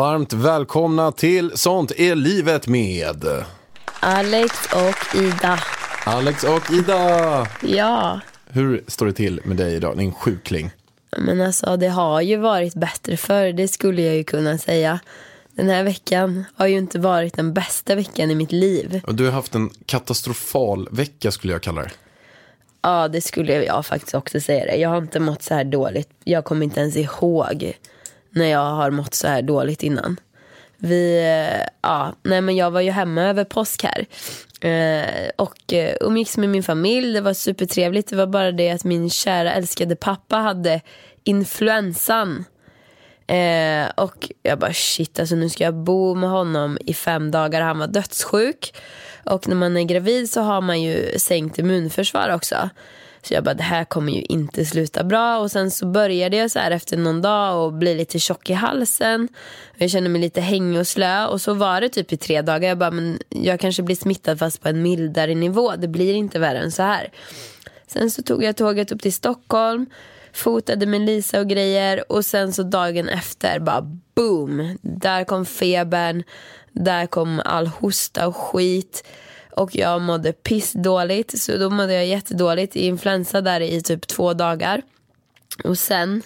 Varmt 0.00 0.32
välkomna 0.32 1.12
till 1.12 1.52
Sånt 1.54 1.92
är 1.96 2.14
livet 2.14 2.66
med 2.66 3.16
Alex 4.00 4.52
och 4.72 5.16
Ida. 5.20 5.58
Alex 6.06 6.44
och 6.44 6.70
Ida. 6.72 7.46
Ja, 7.62 8.20
Hur 8.46 8.84
står 8.86 9.06
det 9.06 9.12
till 9.12 9.40
med 9.44 9.56
dig 9.56 9.74
idag, 9.74 9.98
din 9.98 10.12
sjukling? 10.12 10.70
men 11.18 11.40
alltså 11.40 11.76
det 11.76 11.88
har 11.88 12.20
ju 12.20 12.36
varit 12.36 12.74
bättre 12.74 13.16
för 13.16 13.52
det 13.52 13.68
skulle 13.68 14.02
jag 14.02 14.16
ju 14.16 14.24
kunna 14.24 14.58
säga. 14.58 15.00
Den 15.52 15.68
här 15.68 15.84
veckan 15.84 16.44
har 16.54 16.66
ju 16.66 16.78
inte 16.78 16.98
varit 16.98 17.36
den 17.36 17.54
bästa 17.54 17.94
veckan 17.94 18.30
i 18.30 18.34
mitt 18.34 18.52
liv. 18.52 19.00
Och 19.06 19.14
Du 19.14 19.24
har 19.24 19.32
haft 19.32 19.54
en 19.54 19.70
katastrofal 19.86 20.88
vecka 20.90 21.30
skulle 21.30 21.52
jag 21.52 21.62
kalla 21.62 21.82
det. 21.82 21.90
Ja, 22.82 23.08
det 23.08 23.20
skulle 23.20 23.64
jag 23.64 23.86
faktiskt 23.86 24.14
också 24.14 24.40
säga 24.40 24.64
det. 24.64 24.76
Jag 24.76 24.88
har 24.88 24.98
inte 24.98 25.20
mått 25.20 25.42
så 25.42 25.54
här 25.54 25.64
dåligt. 25.64 26.08
Jag 26.24 26.44
kommer 26.44 26.64
inte 26.64 26.80
ens 26.80 26.96
ihåg 26.96 27.72
när 28.30 28.46
jag 28.46 28.70
har 28.70 28.90
mått 28.90 29.14
så 29.14 29.28
här 29.28 29.42
dåligt 29.42 29.82
innan. 29.82 30.16
Vi, 30.76 31.18
eh, 31.18 31.66
ja, 31.82 32.14
nej 32.22 32.40
men 32.40 32.56
jag 32.56 32.70
var 32.70 32.80
ju 32.80 32.90
hemma 32.90 33.22
över 33.22 33.44
påsk 33.44 33.84
här. 33.84 34.06
Eh, 34.60 35.30
och 35.36 35.72
eh, 35.72 35.96
umgicks 36.00 36.36
med 36.36 36.48
min 36.48 36.62
familj, 36.62 37.12
det 37.12 37.20
var 37.20 37.34
supertrevligt. 37.34 38.10
Det 38.10 38.16
var 38.16 38.26
bara 38.26 38.52
det 38.52 38.70
att 38.70 38.84
min 38.84 39.10
kära 39.10 39.52
älskade 39.52 39.96
pappa 39.96 40.36
hade 40.36 40.80
influensan. 41.24 42.44
Eh, 43.26 43.88
och 43.94 44.30
jag 44.42 44.58
bara 44.58 44.72
shit, 44.72 45.20
alltså 45.20 45.34
nu 45.34 45.48
ska 45.48 45.64
jag 45.64 45.74
bo 45.74 46.14
med 46.14 46.30
honom 46.30 46.78
i 46.86 46.94
fem 46.94 47.30
dagar. 47.30 47.60
Han 47.60 47.78
var 47.78 47.86
dödssjuk. 47.86 48.74
Och 49.24 49.48
när 49.48 49.56
man 49.56 49.76
är 49.76 49.84
gravid 49.84 50.30
så 50.30 50.40
har 50.40 50.60
man 50.60 50.82
ju 50.82 51.18
sänkt 51.18 51.58
immunförsvar 51.58 52.34
också. 52.34 52.70
Så 53.22 53.34
jag 53.34 53.44
bara 53.44 53.54
det 53.54 53.62
här 53.62 53.84
kommer 53.84 54.12
ju 54.12 54.22
inte 54.22 54.64
sluta 54.64 55.04
bra. 55.04 55.38
Och 55.38 55.50
sen 55.50 55.70
så 55.70 55.86
började 55.86 56.36
jag 56.36 56.50
så 56.50 56.58
här 56.58 56.70
efter 56.70 56.96
någon 56.96 57.22
dag 57.22 57.64
och 57.64 57.72
bli 57.72 57.94
lite 57.94 58.18
tjock 58.18 58.50
i 58.50 58.52
halsen. 58.52 59.28
Jag 59.76 59.90
kände 59.90 60.08
mig 60.08 60.20
lite 60.20 60.40
hängig 60.40 60.80
och 60.80 60.86
slö. 60.86 61.26
Och 61.26 61.40
så 61.40 61.54
var 61.54 61.80
det 61.80 61.88
typ 61.88 62.12
i 62.12 62.16
tre 62.16 62.42
dagar. 62.42 62.68
Jag 62.68 62.78
bara 62.78 62.90
men 62.90 63.18
jag 63.28 63.60
kanske 63.60 63.82
blir 63.82 63.96
smittad 63.96 64.38
fast 64.38 64.62
på 64.62 64.68
en 64.68 64.82
mildare 64.82 65.34
nivå. 65.34 65.76
Det 65.76 65.88
blir 65.88 66.14
inte 66.14 66.38
värre 66.38 66.58
än 66.58 66.72
så 66.72 66.82
här. 66.82 67.12
Sen 67.86 68.10
så 68.10 68.22
tog 68.22 68.44
jag 68.44 68.56
tåget 68.56 68.92
upp 68.92 69.02
till 69.02 69.12
Stockholm, 69.12 69.86
fotade 70.32 70.86
med 70.86 71.00
Lisa 71.00 71.40
och 71.40 71.48
grejer 71.48 72.12
och 72.12 72.24
sen 72.24 72.52
så 72.52 72.62
dagen 72.62 73.08
efter 73.08 73.58
bara 73.58 73.82
boom, 74.14 74.78
där 74.82 75.24
kom 75.24 75.46
febern, 75.46 76.22
där 76.72 77.06
kom 77.06 77.42
all 77.44 77.66
hosta 77.66 78.26
och 78.26 78.36
skit 78.36 79.04
och 79.50 79.76
jag 79.76 80.00
mådde 80.00 80.32
pissdåligt 80.32 81.40
så 81.40 81.56
då 81.56 81.70
mådde 81.70 81.94
jag 81.94 82.06
jättedåligt 82.06 82.76
i 82.76 82.86
influensa 82.86 83.40
där 83.40 83.60
i 83.60 83.82
typ 83.82 84.06
två 84.06 84.34
dagar. 84.34 84.82
Och 85.64 85.78
sen 85.78 86.22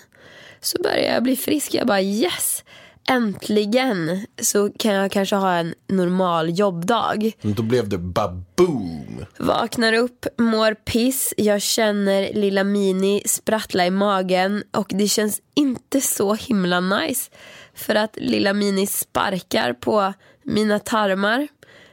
så 0.61 0.83
började 0.83 1.15
jag 1.15 1.23
bli 1.23 1.37
frisk, 1.37 1.75
jag 1.75 1.87
bara 1.87 2.03
yes, 2.03 2.65
äntligen 3.09 4.27
så 4.41 4.71
kan 4.71 4.93
jag 4.93 5.11
kanske 5.11 5.37
ha 5.37 5.55
en 5.55 5.75
normal 5.87 6.59
jobbdag. 6.59 7.33
Men 7.41 7.55
Då 7.55 7.63
blev 7.63 7.89
det 7.89 7.99
baboom. 7.99 9.25
Vaknar 9.39 9.93
upp, 9.93 10.27
mår 10.39 10.75
piss, 10.75 11.35
jag 11.37 11.63
känner 11.63 12.33
lilla 12.33 12.65
Mini 12.65 13.23
sprattla 13.27 13.87
i 13.87 13.91
magen 13.91 14.63
och 14.71 14.91
det 14.95 15.09
känns 15.09 15.41
inte 15.55 16.01
så 16.01 16.35
himla 16.35 16.81
nice. 16.81 17.31
För 17.75 17.95
att 17.95 18.17
lilla 18.17 18.53
Mini 18.53 18.87
sparkar 18.87 19.73
på 19.73 20.13
mina 20.43 20.79
tarmar 20.79 21.49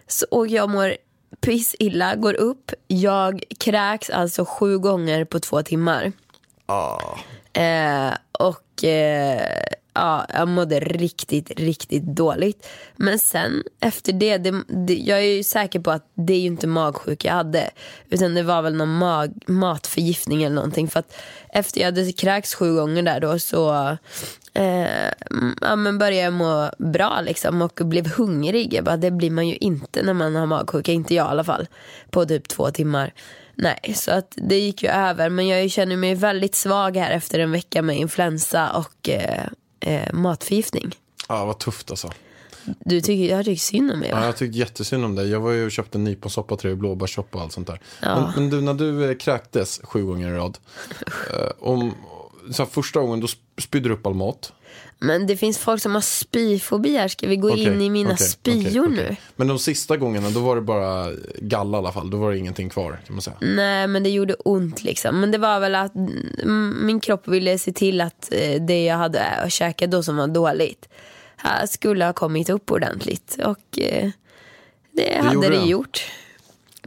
så, 0.07 0.25
och 0.31 0.47
jag 0.47 0.69
mår 0.69 0.95
piss 1.41 1.75
illa, 1.79 2.15
går 2.15 2.33
upp. 2.33 2.71
Jag 2.87 3.43
kräks 3.59 4.09
alltså 4.09 4.45
sju 4.45 4.77
gånger 4.77 5.25
på 5.25 5.39
två 5.39 5.63
timmar. 5.63 6.11
Eh, 7.53 8.13
och 8.31 8.83
eh, 8.83 9.63
ja, 9.93 10.25
jag 10.33 10.47
mådde 10.47 10.79
riktigt, 10.79 11.59
riktigt 11.59 12.03
dåligt. 12.03 12.67
Men 12.95 13.19
sen 13.19 13.63
efter 13.79 14.13
det, 14.13 14.37
det, 14.37 14.63
det, 14.67 14.95
jag 14.95 15.19
är 15.19 15.35
ju 15.35 15.43
säker 15.43 15.79
på 15.79 15.91
att 15.91 16.11
det 16.13 16.33
är 16.33 16.39
ju 16.39 16.47
inte 16.47 16.67
magsjuk 16.67 17.25
jag 17.25 17.33
hade. 17.33 17.69
Utan 18.09 18.33
det 18.33 18.43
var 18.43 18.61
väl 18.61 18.75
någon 18.75 18.97
mag, 18.97 19.33
matförgiftning 19.47 20.43
eller 20.43 20.55
någonting. 20.55 20.87
För 20.87 20.99
att 20.99 21.13
efter 21.49 21.79
jag 21.81 21.85
hade 21.85 22.11
kräkts 22.11 22.55
sju 22.55 22.75
gånger 22.75 23.03
där 23.03 23.19
då 23.19 23.39
så 23.39 23.97
eh, 24.53 25.11
ja, 25.61 25.75
men 25.75 25.97
började 25.97 26.31
må 26.31 26.71
bra 26.77 27.21
liksom 27.21 27.61
och 27.61 27.79
blev 27.83 28.07
hungrig. 28.07 28.73
Jag 28.73 28.83
bara, 28.83 28.97
det 28.97 29.11
blir 29.11 29.31
man 29.31 29.47
ju 29.47 29.55
inte 29.55 30.03
när 30.03 30.13
man 30.13 30.35
har 30.35 30.45
magsjuka, 30.45 30.91
inte 30.91 31.15
jag 31.15 31.25
i 31.25 31.29
alla 31.29 31.43
fall. 31.43 31.67
På 32.09 32.25
typ 32.25 32.47
två 32.47 32.71
timmar. 32.71 33.13
Nej, 33.55 33.93
så 33.95 34.11
att 34.11 34.33
det 34.35 34.59
gick 34.59 34.83
ju 34.83 34.89
över. 34.89 35.29
Men 35.29 35.47
jag 35.47 35.71
känner 35.71 35.97
mig 35.97 36.15
väldigt 36.15 36.55
svag 36.55 36.97
här 36.97 37.11
efter 37.11 37.39
en 37.39 37.51
vecka 37.51 37.81
med 37.81 37.97
influensa 37.97 38.71
och 38.71 39.09
eh, 39.09 39.45
eh, 39.79 40.13
matförgiftning. 40.13 40.95
Ja, 41.27 41.45
vad 41.45 41.59
tufft 41.59 41.91
alltså. 41.91 42.09
Du 42.65 43.01
tycker, 43.01 43.35
jag 43.35 43.45
tycker 43.45 43.59
synd 43.59 43.91
om 43.91 43.99
mig 43.99 44.09
Ja, 44.09 44.15
va? 44.15 44.25
jag 44.25 44.37
tyckte 44.37 44.57
jättesynd 44.57 45.05
om 45.05 45.15
dig. 45.15 45.29
Jag 45.29 45.39
var 45.39 45.51
ju 45.51 45.65
och 45.65 45.71
köpte 45.71 45.97
nyponsoppa 45.97 46.55
till 46.55 46.67
dig, 46.67 46.75
blåbärssoppa 46.75 47.37
och 47.37 47.43
allt 47.43 47.53
sånt 47.53 47.67
där. 47.67 47.79
Men, 48.01 48.31
men 48.35 48.49
du, 48.49 48.61
när 48.61 48.73
du 48.73 49.09
eh, 49.09 49.17
kräktes 49.17 49.81
sju 49.83 50.05
gånger 50.05 50.33
i 50.33 50.37
rad. 50.37 50.57
eh, 51.33 51.51
om, 51.59 51.93
så 52.51 52.65
första 52.65 52.99
gången 52.99 53.19
då 53.19 53.27
sp- 53.27 53.61
spydde 53.61 53.89
du 53.89 53.95
upp 53.95 54.05
all 54.07 54.13
mat. 54.13 54.53
Men 54.99 55.27
det 55.27 55.37
finns 55.37 55.57
folk 55.57 55.81
som 55.81 55.93
har 55.93 56.01
spyfobi 56.01 56.97
här. 56.97 57.07
Ska 57.07 57.27
vi 57.27 57.35
gå 57.35 57.51
Okej, 57.51 57.63
in 57.63 57.81
i 57.81 57.89
mina 57.89 58.13
okej, 58.13 58.27
spyor 58.27 58.85
okej. 58.85 58.95
nu? 58.95 59.15
Men 59.35 59.47
de 59.47 59.59
sista 59.59 59.97
gångerna 59.97 60.29
då 60.29 60.39
var 60.39 60.55
det 60.55 60.61
bara 60.61 61.11
galla 61.39 61.77
i 61.77 61.79
alla 61.79 61.91
fall. 61.91 62.09
Då 62.09 62.17
var 62.17 62.31
det 62.31 62.37
ingenting 62.37 62.69
kvar 62.69 62.99
kan 63.05 63.15
man 63.15 63.21
säga. 63.21 63.37
Nej 63.41 63.87
men 63.87 64.03
det 64.03 64.09
gjorde 64.09 64.33
ont 64.33 64.83
liksom. 64.83 65.19
Men 65.19 65.31
det 65.31 65.37
var 65.37 65.59
väl 65.59 65.75
att 65.75 65.91
min 66.81 66.99
kropp 66.99 67.27
ville 67.27 67.57
se 67.57 67.71
till 67.71 68.01
att 68.01 68.29
eh, 68.31 68.61
det 68.61 68.83
jag 68.83 68.95
hade 68.97 69.45
käkat 69.49 69.91
då 69.91 70.03
som 70.03 70.17
var 70.17 70.27
dåligt 70.27 70.89
här 71.37 71.65
skulle 71.67 72.05
ha 72.05 72.13
kommit 72.13 72.49
upp 72.49 72.71
ordentligt. 72.71 73.37
Och 73.45 73.79
eh, 73.79 74.09
det, 74.91 75.17
hade 75.21 75.33
gjorde 75.33 75.49
det 75.49 75.57
det. 75.59 75.65
gjort. 75.65 76.05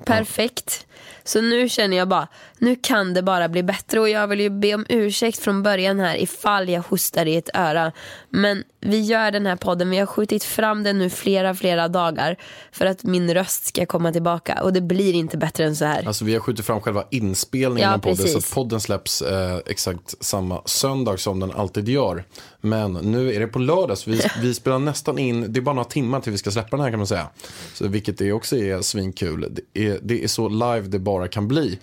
Perfekt. 0.05 0.87
Så 1.25 1.41
nu 1.41 1.69
känner 1.69 1.97
jag 1.97 2.09
bara, 2.09 2.29
nu 2.65 2.77
kan 2.77 3.15
det 3.15 3.23
bara 3.23 3.49
bli 3.49 3.63
bättre 3.63 4.01
och 4.01 4.09
jag 4.09 4.29
vill 4.29 4.41
ju 4.41 4.51
be 4.51 4.75
om 4.75 4.87
ursäkt 4.89 5.39
från 5.39 5.63
början 5.63 6.01
här 6.01 6.17
ifall 6.17 6.69
jag 6.69 6.83
hostar 6.83 7.27
i 7.27 7.37
ett 7.37 7.51
öra. 7.55 7.93
Men 8.31 8.65
vi 8.81 9.01
gör 9.01 9.31
den 9.31 9.47
här 9.47 9.57
podden, 9.57 9.91
vi 9.91 9.99
har 9.99 10.07
skjutit 10.07 10.45
fram 10.45 10.83
den 10.83 10.99
nu 10.99 11.11
flera, 11.11 11.55
flera 11.55 11.89
dagar 11.89 12.37
för 12.73 12.87
att 12.87 13.03
min 13.03 13.35
röst 13.35 13.67
ska 13.67 13.87
komma 13.87 14.13
tillbaka 14.13 14.63
och 14.63 14.73
det 14.73 14.81
blir 14.81 15.15
inte 15.15 15.37
bättre 15.37 15.65
än 15.65 15.77
så 15.77 15.85
här. 15.85 16.07
Alltså 16.07 16.25
vi 16.25 16.33
har 16.33 16.41
skjutit 16.41 16.67
fram 16.67 16.81
själva 16.81 17.05
inspelningen 17.11 17.89
Ja, 17.91 17.95
av 17.95 17.99
podden 17.99 18.29
så 18.29 18.39
att 18.39 18.51
podden 18.55 18.81
släpps 18.81 19.23
eh, 19.23 19.59
exakt 19.67 20.25
samma 20.25 20.63
söndag 20.65 21.17
som 21.17 21.41
den 21.41 21.51
alltid 21.51 21.89
gör. 21.89 22.25
Men 22.61 22.93
nu 22.93 23.35
är 23.35 23.41
det 23.41 23.47
på 23.47 23.59
lördag 23.59 23.99
så 23.99 24.11
vi, 24.11 24.21
vi 24.43 24.55
spelar 24.55 24.79
nästan 24.79 25.19
in, 25.19 25.53
det 25.53 25.61
är 25.61 25.63
bara 25.63 25.75
några 25.75 25.89
timmar 25.89 26.21
till 26.21 26.33
vi 26.33 26.39
ska 26.39 26.51
släppa 26.51 26.77
den 26.77 26.85
här 26.85 26.91
kan 26.91 26.99
man 26.99 27.07
säga. 27.07 27.27
Så, 27.75 27.89
vilket 27.89 28.19
det 28.19 28.33
också 28.33 28.57
är 28.57 28.81
svinkul. 28.81 29.49
Det 29.51 29.87
är, 29.87 29.99
det 30.03 30.25
är 30.25 30.29
så 30.29 30.49
live 30.49 30.81
det 30.81 30.99
bara 30.99 31.29
kan 31.29 31.49
bli. 31.49 31.79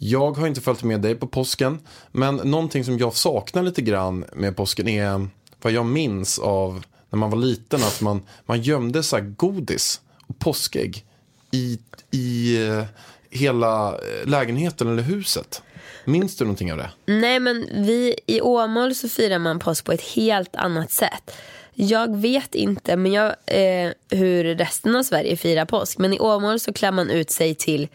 Jag 0.00 0.32
har 0.32 0.46
inte 0.46 0.60
följt 0.60 0.82
med 0.82 1.00
dig 1.00 1.14
på 1.14 1.26
påsken, 1.26 1.78
men 2.12 2.36
någonting 2.36 2.84
som 2.84 2.98
jag 2.98 3.14
saknar 3.14 3.62
lite 3.62 3.82
grann 3.82 4.24
med 4.34 4.56
påsken 4.56 4.88
är 4.88 5.28
vad 5.62 5.72
jag 5.72 5.86
minns 5.86 6.38
av 6.38 6.84
när 7.10 7.18
man 7.18 7.30
var 7.30 7.38
liten, 7.38 7.82
att 7.82 8.00
man, 8.00 8.22
man 8.46 8.62
gömde 8.62 9.02
så 9.02 9.16
här 9.16 9.22
godis 9.36 10.00
och 10.26 10.38
påskägg 10.38 11.04
i, 11.50 11.78
i 12.10 12.56
eh, 12.66 12.84
hela 13.30 13.88
eh, 13.88 14.28
lägenheten 14.28 14.88
eller 14.88 15.02
huset. 15.02 15.62
Minns 16.04 16.36
du 16.36 16.44
någonting 16.44 16.72
av 16.72 16.78
det? 16.78 16.90
Nej 17.06 17.40
men 17.40 17.68
vi 17.72 18.18
i 18.26 18.40
Åmål 18.40 18.94
så 18.94 19.08
firar 19.08 19.38
man 19.38 19.58
påsk 19.58 19.84
på 19.84 19.92
ett 19.92 20.02
helt 20.02 20.56
annat 20.56 20.90
sätt. 20.90 21.32
Jag 21.74 22.16
vet 22.16 22.54
inte 22.54 22.96
men 22.96 23.12
jag, 23.12 23.34
eh, 23.46 23.92
hur 24.10 24.44
resten 24.44 24.96
av 24.96 25.02
Sverige 25.02 25.36
firar 25.36 25.64
påsk. 25.64 25.98
Men 25.98 26.12
i 26.12 26.18
Åmål 26.18 26.60
så 26.60 26.72
klär 26.72 26.92
man 26.92 27.10
ut 27.10 27.30
sig 27.30 27.54
till 27.54 27.88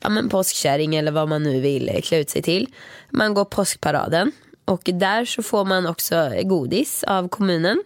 ja, 0.00 0.08
men 0.08 0.28
påskkärring 0.28 0.94
eller 0.96 1.12
vad 1.12 1.28
man 1.28 1.42
nu 1.42 1.60
vill 1.60 2.00
klä 2.04 2.18
ut 2.18 2.30
sig 2.30 2.42
till. 2.42 2.68
Man 3.10 3.34
går 3.34 3.44
påskparaden 3.44 4.32
och 4.64 4.82
där 4.84 5.24
så 5.24 5.42
får 5.42 5.64
man 5.64 5.86
också 5.86 6.32
godis 6.42 7.04
av 7.04 7.28
kommunen. 7.28 7.82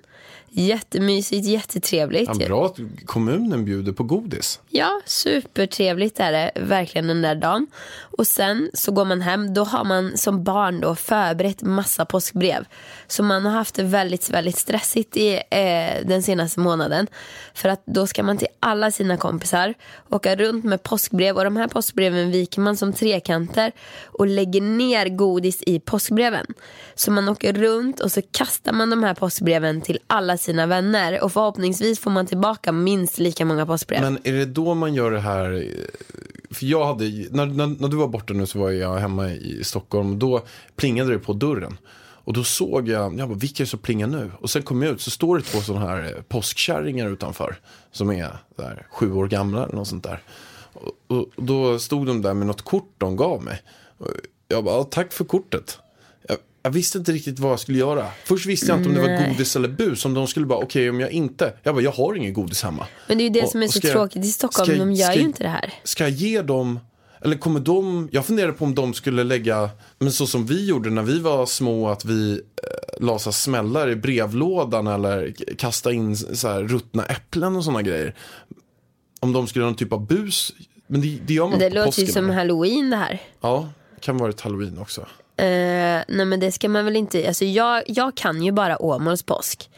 Jättemysigt, 0.56 1.46
jättetrevligt. 1.46 2.30
Ja, 2.38 2.46
bra 2.46 2.66
att 2.66 2.78
kommunen 3.04 3.64
bjuder 3.64 3.92
på 3.92 4.02
godis. 4.02 4.60
Ja, 4.68 5.00
supertrevligt 5.06 6.20
är 6.20 6.32
det 6.32 6.50
verkligen 6.56 7.06
den 7.06 7.22
där 7.22 7.34
dagen. 7.34 7.66
Och 8.00 8.26
sen 8.26 8.70
så 8.74 8.92
går 8.92 9.04
man 9.04 9.20
hem, 9.20 9.54
då 9.54 9.64
har 9.64 9.84
man 9.84 10.16
som 10.16 10.44
barn 10.44 10.80
då 10.80 10.94
förberett 10.94 11.62
massa 11.62 12.04
påskbrev. 12.04 12.64
Så 13.06 13.22
man 13.22 13.44
har 13.44 13.52
haft 13.52 13.74
det 13.74 13.82
väldigt, 13.82 14.30
väldigt 14.30 14.58
stressigt 14.58 15.16
i 15.16 15.34
eh, 15.34 16.06
den 16.06 16.22
senaste 16.22 16.60
månaden. 16.60 17.06
För 17.54 17.68
att 17.68 17.82
då 17.86 18.06
ska 18.06 18.22
man 18.22 18.38
till 18.38 18.48
alla 18.60 18.90
sina 18.90 19.16
kompisar 19.16 19.74
åka 20.10 20.36
runt 20.36 20.64
med 20.64 20.82
påskbrev 20.82 21.36
och 21.36 21.44
de 21.44 21.56
här 21.56 21.68
påskbreven 21.68 22.30
viker 22.30 22.60
man 22.60 22.76
som 22.76 22.92
trekanter 22.92 23.72
och 24.04 24.26
lägger 24.26 24.60
ner 24.60 25.08
godis 25.08 25.62
i 25.62 25.80
påskbreven. 25.80 26.46
Så 26.94 27.10
man 27.10 27.28
åker 27.28 27.52
runt 27.52 28.00
och 28.00 28.12
så 28.12 28.22
kastar 28.22 28.72
man 28.72 28.90
de 28.90 29.02
här 29.02 29.14
påskbreven 29.14 29.80
till 29.80 29.98
alla 30.06 30.36
sina 30.44 30.66
vänner 30.66 31.24
och 31.24 31.32
förhoppningsvis 31.32 31.98
får 31.98 32.10
man 32.10 32.26
tillbaka 32.26 32.72
minst 32.72 33.18
lika 33.18 33.44
många 33.44 33.66
postbrev. 33.66 34.00
Men 34.00 34.18
är 34.24 34.32
det 34.32 34.44
då 34.44 34.74
man 34.74 34.94
gör 34.94 35.10
det 35.10 35.20
här? 35.20 35.68
För 36.50 36.66
jag 36.66 36.86
hade, 36.86 37.04
när, 37.30 37.46
när, 37.46 37.66
när 37.66 37.88
du 37.88 37.96
var 37.96 38.08
borta 38.08 38.34
nu 38.34 38.46
så 38.46 38.58
var 38.58 38.70
jag 38.70 38.96
hemma 38.96 39.30
i 39.30 39.64
Stockholm. 39.64 40.18
Då 40.18 40.42
plingade 40.76 41.12
det 41.12 41.18
på 41.18 41.32
dörren. 41.32 41.76
Och 42.24 42.32
då 42.32 42.44
såg 42.44 42.88
jag, 42.88 43.18
jag 43.18 43.28
bara, 43.28 43.38
vilka 43.38 43.62
är 43.62 43.64
det 43.64 43.70
som 43.70 43.78
plingar 43.78 44.06
nu? 44.06 44.30
Och 44.40 44.50
sen 44.50 44.62
kom 44.62 44.82
jag 44.82 44.92
ut 44.92 45.00
så 45.00 45.10
står 45.10 45.36
det 45.36 45.42
två 45.42 45.60
sådana 45.60 45.86
här 45.86 46.04
eh, 46.04 46.22
påskkärringar 46.22 47.08
utanför. 47.08 47.56
Som 47.92 48.10
är 48.10 48.36
där, 48.56 48.86
sju 48.90 49.12
år 49.12 49.26
gamla 49.26 49.64
eller 49.64 49.74
något 49.74 49.88
sånt 49.88 50.04
där. 50.04 50.22
Och, 50.72 50.92
och 51.06 51.44
då 51.44 51.78
stod 51.78 52.06
de 52.06 52.22
där 52.22 52.34
med 52.34 52.46
något 52.46 52.62
kort 52.62 52.94
de 52.98 53.16
gav 53.16 53.42
mig. 53.42 53.62
Och 53.98 54.08
jag 54.48 54.64
bara, 54.64 54.84
tack 54.84 55.12
för 55.12 55.24
kortet. 55.24 55.78
Jag, 56.64 56.70
jag 56.70 56.74
visste 56.74 56.98
inte 56.98 57.12
riktigt 57.12 57.38
vad 57.38 57.52
jag 57.52 57.60
skulle 57.60 57.78
göra. 57.78 58.06
Först 58.24 58.46
visste 58.46 58.66
jag 58.66 58.76
inte 58.78 58.88
om 58.88 58.94
det 58.94 59.00
var 59.00 59.28
godis 59.28 59.56
eller 59.56 59.68
bus. 59.68 60.04
Om 60.04 60.14
de 60.14 60.26
skulle 60.26 60.46
bara, 60.46 60.58
okej 60.58 60.90
om 60.90 61.00
jag 61.00 61.10
inte. 61.10 61.52
Jag 61.62 61.74
bara, 61.74 61.82
jag 61.84 61.92
har 61.92 62.14
ingen 62.14 62.32
godis 62.32 62.62
hemma. 62.62 62.86
Men 63.08 63.18
det 63.18 63.22
är 63.22 63.26
ju 63.26 63.30
det 63.30 63.42
Och- 63.42 63.50
som 63.50 63.62
är 63.62 63.68
så 63.68 63.80
jag- 63.82 63.92
tråkigt 63.92 64.24
i 64.24 64.28
Stockholm, 64.28 64.70
jag- 64.70 64.78
de 64.78 64.92
gör 64.92 65.06
ska 65.06 65.14
ju 65.14 65.20
jag- 65.20 65.28
inte 65.28 65.42
det 65.42 65.48
här. 65.48 65.72
Ska 65.84 66.04
jag 66.04 66.10
ge 66.12 66.42
dem, 66.42 66.80
eller 67.22 67.36
kommer 67.36 67.60
de, 67.60 68.08
jag 68.12 68.26
funderar 68.26 68.52
på 68.52 68.64
om 68.64 68.74
de 68.74 68.94
skulle 68.94 69.24
lägga, 69.24 69.70
men 69.98 70.12
så 70.12 70.26
som 70.26 70.46
vi 70.46 70.66
gjorde 70.66 70.90
när 70.90 71.02
vi 71.02 71.18
var 71.20 71.46
små, 71.46 71.88
att 71.88 72.04
vi 72.04 72.32
eh, 72.32 73.04
la 73.04 73.18
smällar 73.18 73.90
i 73.90 73.96
brevlådan 73.96 74.86
eller 74.86 75.34
kasta 75.58 75.92
in 75.92 76.16
så 76.16 76.48
här 76.48 76.62
ruttna 76.62 77.04
äpplen 77.04 77.56
och 77.56 77.64
sådana 77.64 77.82
grejer. 77.82 78.14
Om 79.20 79.32
de 79.32 79.46
skulle 79.46 79.64
ha 79.64 79.70
någon 79.70 79.76
typ 79.76 79.92
av 79.92 80.06
bus, 80.06 80.52
men 80.86 81.00
det, 81.00 81.18
det 81.26 81.34
gör 81.34 81.48
man 81.48 81.58
Det 81.58 81.68
på 81.70 81.74
låter 81.74 81.86
påsken. 81.86 82.04
ju 82.04 82.12
som 82.12 82.30
halloween 82.30 82.90
det 82.90 82.96
här. 82.96 83.22
Ja, 83.40 83.68
kan 84.00 84.18
vara 84.18 84.30
ett 84.30 84.40
halloween 84.40 84.78
också. 84.78 85.06
Eh, 85.36 86.02
nej 86.08 86.24
men 86.26 86.40
det 86.40 86.52
ska 86.52 86.68
man 86.68 86.84
väl 86.84 86.96
inte, 86.96 87.28
alltså 87.28 87.44
jag, 87.44 87.82
jag 87.86 88.14
kan 88.14 88.42
ju 88.42 88.52
bara 88.52 88.82
Åmåls 88.82 89.22
påsk. 89.22 89.70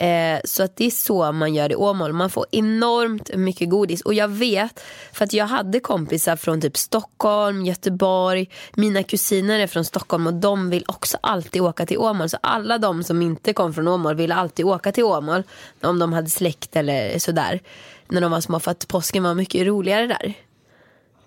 Eh, 0.00 0.40
så 0.44 0.62
att 0.62 0.76
det 0.76 0.84
är 0.84 0.90
så 0.90 1.32
man 1.32 1.54
gör 1.54 1.72
i 1.72 1.76
Åmål. 1.76 2.12
Man 2.12 2.30
får 2.30 2.46
enormt 2.50 3.36
mycket 3.36 3.70
godis. 3.70 4.00
Och 4.00 4.14
jag 4.14 4.28
vet, 4.28 4.84
för 5.12 5.24
att 5.24 5.32
jag 5.32 5.46
hade 5.46 5.80
kompisar 5.80 6.36
från 6.36 6.60
typ 6.60 6.76
Stockholm, 6.76 7.64
Göteborg. 7.64 8.48
Mina 8.74 9.02
kusiner 9.02 9.58
är 9.58 9.66
från 9.66 9.84
Stockholm 9.84 10.26
och 10.26 10.34
de 10.34 10.70
vill 10.70 10.84
också 10.88 11.18
alltid 11.20 11.62
åka 11.62 11.86
till 11.86 11.98
Åmål. 11.98 12.28
Så 12.28 12.38
alla 12.40 12.78
de 12.78 13.04
som 13.04 13.22
inte 13.22 13.52
kom 13.52 13.74
från 13.74 13.88
Åmål 13.88 14.14
ville 14.14 14.34
alltid 14.34 14.66
åka 14.66 14.92
till 14.92 15.04
Åmål. 15.04 15.42
Om 15.82 15.98
de 15.98 16.12
hade 16.12 16.30
släkt 16.30 16.76
eller 16.76 17.18
sådär. 17.18 17.60
När 18.08 18.20
de 18.20 18.30
var 18.30 18.40
små 18.40 18.60
för 18.60 18.70
att 18.70 18.88
påsken 18.88 19.22
var 19.22 19.34
mycket 19.34 19.66
roligare 19.66 20.06
där. 20.06 20.34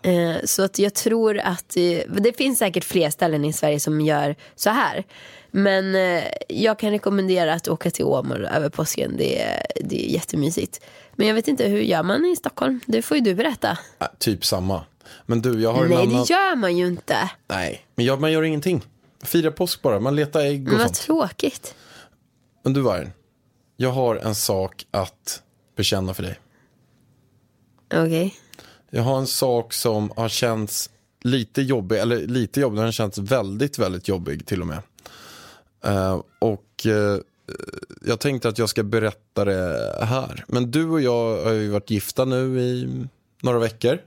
Eh, 0.03 0.35
Så 0.43 0.63
att 0.63 0.79
jag 0.79 0.93
tror 0.93 1.37
att 1.39 1.69
det 2.07 2.37
finns 2.37 2.59
säkert 2.59 2.83
fler 2.83 3.09
ställen 3.09 3.45
i 3.45 3.53
Sverige 3.53 3.79
som 3.79 4.01
gör 4.01 4.35
så 4.55 4.69
här. 4.69 5.03
Men 5.51 5.95
eh, 5.95 6.23
jag 6.49 6.79
kan 6.79 6.91
rekommendera 6.91 7.53
att 7.53 7.67
åka 7.67 7.91
till 7.91 8.05
Åmål 8.05 8.45
över 8.45 8.69
påsken. 8.69 9.17
Det 9.17 9.41
är, 9.41 9.65
det 9.81 10.05
är 10.05 10.09
jättemysigt. 10.13 10.81
Men 11.15 11.27
jag 11.27 11.35
vet 11.35 11.47
inte, 11.47 11.67
hur 11.67 11.79
gör 11.81 12.03
man 12.03 12.25
i 12.25 12.35
Stockholm? 12.35 12.79
Det 12.85 13.01
får 13.01 13.17
ju 13.17 13.23
du 13.23 13.35
berätta. 13.35 13.77
Äh, 13.99 14.07
typ 14.19 14.45
samma. 14.45 14.85
Men 15.25 15.41
du, 15.41 15.61
jag 15.61 15.73
har 15.73 15.83
en 15.83 15.89
Nej, 15.89 15.97
annan... 16.03 16.23
det 16.23 16.29
gör 16.33 16.55
man 16.55 16.77
ju 16.77 16.87
inte. 16.87 17.29
Nej, 17.47 17.85
men 17.95 18.05
jag, 18.05 18.21
man 18.21 18.31
gör 18.31 18.43
ingenting. 18.43 18.81
Fira 19.23 19.51
påsk 19.51 19.81
bara, 19.81 19.99
man 19.99 20.15
letar 20.15 20.39
ägg 20.39 20.61
och 20.67 20.69
Men 20.69 20.77
vad 20.77 20.87
sånt. 20.87 20.99
tråkigt. 21.01 21.75
Men 22.63 22.73
du 22.73 22.81
Vargen, 22.81 23.11
jag 23.77 23.89
har 23.89 24.15
en 24.15 24.35
sak 24.35 24.85
att 24.91 25.41
bekänna 25.75 26.13
för 26.13 26.23
dig. 26.23 26.39
Okej. 27.93 28.35
Jag 28.95 29.03
har 29.03 29.17
en 29.17 29.27
sak 29.27 29.73
som 29.73 30.11
har 30.15 30.29
känts 30.29 30.89
lite 31.21 31.61
jobbig, 31.61 31.99
eller 31.99 32.27
lite 32.27 32.59
jobbig, 32.61 32.77
den 32.77 32.85
har 32.85 32.91
känts 32.91 33.17
väldigt, 33.17 33.79
väldigt 33.79 34.07
jobbig 34.07 34.45
till 34.45 34.61
och 34.61 34.67
med. 34.67 34.79
Eh, 35.85 36.21
och 36.39 36.85
eh, 36.85 37.17
jag 38.05 38.19
tänkte 38.19 38.49
att 38.49 38.57
jag 38.57 38.69
ska 38.69 38.83
berätta 38.83 39.45
det 39.45 40.05
här. 40.05 40.45
Men 40.47 40.71
du 40.71 40.89
och 40.89 41.01
jag 41.01 41.43
har 41.43 41.51
ju 41.51 41.69
varit 41.69 41.89
gifta 41.89 42.25
nu 42.25 42.61
i 42.61 43.05
några 43.41 43.59
veckor, 43.59 44.01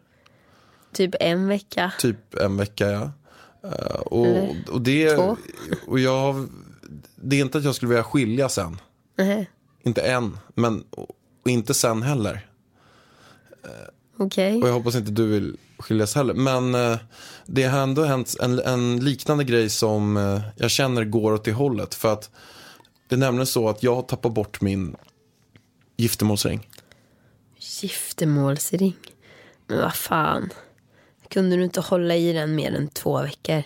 Typ 0.93 1.15
en 1.21 1.49
vecka. 1.49 1.93
typ 2.01 2.35
en 2.35 2.57
vecka 2.57 2.91
ja. 2.91 3.11
Eh, 3.63 3.97
och, 3.97 4.55
och 4.73 4.81
det, 4.81 5.17
två. 5.17 5.37
och 5.87 5.99
jag, 6.01 6.49
det 7.17 7.37
är 7.37 7.41
inte 7.41 7.59
att 7.59 7.65
jag 7.65 7.75
skulle 7.75 7.89
vilja 7.89 8.05
skilja 8.05 8.49
sen. 8.49 8.81
Nej. 9.17 9.51
Inte 9.83 10.01
än, 10.01 10.39
men 10.55 10.85
och 10.91 11.11
inte 11.51 11.75
sen 11.75 12.03
heller. 12.03 12.47
Okej. 14.17 14.63
Och 14.63 14.69
jag 14.69 14.73
hoppas 14.73 14.95
inte 14.95 15.11
du 15.11 15.27
vill 15.27 15.57
skiljas 15.79 16.15
heller. 16.15 16.35
Men 16.35 16.75
eh, 16.75 16.99
det 17.47 17.63
har 17.65 17.79
ändå 17.81 18.03
hänt 18.05 18.37
en, 18.41 18.59
en 18.61 19.05
liknande 19.05 19.45
grej 19.45 19.71
som 19.71 20.17
eh, 20.17 20.41
jag 20.57 20.71
känner 20.71 21.05
går 21.05 21.33
åt 21.33 21.45
det 21.45 21.53
hållet. 21.53 21.95
För 21.95 22.13
att 22.13 22.31
det 23.09 23.15
är 23.15 23.19
nämligen 23.19 23.47
så 23.47 23.69
att 23.69 23.83
jag 23.83 23.95
har 23.95 24.03
tappat 24.03 24.33
bort 24.33 24.61
min 24.61 24.97
giftermålsring. 25.97 26.69
Giftermålsring. 27.83 28.97
Men 29.67 29.79
vad 29.79 29.95
fan. 29.95 30.51
Kunde 31.29 31.57
du 31.57 31.65
inte 31.65 31.81
hålla 31.81 32.17
i 32.17 32.33
den 32.33 32.55
mer 32.55 32.75
än 32.75 32.89
två 32.89 33.23
veckor? 33.23 33.63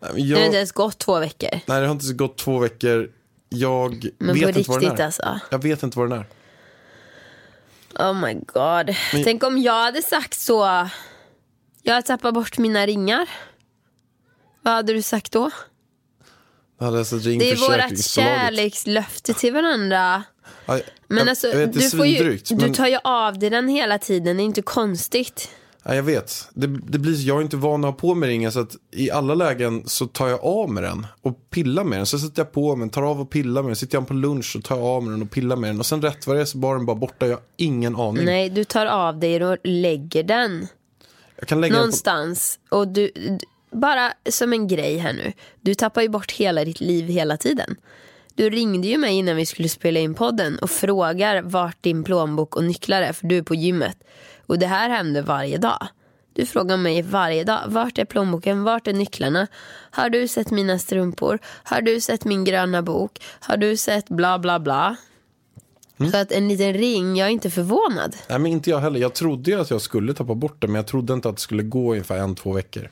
Men 0.00 0.14
Det 0.14 0.14
har 0.14 0.18
inte 0.18 0.40
Jag, 0.40 0.54
ens 0.54 0.72
gått 0.72 0.98
två 0.98 1.18
veckor. 1.18 1.50
nej, 1.66 1.80
det 1.80 1.86
har 1.86 1.92
inte 1.94 2.12
gått 2.12 2.38
två 2.38 2.58
veckor. 2.58 3.10
Jag 3.48 4.06
Men 4.18 4.34
vet 4.34 4.56
inte 4.56 4.70
vad 4.70 4.80
den 4.80 4.90
riktigt 4.90 5.00
är. 5.00 5.04
alltså. 5.04 5.40
Jag 5.50 5.62
vet 5.62 5.82
inte 5.82 5.98
vad 5.98 6.10
den 6.10 6.18
är. 6.18 6.26
Oh 7.98 8.12
my 8.14 8.34
god. 8.34 8.96
Men- 9.12 9.24
Tänk 9.24 9.44
om 9.44 9.58
jag 9.58 9.82
hade 9.84 10.02
sagt 10.02 10.40
så. 10.40 10.88
Jag 11.82 11.94
har 11.94 12.02
tappat 12.02 12.34
bort 12.34 12.58
mina 12.58 12.86
ringar. 12.86 13.28
Vad 14.62 14.74
hade 14.74 14.92
du 14.92 15.02
sagt 15.02 15.32
då? 15.32 15.50
Alltså 16.78 17.16
Det 17.16 17.50
är 17.50 17.56
vårt 17.56 18.04
kärlekslöfte 18.04 19.34
till 19.34 19.52
varandra. 19.52 20.22
Men 21.08 21.28
alltså, 21.28 21.46
vet, 21.52 21.72
du, 21.72 21.90
får 21.90 22.06
ju, 22.06 22.16
svindrygt, 22.16 22.48
du 22.48 22.56
men- 22.56 22.74
tar 22.74 22.86
ju 22.86 22.98
av 23.04 23.38
dig 23.38 23.50
den 23.50 23.68
hela 23.68 23.98
tiden. 23.98 24.36
Det 24.36 24.42
är 24.42 24.44
inte 24.44 24.62
konstigt. 24.62 25.48
Ja, 25.84 25.94
jag 25.94 26.02
vet. 26.02 26.48
Det, 26.54 26.66
det 26.66 26.98
blir, 26.98 27.26
jag 27.26 27.38
är 27.38 27.42
inte 27.42 27.56
van 27.56 27.84
att 27.84 27.90
ha 27.90 27.98
på 27.98 28.14
mig 28.14 28.28
ringen 28.28 28.52
så 28.52 28.60
att 28.60 28.76
i 28.90 29.10
alla 29.10 29.34
lägen 29.34 29.82
så 29.86 30.06
tar 30.06 30.28
jag 30.28 30.44
av 30.44 30.70
med 30.70 30.82
den 30.82 31.06
och 31.22 31.50
pillar 31.50 31.84
med 31.84 31.98
den. 31.98 32.06
Så 32.06 32.18
sätter 32.18 32.42
jag 32.42 32.52
på 32.52 32.76
mig 32.76 32.82
den, 32.82 32.90
tar 32.90 33.02
av 33.02 33.20
och 33.20 33.30
pillar 33.30 33.62
med 33.62 33.68
den. 33.68 33.76
Sitter 33.76 33.98
jag 33.98 34.08
på 34.08 34.14
lunch 34.14 34.52
så 34.52 34.60
tar 34.60 34.76
jag 34.76 34.84
av 34.84 35.02
med 35.02 35.12
den 35.12 35.22
och 35.22 35.30
pillar 35.30 35.56
med 35.56 35.70
den. 35.70 35.78
Och 35.78 35.86
sen 35.86 36.02
rätt 36.02 36.26
vad 36.26 36.36
det 36.36 36.40
är 36.40 36.44
så 36.44 36.58
var 36.58 36.76
den 36.76 36.86
bara 36.86 36.96
borta. 36.96 37.26
Jag 37.26 37.34
har 37.34 37.42
ingen 37.56 37.96
aning. 37.96 38.24
Nej, 38.24 38.50
du 38.50 38.64
tar 38.64 38.86
av 38.86 39.18
dig 39.18 39.44
och 39.44 39.56
lägger 39.64 40.22
den 40.22 40.66
Jag 41.38 41.48
kan 41.48 41.60
lägga 41.60 41.72
den 41.72 41.78
på... 41.78 41.80
någonstans. 41.80 42.58
Och 42.68 42.88
du, 42.88 43.10
du, 43.14 43.38
bara 43.72 44.12
som 44.30 44.52
en 44.52 44.68
grej 44.68 44.98
här 44.98 45.12
nu. 45.12 45.32
Du 45.60 45.74
tappar 45.74 46.02
ju 46.02 46.08
bort 46.08 46.32
hela 46.32 46.64
ditt 46.64 46.80
liv 46.80 47.06
hela 47.06 47.36
tiden. 47.36 47.76
Du 48.34 48.50
ringde 48.50 48.88
ju 48.88 48.98
mig 48.98 49.14
innan 49.14 49.36
vi 49.36 49.46
skulle 49.46 49.68
spela 49.68 50.00
in 50.00 50.14
podden 50.14 50.58
och 50.58 50.70
frågar 50.70 51.42
vart 51.42 51.82
din 51.82 52.04
plånbok 52.04 52.56
och 52.56 52.64
nycklar 52.64 53.02
är 53.02 53.12
för 53.12 53.26
du 53.26 53.38
är 53.38 53.42
på 53.42 53.54
gymmet. 53.54 53.96
Och 54.52 54.58
det 54.58 54.66
här 54.66 54.88
händer 54.90 55.22
varje 55.22 55.58
dag. 55.58 55.86
Du 56.32 56.46
frågar 56.46 56.76
mig 56.76 57.02
varje 57.02 57.44
dag, 57.44 57.60
vart 57.66 57.98
är 57.98 58.04
plånboken, 58.04 58.64
vart 58.64 58.86
är 58.86 58.92
nycklarna? 58.92 59.46
Har 59.90 60.10
du 60.10 60.28
sett 60.28 60.50
mina 60.50 60.78
strumpor? 60.78 61.38
Har 61.64 61.80
du 61.80 62.00
sett 62.00 62.24
min 62.24 62.44
gröna 62.44 62.82
bok? 62.82 63.22
Har 63.40 63.56
du 63.56 63.76
sett 63.76 64.08
bla 64.08 64.38
bla 64.38 64.60
bla? 64.60 64.96
Så 66.10 66.16
att 66.16 66.32
en 66.32 66.48
liten 66.48 66.72
ring, 66.72 67.16
jag 67.16 67.28
är 67.28 67.32
inte 67.32 67.50
förvånad. 67.50 68.16
Nej, 68.28 68.38
men 68.38 68.52
inte 68.52 68.70
jag 68.70 68.78
heller. 68.78 69.00
Jag 69.00 69.14
trodde 69.14 69.50
ju 69.50 69.60
att 69.60 69.70
jag 69.70 69.80
skulle 69.80 70.14
tappa 70.14 70.34
bort 70.34 70.60
den. 70.60 70.72
Men 70.72 70.78
jag 70.78 70.86
trodde 70.86 71.12
inte 71.12 71.28
att 71.28 71.36
det 71.36 71.42
skulle 71.42 71.62
gå 71.62 71.92
ungefär 71.92 72.18
en, 72.18 72.34
två 72.34 72.52
veckor. 72.52 72.90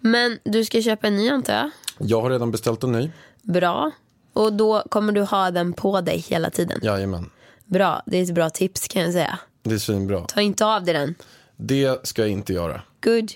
Men 0.00 0.38
du 0.44 0.64
ska 0.64 0.82
köpa 0.82 1.06
en 1.06 1.16
ny 1.16 1.28
antar 1.28 1.54
jag? 1.54 1.70
Jag 1.98 2.22
har 2.22 2.30
redan 2.30 2.50
beställt 2.50 2.82
en 2.82 2.92
ny. 2.92 3.10
Bra. 3.42 3.90
Och 4.32 4.52
då 4.52 4.82
kommer 4.90 5.12
du 5.12 5.22
ha 5.22 5.50
den 5.50 5.72
på 5.72 6.00
dig 6.00 6.18
hela 6.18 6.50
tiden. 6.50 6.80
Jajamän. 6.82 7.30
Bra, 7.66 8.02
det 8.06 8.18
är 8.18 8.22
ett 8.22 8.34
bra 8.34 8.50
tips 8.50 8.88
kan 8.88 9.02
jag 9.02 9.12
säga. 9.12 9.38
Det 9.68 9.74
är 9.74 9.78
svinbra. 9.78 10.20
Ta 10.20 10.40
inte 10.40 10.66
av 10.66 10.84
dig 10.84 10.94
den. 10.94 11.14
Det 11.56 12.06
ska 12.06 12.22
jag 12.22 12.30
inte 12.30 12.52
göra. 12.52 12.82
Good. 13.00 13.32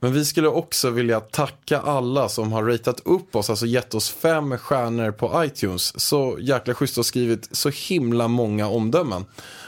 Men 0.00 0.12
vi 0.12 0.24
skulle 0.24 0.48
också 0.48 0.90
vilja 0.90 1.20
tacka 1.20 1.78
alla 1.80 2.28
som 2.28 2.52
har 2.52 2.64
ratat 2.64 3.00
upp 3.04 3.36
oss, 3.36 3.50
alltså 3.50 3.66
gett 3.66 3.94
oss 3.94 4.10
fem 4.10 4.58
stjärnor 4.58 5.10
på 5.10 5.44
iTunes. 5.44 6.00
Så 6.00 6.38
jäkla 6.40 6.74
schysst 6.74 6.98
och 6.98 7.06
skrivit 7.06 7.48
så 7.52 7.68
himla 7.68 8.28
många 8.28 8.68
omdömen. 8.68 9.24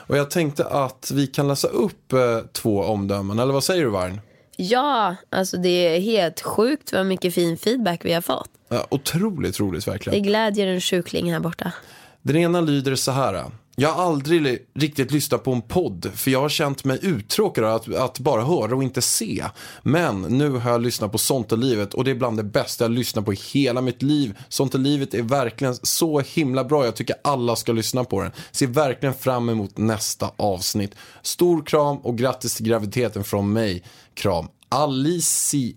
Och 0.07 0.17
jag 0.17 0.31
tänkte 0.31 0.65
att 0.65 1.11
vi 1.15 1.27
kan 1.27 1.49
läsa 1.49 1.69
upp 1.69 2.13
eh, 2.13 2.39
två 2.53 2.83
omdömen, 2.83 3.39
eller 3.39 3.53
vad 3.53 3.65
säger 3.65 3.85
du 3.85 3.91
Varn? 3.91 4.21
Ja, 4.57 5.17
alltså 5.31 5.57
det 5.57 5.69
är 5.69 6.01
helt 6.01 6.41
sjukt 6.41 6.93
vad 6.93 7.07
mycket 7.07 7.35
fin 7.35 7.59
feedback 7.59 8.05
vi 8.05 8.13
har 8.13 8.21
fått. 8.21 8.51
Ja, 8.69 8.87
otroligt 8.91 9.61
roligt 9.61 9.89
verkligen. 9.89 10.23
Det 10.23 10.29
glädjer 10.29 10.67
en 10.67 10.81
sjukling 10.81 11.33
här 11.33 11.41
borta. 11.41 11.73
Den 12.23 12.37
ena 12.37 12.61
lyder 12.61 12.95
så 12.95 13.11
här. 13.11 13.45
Jag 13.77 13.93
har 13.93 14.05
aldrig 14.05 14.67
riktigt 14.75 15.13
lyssnat 15.13 15.45
på 15.45 15.53
en 15.53 15.63
podd 15.63 16.11
för 16.15 16.31
jag 16.31 16.41
har 16.41 16.49
känt 16.49 16.85
mig 16.85 16.99
uttråkad 17.03 17.65
att, 17.65 17.95
att 17.95 18.19
bara 18.19 18.45
höra 18.45 18.77
och 18.77 18.83
inte 18.83 19.03
se. 19.03 19.45
Men 19.83 20.23
nu 20.23 20.51
har 20.51 20.71
jag 20.71 20.81
lyssnat 20.81 21.13
på 21.13 21.19
Sånt 21.19 21.53
är 21.53 21.57
livet 21.57 21.95
och 21.95 22.05
det 22.05 22.11
är 22.11 22.15
bland 22.15 22.37
det 22.37 22.43
bästa 22.43 22.85
jag 22.85 22.91
lyssnat 22.91 23.25
på 23.25 23.33
i 23.33 23.39
hela 23.53 23.81
mitt 23.81 24.03
liv. 24.03 24.39
Sånt 24.49 24.75
är 24.75 24.79
livet 24.79 25.15
är 25.15 25.23
verkligen 25.23 25.75
så 25.75 26.21
himla 26.21 26.65
bra. 26.65 26.85
Jag 26.85 26.97
tycker 26.97 27.17
alla 27.25 27.57
ska 27.57 27.73
lyssna 27.73 28.05
på 28.05 28.23
den. 28.23 28.33
Ser 28.51 28.67
verkligen 28.67 29.15
fram 29.15 29.49
emot 29.49 29.79
nästa 29.79 30.31
avsnitt. 30.37 30.95
Stor 31.23 31.63
kram 31.67 31.97
och 31.97 32.19
grattis 32.19 32.55
till 32.55 32.67
graviditeten 32.67 33.25
från 33.25 33.53
mig. 33.53 33.85
Kram. 34.15 34.49
Alicia. 34.69 35.75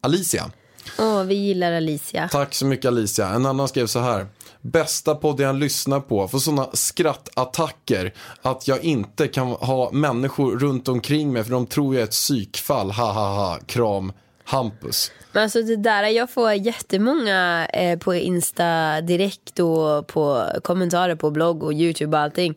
Alicia. 0.00 0.50
Åh, 0.98 1.22
vi 1.22 1.34
gillar 1.34 1.72
Alicia. 1.72 2.28
Tack 2.32 2.54
så 2.54 2.66
mycket 2.66 2.86
Alicia. 2.86 3.28
En 3.28 3.46
annan 3.46 3.68
skrev 3.68 3.86
så 3.86 3.98
här. 3.98 4.26
Bästa 4.62 5.14
podden 5.14 5.46
jag 5.46 5.56
lyssnar 5.56 6.00
på. 6.00 6.28
Får 6.28 6.38
sådana 6.38 6.68
skrattattacker 6.72 8.14
att 8.42 8.68
jag 8.68 8.84
inte 8.84 9.28
kan 9.28 9.46
ha 9.48 9.90
människor 9.92 10.58
runt 10.58 10.88
omkring 10.88 11.32
mig 11.32 11.44
för 11.44 11.50
de 11.50 11.66
tror 11.66 11.94
jag 11.94 12.00
är 12.00 12.04
ett 12.04 12.10
psykfall. 12.10 12.90
Ha 12.90 13.12
ha 13.12 13.34
ha. 13.34 13.58
Kram. 13.66 14.12
Hampus. 14.44 15.12
Men 15.32 15.42
alltså 15.42 15.62
det 15.62 15.76
där, 15.76 16.02
jag 16.02 16.30
får 16.30 16.52
jättemånga 16.52 17.66
eh, 17.66 17.98
på 17.98 18.14
Insta 18.14 19.00
direkt 19.00 19.58
och 19.58 20.06
på 20.06 20.46
kommentarer 20.64 21.14
på 21.14 21.30
blogg 21.30 21.62
och 21.62 21.72
Youtube 21.72 22.16
och 22.16 22.22
allting. 22.22 22.54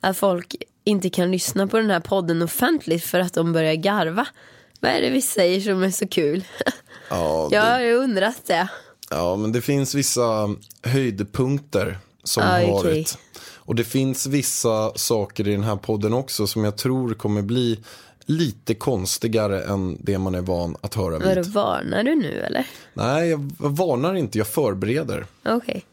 Att 0.00 0.16
folk 0.16 0.56
inte 0.84 1.10
kan 1.10 1.30
lyssna 1.30 1.66
på 1.66 1.76
den 1.76 1.90
här 1.90 2.00
podden 2.00 2.42
offentligt 2.42 3.04
för 3.04 3.20
att 3.20 3.34
de 3.34 3.52
börjar 3.52 3.74
garva. 3.74 4.26
Vad 4.80 4.90
är 4.90 5.00
det 5.00 5.10
vi 5.10 5.22
säger 5.22 5.60
som 5.60 5.82
är 5.82 5.90
så 5.90 6.08
kul? 6.08 6.44
Ja, 7.10 7.48
Jag 7.52 7.64
det, 7.64 7.70
har 7.70 7.80
ju 7.80 7.94
undrat 7.94 8.46
det. 8.46 8.68
Ja, 9.10 9.36
men 9.36 9.52
det 9.52 9.60
finns 9.60 9.94
vissa 9.94 10.54
höjdpunkter 10.82 11.98
som 12.24 12.42
Ah, 12.42 12.46
har 12.46 12.62
okej. 12.62 12.72
varit. 12.72 13.18
Och 13.54 13.74
det 13.74 13.84
finns 13.84 14.26
vissa 14.26 14.92
saker 14.96 15.48
i 15.48 15.52
den 15.52 15.62
här 15.64 15.76
podden 15.76 16.12
också 16.12 16.46
som 16.46 16.64
jag 16.64 16.76
tror 16.76 17.14
kommer 17.14 17.42
bli 17.42 17.80
lite 18.26 18.74
konstigare 18.74 19.62
än 19.62 19.96
det 20.00 20.18
man 20.18 20.34
är 20.34 20.40
van 20.40 20.76
att 20.80 20.94
höra 20.94 21.18
Vadå, 21.18 21.42
vid. 21.42 21.46
varnar 21.52 22.02
du 22.04 22.14
nu 22.14 22.40
eller? 22.40 22.66
Nej, 22.94 23.28
jag 23.28 23.50
varnar 23.58 24.14
inte, 24.14 24.38
jag 24.38 24.46
förbereder. 24.46 25.26
Okej. 25.44 25.84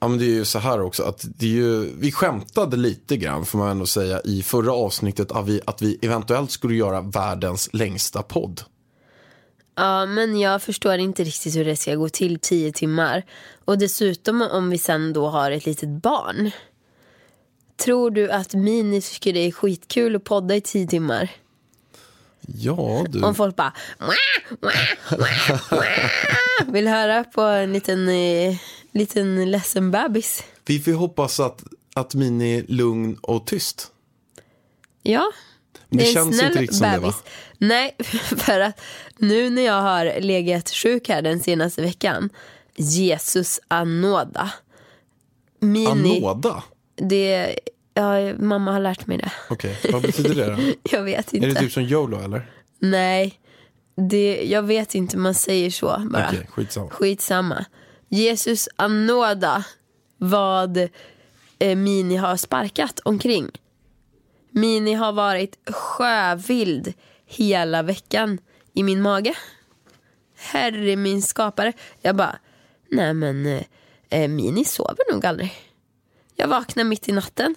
Ja, 0.00 0.08
men 0.08 0.18
det 0.18 0.24
är 0.24 0.34
ju 0.34 0.44
så 0.44 0.58
här 0.58 0.80
också 0.80 1.02
att 1.02 1.24
det 1.38 1.46
är 1.46 1.50
ju, 1.50 1.90
vi 1.98 2.12
skämtade 2.12 2.76
lite 2.76 3.16
grann 3.16 3.44
får 3.46 3.58
man 3.58 3.68
ändå 3.70 3.86
säga 3.86 4.20
i 4.24 4.42
förra 4.42 4.72
avsnittet 4.72 5.32
att 5.32 5.48
vi, 5.48 5.60
att 5.64 5.82
vi 5.82 5.98
eventuellt 6.02 6.50
skulle 6.50 6.74
göra 6.74 7.00
världens 7.00 7.68
längsta 7.72 8.22
podd. 8.22 8.60
Ja, 9.74 10.06
men 10.06 10.40
jag 10.40 10.62
förstår 10.62 10.94
inte 10.98 11.24
riktigt 11.24 11.56
hur 11.56 11.64
det 11.64 11.76
ska 11.76 11.94
gå 11.94 12.08
till 12.08 12.38
tio 12.38 12.72
timmar. 12.72 13.24
Och 13.64 13.78
dessutom 13.78 14.42
om 14.42 14.70
vi 14.70 14.78
sen 14.78 15.12
då 15.12 15.28
har 15.28 15.50
ett 15.50 15.66
litet 15.66 15.88
barn. 15.88 16.50
Tror 17.76 18.10
du 18.10 18.30
att 18.30 18.54
Mini 18.54 19.00
tycker 19.00 19.32
det 19.32 19.40
är 19.40 19.52
skitkul 19.52 20.16
att 20.16 20.24
podda 20.24 20.56
i 20.56 20.60
tio 20.60 20.86
timmar? 20.86 21.30
Ja, 22.46 23.04
du. 23.08 23.22
Om 23.22 23.34
folk 23.34 23.56
bara 23.56 23.72
"Mwah, 23.98 24.58
mwah, 24.60 25.18
mwah, 25.18 25.62
mwah." 25.70 26.72
vill 26.72 26.88
höra 26.88 27.24
på 27.24 27.40
en 27.40 27.72
liten, 27.72 28.08
eh, 28.08 28.56
liten 28.92 29.50
ledsen 29.50 29.90
bebis. 29.90 30.42
Vi 30.64 30.80
får 30.80 30.92
hoppas 30.92 31.40
att, 31.40 31.62
att 31.94 32.14
Mini 32.14 32.58
är 32.58 32.64
lugn 32.68 33.18
och 33.22 33.46
tyst. 33.46 33.92
Ja, 35.02 35.32
Det 35.92 36.06
en 36.06 36.12
känns 36.12 36.42
inte 36.42 36.60
riktigt 36.60 36.78
som 36.78 36.90
det, 36.90 36.98
va? 36.98 37.14
Nej, 37.58 37.96
för 38.36 38.60
att 38.60 38.80
nu 39.16 39.50
när 39.50 39.62
jag 39.62 39.82
har 39.82 40.20
legat 40.20 40.70
sjuk 40.70 41.08
här 41.08 41.22
den 41.22 41.40
senaste 41.40 41.82
veckan. 41.82 42.30
Jesus 42.76 43.60
anåda. 43.68 44.52
Mini, 45.60 45.86
Anåda? 45.86 46.62
det, 46.96 47.58
ja, 47.94 48.34
mamma 48.38 48.72
har 48.72 48.80
lärt 48.80 49.06
mig 49.06 49.18
det. 49.18 49.32
Okej, 49.50 49.78
vad 49.92 50.02
betyder 50.02 50.34
det 50.34 50.56
då? 50.56 50.72
Jag 50.96 51.02
vet 51.02 51.32
inte. 51.32 51.46
Är 51.46 51.54
det 51.54 51.60
typ 51.60 51.72
som 51.72 51.82
YOLO 51.82 52.24
eller? 52.24 52.50
Nej, 52.78 53.40
det, 53.94 54.42
jag 54.44 54.62
vet 54.62 54.94
inte, 54.94 55.16
man 55.16 55.34
säger 55.34 55.70
så 55.70 55.86
bara. 56.10 56.28
Okej, 56.28 56.46
skitsamma. 56.50 56.90
Skitsamma. 56.90 57.64
Jesus 58.08 58.68
anåda 58.76 59.64
vad 60.16 60.76
eh, 61.58 61.76
Mini 61.76 62.16
har 62.16 62.36
sparkat 62.36 63.00
omkring. 63.04 63.50
Mini 64.52 64.94
har 64.94 65.12
varit 65.12 65.70
sjövild 65.70 66.92
hela 67.26 67.82
veckan 67.82 68.38
i 68.72 68.82
min 68.82 69.02
mage. 69.02 69.34
Herre 70.36 70.96
min 70.96 71.22
skapare. 71.22 71.72
Jag 72.00 72.16
bara, 72.16 72.38
nej 72.90 73.14
men 73.14 73.46
eh, 73.46 73.62
eh, 74.10 74.28
Mini 74.28 74.64
sover 74.64 75.12
nog 75.12 75.26
aldrig. 75.26 75.52
Jag 76.36 76.48
vaknar 76.48 76.84
mitt 76.84 77.08
i 77.08 77.12
natten 77.12 77.54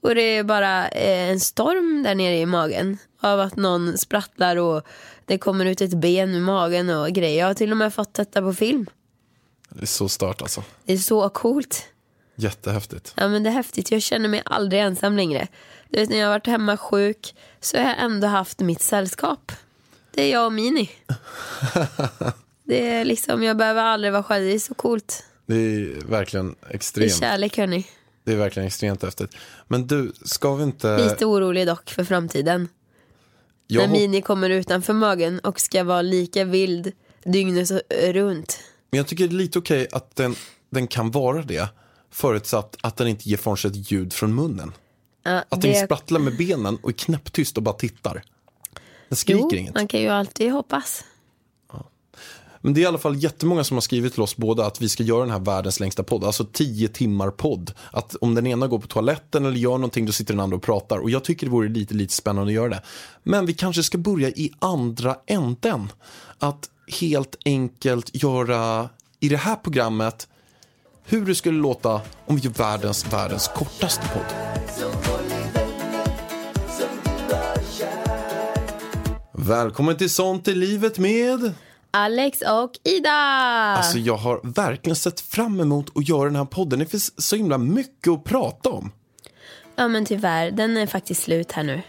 och 0.00 0.14
det 0.14 0.22
är 0.22 0.44
bara 0.44 0.88
eh, 0.88 1.30
en 1.30 1.40
storm 1.40 2.02
där 2.02 2.14
nere 2.14 2.36
i 2.36 2.46
magen 2.46 2.98
av 3.20 3.40
att 3.40 3.56
någon 3.56 3.98
sprattlar 3.98 4.56
och 4.56 4.86
det 5.24 5.38
kommer 5.38 5.66
ut 5.66 5.80
ett 5.80 5.94
ben 5.94 6.34
ur 6.34 6.40
magen 6.40 6.90
och 6.90 7.08
grejer. 7.08 7.38
Jag 7.38 7.46
har 7.46 7.54
till 7.54 7.70
och 7.70 7.76
med 7.76 7.94
fått 7.94 8.14
detta 8.14 8.42
på 8.42 8.52
film. 8.52 8.86
Det 9.68 9.82
är 9.82 9.86
så 9.86 10.08
stört 10.08 10.42
alltså. 10.42 10.64
Det 10.84 10.92
är 10.92 10.98
så 10.98 11.28
coolt. 11.28 11.88
Jättehäftigt. 12.34 13.12
Ja 13.16 13.28
men 13.28 13.42
det 13.42 13.50
är 13.50 13.54
häftigt. 13.54 13.90
Jag 13.90 14.02
känner 14.02 14.28
mig 14.28 14.42
aldrig 14.44 14.82
ensam 14.82 15.16
längre. 15.16 15.48
Du 15.90 16.00
vet 16.00 16.08
när 16.10 16.16
jag 16.16 16.26
har 16.26 16.32
varit 16.32 16.46
hemma 16.46 16.76
sjuk 16.76 17.34
så 17.60 17.76
har 17.76 17.84
jag 17.84 17.98
ändå 17.98 18.26
haft 18.26 18.60
mitt 18.60 18.82
sällskap. 18.82 19.52
Det 20.14 20.22
är 20.22 20.32
jag 20.32 20.46
och 20.46 20.52
Mini. 20.52 20.90
Det 22.64 22.88
är 22.90 23.04
liksom, 23.04 23.42
jag 23.42 23.56
behöver 23.56 23.82
aldrig 23.82 24.12
vara 24.12 24.22
själv. 24.22 24.44
Det 24.44 24.54
är 24.54 24.58
så 24.58 24.74
coolt. 24.74 25.24
Det 25.46 25.54
är 25.54 26.06
verkligen 26.06 26.46
Det 26.60 26.66
är 26.70 26.74
extremt. 26.74 27.14
kärlek 27.16 27.58
hörni. 27.58 27.86
Det 28.24 28.32
är 28.32 28.36
verkligen 28.36 28.66
extremt 28.66 29.02
häftigt. 29.02 29.30
Men 29.68 29.86
du, 29.86 30.12
ska 30.24 30.54
vi 30.54 30.64
inte... 30.64 30.98
Lite 30.98 31.26
orolig 31.26 31.66
dock 31.66 31.90
för 31.90 32.04
framtiden. 32.04 32.68
Jag 33.66 33.80
när 33.80 33.92
Mini 33.92 34.22
kommer 34.22 34.50
utanför 34.50 34.92
magen 34.92 35.38
och 35.38 35.60
ska 35.60 35.84
vara 35.84 36.02
lika 36.02 36.44
vild 36.44 36.92
dygnet 37.24 37.70
runt. 38.00 38.58
Men 38.90 38.98
jag 38.98 39.06
tycker 39.06 39.28
det 39.28 39.34
är 39.34 39.36
lite 39.36 39.58
okej 39.58 39.88
att 39.92 40.16
den, 40.16 40.34
den 40.70 40.86
kan 40.86 41.10
vara 41.10 41.42
det. 41.42 41.68
Förutsatt 42.10 42.76
att 42.80 42.96
den 42.96 43.08
inte 43.08 43.28
ger 43.28 43.36
från 43.36 43.56
sig 43.56 43.70
ett 43.70 43.90
ljud 43.92 44.12
från 44.12 44.34
munnen. 44.34 44.72
Ja, 45.22 45.44
Att 45.48 45.60
den 45.60 45.60
det- 45.72 45.84
sprattlar 45.84 46.20
med 46.20 46.36
benen 46.36 46.78
och 46.82 46.88
är 46.88 46.94
knäpptyst 46.94 47.56
och 47.56 47.62
bara 47.62 47.74
tittar. 47.74 48.22
Den 49.08 49.16
skriker 49.16 49.40
jo, 49.42 49.54
inget. 49.56 49.74
man 49.74 49.88
kan 49.88 50.00
ju 50.00 50.08
alltid 50.08 50.52
hoppas. 50.52 51.04
Men 52.60 52.74
det 52.74 52.80
är 52.80 52.82
i 52.82 52.86
alla 52.86 52.98
fall 52.98 53.22
jättemånga 53.22 53.64
som 53.64 53.76
har 53.76 53.80
skrivit 53.82 54.12
till 54.12 54.22
oss 54.22 54.36
båda 54.36 54.66
att 54.66 54.80
vi 54.80 54.88
ska 54.88 55.02
göra 55.02 55.20
den 55.20 55.30
här 55.30 55.38
världens 55.38 55.80
längsta 55.80 56.02
podd. 56.02 56.24
Alltså 56.24 56.44
10 56.52 56.88
timmar 56.88 57.30
podd. 57.30 57.72
Att 57.90 58.14
om 58.14 58.34
den 58.34 58.46
ena 58.46 58.66
går 58.66 58.78
på 58.78 58.86
toaletten 58.86 59.44
eller 59.46 59.56
gör 59.56 59.70
någonting 59.72 60.06
då 60.06 60.12
sitter 60.12 60.34
den 60.34 60.40
andra 60.40 60.56
och 60.56 60.62
pratar. 60.62 60.98
Och 60.98 61.10
jag 61.10 61.24
tycker 61.24 61.46
det 61.46 61.50
vore 61.52 61.68
lite, 61.68 61.94
lite 61.94 62.14
spännande 62.14 62.50
att 62.50 62.54
göra 62.54 62.68
det. 62.68 62.82
Men 63.22 63.46
vi 63.46 63.54
kanske 63.54 63.82
ska 63.82 63.98
börja 63.98 64.28
i 64.28 64.52
andra 64.58 65.16
änden. 65.26 65.92
Att 66.38 66.70
helt 67.00 67.36
enkelt 67.44 68.22
göra 68.22 68.88
i 69.20 69.28
det 69.28 69.36
här 69.36 69.56
programmet 69.56 70.28
hur 71.04 71.26
det 71.26 71.34
skulle 71.34 71.58
låta 71.58 72.00
om 72.26 72.36
vi 72.36 72.42
gör 72.42 72.50
världens, 72.50 73.12
världens 73.12 73.48
kortaste 73.48 74.06
podd. 74.14 74.57
Välkommen 79.48 79.96
till 79.96 80.10
Sånt 80.10 80.48
i 80.48 80.54
livet 80.54 80.98
med... 80.98 81.52
Alex 81.90 82.40
och 82.40 82.70
Ida! 82.84 83.10
Alltså 83.10 83.98
jag 83.98 84.16
har 84.16 84.40
verkligen 84.44 84.96
sett 84.96 85.20
fram 85.20 85.60
emot 85.60 85.96
att 85.96 86.08
göra 86.08 86.24
den 86.24 86.36
här 86.36 86.44
podden. 86.44 86.78
Det 86.78 86.86
finns 86.86 87.26
så 87.26 87.36
himla 87.36 87.58
mycket 87.58 88.12
att 88.12 88.24
prata 88.24 88.70
om. 88.70 88.92
Ja 89.76 89.88
men 89.88 90.04
tyvärr, 90.04 90.50
den 90.50 90.76
är 90.76 90.86
faktiskt 90.86 91.22
slut 91.22 91.52
här 91.52 91.62
nu. 91.62 91.82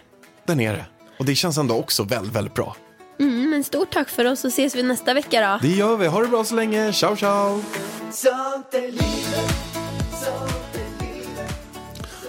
Den 0.45 0.59
är 0.59 0.73
det. 0.73 0.85
Och 1.19 1.25
det 1.25 1.35
känns 1.35 1.57
ändå 1.57 1.75
också 1.75 2.03
väldigt, 2.03 2.33
väldigt 2.33 2.53
bra. 2.53 2.75
Mm, 3.19 3.49
men 3.49 3.63
stort 3.63 3.93
tack 3.93 4.09
för 4.09 4.25
oss 4.25 4.39
så 4.39 4.47
ses 4.47 4.75
vi 4.75 4.83
nästa 4.83 5.13
vecka 5.13 5.41
då. 5.41 5.67
Det 5.67 5.75
gör 5.75 5.97
vi. 5.97 6.07
Ha 6.07 6.21
det 6.21 6.27
bra 6.27 6.43
så 6.43 6.55
länge. 6.55 6.93
Ciao, 6.93 7.15
ciao. 7.15 7.61
Sånt 8.11 8.73
är 8.73 8.81
livet, 8.81 9.55
sånt 10.11 10.75
är 10.75 11.05
livet 11.05 11.53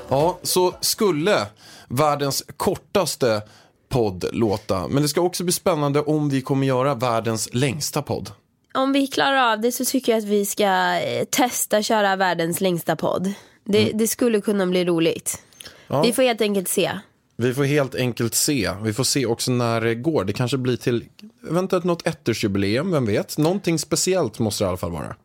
Ja, 0.09 0.39
så 0.43 0.75
skulle 0.81 1.47
världens 1.89 2.45
kortaste 2.57 3.43
podd 3.91 4.25
låta. 4.33 4.89
Men 4.89 5.03
det 5.03 5.09
ska 5.09 5.21
också 5.21 5.45
bli 5.45 5.53
spännande 5.53 6.01
om 6.01 6.29
vi 6.29 6.41
kommer 6.41 6.67
göra 6.67 6.95
världens 6.95 7.49
längsta 7.55 8.03
podd. 8.03 8.31
Om 8.75 8.93
vi 8.93 9.07
klarar 9.07 9.53
av 9.53 9.61
det 9.61 9.73
så 9.73 9.85
tycker 9.85 10.13
jag 10.13 10.19
att 10.19 10.25
vi 10.25 10.47
ska 10.47 11.01
eh, 11.01 11.25
testa 11.31 11.83
köra 11.83 12.17
världens 12.17 12.61
längsta 12.61 12.97
podd. 12.97 13.33
Det, 13.65 13.91
det 13.95 14.09
skulle 14.09 14.41
kunna 14.41 14.67
bli 14.67 14.85
roligt. 14.85 15.43
Ja. 15.87 16.03
Vi 16.03 16.13
får 16.13 16.23
helt 16.23 16.41
enkelt 16.41 16.69
se. 16.69 16.91
Vi 17.37 17.55
får 17.55 17.65
helt 17.65 17.95
enkelt 17.95 18.35
se. 18.35 18.71
Vi 18.83 18.93
får 18.93 19.05
se 19.05 19.27
också 19.27 19.51
när 19.51 19.81
det 19.81 19.95
går. 19.95 20.25
Det 20.25 20.33
kanske 20.33 20.57
blir 20.57 20.77
till 20.77 21.05
eventuellt 21.51 21.85
något 21.85 22.07
ettårsjubileum, 22.07 22.91
vem 22.91 23.07
vet? 23.07 23.39
Någonting 23.39 23.79
speciellt 23.79 24.39
måste 24.39 24.65
det 24.65 24.67
i 24.67 24.69
alla 24.69 24.77
fall 24.77 24.93
vara. 24.93 25.17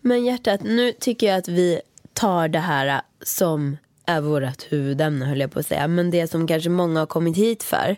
Men 0.00 0.24
hjärtat, 0.24 0.62
nu 0.62 0.92
tycker 0.92 1.26
jag 1.26 1.38
att 1.38 1.48
vi 1.48 1.80
tar 2.12 2.48
det 2.48 2.58
här 2.58 2.86
eh, 2.86 3.00
som 3.22 3.76
är 4.06 4.20
vårt 4.20 4.72
huvudämne 4.72 5.24
höll 5.24 5.40
jag 5.40 5.50
på 5.50 5.58
att 5.58 5.66
säga. 5.66 5.88
Men 5.88 6.10
det 6.10 6.30
som 6.30 6.46
kanske 6.46 6.70
många 6.70 7.00
har 7.00 7.06
kommit 7.06 7.36
hit 7.36 7.62
för. 7.62 7.96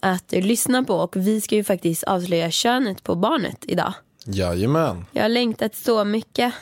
att 0.00 0.32
lyssna 0.32 0.84
på 0.84 0.94
och 0.94 1.16
vi 1.16 1.40
ska 1.40 1.54
ju 1.54 1.64
faktiskt 1.64 2.04
avslöja 2.04 2.50
könet 2.50 3.02
på 3.02 3.14
barnet 3.14 3.64
idag. 3.68 3.92
Jajamän. 4.24 5.04
Jag 5.12 5.22
har 5.22 5.28
längtat 5.28 5.74
så 5.74 6.04
mycket 6.04 6.54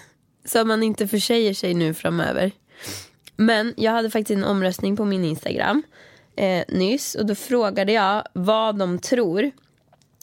så 0.45 0.65
man 0.65 0.83
inte 0.83 1.09
försäger 1.09 1.55
sig 1.55 1.75
nu 1.75 1.95
framöver. 1.95 2.53
Men 3.37 3.75
jag 3.77 3.93
hade 3.93 4.11
faktiskt 4.11 4.39
en 4.39 4.45
omröstning 4.45 4.97
på 4.97 5.05
min 5.05 5.25
Instagram 5.25 5.83
eh, 6.37 6.65
nyss 6.69 7.15
och 7.15 7.27
då 7.27 7.35
frågade 7.35 7.93
jag 7.93 8.23
vad 8.33 8.79
de 8.79 8.99
tror. 8.99 9.51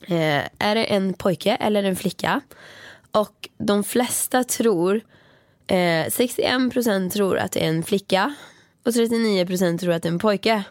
Eh, 0.07 0.43
är 0.57 0.75
det 0.75 0.83
en 0.83 1.13
pojke 1.13 1.55
eller 1.55 1.83
en 1.83 1.95
flicka? 1.95 2.41
Och 3.11 3.49
de 3.57 3.83
flesta 3.83 4.43
tror, 4.43 5.01
eh, 5.67 5.75
61% 5.75 7.09
tror 7.09 7.37
att 7.37 7.51
det 7.51 7.65
är 7.65 7.69
en 7.69 7.83
flicka 7.83 8.35
och 8.85 8.91
39% 8.91 9.77
tror 9.77 9.93
att 9.93 10.03
det 10.03 10.09
är 10.09 10.11
en 10.11 10.19
pojke. 10.19 10.63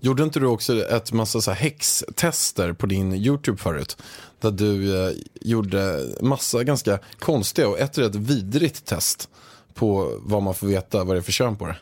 Gjorde 0.00 0.22
inte 0.22 0.40
du 0.40 0.46
också 0.46 0.84
ett 0.84 1.12
massa 1.12 1.40
så 1.40 1.50
här 1.50 1.58
häxtester 1.58 2.72
på 2.72 2.86
din 2.86 3.12
YouTube 3.14 3.58
förut? 3.58 3.96
Där 4.40 4.50
du 4.50 5.06
eh, 5.06 5.12
gjorde 5.40 6.00
massa 6.20 6.64
ganska 6.64 6.98
konstiga 7.18 7.68
och 7.68 7.78
ett 7.78 7.98
rätt 7.98 8.14
vidrigt 8.14 8.84
test 8.84 9.28
på 9.74 10.18
vad 10.20 10.42
man 10.42 10.54
får 10.54 10.66
veta 10.66 11.04
vad 11.04 11.16
det 11.16 11.20
är 11.20 11.22
för 11.22 11.32
kön 11.32 11.56
på 11.56 11.66
det. 11.66 11.76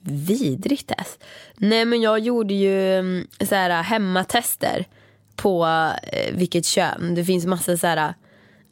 Vidrigt 0.00 0.86
test. 0.86 1.24
Nej 1.56 1.84
men 1.84 2.00
jag 2.00 2.18
gjorde 2.18 2.54
ju 2.54 2.98
mm, 2.98 3.26
så 3.48 3.54
här 3.54 3.82
hemmatester 3.82 4.86
på 5.36 5.66
eh, 6.02 6.34
vilket 6.36 6.66
kön. 6.66 7.14
Det 7.14 7.24
finns 7.24 7.46
massa 7.46 7.76
så 7.76 7.86
här 7.86 8.14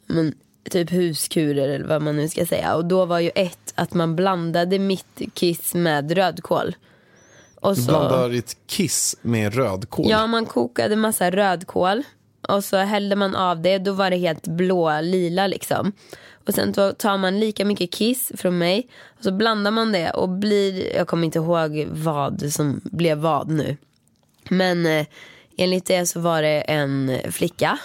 men, 0.07 0.33
typ 0.69 0.91
huskurer 0.91 1.67
eller 1.69 1.85
vad 1.85 2.01
man 2.01 2.15
nu 2.15 2.29
ska 2.29 2.45
säga. 2.45 2.75
Och 2.75 2.85
då 2.85 3.05
var 3.05 3.19
ju 3.19 3.31
ett 3.35 3.73
att 3.75 3.93
man 3.93 4.15
blandade 4.15 4.79
mitt 4.79 5.21
kiss 5.33 5.73
med 5.73 6.11
rödkål. 6.11 6.75
Och 7.55 7.75
Du 7.75 7.81
så, 7.81 7.87
blandar 7.91 8.29
ditt 8.29 8.57
kiss 8.67 9.15
med 9.21 9.55
rödkål. 9.55 10.05
ja 10.09 10.27
man 10.27 10.45
kokade 10.45 10.95
massa 10.95 11.31
rödkål. 11.31 12.03
Och 12.47 12.63
så 12.63 12.77
hällde 12.77 13.15
man 13.15 13.35
av 13.35 13.61
det, 13.61 13.77
då 13.77 13.91
var 13.91 14.09
det 14.09 14.17
helt 14.17 14.47
blå 14.47 15.01
lila 15.01 15.47
liksom. 15.47 15.91
Och 16.47 16.53
sen 16.53 16.73
tar 16.73 17.17
man 17.17 17.39
lika 17.39 17.65
mycket 17.65 17.91
kiss 17.91 18.31
från 18.37 18.57
mig. 18.57 18.87
Och 19.17 19.23
så 19.23 19.31
blandar 19.31 19.71
man 19.71 19.91
det 19.91 20.11
och 20.11 20.29
blir, 20.29 20.95
jag 20.95 21.07
kommer 21.07 21.25
inte 21.25 21.39
ihåg 21.39 21.87
vad 21.91 22.53
som 22.53 22.81
blev 22.83 23.17
vad 23.17 23.49
nu. 23.49 23.77
Men 24.49 24.85
eh, 24.85 25.05
enligt 25.57 25.85
det 25.85 26.05
så 26.05 26.19
var 26.19 26.41
det 26.41 26.61
en 26.61 27.17
flicka. 27.31 27.79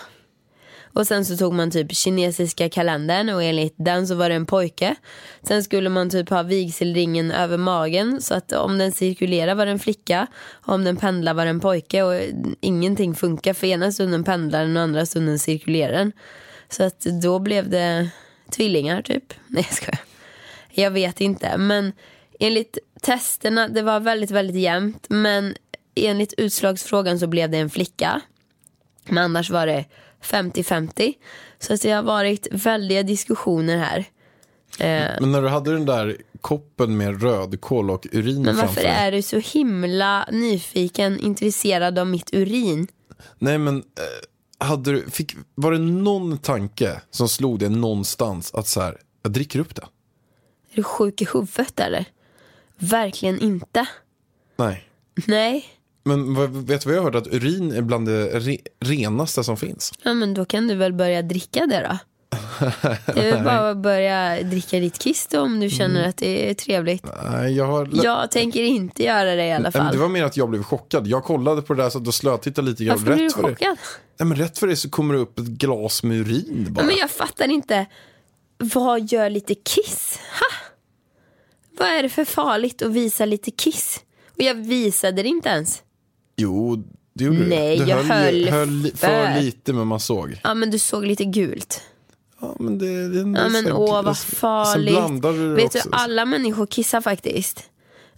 Och 0.93 1.07
sen 1.07 1.25
så 1.25 1.37
tog 1.37 1.53
man 1.53 1.71
typ 1.71 1.97
kinesiska 1.97 2.69
kalendern 2.69 3.29
och 3.29 3.43
enligt 3.43 3.75
den 3.77 4.07
så 4.07 4.15
var 4.15 4.29
det 4.29 4.35
en 4.35 4.47
pojke. 4.47 4.95
Sen 5.43 5.65
skulle 5.65 5.89
man 5.89 6.11
typ 6.11 6.31
ha 6.31 6.43
vigselringen 6.43 7.31
över 7.31 7.57
magen 7.57 8.23
så 8.23 8.35
att 8.35 8.53
om 8.53 8.79
den 8.79 8.93
cirkulerar 8.93 9.55
var 9.55 9.67
det 9.67 9.73
en 9.73 9.79
flicka. 9.79 10.27
Om 10.51 10.85
den 10.85 10.97
pendlar 10.97 11.35
var 11.35 11.45
det 11.45 11.51
en 11.51 11.61
pojke 11.61 12.03
och 12.03 12.21
ingenting 12.61 13.15
funkar 13.15 13.55
för 13.55 13.67
ena 13.67 13.93
stunden 13.93 14.25
pendlar 14.25 14.61
den 14.61 14.77
och 14.77 14.83
andra 14.83 15.07
stunden 15.07 15.39
cirkulerar 15.39 15.93
den. 15.93 16.13
Så 16.69 16.85
att 16.85 17.01
då 17.01 17.39
blev 17.39 17.71
det 17.71 18.11
tvillingar 18.51 19.03
typ. 19.03 19.35
Nej 19.47 19.67
jag 19.69 19.77
skojar. 19.77 20.01
Jag 20.73 20.91
vet 20.91 21.21
inte 21.21 21.59
men 21.59 21.93
enligt 22.41 22.79
testerna, 23.03 23.69
det 23.69 23.83
var 23.83 24.01
väldigt 24.01 24.31
väldigt 24.31 24.57
jämnt 24.57 25.07
men 25.09 25.55
enligt 25.95 26.35
utslagsfrågan 26.37 27.19
så 27.19 27.27
blev 27.27 27.51
det 27.51 27.59
en 27.59 27.71
flicka. 27.71 28.21
Men 29.05 29.25
annars 29.25 29.51
var 29.51 29.67
det 29.67 29.85
50-50. 30.23 31.15
Så 31.59 31.75
att 31.75 31.83
det 31.83 31.91
har 31.91 32.03
varit 32.03 32.47
väldiga 32.51 33.03
diskussioner 33.03 33.77
här. 33.79 33.99
Eh, 34.79 35.21
Men 35.21 35.33
när 35.33 35.43
du 35.43 35.49
hade 35.49 35.73
den 35.73 35.87
där 35.87 36.17
koppen 36.41 36.97
med 36.97 37.23
rödkål 37.23 37.91
och 37.91 38.07
urin 38.13 38.43
men 38.43 38.45
framför 38.57 38.67
varför 38.67 38.83
dig. 38.83 38.91
är 38.91 39.13
du 39.13 39.23
så 39.23 39.39
himla 39.39 40.29
nyfiken, 40.33 41.21
intresserad 41.21 41.99
av 41.99 42.07
mitt 42.07 42.35
urin? 42.35 42.87
Nej 43.39 43.59
men, 43.59 43.77
eh, 43.77 44.67
hade 44.67 44.93
du, 44.93 45.11
fick, 45.11 45.37
var 45.55 45.73
det 45.73 45.79
någon 45.79 46.39
tanke 46.39 47.01
som 47.11 47.29
slog 47.29 47.59
dig 47.59 47.69
någonstans 47.69 48.55
att 48.55 48.67
så 48.67 48.81
här, 48.81 48.99
jag 49.23 49.33
dricker 49.33 49.59
upp 49.59 49.75
det? 49.75 49.83
Är 50.73 50.77
du 50.77 50.83
sjuk 50.83 51.23
i 51.23 51.27
huvudet 51.33 51.81
eller? 51.81 52.05
Verkligen 52.79 53.41
inte. 53.41 53.87
Nej. 54.57 54.85
Nej. 55.27 55.65
Men 56.03 56.35
vet 56.67 56.81
du 56.83 56.89
vad 56.89 56.97
jag 56.97 57.03
har 57.03 57.13
hört? 57.13 57.27
Att 57.27 57.35
urin 57.35 57.73
är 57.73 57.83
bland 57.83 58.09
det 58.09 58.39
re, 58.41 58.59
renaste 58.81 59.45
som 59.45 59.57
finns. 59.57 59.93
Ja 60.03 60.15
men 60.15 60.35
då 60.35 60.45
kan 60.45 60.69
du 60.69 60.75
väl 60.75 60.93
börja 60.93 61.23
dricka 61.23 61.67
det 61.67 61.89
då. 61.89 61.99
Det 63.15 63.29
är 63.29 63.35
väl 63.35 63.45
bara 63.45 63.71
att 63.71 63.77
börja 63.83 64.43
dricka 64.43 64.79
ditt 64.79 64.99
kiss 64.99 65.27
då 65.27 65.41
om 65.41 65.61
du 65.61 65.71
känner 65.71 66.09
att 66.09 66.17
det 66.17 66.51
är 66.51 66.55
trevligt. 66.55 67.07
Nej, 67.31 67.53
jag 67.57 67.67
har... 67.67 67.89
Jag 67.93 68.31
tänker 68.31 68.63
inte 68.63 69.03
göra 69.03 69.35
det 69.35 69.47
i 69.47 69.53
alla 69.53 69.63
Nej, 69.63 69.63
men 69.63 69.73
fall. 69.73 69.93
det 69.93 69.99
var 69.99 70.09
mer 70.09 70.25
att 70.25 70.37
jag 70.37 70.51
blev 70.51 70.63
chockad. 70.63 71.07
Jag 71.07 71.25
kollade 71.25 71.63
på 71.63 71.75
det 71.75 71.83
där 71.83 71.91
så 71.91 71.99
då 71.99 72.13
slötittade 72.13 72.69
lite 72.71 72.85
grann. 72.85 72.99
Varför 72.99 73.17
du 73.17 73.25
rätt 73.25 73.33
för 73.33 73.43
det, 73.43 73.49
chockad? 73.49 73.79
nej, 74.19 74.29
men 74.29 74.39
rätt 74.39 74.59
för 74.59 74.67
det 74.67 74.77
så 74.77 74.91
kommer 74.91 75.15
det 75.15 75.21
upp 75.21 75.39
ett 75.39 75.47
glas 75.47 76.03
med 76.03 76.17
urin 76.17 76.67
bara. 76.71 76.87
Men 76.87 76.97
jag 76.97 77.11
fattar 77.11 77.49
inte. 77.49 77.87
Vad 78.59 79.13
gör 79.13 79.31
lite 79.31 79.55
kiss? 79.55 80.19
Ha? 80.41 80.57
Vad 81.79 81.89
är 81.89 82.03
det 82.03 82.09
för 82.09 82.25
farligt 82.25 82.83
att 82.83 82.93
visa 82.93 83.25
lite 83.25 83.51
kiss? 83.51 84.01
Och 84.37 84.43
jag 84.43 84.55
visade 84.55 85.23
det 85.23 85.29
inte 85.29 85.49
ens. 85.49 85.83
Jo, 86.41 86.85
det 87.15 87.25
gjorde 87.25 87.39
Nej, 87.47 87.79
du. 87.79 87.85
Du 87.85 87.91
jag 87.91 87.97
höll 87.97 88.49
höll 88.49 88.91
för 88.97 89.41
lite 89.43 89.73
men 89.73 89.87
man 89.87 90.01
såg. 90.01 90.41
Ja 90.45 90.55
men 90.55 90.71
du 90.71 90.79
såg 90.79 91.07
lite 91.07 91.25
gult. 91.25 91.83
Ja, 92.41 92.57
men 92.59 92.79
det, 92.79 93.09
det, 93.09 93.25
det 93.25 93.39
Ja 93.41 93.49
men 93.49 93.73
åh 93.73 94.03
vad 94.03 94.17
Sen 94.17 94.37
farligt. 94.37 94.95
blandade 94.95 95.39
du 95.39 95.49
det 95.49 95.55
Vet 95.63 95.73
du, 95.73 95.79
också. 95.79 95.89
alla 95.93 96.25
människor 96.25 96.67
kissar 96.67 97.01
faktiskt. 97.01 97.63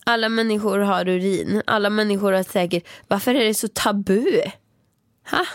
Alla 0.05 0.29
människor 0.29 0.79
har 0.79 1.09
urin. 1.09 1.63
Alla 1.67 1.91
människor 1.91 2.33
har 2.33 2.43
säkert, 2.43 2.85
varför 3.09 3.35
är 3.35 3.45
det 3.45 3.55
så 3.55 3.69
tabu? 3.69 4.25
Ha? 5.31 5.47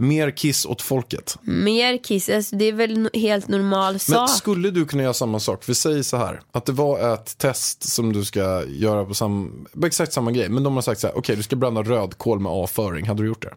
Mer 0.00 0.30
kiss 0.30 0.66
åt 0.66 0.82
folket. 0.82 1.38
Mer 1.42 1.98
kiss, 1.98 2.28
alltså, 2.28 2.56
det 2.56 2.64
är 2.64 2.72
väl 2.72 2.92
en 2.92 3.10
helt 3.20 3.48
normal 3.48 3.92
Men 3.92 4.00
sak. 4.00 4.30
skulle 4.30 4.70
du 4.70 4.86
kunna 4.86 5.02
göra 5.02 5.14
samma 5.14 5.40
sak? 5.40 5.68
Vi 5.68 5.74
säger 5.74 6.02
så 6.02 6.16
här, 6.16 6.40
att 6.52 6.66
det 6.66 6.72
var 6.72 7.14
ett 7.14 7.38
test 7.38 7.82
som 7.82 8.12
du 8.12 8.24
ska 8.24 8.64
göra 8.66 9.04
på, 9.04 9.14
sam, 9.14 9.66
på 9.80 9.86
exakt 9.86 10.12
samma 10.12 10.32
grej. 10.32 10.48
Men 10.48 10.62
de 10.62 10.74
har 10.74 10.82
sagt 10.82 11.00
så 11.00 11.06
här, 11.06 11.18
okej 11.18 11.36
du 11.36 11.42
ska 11.42 11.56
blanda 11.56 11.82
rödkål 11.82 12.40
med 12.40 12.52
avföring. 12.52 13.06
Hade 13.06 13.22
du 13.22 13.26
gjort 13.26 13.42
det? 13.42 13.54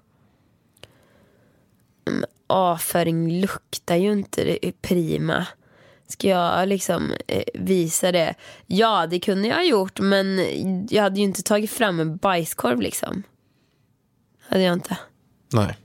avföring 2.47 3.41
luktar 3.41 3.95
ju 3.95 4.11
inte 4.11 4.43
det 4.43 4.67
är 4.67 4.71
prima. 4.71 5.47
Ska 6.07 6.27
jag 6.27 6.67
liksom 6.67 7.11
eh, 7.27 7.43
visa 7.53 8.11
det? 8.11 8.33
Ja, 8.67 9.07
det 9.07 9.19
kunde 9.19 9.47
jag 9.47 9.55
ha 9.55 9.63
gjort, 9.63 9.99
men 9.99 10.39
jag 10.89 11.03
hade 11.03 11.19
ju 11.19 11.23
inte 11.23 11.43
tagit 11.43 11.71
fram 11.71 11.99
en 11.99 12.17
bajskorv 12.17 12.81
liksom. 12.81 13.23
Hade 14.49 14.63
jag 14.63 14.73
inte. 14.73 14.97
Nej. 15.53 15.77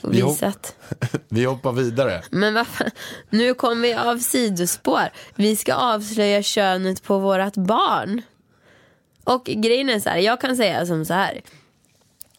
Och 0.00 0.14
Vi 0.14 0.22
visat. 0.22 0.76
Vi 1.28 1.44
hoppar 1.44 1.72
vidare. 1.72 2.22
Men 2.30 2.54
varför? 2.54 2.90
Nu 3.30 3.54
kommer 3.54 3.82
vi 3.82 3.94
av 3.94 4.18
sidospår. 4.18 5.10
Vi 5.34 5.56
ska 5.56 5.74
avslöja 5.74 6.42
könet 6.42 7.02
på 7.02 7.18
vårt 7.18 7.54
barn. 7.54 8.22
Och 9.24 9.44
grejen 9.44 9.88
är 9.88 10.00
så 10.00 10.08
här, 10.08 10.18
jag 10.18 10.40
kan 10.40 10.56
säga 10.56 10.86
som 10.86 11.04
så 11.04 11.14
här. 11.14 11.40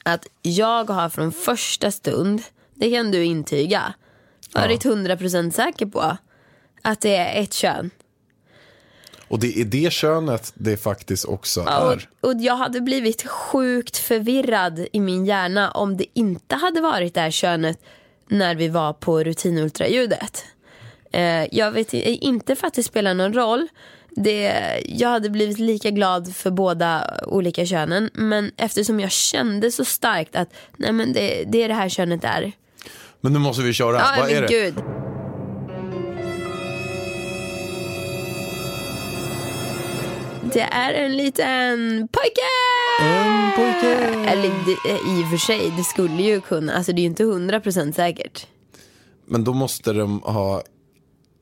Att 0.04 0.28
jag 0.42 0.90
har 0.90 1.10
från 1.10 1.32
första 1.32 1.92
stund, 1.92 2.42
det 2.76 2.92
kan 2.92 3.12
du 3.12 3.24
intyga, 3.24 3.94
varit 4.54 4.86
100% 4.86 5.52
säker 5.52 5.86
på 5.86 6.18
att 6.82 7.02
det 7.02 7.16
är 7.16 7.42
ett 7.44 7.54
kön. 7.54 7.90
Och 9.32 9.40
det 9.40 9.60
är 9.62 9.66
det 9.66 9.94
könet 9.94 10.52
det 10.56 10.78
faktiskt 10.78 11.26
också 11.26 11.64
Ja, 11.66 11.92
är. 11.94 12.10
och, 12.22 12.30
och 12.30 12.36
jag 12.42 12.56
hade 12.56 12.82
blivit 12.82 13.28
sjukt 13.28 13.98
förvirrad 13.98 14.86
i 14.94 15.00
min 15.00 15.26
hjärna 15.26 15.72
om 15.72 15.98
det 15.98 16.06
inte 16.14 16.56
hade 16.56 16.82
varit 16.82 17.14
det 17.14 17.22
här 17.22 17.32
könet 17.32 17.80
när 18.28 18.56
vi 18.56 18.68
var 18.68 18.94
på 18.94 19.24
rutinultraljudet. 19.24 20.46
Eh, 21.12 21.56
jag 21.56 21.72
vet 21.72 21.94
inte 21.94 22.56
för 22.56 22.68
att 22.68 22.74
det 22.74 22.84
spelar 22.84 23.14
någon 23.14 23.34
roll. 23.34 23.68
Det, 24.10 24.54
jag 24.86 25.10
hade 25.10 25.30
blivit 25.30 25.60
lika 25.60 25.90
glad 25.92 26.36
för 26.36 26.52
båda 26.52 27.20
olika 27.28 27.66
könen. 27.66 28.10
Men 28.14 28.52
eftersom 28.58 29.00
jag 29.00 29.12
kände 29.12 29.72
så 29.72 29.86
starkt 29.86 30.36
att 30.36 30.50
nej 30.78 30.92
men 30.92 31.14
det, 31.14 31.44
det 31.48 31.64
är 31.64 31.68
det 31.68 31.74
här 31.74 31.90
könet 31.90 32.24
är. 32.24 32.52
Men 33.22 33.34
nu 33.34 33.40
måste 33.40 33.64
vi 33.64 33.74
köra. 33.74 33.98
Ja, 33.98 34.16
Vad 34.20 34.30
är 34.32 34.42
det? 34.42 34.48
gud. 34.48 34.74
Det 40.54 40.60
är 40.62 40.94
en 40.94 41.18
liten 41.18 42.08
pojke! 42.12 42.42
En 43.02 43.52
pojke! 43.56 43.94
Eller 44.32 44.50
det, 44.66 44.90
i 44.92 45.24
och 45.26 45.30
för 45.30 45.38
sig, 45.38 45.74
det 45.78 45.84
skulle 45.84 46.24
ju 46.24 46.42
kunna. 46.42 46.74
Alltså 46.74 46.92
det 46.94 47.00
är 47.00 47.04
ju 47.04 47.08
inte 47.08 47.24
hundra 47.24 47.60
procent 47.60 47.96
säkert. 47.96 48.48
Men 49.26 49.44
då 49.44 49.54
måste 49.54 49.94
de 49.94 50.20
ha 50.20 50.62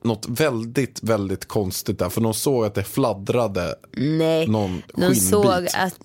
något 0.04 0.26
väldigt, 0.30 1.04
väldigt 1.04 1.46
konstigt 1.46 2.00
där. 2.00 2.10
För 2.10 2.22
de 2.22 2.34
såg 2.34 2.66
att 2.66 2.76
det 2.76 2.84
fladdrade 2.84 3.76
Nej, 3.98 4.48
någon 4.48 4.82
de 4.94 5.02
skinnbit. 5.02 5.24
såg 5.30 5.68
att 5.78 5.96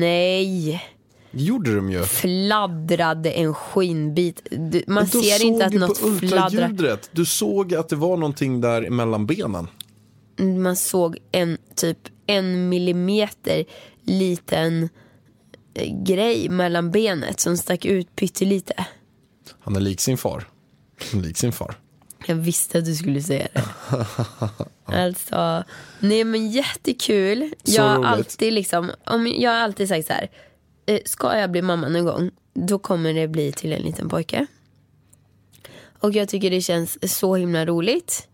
nej, 0.00 0.82
Det 1.30 1.42
gjorde 1.42 1.74
de 1.76 1.90
ju. 1.90 2.02
fladdrade 2.02 3.30
en 3.30 3.54
skinnbit. 3.54 4.42
Du, 4.50 4.84
man 4.86 5.06
ser 5.06 5.44
inte 5.44 5.66
att 5.66 5.72
något 5.72 6.18
fladdrar. 6.20 6.98
Du 7.12 7.24
såg 7.24 7.74
att 7.74 7.88
det 7.88 7.96
var 7.96 8.16
någonting 8.16 8.60
där 8.60 8.90
mellan 8.90 9.26
benen. 9.26 9.68
Man 10.36 10.76
såg 10.76 11.18
en 11.32 11.58
typ 11.74 11.98
en 12.26 12.68
millimeter 12.68 13.64
liten 14.02 14.88
eh, 15.74 16.02
grej 16.04 16.48
mellan 16.48 16.90
benet 16.90 17.40
som 17.40 17.56
stack 17.56 17.84
ut 17.84 18.16
pyttelite. 18.16 18.86
Han 19.60 19.76
är 19.76 19.80
lik 19.80 20.00
sin 20.00 20.18
far. 20.18 20.48
Lik 21.12 21.36
sin 21.36 21.52
far. 21.52 21.74
Jag 22.26 22.34
visste 22.34 22.78
att 22.78 22.84
du 22.84 22.94
skulle 22.94 23.22
säga 23.22 23.48
det. 23.54 23.62
alltså, 24.84 25.64
nej 26.00 26.24
men 26.24 26.50
jättekul. 26.50 27.52
Så 27.64 27.72
jag 27.74 27.82
har 27.82 27.96
roligt. 27.96 28.06
alltid 28.08 28.52
liksom, 28.52 28.90
om 29.06 29.26
jag 29.26 29.50
har 29.50 29.58
alltid 29.58 29.88
sagt 29.88 30.06
så 30.06 30.12
här. 30.12 30.30
eh, 30.86 31.00
Ska 31.04 31.38
jag 31.38 31.50
bli 31.50 31.62
mamma 31.62 31.88
någon 31.88 32.04
gång, 32.04 32.30
då 32.54 32.78
kommer 32.78 33.14
det 33.14 33.28
bli 33.28 33.52
till 33.52 33.72
en 33.72 33.82
liten 33.82 34.08
pojke. 34.08 34.46
Och 35.98 36.12
jag 36.12 36.28
tycker 36.28 36.50
det 36.50 36.60
känns 36.60 37.16
så 37.16 37.36
himla 37.36 37.66
roligt. 37.66 38.28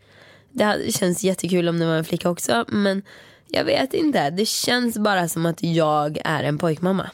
Det 0.52 0.94
känns 0.94 1.22
jättekul 1.24 1.68
om 1.68 1.78
det 1.78 1.86
var 1.86 1.94
en 1.94 2.04
flicka 2.04 2.30
också. 2.30 2.64
Men 2.68 3.02
jag 3.48 3.64
vet 3.64 3.94
inte, 3.94 4.30
det 4.30 4.46
känns 4.46 4.98
bara 4.98 5.28
som 5.28 5.46
att 5.46 5.62
jag 5.62 6.18
är 6.24 6.42
en 6.44 6.58
pojkmamma. 6.58 7.10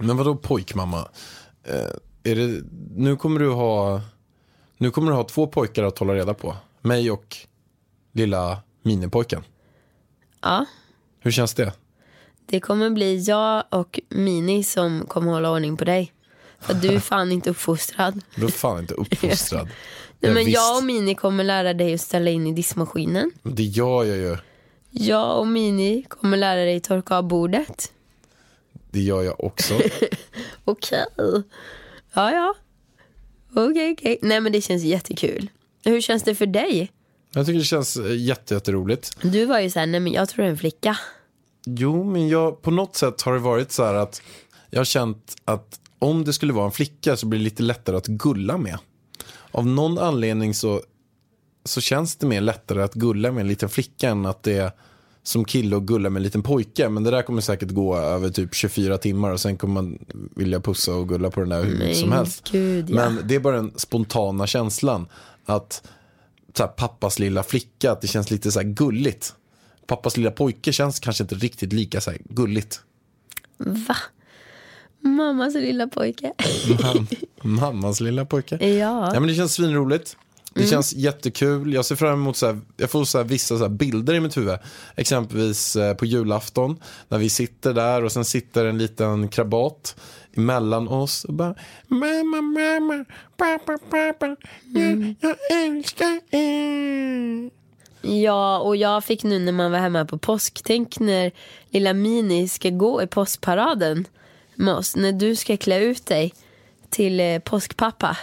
Men 0.00 0.16
vadå 0.16 0.36
pojkmamma? 0.36 1.08
Eh, 1.64 2.30
är 2.32 2.36
det, 2.36 2.62
nu 2.96 3.16
kommer 3.16 3.40
du 3.40 3.50
ha 3.50 4.00
Nu 4.78 4.90
kommer 4.90 5.10
du 5.10 5.16
ha 5.16 5.24
två 5.24 5.46
pojkar 5.46 5.82
att 5.84 5.98
hålla 5.98 6.14
reda 6.14 6.34
på. 6.34 6.56
Mig 6.80 7.10
och 7.10 7.36
lilla 8.12 8.58
minipojken. 8.82 9.44
Ja, 10.42 10.66
Hur 11.20 11.30
känns 11.30 11.54
det? 11.54 11.72
det 12.46 12.60
kommer 12.60 12.90
bli 12.90 13.22
jag 13.22 13.64
och 13.70 14.00
Mini 14.08 14.64
som 14.64 15.06
kommer 15.08 15.32
hålla 15.32 15.50
ordning 15.50 15.76
på 15.76 15.84
dig. 15.84 16.12
För 16.60 16.74
du 16.74 16.88
är 16.88 17.00
fan 17.00 17.32
inte 17.32 17.50
uppfostrad. 17.50 18.20
Du 18.36 18.44
är 18.44 18.48
fan 18.50 18.78
inte 18.78 18.94
uppfostrad. 18.98 19.68
Nej, 20.22 20.34
men 20.34 20.44
visst. 20.44 20.54
jag 20.54 20.76
och 20.76 20.84
Mini 20.84 21.14
kommer 21.14 21.44
lära 21.44 21.74
dig 21.74 21.94
att 21.94 22.00
ställa 22.00 22.30
in 22.30 22.46
i 22.46 22.52
diskmaskinen. 22.52 23.30
Det 23.42 23.62
gör 23.62 24.04
jag 24.04 24.16
ju. 24.16 24.36
Jag 24.90 25.38
och 25.38 25.46
Mini 25.46 26.04
kommer 26.08 26.36
lära 26.36 26.64
dig 26.64 26.80
torka 26.80 27.16
av 27.16 27.28
bordet. 27.28 27.92
Det 28.90 29.00
gör 29.00 29.22
jag 29.22 29.44
också. 29.44 29.74
Okej. 30.64 31.04
Ja, 32.14 32.32
ja. 32.32 32.54
Okej, 33.54 33.92
okej. 33.92 34.18
Nej, 34.22 34.40
men 34.40 34.52
det 34.52 34.60
känns 34.60 34.82
jättekul. 34.82 35.50
Hur 35.84 36.00
känns 36.00 36.22
det 36.22 36.34
för 36.34 36.46
dig? 36.46 36.90
Jag 37.32 37.46
tycker 37.46 37.58
det 37.58 37.64
känns 37.64 37.96
eh, 37.96 38.16
jätte, 38.16 38.54
jätteroligt. 38.54 39.16
Du 39.22 39.44
var 39.44 39.60
ju 39.60 39.70
såhär, 39.70 39.86
nej 39.86 40.00
men 40.00 40.12
jag 40.12 40.28
tror 40.28 40.42
det 40.42 40.48
är 40.48 40.50
en 40.50 40.58
flicka. 40.58 40.98
Jo, 41.66 42.04
men 42.04 42.28
jag, 42.28 42.62
på 42.62 42.70
något 42.70 42.96
sätt 42.96 43.22
har 43.22 43.32
det 43.32 43.38
varit 43.38 43.72
så 43.72 43.84
här 43.84 43.94
att 43.94 44.22
jag 44.70 44.80
har 44.80 44.84
känt 44.84 45.36
att 45.44 45.80
om 45.98 46.24
det 46.24 46.32
skulle 46.32 46.52
vara 46.52 46.66
en 46.66 46.72
flicka 46.72 47.16
så 47.16 47.26
blir 47.26 47.40
det 47.40 47.44
lite 47.44 47.62
lättare 47.62 47.96
att 47.96 48.06
gulla 48.06 48.58
med. 48.58 48.78
Av 49.52 49.66
någon 49.66 49.98
anledning 49.98 50.54
så, 50.54 50.82
så 51.64 51.80
känns 51.80 52.16
det 52.16 52.26
mer 52.26 52.40
lättare 52.40 52.82
att 52.82 52.94
gulla 52.94 53.32
med 53.32 53.40
en 53.40 53.48
liten 53.48 53.68
flicka 53.68 54.08
än 54.08 54.26
att 54.26 54.42
det 54.42 54.56
är 54.56 54.72
som 55.22 55.44
kille 55.44 55.76
och 55.76 55.88
gulla 55.88 56.10
med 56.10 56.20
en 56.20 56.24
liten 56.24 56.42
pojke. 56.42 56.88
Men 56.88 57.04
det 57.04 57.10
där 57.10 57.22
kommer 57.22 57.40
säkert 57.40 57.70
gå 57.70 57.96
över 57.96 58.30
typ 58.30 58.54
24 58.54 58.98
timmar 58.98 59.30
och 59.30 59.40
sen 59.40 59.56
kommer 59.56 59.74
man 59.74 59.98
vilja 60.36 60.60
pussa 60.60 60.94
och 60.94 61.08
gulla 61.08 61.30
på 61.30 61.40
den 61.40 61.48
där 61.48 61.64
hur 61.64 61.78
mycket 61.78 61.96
som 61.96 62.12
helst. 62.12 62.48
gud, 62.52 62.90
ja. 62.90 62.94
Men 62.94 63.28
det 63.28 63.34
är 63.34 63.40
bara 63.40 63.56
den 63.56 63.72
spontana 63.76 64.46
känslan 64.46 65.06
att 65.44 65.82
så 66.54 66.62
här, 66.62 66.70
pappas 66.70 67.18
lilla 67.18 67.42
flicka, 67.42 67.92
att 67.92 68.00
det 68.00 68.06
känns 68.06 68.30
lite 68.30 68.52
så 68.52 68.60
här 68.60 68.66
gulligt. 68.66 69.34
Pappas 69.86 70.16
lilla 70.16 70.30
pojke 70.30 70.72
känns 70.72 71.00
kanske 71.00 71.24
inte 71.24 71.34
riktigt 71.34 71.72
lika 71.72 72.00
så 72.00 72.10
här 72.10 72.20
gulligt. 72.24 72.80
Va? 73.58 73.96
Mammas 75.02 75.54
lilla 75.54 75.86
pojke. 75.86 76.32
Mam- 76.68 77.06
Mammas 77.42 78.00
lilla 78.00 78.24
pojke. 78.24 78.56
ja. 78.68 79.10
Ja 79.14 79.20
men 79.20 79.26
det 79.28 79.34
känns 79.34 79.54
svinroligt. 79.54 80.16
Det 80.54 80.66
känns 80.66 80.92
jättekul. 80.94 81.72
Jag 81.74 81.84
ser 81.84 81.96
fram 81.96 82.12
emot 82.12 82.36
så 82.36 82.46
här, 82.46 82.60
jag 82.76 82.90
får 82.90 83.04
så 83.04 83.22
vissa 83.22 83.58
så 83.58 83.68
bilder 83.68 84.14
i 84.14 84.20
mitt 84.20 84.36
huvud. 84.36 84.58
Exempelvis 84.96 85.76
eh, 85.76 85.94
på 85.94 86.06
julafton 86.06 86.76
när 87.08 87.18
vi 87.18 87.30
sitter 87.30 87.72
där 87.74 88.04
och 88.04 88.12
sen 88.12 88.24
sitter 88.24 88.64
en 88.64 88.78
liten 88.78 89.28
krabat 89.28 89.96
emellan 90.36 90.88
oss 90.88 91.24
och 91.24 91.34
bara 91.34 91.54
Mamma, 91.86 92.40
mamma, 92.42 93.04
pappa, 93.36 93.78
pappa, 93.90 94.36
jag, 94.74 95.14
jag 95.20 95.36
älskar 95.64 96.20
er. 96.30 97.50
Ja, 98.02 98.58
och 98.58 98.76
jag 98.76 99.04
fick 99.04 99.22
nu 99.24 99.38
när 99.38 99.52
man 99.52 99.70
var 99.72 99.78
hemma 99.78 100.04
på 100.04 100.18
påsk. 100.18 100.60
Tänk 100.64 100.98
när 101.00 101.32
lilla 101.70 101.92
Mini 101.92 102.48
ska 102.48 102.70
gå 102.70 103.02
i 103.02 103.06
påskparaden 103.06 104.04
oss. 104.58 104.96
När 104.96 105.12
du 105.12 105.36
ska 105.36 105.56
klä 105.56 105.78
ut 105.78 106.06
dig 106.06 106.34
till 106.90 107.20
eh, 107.20 107.38
påskpappa. 107.38 108.16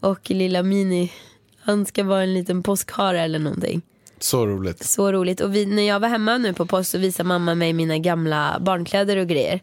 Och 0.00 0.30
lilla 0.30 0.62
Mini, 0.62 1.12
han 1.60 1.86
ska 1.86 2.04
vara 2.04 2.22
en 2.22 2.34
liten 2.34 2.62
påskhare 2.62 3.20
eller 3.20 3.38
någonting. 3.38 3.82
Så 4.20 4.46
roligt. 4.46 4.84
Så 4.84 5.12
roligt. 5.12 5.40
Och 5.40 5.54
vi, 5.54 5.66
när 5.66 5.82
jag 5.82 6.00
var 6.00 6.08
hemma 6.08 6.38
nu 6.38 6.52
på 6.52 6.66
påsk 6.66 6.90
så 6.90 6.98
visade 6.98 7.28
mamma 7.28 7.54
mig 7.54 7.72
mina 7.72 7.98
gamla 7.98 8.56
barnkläder 8.60 9.16
och 9.16 9.26
grejer. 9.26 9.60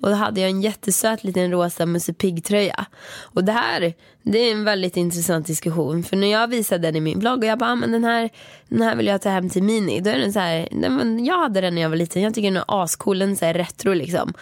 Och 0.00 0.08
då 0.08 0.14
hade 0.14 0.40
jag 0.40 0.50
en 0.50 0.62
jättesöt 0.62 1.24
liten 1.24 1.50
rosa 1.50 1.86
Musse 1.86 2.12
Pigg-tröja. 2.12 2.86
Och 3.22 3.44
det 3.44 3.52
här, 3.52 3.94
det 4.22 4.38
är 4.38 4.52
en 4.52 4.64
väldigt 4.64 4.96
intressant 4.96 5.46
diskussion. 5.46 6.02
För 6.02 6.16
när 6.16 6.32
jag 6.32 6.48
visade 6.48 6.82
den 6.82 6.96
i 6.96 7.00
min 7.00 7.18
blogg 7.18 7.38
och 7.38 7.44
jag 7.44 7.58
bara, 7.58 7.70
ah, 7.70 7.74
men 7.74 7.92
den 7.92 8.04
här, 8.04 8.30
den 8.68 8.82
här 8.82 8.96
vill 8.96 9.06
jag 9.06 9.22
ta 9.22 9.28
hem 9.28 9.50
till 9.50 9.62
Mini. 9.62 10.00
Då 10.00 10.10
är 10.10 10.18
den 10.18 10.32
så 10.32 10.38
här, 10.38 10.68
men 10.72 11.24
jag 11.24 11.38
hade 11.38 11.60
den 11.60 11.74
när 11.74 11.82
jag 11.82 11.88
var 11.88 11.96
liten. 11.96 12.22
Jag 12.22 12.34
tycker 12.34 12.50
den 12.50 12.56
är 12.56 12.82
ascool, 12.82 13.18
den 13.18 13.32
är 13.32 13.36
så 13.36 13.44
här 13.44 13.54
retro 13.54 13.94
liksom. 13.94 14.34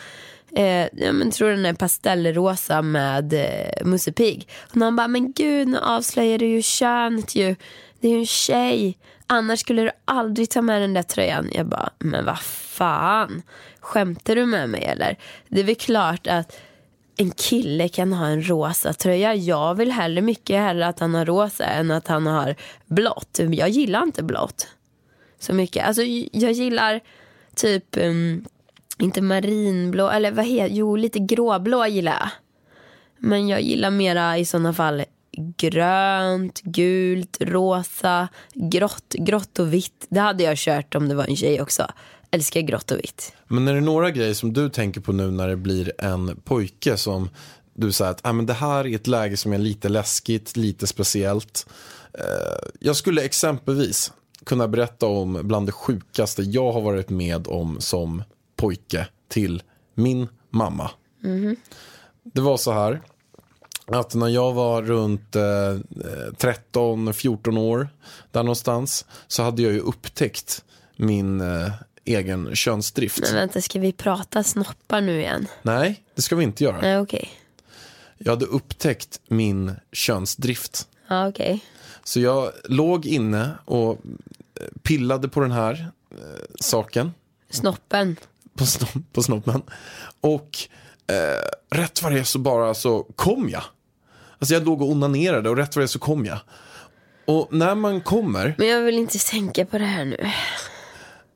Eh, 0.57 0.89
ja, 0.93 1.13
men 1.13 1.31
tror 1.31 1.51
den 1.51 1.67
är 1.67 1.75
pastellrosa 1.75 2.83
med 2.83 3.33
eh, 3.33 3.87
Musse 3.87 4.13
Pigg. 4.13 4.49
Och 4.71 4.77
någon 4.77 4.97
bara, 4.97 5.09
men 5.09 5.33
gud 5.33 5.69
nu 5.69 5.79
avslöjar 5.79 6.39
du 6.39 6.47
ju 6.47 6.63
könet 6.63 7.35
ju. 7.35 7.57
Det 8.01 8.09
är 8.09 8.13
ju 8.13 8.19
en 8.19 8.27
tjej. 8.27 8.99
Annars 9.27 9.61
skulle 9.61 9.83
du 9.83 9.91
aldrig 10.05 10.51
ta 10.51 10.63
med 10.63 10.83
den 10.83 10.95
där 10.95 11.03
tröjan. 11.03 11.51
Jag 11.53 11.67
bara, 11.67 11.91
men 11.99 12.25
vad 12.25 12.41
fan. 12.41 13.43
Skämtar 13.81 14.37
du 14.37 14.47
med 14.47 14.71
mig 14.71 14.85
eller? 14.85 15.19
Det 15.49 15.61
är 15.61 15.65
väl 15.65 15.75
klart 15.75 16.27
att 16.27 16.57
en 17.17 17.31
kille 17.31 17.89
kan 17.89 18.13
ha 18.13 18.27
en 18.27 18.49
rosa 18.49 18.93
tröja. 18.93 19.35
Jag 19.35 19.75
vill 19.75 19.93
hellre 19.93 20.23
mycket 20.23 20.61
hellre 20.61 20.87
att 20.87 21.01
han 21.01 21.15
har 21.15 21.25
rosa 21.25 21.65
än 21.65 21.91
att 21.91 22.09
han 22.09 22.27
har 22.27 22.57
blått. 22.87 23.41
Jag 23.51 23.69
gillar 23.69 24.03
inte 24.03 24.23
blått 24.23 24.69
så 25.39 25.53
mycket. 25.53 25.87
Alltså 25.87 26.03
jag 26.33 26.53
gillar 26.53 27.01
typ, 27.55 27.97
um, 27.97 28.45
inte 28.99 29.23
marinblå, 29.23 30.09
eller 30.11 30.31
vad 30.31 30.47
heter, 30.47 30.75
jo 30.75 30.97
lite 30.97 31.19
gråblå 31.19 31.87
gillar 31.87 32.13
jag. 32.13 32.29
Men 33.19 33.49
jag 33.49 33.63
gillar 33.63 33.91
mera 33.91 34.39
i 34.39 34.45
sådana 34.45 34.73
fall 34.73 35.05
grönt, 35.57 36.61
gult, 36.61 37.37
rosa, 37.41 38.29
grått, 38.55 39.15
grått 39.19 39.59
och 39.59 39.73
vitt. 39.73 40.07
Det 40.09 40.21
hade 40.21 40.43
jag 40.43 40.57
kört 40.57 40.95
om 40.95 41.09
det 41.09 41.15
var 41.15 41.25
en 41.25 41.37
tjej 41.37 41.61
också. 41.61 41.87
Älskar 42.31 42.61
grått 42.61 42.91
och 42.91 42.99
vitt. 42.99 43.33
Men 43.49 43.69
är 43.69 43.75
det 43.75 43.81
några 43.81 44.11
grejer 44.11 44.35
som 44.35 44.53
du 44.53 44.69
tänker 44.69 45.01
på 45.01 45.13
nu 45.13 45.31
när 45.31 45.49
det 45.49 45.57
blir 45.57 45.93
en 45.99 46.41
pojke 46.45 46.97
som 46.97 47.29
du 47.75 47.93
säger 47.93 48.11
att 48.11 48.21
ah, 48.23 48.33
men 48.33 48.47
det 48.47 48.53
här 48.53 48.87
är 48.87 48.95
ett 48.95 49.07
läge 49.07 49.37
som 49.37 49.53
är 49.53 49.59
lite 49.59 49.89
läskigt, 49.89 50.57
lite 50.57 50.87
speciellt. 50.87 51.67
Eh, 52.19 52.69
jag 52.81 52.97
skulle 52.97 53.23
exempelvis 53.23 54.13
kunna 54.45 54.69
berätta 54.69 55.07
om 55.07 55.41
bland 55.43 55.67
det 55.67 55.73
sjukaste 55.73 56.43
jag 56.43 56.73
har 56.73 56.81
varit 56.81 57.11
med 57.11 57.49
om 57.49 57.81
som 57.81 58.23
pojke 58.57 59.09
till 59.29 59.63
min 59.95 60.29
mamma. 60.51 60.91
Det 62.23 62.41
var 62.41 62.57
så 62.57 62.73
här 62.73 63.01
att 63.87 64.15
när 64.15 64.29
jag 64.29 64.53
var 64.53 64.83
runt 64.83 65.37
eh, 65.37 65.43
13-14 65.43 67.59
år 67.59 67.89
där 68.33 68.43
någonstans 68.43 69.05
så 69.27 69.43
hade 69.43 69.63
jag 69.63 69.73
ju 69.73 69.81
upptäckt 69.81 70.65
min 70.97 71.41
eh, 71.41 71.73
egen 72.05 72.57
könsdrift. 72.57 73.21
Men 73.23 73.35
vänta, 73.35 73.61
ska 73.61 73.81
vi 73.81 73.93
prata 73.93 74.43
snoppar 74.43 75.01
nu 75.01 75.21
igen? 75.21 75.47
Nej, 75.63 76.05
det 76.15 76.23
ska 76.23 76.37
vi 76.37 76.45
inte 76.45 76.65
göra. 76.65 76.81
Nej, 76.81 76.99
okej. 76.99 77.31
Jag 78.19 78.33
hade 78.33 78.47
upptäckt 78.47 79.21
min 79.29 79.73
könsdrift. 79.93 80.89
Ja, 81.09 81.29
okej. 81.29 81.65
Så 82.05 82.21
jag 82.21 82.53
låg 82.65 83.07
inne 83.07 83.51
och 83.65 83.91
eh, 83.91 83.99
pillade 84.83 85.29
på 85.29 85.41
den 85.41 85.53
här 85.53 85.91
eh, 86.11 86.17
saken, 86.61 87.13
Snoppen. 87.51 88.17
på, 88.59 88.65
sno- 88.65 89.03
på 89.13 89.23
snoppen. 89.23 89.63
Och 90.21 90.59
eh, 91.07 91.77
rätt 91.79 92.03
vad 92.03 92.13
det 92.13 92.19
är 92.21 92.25
så 92.25 92.39
bara 92.39 92.75
så 92.75 93.03
kom 93.03 93.49
jag. 93.49 93.63
Alltså 94.39 94.55
jag 94.55 94.65
låg 94.65 94.83
och 94.83 94.89
onanerade 94.91 95.51
och 95.51 95.57
rätt 95.57 95.77
vad 95.77 95.81
det 95.83 95.85
är 95.85 95.89
så 95.89 95.99
kom 95.99 96.25
jag. 96.25 96.39
Och 97.27 97.49
när 97.51 97.75
man 97.75 98.01
kommer, 98.01 98.55
Men 98.59 98.67
jag 98.69 98.81
vill 98.83 98.99
inte 98.99 99.19
tänka 99.19 99.67
på 99.67 99.79
det 99.79 99.85
här 99.85 100.05
nu. 100.05 100.31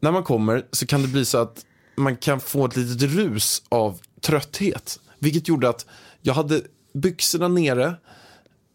när 0.00 0.12
man 0.12 0.24
kommer 0.24 0.66
så 0.72 0.87
kan 0.87 1.02
det 1.02 1.09
bli 1.09 1.24
så 1.24 1.38
att 1.38 1.64
man 1.96 2.16
kan 2.16 2.40
få 2.40 2.64
ett 2.66 2.76
litet 2.76 3.02
rus 3.11 3.62
av 3.68 4.00
trötthet. 4.20 4.98
Vilket 5.18 5.48
gjorde 5.48 5.68
att 5.68 5.87
jag 6.22 6.35
hade 6.35 6.62
byxorna 6.94 7.48
nere, 7.48 7.94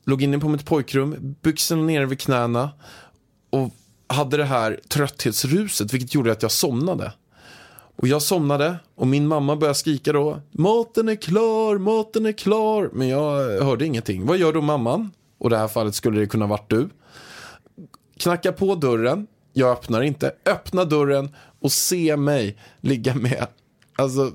låg 0.06 0.22
inne 0.22 0.40
på 0.40 0.50
mitt 0.50 0.66
pojkrum, 0.66 1.36
byxorna 1.42 1.82
nere 1.84 2.06
vid 2.06 2.20
knäna 2.20 2.70
och 3.50 3.70
hade 4.08 4.38
det 4.38 4.46
här 4.46 4.80
trötthetsruset 4.90 5.94
vilket 5.94 6.14
gjorde 6.16 6.32
att 6.32 6.42
jag 6.42 6.52
somnade. 6.52 7.14
Och 7.96 8.08
jag 8.08 8.22
somnade 8.22 8.76
och 8.96 9.08
min 9.08 9.28
mamma 9.28 9.56
började 9.56 9.76
skrika 9.80 10.14
då 10.14 10.42
Maten 10.52 11.10
är 11.10 11.16
klar, 11.16 11.78
maten 11.78 12.26
är 12.26 12.32
klar 12.32 12.90
Men 12.94 13.08
jag 13.08 13.62
hörde 13.64 13.86
ingenting. 13.86 14.26
Vad 14.26 14.38
gör 14.38 14.54
då 14.54 14.62
mamman? 14.62 15.12
Och 15.38 15.50
i 15.50 15.50
det 15.50 15.58
här 15.58 15.68
fallet 15.68 15.96
skulle 15.96 16.20
det 16.20 16.28
kunna 16.28 16.48
varit 16.48 16.70
du. 16.70 16.90
Knacka 18.18 18.52
på 18.52 18.76
dörren, 18.76 19.28
jag 19.54 19.72
öppnar 19.72 20.02
inte. 20.02 20.34
Öppna 20.46 20.86
dörren 20.86 21.36
och 21.60 21.72
se 21.72 22.18
mig 22.18 22.58
ligga 22.82 23.16
med 23.16 23.48
alltså 23.96 24.32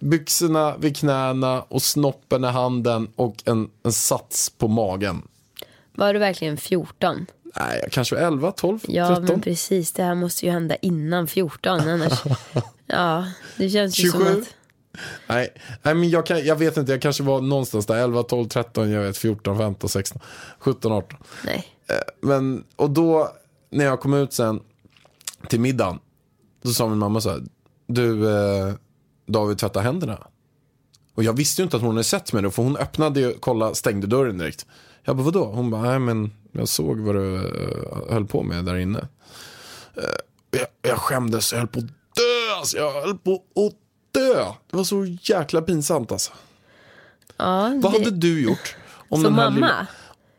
byxorna 0.00 0.76
vid 0.76 0.96
knäna 0.96 1.62
och 1.62 1.82
snoppen 1.82 2.44
i 2.44 2.46
handen 2.46 3.08
och 3.16 3.36
en, 3.44 3.70
en 3.82 3.92
sats 3.92 4.50
på 4.50 4.68
magen. 4.68 5.22
Var 5.94 6.12
du 6.12 6.18
verkligen 6.18 6.56
14? 6.56 7.26
Nej, 7.56 7.88
kanske 7.90 8.18
11, 8.18 8.52
12, 8.52 8.78
Ja 8.88 9.08
13. 9.08 9.24
men 9.24 9.40
precis, 9.40 9.92
det 9.92 10.02
här 10.02 10.14
måste 10.14 10.46
ju 10.46 10.52
hända 10.52 10.76
innan 10.76 11.26
14 11.26 11.80
annars. 11.80 12.22
ja, 12.86 13.26
det 13.56 13.70
känns 13.70 13.98
ju 13.98 14.10
som 14.10 14.20
27? 14.20 14.40
att... 14.40 14.54
Nej, 15.26 15.48
nej 15.82 15.94
men 15.94 16.10
jag, 16.10 16.26
kan, 16.26 16.44
jag 16.44 16.56
vet 16.56 16.76
inte, 16.76 16.92
jag 16.92 17.02
kanske 17.02 17.22
var 17.22 17.40
någonstans 17.40 17.86
där 17.86 17.96
11, 17.96 18.22
12, 18.22 18.48
13, 18.48 18.90
jag 18.90 19.02
vet 19.02 19.16
14, 19.16 19.58
15, 19.58 19.88
16, 19.90 20.20
17, 20.58 20.92
18. 20.92 21.18
Nej. 21.44 21.66
Men, 22.20 22.64
och 22.76 22.90
då 22.90 23.30
när 23.70 23.84
jag 23.84 24.00
kom 24.00 24.14
ut 24.14 24.32
sen 24.32 24.60
till 25.48 25.60
middagen, 25.60 25.98
då 26.62 26.70
sa 26.70 26.88
min 26.88 26.98
mamma 26.98 27.20
så 27.20 27.30
här, 27.30 27.42
du 27.86 28.28
eh, 28.28 28.74
David 29.26 29.58
tvätta 29.58 29.80
händerna. 29.80 30.18
Och 31.14 31.24
jag 31.24 31.32
visste 31.32 31.62
ju 31.62 31.64
inte 31.64 31.76
att 31.76 31.82
hon 31.82 31.90
hade 31.90 32.04
sett 32.04 32.32
mig 32.32 32.42
då, 32.42 32.50
för 32.50 32.62
hon 32.62 32.76
öppnade 32.76 33.20
ju, 33.20 33.34
kolla, 33.40 33.74
stängde 33.74 34.06
dörren 34.06 34.38
direkt. 34.38 34.66
Jag 35.04 35.16
bara, 35.16 35.22
vadå? 35.22 35.44
Hon 35.44 35.70
bara, 35.70 35.82
nej 35.82 35.98
men 35.98 36.32
jag 36.52 36.68
såg 36.68 37.00
vad 37.00 37.14
du 37.14 37.34
eh, 37.36 38.12
höll 38.12 38.26
på 38.26 38.42
med 38.42 38.64
där 38.64 38.76
inne. 38.76 38.98
Eh, 39.96 40.02
jag, 40.50 40.66
jag 40.90 40.98
skämdes, 40.98 41.52
jag 41.52 41.58
höll 41.58 41.68
på 41.68 41.78
att 41.78 41.86
dö, 41.86 42.54
alltså, 42.58 42.76
jag 42.76 42.92
höll 43.02 43.18
på 43.18 43.34
att 43.34 43.74
dö. 44.12 44.44
Det 44.70 44.76
var 44.76 44.84
så 44.84 45.04
jäkla 45.22 45.62
pinsamt 45.62 46.12
alltså. 46.12 46.32
Ja, 47.36 47.72
Vad 47.82 47.92
det... 47.92 47.98
hade 47.98 48.10
du 48.10 48.42
gjort 48.42 48.76
om 49.08 49.22
Som 49.22 49.32
den 49.32 49.34
här 49.34 49.50
mamma? 49.50 49.56
lilla, 49.66 49.86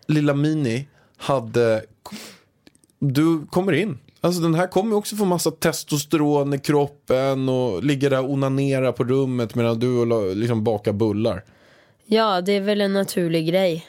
lilla 0.07 0.33
Mini 0.33 0.87
hade... 1.17 1.85
Du 2.99 3.45
kommer 3.45 3.73
in. 3.73 3.99
Alltså 4.21 4.41
den 4.41 4.55
här 4.55 4.67
kommer 4.67 4.95
också 4.95 5.15
få 5.15 5.25
massa 5.25 5.51
testosteron 5.51 6.53
i 6.53 6.59
kroppen 6.59 7.49
och 7.49 7.83
ligger 7.83 8.09
där 8.09 8.19
och 8.23 8.29
onanerar 8.31 8.91
på 8.91 9.03
rummet 9.03 9.55
medan 9.55 9.79
du 9.79 9.97
och 9.97 10.35
liksom 10.35 10.63
bakar 10.63 10.93
bullar. 10.93 11.43
Ja, 12.05 12.41
det 12.41 12.51
är 12.51 12.61
väl 12.61 12.81
en 12.81 12.93
naturlig 12.93 13.47
grej. 13.47 13.85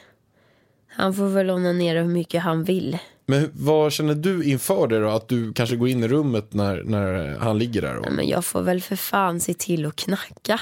Han 0.95 1.13
får 1.13 1.27
väl 1.27 1.49
onanera 1.49 2.01
hur 2.01 2.09
mycket 2.09 2.41
han 2.41 2.63
vill. 2.63 2.97
Men 3.25 3.51
vad 3.53 3.93
känner 3.93 4.15
du 4.15 4.43
inför 4.43 4.87
det 4.87 4.99
då? 4.99 5.09
Att 5.09 5.27
du 5.27 5.53
kanske 5.53 5.75
går 5.75 5.87
in 5.87 6.03
i 6.03 6.07
rummet 6.07 6.53
när, 6.53 6.83
när 6.83 7.37
han 7.37 7.59
ligger 7.59 7.81
där? 7.81 7.97
Och... 7.97 8.11
Men 8.11 8.27
jag 8.27 8.45
får 8.45 8.61
väl 8.61 8.81
för 8.81 8.95
fan 8.95 9.39
se 9.39 9.53
till 9.53 9.85
att 9.85 9.95
knacka. 9.95 10.59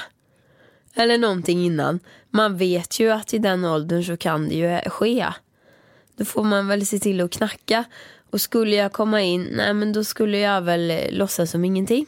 Eller 0.94 1.18
någonting 1.18 1.64
innan. 1.64 2.00
Man 2.30 2.56
vet 2.56 3.00
ju 3.00 3.10
att 3.10 3.34
i 3.34 3.38
den 3.38 3.64
åldern 3.64 4.04
så 4.04 4.16
kan 4.16 4.48
det 4.48 4.54
ju 4.54 4.90
ske. 4.90 5.26
Då 6.16 6.24
får 6.24 6.44
man 6.44 6.68
väl 6.68 6.86
se 6.86 6.98
till 6.98 7.20
att 7.20 7.30
knacka. 7.30 7.84
Och 8.30 8.40
skulle 8.40 8.76
jag 8.76 8.92
komma 8.92 9.22
in, 9.22 9.48
nej 9.52 9.74
men 9.74 9.92
då 9.92 10.04
skulle 10.04 10.38
jag 10.38 10.62
väl 10.62 10.90
eh, 10.90 11.10
låtsas 11.10 11.50
som 11.50 11.64
ingenting. 11.64 12.06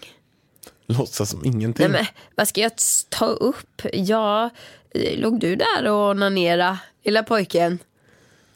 Låtsas 0.87 1.31
som 1.31 1.45
ingenting. 1.45 1.91
Nej 1.91 1.93
men 1.93 2.07
vad 2.35 2.49
ska 2.49 2.61
jag 2.61 2.73
ta 3.09 3.27
upp? 3.27 3.83
Ja, 3.93 4.51
eh, 4.91 5.19
låg 5.19 5.41
du 5.41 5.57
där 5.57 5.91
och 5.91 6.11
onanera, 6.11 6.79
lilla 7.05 7.23
pojken? 7.23 7.79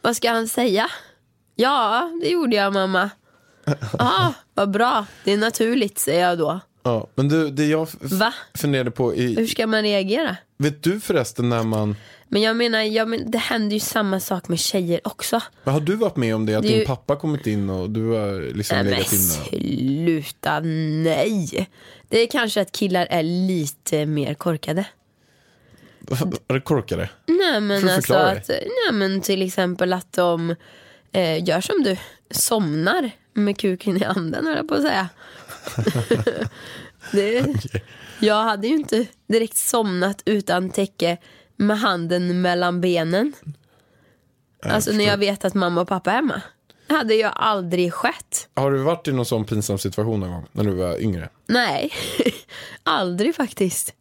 Vad 0.03 0.17
ska 0.17 0.31
han 0.31 0.49
säga? 0.49 0.91
Ja, 1.57 2.11
det 2.23 2.29
gjorde 2.29 2.57
jag 2.57 2.73
mamma. 2.73 3.11
Ja, 3.99 4.35
vad 4.55 4.71
bra. 4.71 5.07
Det 5.25 5.33
är 5.33 5.39
naturligt, 5.39 5.99
säger 5.99 6.29
jag 6.29 6.39
då. 6.39 6.61
Ja, 6.83 7.07
men 7.15 7.29
du, 7.29 7.51
det 7.51 7.67
jag 7.67 7.89
Va? 8.01 8.35
funderade 8.55 8.91
på, 8.91 9.13
Hur 9.13 9.41
i, 9.41 9.47
ska 9.47 9.67
man 9.67 9.83
reagera? 9.83 10.37
vet 10.59 10.83
du 10.83 11.01
förresten 11.01 11.49
när 11.49 11.63
man, 11.63 11.97
Men 12.29 12.43
jag 12.43 12.57
menar, 12.57 12.81
ja, 12.81 13.05
men 13.05 13.31
det 13.31 13.39
händer 13.39 13.75
ju 13.75 13.81
samma 13.81 14.21
sak 14.21 14.49
med 14.49 14.59
tjejer 14.59 15.01
också. 15.05 15.41
men 15.65 15.75
har 15.75 15.81
du 15.81 15.97
varit 15.97 16.17
med 16.17 16.35
om 16.35 16.47
det? 16.47 16.55
Att 16.55 16.63
Det 16.63 16.69
din 16.69 16.79
ju- 16.79 16.85
pappa 16.87 17.17
kommit 17.17 17.47
in 17.47 17.71
och 17.71 17.91
du 17.91 18.07
har 18.11 18.55
liksom 18.55 18.77
Nej 18.77 18.85
legat 18.85 19.13
inne? 19.13 19.23
sluta, 19.23 20.61
nej. 20.61 21.69
Det 22.09 22.19
är 22.21 22.27
kanske 22.27 22.61
att 22.61 22.73
killar 22.73 23.07
är 23.11 23.23
lite 23.23 24.07
mer 24.07 24.35
korkade. 24.35 24.85
Är 26.49 26.55
det 26.55 26.61
korkade? 26.61 27.09
Nej 27.27 27.61
men 27.61 27.89
alltså 27.89 28.15
att, 28.15 28.49
nej 28.49 28.93
men 28.93 29.21
till 29.21 29.43
exempel 29.43 29.93
att 29.93 30.13
de 30.13 30.55
eh, 31.13 31.45
gör 31.45 31.61
som 31.61 31.83
du, 31.83 31.97
somnar 32.31 33.11
med 33.33 33.59
kuken 33.59 33.97
i 33.97 34.05
handen 34.05 34.47
höll 34.47 34.57
jag 34.57 34.69
på 34.69 34.75
att 34.75 34.83
säga. 34.83 35.09
det, 37.13 37.47
Jag 38.19 38.43
hade 38.43 38.67
ju 38.67 38.75
inte 38.75 39.07
direkt 39.27 39.57
somnat 39.57 40.23
utan 40.25 40.71
täcke 40.71 41.17
med 41.57 41.79
handen 41.79 42.43
mellan 42.43 42.81
benen. 42.81 43.33
alltså 44.63 44.93
när 44.93 45.05
jag 45.05 45.17
vet 45.17 45.45
att 45.45 45.55
mamma 45.55 45.81
och 45.81 45.89
pappa 45.89 46.11
är 46.11 46.15
hemma. 46.15 46.43
Det 46.87 46.95
hade 46.95 47.15
ju 47.15 47.25
aldrig 47.25 47.93
skett. 47.93 48.49
Har 48.55 48.71
du 48.71 48.79
varit 48.79 49.09
i 49.09 49.13
någon 49.13 49.27
sån 49.27 49.45
pinsam 49.45 49.79
situation 49.79 50.21
någon 50.21 50.31
gång 50.31 50.47
när 50.53 50.65
du 50.65 50.71
var 50.71 51.03
yngre? 51.03 51.29
Nej, 51.47 51.93
aldrig 52.83 53.35
faktiskt. 53.35 53.95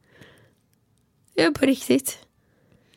Är 1.37 1.51
på 1.51 1.65
riktigt. 1.65 2.17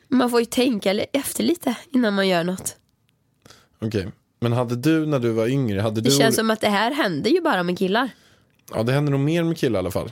Man 0.07 0.29
får 0.29 0.39
ju 0.39 0.45
tänka 0.45 0.91
efter 0.93 1.43
lite 1.43 1.75
innan 1.91 2.13
man 2.13 2.27
gör 2.27 2.43
något. 2.43 2.75
Okej, 3.81 4.07
men 4.39 4.53
hade 4.53 4.75
du 4.75 5.05
när 5.05 5.19
du 5.19 5.31
var 5.31 5.47
yngre, 5.47 5.81
hade 5.81 6.01
Det 6.01 6.09
du... 6.09 6.15
känns 6.15 6.35
som 6.35 6.49
att 6.51 6.61
det 6.61 6.69
här 6.69 6.91
händer 6.91 7.29
ju 7.31 7.41
bara 7.41 7.63
med 7.63 7.77
killar. 7.77 8.09
Ja, 8.73 8.83
det 8.83 8.91
händer 8.93 9.11
nog 9.11 9.19
mer 9.21 9.43
med 9.43 9.57
killar 9.57 9.77
i 9.77 9.79
alla 9.79 9.91
fall. 9.91 10.11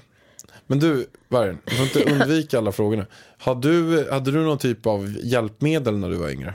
Men 0.68 0.80
du, 0.80 1.08
Vargen, 1.28 1.58
du 1.66 1.76
får 1.76 1.86
inte 1.86 2.04
undvika 2.14 2.58
alla 2.58 2.72
frågorna. 2.72 3.06
Hade 3.38 3.70
du, 3.72 4.12
hade 4.12 4.32
du 4.32 4.40
någon 4.44 4.58
typ 4.58 4.86
av 4.86 5.16
hjälpmedel 5.24 5.98
när 5.98 6.10
du 6.10 6.16
var 6.16 6.30
yngre? 6.30 6.54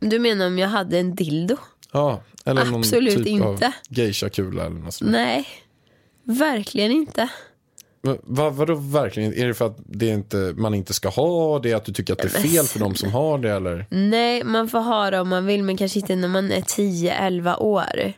Du 0.00 0.18
menar 0.18 0.46
om 0.46 0.58
jag 0.58 0.68
hade 0.68 0.98
en 0.98 1.14
dildo? 1.14 1.56
Ja, 1.92 2.22
eller 2.44 2.64
någon 2.64 2.74
Absolut 2.80 3.16
typ 3.16 3.26
inte. 3.26 3.66
av 3.66 3.72
geisha-kula 3.88 4.66
eller 4.66 4.76
något 4.76 4.94
sånt. 4.94 5.10
Nej, 5.10 5.46
verkligen 6.24 6.92
inte. 6.92 7.28
Vad, 8.22 8.54
vadå 8.54 8.74
verkligen? 8.74 9.32
Är 9.34 9.46
det 9.46 9.54
för 9.54 9.66
att 9.66 9.78
det 9.86 10.06
inte, 10.08 10.36
man 10.56 10.74
inte 10.74 10.92
ska 10.94 11.08
ha 11.08 11.58
det? 11.58 11.72
Att 11.72 11.84
du 11.84 11.92
tycker 11.92 12.12
att 12.12 12.18
det 12.18 12.24
är 12.38 12.42
fel 12.42 12.64
för 12.64 12.78
de 12.78 12.94
som 12.94 13.12
har 13.12 13.38
det? 13.38 13.50
Eller? 13.50 13.86
Nej, 13.90 14.44
man 14.44 14.68
får 14.68 14.80
ha 14.80 15.10
det 15.10 15.20
om 15.20 15.28
man 15.28 15.46
vill 15.46 15.62
men 15.62 15.76
kanske 15.76 15.98
inte 15.98 16.16
när 16.16 16.28
man 16.28 16.52
är 16.52 16.60
10-11 16.60 17.56
år. 17.58 18.12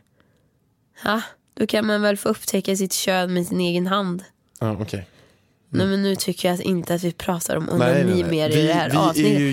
Ja, 1.04 1.22
då 1.54 1.66
kan 1.66 1.86
man 1.86 2.02
väl 2.02 2.16
få 2.16 2.28
upptäcka 2.28 2.76
sitt 2.76 2.92
kön 2.92 3.34
med 3.34 3.46
sin 3.46 3.60
egen 3.60 3.86
hand. 3.86 4.22
Ja, 4.60 4.76
okej. 4.80 5.06
Nej 5.74 5.86
men 5.86 6.02
nu 6.02 6.16
tycker 6.16 6.48
jag 6.50 6.60
inte 6.60 6.94
att 6.94 7.02
vi 7.04 7.12
pratar 7.12 7.56
om 7.56 7.64
Nej, 7.64 7.78
nej, 7.78 8.04
onani 8.04 8.22
nej. 8.22 8.30
mer 8.30 8.50
i 8.50 8.56
Vi, 8.56 8.66
det 8.66 8.72
här 8.72 8.90
vi 8.90 8.96
avsnittet. 8.96 9.32
är 9.32 9.38
ju 9.40 9.48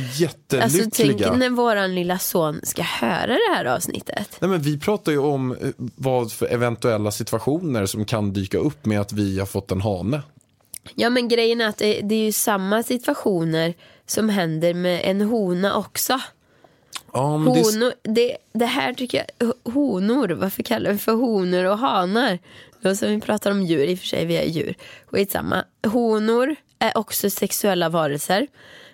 Alltså 0.62 0.78
jättelyckliga. 0.84 1.28
tänk 1.30 1.40
när 1.40 1.50
våran 1.50 1.96
lilla 1.96 2.20
son 2.20 2.60
ska 2.64 2.82
höra 2.84 3.28
det 3.28 3.56
här 3.56 3.66
avsnittet. 3.66 4.38
Nej, 4.40 4.50
men 4.50 4.62
vi 4.62 4.80
pratar 4.80 5.12
ju 5.12 5.18
om 5.18 5.52
eh, 5.52 5.58
vad 5.78 6.32
för 6.32 6.46
eventuella 6.46 7.12
situationer 7.12 7.86
som 7.86 8.06
kan 8.06 8.34
dyka 8.34 8.58
upp 8.58 8.86
med 8.86 9.02
att 9.02 9.14
vi 9.14 9.40
har 9.40 9.46
fått 9.46 9.72
en 9.72 9.82
hane. 9.82 10.22
Ja 10.96 11.10
men 11.10 11.28
grejen 11.28 11.62
är 11.62 11.68
att 11.68 11.78
det, 11.78 12.02
det 12.02 12.16
är 12.16 12.26
ju 12.26 12.32
samma 12.32 12.84
situationer 12.84 13.74
som 14.06 14.30
händer 14.30 14.74
med 14.74 15.02
en 15.04 15.22
hona 15.22 15.76
också. 15.76 16.20
Ja, 17.14 17.38
men 17.38 17.54
det, 17.54 17.60
Honor, 17.62 17.94
det, 18.04 18.38
det 18.54 18.66
här 18.66 18.94
tycker 18.94 19.26
jag, 19.38 19.48
ho- 19.48 19.72
honor, 19.74 20.30
varför 20.30 20.64
kallar 20.64 20.92
vi 20.92 20.98
för 20.98 21.12
honor 21.14 21.66
och 21.66 21.78
hanar? 21.78 22.40
Då 22.82 22.96
som 22.96 23.10
vi 23.10 23.20
pratar 23.20 23.52
om 23.52 23.64
djur, 23.64 23.84
i 23.84 23.96
och 23.96 24.00
för 24.00 24.08
sig 24.08 24.26
vi 24.26 24.38
är 24.38 24.46
djur. 24.46 24.76
Skitsamma. 25.06 25.66
Honor 25.88 26.56
är 26.80 26.98
också 26.98 27.30
sexuella 27.30 27.90
varelser. 27.90 28.48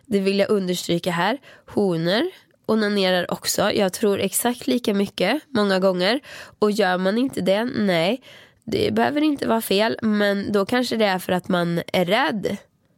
Det 0.06 0.20
vill 0.20 0.40
jag 0.40 0.50
understryka 0.50 1.12
här. 1.12 1.38
Honor 1.66 2.24
onanerar 2.66 3.32
också. 3.32 3.72
Jag 3.72 3.94
tror 3.94 4.20
exakt 4.20 4.68
lika 4.68 4.94
mycket 4.94 5.42
många 5.50 5.80
gånger. 5.80 6.20
Och 6.60 6.72
gör 6.72 6.98
man 6.98 7.18
inte 7.18 7.42
det, 7.42 7.66
nej. 7.66 8.22
Det 8.64 8.94
behöver 8.94 9.22
inte 9.22 9.48
vara 9.48 9.62
fel. 9.62 9.98
Men 10.02 10.52
då 10.52 10.66
kanske 10.66 10.96
det 10.96 11.06
är 11.06 11.20
för 11.20 11.34
att 11.34 11.48
man 11.48 11.82
är 11.94 12.06
rädd. 12.06 12.58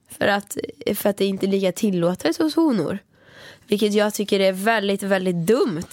För 0.10 0.28
att, 0.28 0.58
för 0.95 1.10
att 1.10 1.17
det 1.17 1.25
inte 1.25 1.45
är 1.45 1.47
lika 1.47 1.71
tillåtet 1.71 2.38
hos 2.38 2.56
honor. 2.56 2.99
Vilket 3.67 3.93
jag 3.93 4.13
tycker 4.13 4.39
är 4.39 4.52
väldigt, 4.52 5.04
väldigt 5.04 5.47
dumt 5.47 5.89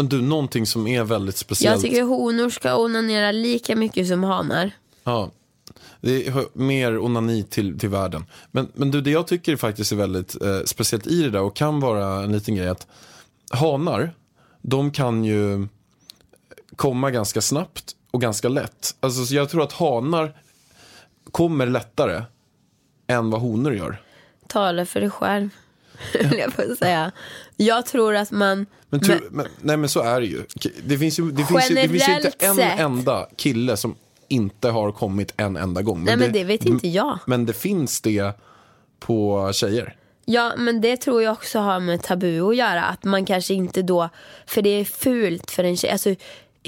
men 0.00 0.08
du, 0.08 0.22
någonting 0.22 0.66
som 0.66 0.86
är 0.86 1.04
väldigt 1.04 1.36
speciellt. 1.36 1.82
Jag 1.82 1.90
tycker 1.90 2.02
honor 2.02 2.50
ska 2.50 2.76
onanera 2.76 3.32
lika 3.32 3.76
mycket 3.76 4.08
som 4.08 4.24
hanar. 4.24 4.70
Ja, 5.04 5.30
det 6.00 6.26
är 6.26 6.58
mer 6.58 6.98
onani 6.98 7.42
till, 7.42 7.78
till 7.78 7.88
världen. 7.88 8.24
Men, 8.50 8.68
men 8.74 8.90
du, 8.90 9.00
det 9.00 9.10
jag 9.10 9.26
tycker 9.26 9.56
faktiskt 9.56 9.92
är 9.92 9.96
väldigt 9.96 10.42
eh, 10.42 10.60
speciellt 10.64 11.06
i 11.06 11.22
det 11.22 11.30
där 11.30 11.40
och 11.40 11.56
kan 11.56 11.80
vara 11.80 12.24
en 12.24 12.32
liten 12.32 12.54
grej 12.54 12.68
att 12.68 12.86
hanar, 13.50 14.14
de 14.62 14.90
kan 14.90 15.24
ju 15.24 15.68
komma 16.76 17.10
ganska 17.10 17.40
snabbt 17.40 17.96
och 18.10 18.20
ganska 18.20 18.48
lätt. 18.48 18.96
Alltså, 19.00 19.24
så 19.24 19.34
jag 19.34 19.50
tror 19.50 19.62
att 19.62 19.72
hanar 19.72 20.36
kommer 21.30 21.66
lättare 21.66 22.22
än 23.06 23.30
vad 23.30 23.40
honor 23.40 23.74
gör. 23.74 24.02
Tala 24.46 24.86
för 24.86 25.00
dig 25.00 25.10
själv. 25.10 25.48
vill 26.30 26.44
jag 26.56 26.78
säga. 26.78 27.12
Jag 27.56 27.86
tror 27.86 28.16
att 28.16 28.30
man... 28.30 28.66
Men, 28.88 29.00
tror, 29.00 29.28
men, 29.30 29.46
nej 29.60 29.76
men 29.76 29.88
så 29.88 30.00
är 30.00 30.20
det 30.20 30.26
ju. 30.26 30.42
Det 30.84 30.98
finns 30.98 31.18
ju, 31.18 31.30
det 31.30 31.44
finns 31.44 31.70
ju, 31.70 31.74
det 31.74 31.88
finns 31.88 32.08
ju 32.08 32.14
inte 32.14 32.32
en 32.38 32.54
sett. 32.54 32.80
enda 32.80 33.28
kille 33.36 33.76
som 33.76 33.94
inte 34.28 34.68
har 34.68 34.92
kommit 34.92 35.34
en 35.36 35.56
enda 35.56 35.82
gång. 35.82 36.04
Nej 36.04 36.16
men 36.16 36.32
det 36.32 36.44
vet 36.44 36.66
inte 36.66 36.88
jag. 36.88 37.18
Men 37.26 37.46
det 37.46 37.52
finns 37.52 38.00
det 38.00 38.32
på 38.98 39.50
tjejer. 39.52 39.96
Ja 40.24 40.52
men 40.58 40.80
det 40.80 40.96
tror 40.96 41.22
jag 41.22 41.32
också 41.32 41.58
har 41.58 41.80
med 41.80 42.02
tabu 42.02 42.40
att 42.40 42.56
göra. 42.56 42.82
Att 42.82 43.04
man 43.04 43.26
kanske 43.26 43.54
inte 43.54 43.82
då, 43.82 44.08
för 44.46 44.62
det 44.62 44.70
är 44.70 44.84
fult 44.84 45.50
för 45.50 45.64
en 45.64 45.76
tjej. 45.76 45.90
Alltså, 45.90 46.14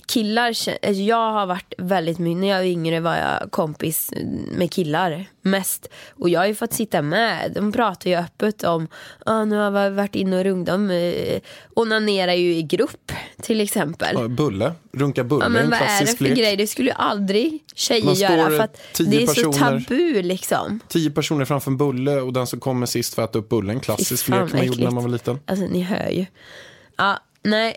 killar, 0.06 0.46
alltså 0.48 1.02
jag 1.02 1.32
har 1.32 1.46
varit 1.46 1.74
väldigt 1.78 2.18
mycket, 2.18 2.38
när 2.40 2.48
jag 2.48 2.56
var 2.58 2.64
yngre 2.64 3.00
var 3.00 3.16
jag 3.16 3.50
kompis 3.50 4.10
med 4.56 4.70
killar 4.72 5.24
mest. 5.42 5.88
Och 6.10 6.28
jag 6.28 6.40
har 6.40 6.46
ju 6.46 6.54
fått 6.54 6.72
sitta 6.72 7.02
med, 7.02 7.52
de 7.54 7.72
pratar 7.72 8.10
ju 8.10 8.16
öppet 8.16 8.64
om, 8.64 8.88
ah, 9.26 9.44
nu 9.44 9.56
har 9.56 9.70
vi 9.90 9.96
varit 9.96 10.14
inne 10.14 10.38
och 10.38 10.44
rungt, 10.44 10.66
de 10.66 10.90
eh, 10.90 11.40
onanerar 11.74 12.32
ju 12.32 12.54
i 12.54 12.62
grupp 12.62 13.12
till 13.42 13.60
exempel. 13.60 14.28
Bulle, 14.28 14.72
runka 14.92 15.24
bulle 15.24 15.44
Ja, 15.44 15.48
men 15.48 15.64
en 15.64 15.70
vad 15.70 15.80
är 15.80 16.00
det 16.00 16.16
för 16.16 16.24
lek. 16.24 16.38
grej? 16.38 16.56
Det 16.56 16.66
skulle 16.66 16.88
ju 16.90 16.96
aldrig 16.96 17.58
tjejer 17.74 18.04
Man 18.04 18.14
göra 18.14 18.50
för 18.50 18.58
att 18.60 18.80
det 18.98 19.22
är 19.22 19.26
så 19.26 19.34
personer- 19.34 19.80
tabu 19.80 20.22
liksom. 20.22 20.80
Tio 20.88 21.10
personer 21.10 21.44
framför 21.44 21.70
en 21.70 21.76
bulle 21.76 22.20
och 22.20 22.32
den 22.32 22.46
som 22.46 22.60
kommer 22.60 22.86
sist 22.86 23.14
får 23.14 23.22
äta 23.24 23.38
upp 23.38 23.48
bullen. 23.48 23.80
Klassisk 23.80 24.28
lek 24.28 24.52
man 24.52 24.66
gjorde 24.66 24.84
när 24.84 24.90
man 24.90 25.02
var 25.04 25.10
liten. 25.10 25.38
Alltså 25.46 25.66
ni 25.66 25.82
hör 25.82 26.08
ju. 26.08 26.26
Ja, 26.96 27.18
nej. 27.42 27.76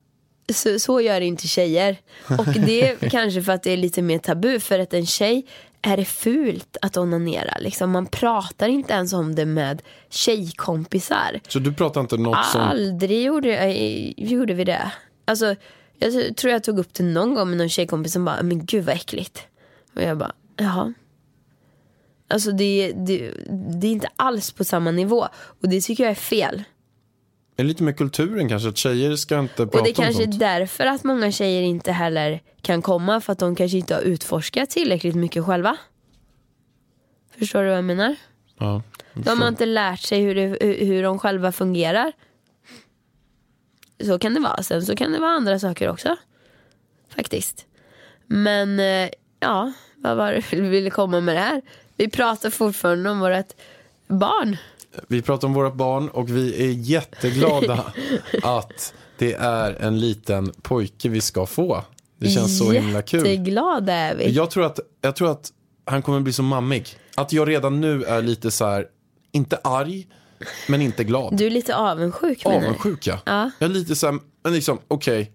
Så, 0.53 0.79
så 0.79 1.01
gör 1.01 1.21
inte 1.21 1.47
tjejer. 1.47 1.97
Och 2.27 2.45
det 2.45 2.89
är 2.89 3.09
kanske 3.09 3.41
för 3.41 3.51
att 3.51 3.63
det 3.63 3.71
är 3.71 3.77
lite 3.77 4.01
mer 4.01 4.19
tabu. 4.19 4.59
För 4.59 4.79
att 4.79 4.93
en 4.93 5.05
tjej 5.05 5.45
är 5.81 5.97
det 5.97 6.05
fult 6.05 6.77
att 6.81 6.97
onanera. 6.97 7.57
Liksom, 7.59 7.91
man 7.91 8.05
pratar 8.05 8.67
inte 8.67 8.93
ens 8.93 9.13
om 9.13 9.35
det 9.35 9.45
med 9.45 9.81
tjejkompisar. 10.09 11.39
Så 11.47 11.59
du 11.59 11.73
pratar 11.73 12.01
inte 12.01 12.17
något 12.17 12.45
som... 12.45 12.61
Aldrig 12.61 13.23
gjorde, 13.23 13.57
eh, 13.57 14.13
gjorde 14.17 14.53
vi 14.53 14.63
det. 14.63 14.91
Alltså, 15.25 15.55
jag 15.99 16.37
tror 16.37 16.53
jag 16.53 16.63
tog 16.63 16.79
upp 16.79 16.93
det 16.93 17.03
någon 17.03 17.35
gång 17.35 17.49
med 17.49 17.57
någon 17.57 17.69
tjejkompis 17.69 18.13
som 18.13 18.25
bara, 18.25 18.43
men 18.43 18.65
gud 18.65 18.85
vad 18.85 18.95
äckligt. 18.95 19.43
Och 19.95 20.01
jag 20.01 20.17
bara, 20.17 20.31
jaha. 20.57 20.93
Alltså 22.27 22.51
det, 22.51 22.91
det, 22.95 23.31
det 23.79 23.87
är 23.87 23.91
inte 23.91 24.09
alls 24.15 24.51
på 24.51 24.63
samma 24.63 24.91
nivå. 24.91 25.27
Och 25.61 25.69
det 25.69 25.81
tycker 25.81 26.03
jag 26.03 26.11
är 26.11 26.15
fel. 26.15 26.63
Är 27.61 27.65
lite 27.65 27.83
med 27.83 27.97
kulturen 27.97 28.49
kanske, 28.49 28.69
att 28.69 28.77
tjejer 28.77 29.15
ska 29.15 29.39
inte 29.39 29.55
prata 29.55 29.77
Och 29.77 29.83
det 29.83 29.89
om 29.89 29.95
kanske 29.95 30.23
är 30.23 30.25
sånt. 30.25 30.39
därför 30.39 30.85
att 30.85 31.03
många 31.03 31.31
tjejer 31.31 31.61
inte 31.61 31.91
heller 31.91 32.41
kan 32.61 32.81
komma 32.81 33.21
för 33.21 33.31
att 33.33 33.39
de 33.39 33.55
kanske 33.55 33.77
inte 33.77 33.95
har 33.95 34.01
utforskat 34.01 34.69
tillräckligt 34.69 35.15
mycket 35.15 35.45
själva. 35.45 35.77
Förstår 37.39 37.61
du 37.63 37.67
vad 37.69 37.77
jag 37.77 37.83
menar? 37.85 38.15
Ja, 38.59 38.81
De 39.13 39.41
har 39.41 39.47
inte 39.47 39.65
lärt 39.65 39.99
sig 39.99 40.21
hur, 40.21 40.35
det, 40.35 40.41
hur- 40.61 40.85
hur 40.85 41.03
de 41.03 41.19
själva 41.19 41.51
fungerar. 41.51 42.11
Så 44.03 44.19
kan 44.19 44.33
det 44.33 44.39
vara. 44.39 44.63
Sen 44.63 44.85
så 44.85 44.95
kan 44.95 45.11
det 45.11 45.19
vara 45.19 45.31
andra 45.31 45.59
saker 45.59 45.89
också. 45.89 46.15
Faktiskt. 47.15 47.65
Men 48.27 48.79
eh, 48.79 49.09
ja, 49.39 49.73
vad 49.95 50.17
var 50.17 50.31
det 50.31 50.43
vi 50.53 50.61
ville 50.69 50.89
komma 50.89 51.19
med 51.21 51.35
det 51.35 51.39
här? 51.41 51.61
Vi 51.95 52.09
pratar 52.09 52.49
fortfarande 52.49 53.09
om 53.09 53.19
vårt 53.19 53.53
barn. 54.07 54.57
Vi 55.07 55.21
pratar 55.21 55.47
om 55.47 55.53
våra 55.53 55.71
barn 55.71 56.09
och 56.09 56.29
vi 56.29 56.63
är 56.67 56.71
jätteglada 56.71 57.93
att 58.43 58.93
det 59.17 59.33
är 59.33 59.73
en 59.73 59.99
liten 59.99 60.51
pojke 60.61 61.09
vi 61.09 61.21
ska 61.21 61.45
få. 61.45 61.83
Det 62.19 62.29
känns 62.29 62.59
så 62.59 62.71
himla 62.71 63.01
kul. 63.01 63.19
Jätteglada 63.27 63.93
är 63.93 64.15
vi. 64.15 64.31
Jag 64.31 64.51
tror, 64.51 64.65
att, 64.65 64.79
jag 65.01 65.15
tror 65.15 65.31
att 65.31 65.51
han 65.85 66.01
kommer 66.01 66.19
bli 66.19 66.33
så 66.33 66.43
mammig. 66.43 66.87
Att 67.15 67.33
jag 67.33 67.47
redan 67.49 67.81
nu 67.81 68.03
är 68.03 68.21
lite 68.21 68.51
så 68.51 68.65
här, 68.65 68.85
inte 69.31 69.57
arg, 69.63 70.07
men 70.67 70.81
inte 70.81 71.03
glad. 71.03 71.37
Du 71.37 71.45
är 71.45 71.51
lite 71.51 71.75
avundsjuk 71.75 72.45
menar? 72.45 72.57
Avundsjuk 72.57 73.07
ja. 73.07 73.19
Ja. 73.25 73.51
Jag 73.59 73.69
är 73.69 73.73
lite 73.73 73.95
så 73.95 74.07
här, 74.07 74.19
men 74.43 74.53
liksom, 74.53 74.79
okej. 74.87 75.31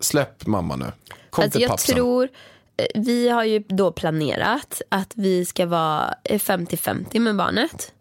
Släpp 0.00 0.46
mamma 0.46 0.76
nu. 0.76 0.92
Kom 1.30 1.42
Alltså 1.44 1.56
till 1.56 1.62
jag 1.62 1.70
pappsen. 1.70 1.94
tror, 1.94 2.28
eh, 2.76 2.86
vi 3.00 3.28
har 3.28 3.44
ju 3.44 3.58
då 3.68 3.92
planerat 3.92 4.82
att 4.88 5.12
vi 5.16 5.44
ska 5.44 5.66
vara 5.66 6.14
eh, 6.24 6.38
50-50 6.38 7.18
med 7.18 7.36
barnet. 7.36 7.92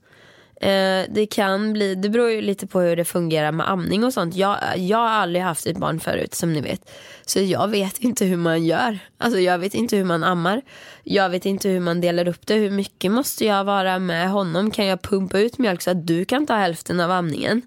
Eh, 0.61 1.05
det 1.09 1.25
kan 1.25 1.73
bli, 1.73 1.95
det 1.95 2.09
beror 2.09 2.29
ju 2.29 2.41
lite 2.41 2.67
på 2.67 2.79
hur 2.79 2.95
det 2.95 3.05
fungerar 3.05 3.51
med 3.51 3.69
amning 3.69 4.03
och 4.03 4.13
sånt. 4.13 4.35
Jag, 4.35 4.57
jag 4.77 4.97
har 4.97 5.09
aldrig 5.09 5.43
haft 5.43 5.65
ett 5.65 5.77
barn 5.77 5.99
förut 5.99 6.33
som 6.33 6.53
ni 6.53 6.61
vet. 6.61 6.91
Så 7.25 7.39
jag 7.39 7.67
vet 7.67 7.97
inte 7.97 8.25
hur 8.25 8.37
man 8.37 8.65
gör. 8.65 8.99
Alltså 9.17 9.39
jag 9.39 9.57
vet 9.57 9.73
inte 9.73 9.97
hur 9.97 10.03
man 10.03 10.23
ammar. 10.23 10.61
Jag 11.03 11.29
vet 11.29 11.45
inte 11.45 11.69
hur 11.69 11.79
man 11.79 12.01
delar 12.01 12.27
upp 12.27 12.47
det. 12.47 12.55
Hur 12.55 12.71
mycket 12.71 13.11
måste 13.11 13.45
jag 13.45 13.63
vara 13.63 13.99
med 13.99 14.29
honom? 14.29 14.71
Kan 14.71 14.85
jag 14.85 15.01
pumpa 15.01 15.39
ut 15.39 15.57
mjölk 15.57 15.81
så 15.81 15.91
att 15.91 16.07
du 16.07 16.25
kan 16.25 16.45
ta 16.45 16.55
hälften 16.55 16.99
av 16.99 17.11
amningen? 17.11 17.61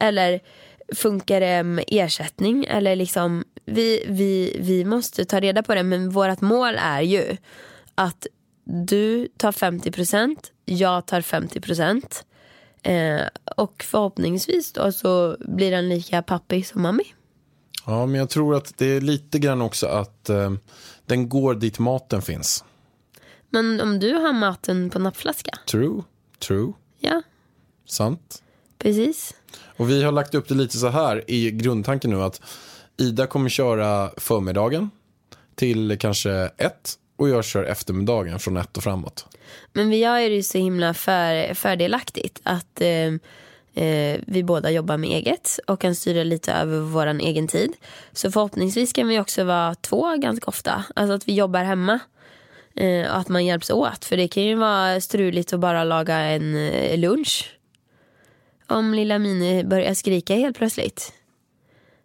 Eller 0.00 0.40
funkar 0.94 1.40
det 1.40 1.62
med 1.62 1.84
ersättning? 1.88 2.64
Eller 2.64 2.96
liksom, 2.96 3.44
vi, 3.64 4.04
vi, 4.08 4.56
vi 4.60 4.84
måste 4.84 5.24
ta 5.24 5.40
reda 5.40 5.62
på 5.62 5.74
det. 5.74 5.82
Men 5.82 6.10
vårt 6.10 6.40
mål 6.40 6.76
är 6.78 7.00
ju 7.00 7.36
att 7.94 8.26
du 8.68 9.28
tar 9.36 9.52
50%, 9.52 10.36
jag 10.64 11.06
tar 11.06 11.20
50%. 11.20 12.24
Eh, 12.82 13.26
och 13.56 13.84
förhoppningsvis 13.88 14.72
då 14.72 14.92
så 14.92 15.36
blir 15.40 15.70
den 15.70 15.88
lika 15.88 16.22
pappig 16.22 16.66
som 16.66 16.82
mammi. 16.82 17.04
Ja, 17.86 18.06
men 18.06 18.20
jag 18.20 18.30
tror 18.30 18.54
att 18.56 18.78
det 18.78 18.86
är 18.86 19.00
lite 19.00 19.38
grann 19.38 19.62
också 19.62 19.86
att 19.86 20.28
eh, 20.28 20.52
den 21.06 21.28
går 21.28 21.54
dit 21.54 21.78
maten 21.78 22.22
finns. 22.22 22.64
Men 23.50 23.80
om 23.80 23.98
du 24.00 24.12
har 24.14 24.32
maten 24.32 24.90
på 24.90 24.98
nappflaska, 24.98 25.58
True, 25.70 26.02
true, 26.38 26.72
ja 26.98 27.22
sant. 27.86 28.42
precis. 28.78 29.34
Och 29.76 29.90
vi 29.90 30.02
har 30.02 30.12
lagt 30.12 30.34
upp 30.34 30.48
det 30.48 30.54
lite 30.54 30.78
så 30.78 30.88
här 30.88 31.30
i 31.30 31.50
grundtanken 31.50 32.10
nu 32.10 32.22
att 32.22 32.40
Ida 32.96 33.26
kommer 33.26 33.48
köra 33.48 34.10
förmiddagen 34.16 34.90
till 35.54 35.98
kanske 36.00 36.32
ett 36.56 36.94
och 37.18 37.28
jag 37.28 37.44
kör 37.44 37.64
eftermiddagen 37.64 38.38
från 38.38 38.56
ett 38.56 38.76
och 38.76 38.82
framåt. 38.82 39.26
Men 39.72 39.88
vi 39.88 39.96
gör 39.96 40.18
det 40.18 40.34
ju 40.34 40.42
så 40.42 40.58
himla 40.58 40.94
för, 40.94 41.54
fördelaktigt 41.54 42.40
att 42.42 42.80
eh, 42.80 43.84
eh, 43.84 44.20
vi 44.26 44.42
båda 44.44 44.70
jobbar 44.70 44.96
med 44.96 45.10
eget 45.10 45.58
och 45.66 45.80
kan 45.80 45.94
styra 45.94 46.24
lite 46.24 46.52
över 46.52 46.78
vår 46.78 47.06
egen 47.06 47.48
tid. 47.48 47.72
Så 48.12 48.30
förhoppningsvis 48.30 48.92
kan 48.92 49.08
vi 49.08 49.20
också 49.20 49.44
vara 49.44 49.74
två 49.74 50.16
ganska 50.16 50.46
ofta. 50.46 50.84
Alltså 50.96 51.14
att 51.14 51.28
vi 51.28 51.34
jobbar 51.34 51.64
hemma. 51.64 51.98
Eh, 52.74 53.10
och 53.10 53.18
att 53.18 53.28
man 53.28 53.46
hjälps 53.46 53.70
åt. 53.70 54.04
För 54.04 54.16
det 54.16 54.28
kan 54.28 54.42
ju 54.42 54.54
vara 54.54 55.00
struligt 55.00 55.52
att 55.52 55.60
bara 55.60 55.84
laga 55.84 56.16
en 56.16 56.56
eh, 56.68 56.98
lunch. 56.98 57.54
Om 58.66 58.94
lilla 58.94 59.18
Mini 59.18 59.64
börjar 59.64 59.94
skrika 59.94 60.34
helt 60.34 60.58
plötsligt. 60.58 61.12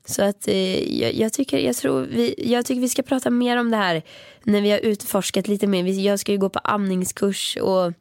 Så 0.06 0.24
att 0.24 0.48
eh, 0.48 1.00
jag, 1.02 1.14
jag, 1.14 1.34
tycker, 1.34 1.58
jag, 1.58 1.76
tror 1.76 2.02
vi, 2.02 2.36
jag 2.38 2.66
tycker 2.66 2.82
vi 2.82 2.90
ska 2.90 3.02
prata 3.04 3.30
mer 3.30 3.58
om 3.58 3.72
det 3.72 3.78
här 3.78 4.02
när 4.44 4.62
vi 4.62 4.72
har 4.72 4.80
utforskat 4.80 5.48
lite 5.48 5.68
mer. 5.68 5.84
Jag 5.84 6.20
ska 6.20 6.32
ju 6.32 6.38
gå 6.38 6.50
på 6.50 6.60
amningskurs 6.60 7.58
och 7.62 7.94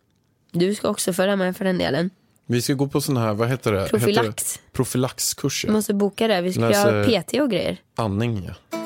du 0.53 0.75
ska 0.75 0.89
också 0.89 1.13
följa 1.13 1.37
med 1.37 1.57
för 1.57 1.65
den 1.65 1.79
delen. 1.79 2.11
Vi 2.47 2.63
ska 2.63 2.75
gå 2.75 2.89
på 2.89 3.01
sån 3.01 3.17
här, 3.17 3.35
vad 3.35 3.49
heter 3.49 3.73
det? 3.73 3.89
Profylax. 3.89 4.61
Profylaxkurser. 4.73 5.69
Vi 5.69 5.75
måste 5.75 5.95
boka 5.95 6.29
det. 6.29 6.41
Vi 6.41 6.53
ska 6.53 6.69
Läser- 6.69 7.09
göra 7.09 7.23
PT 7.23 7.35
och 7.41 7.51
grejer. 7.51 7.77
Andning, 7.97 8.45
ja. 8.49 8.79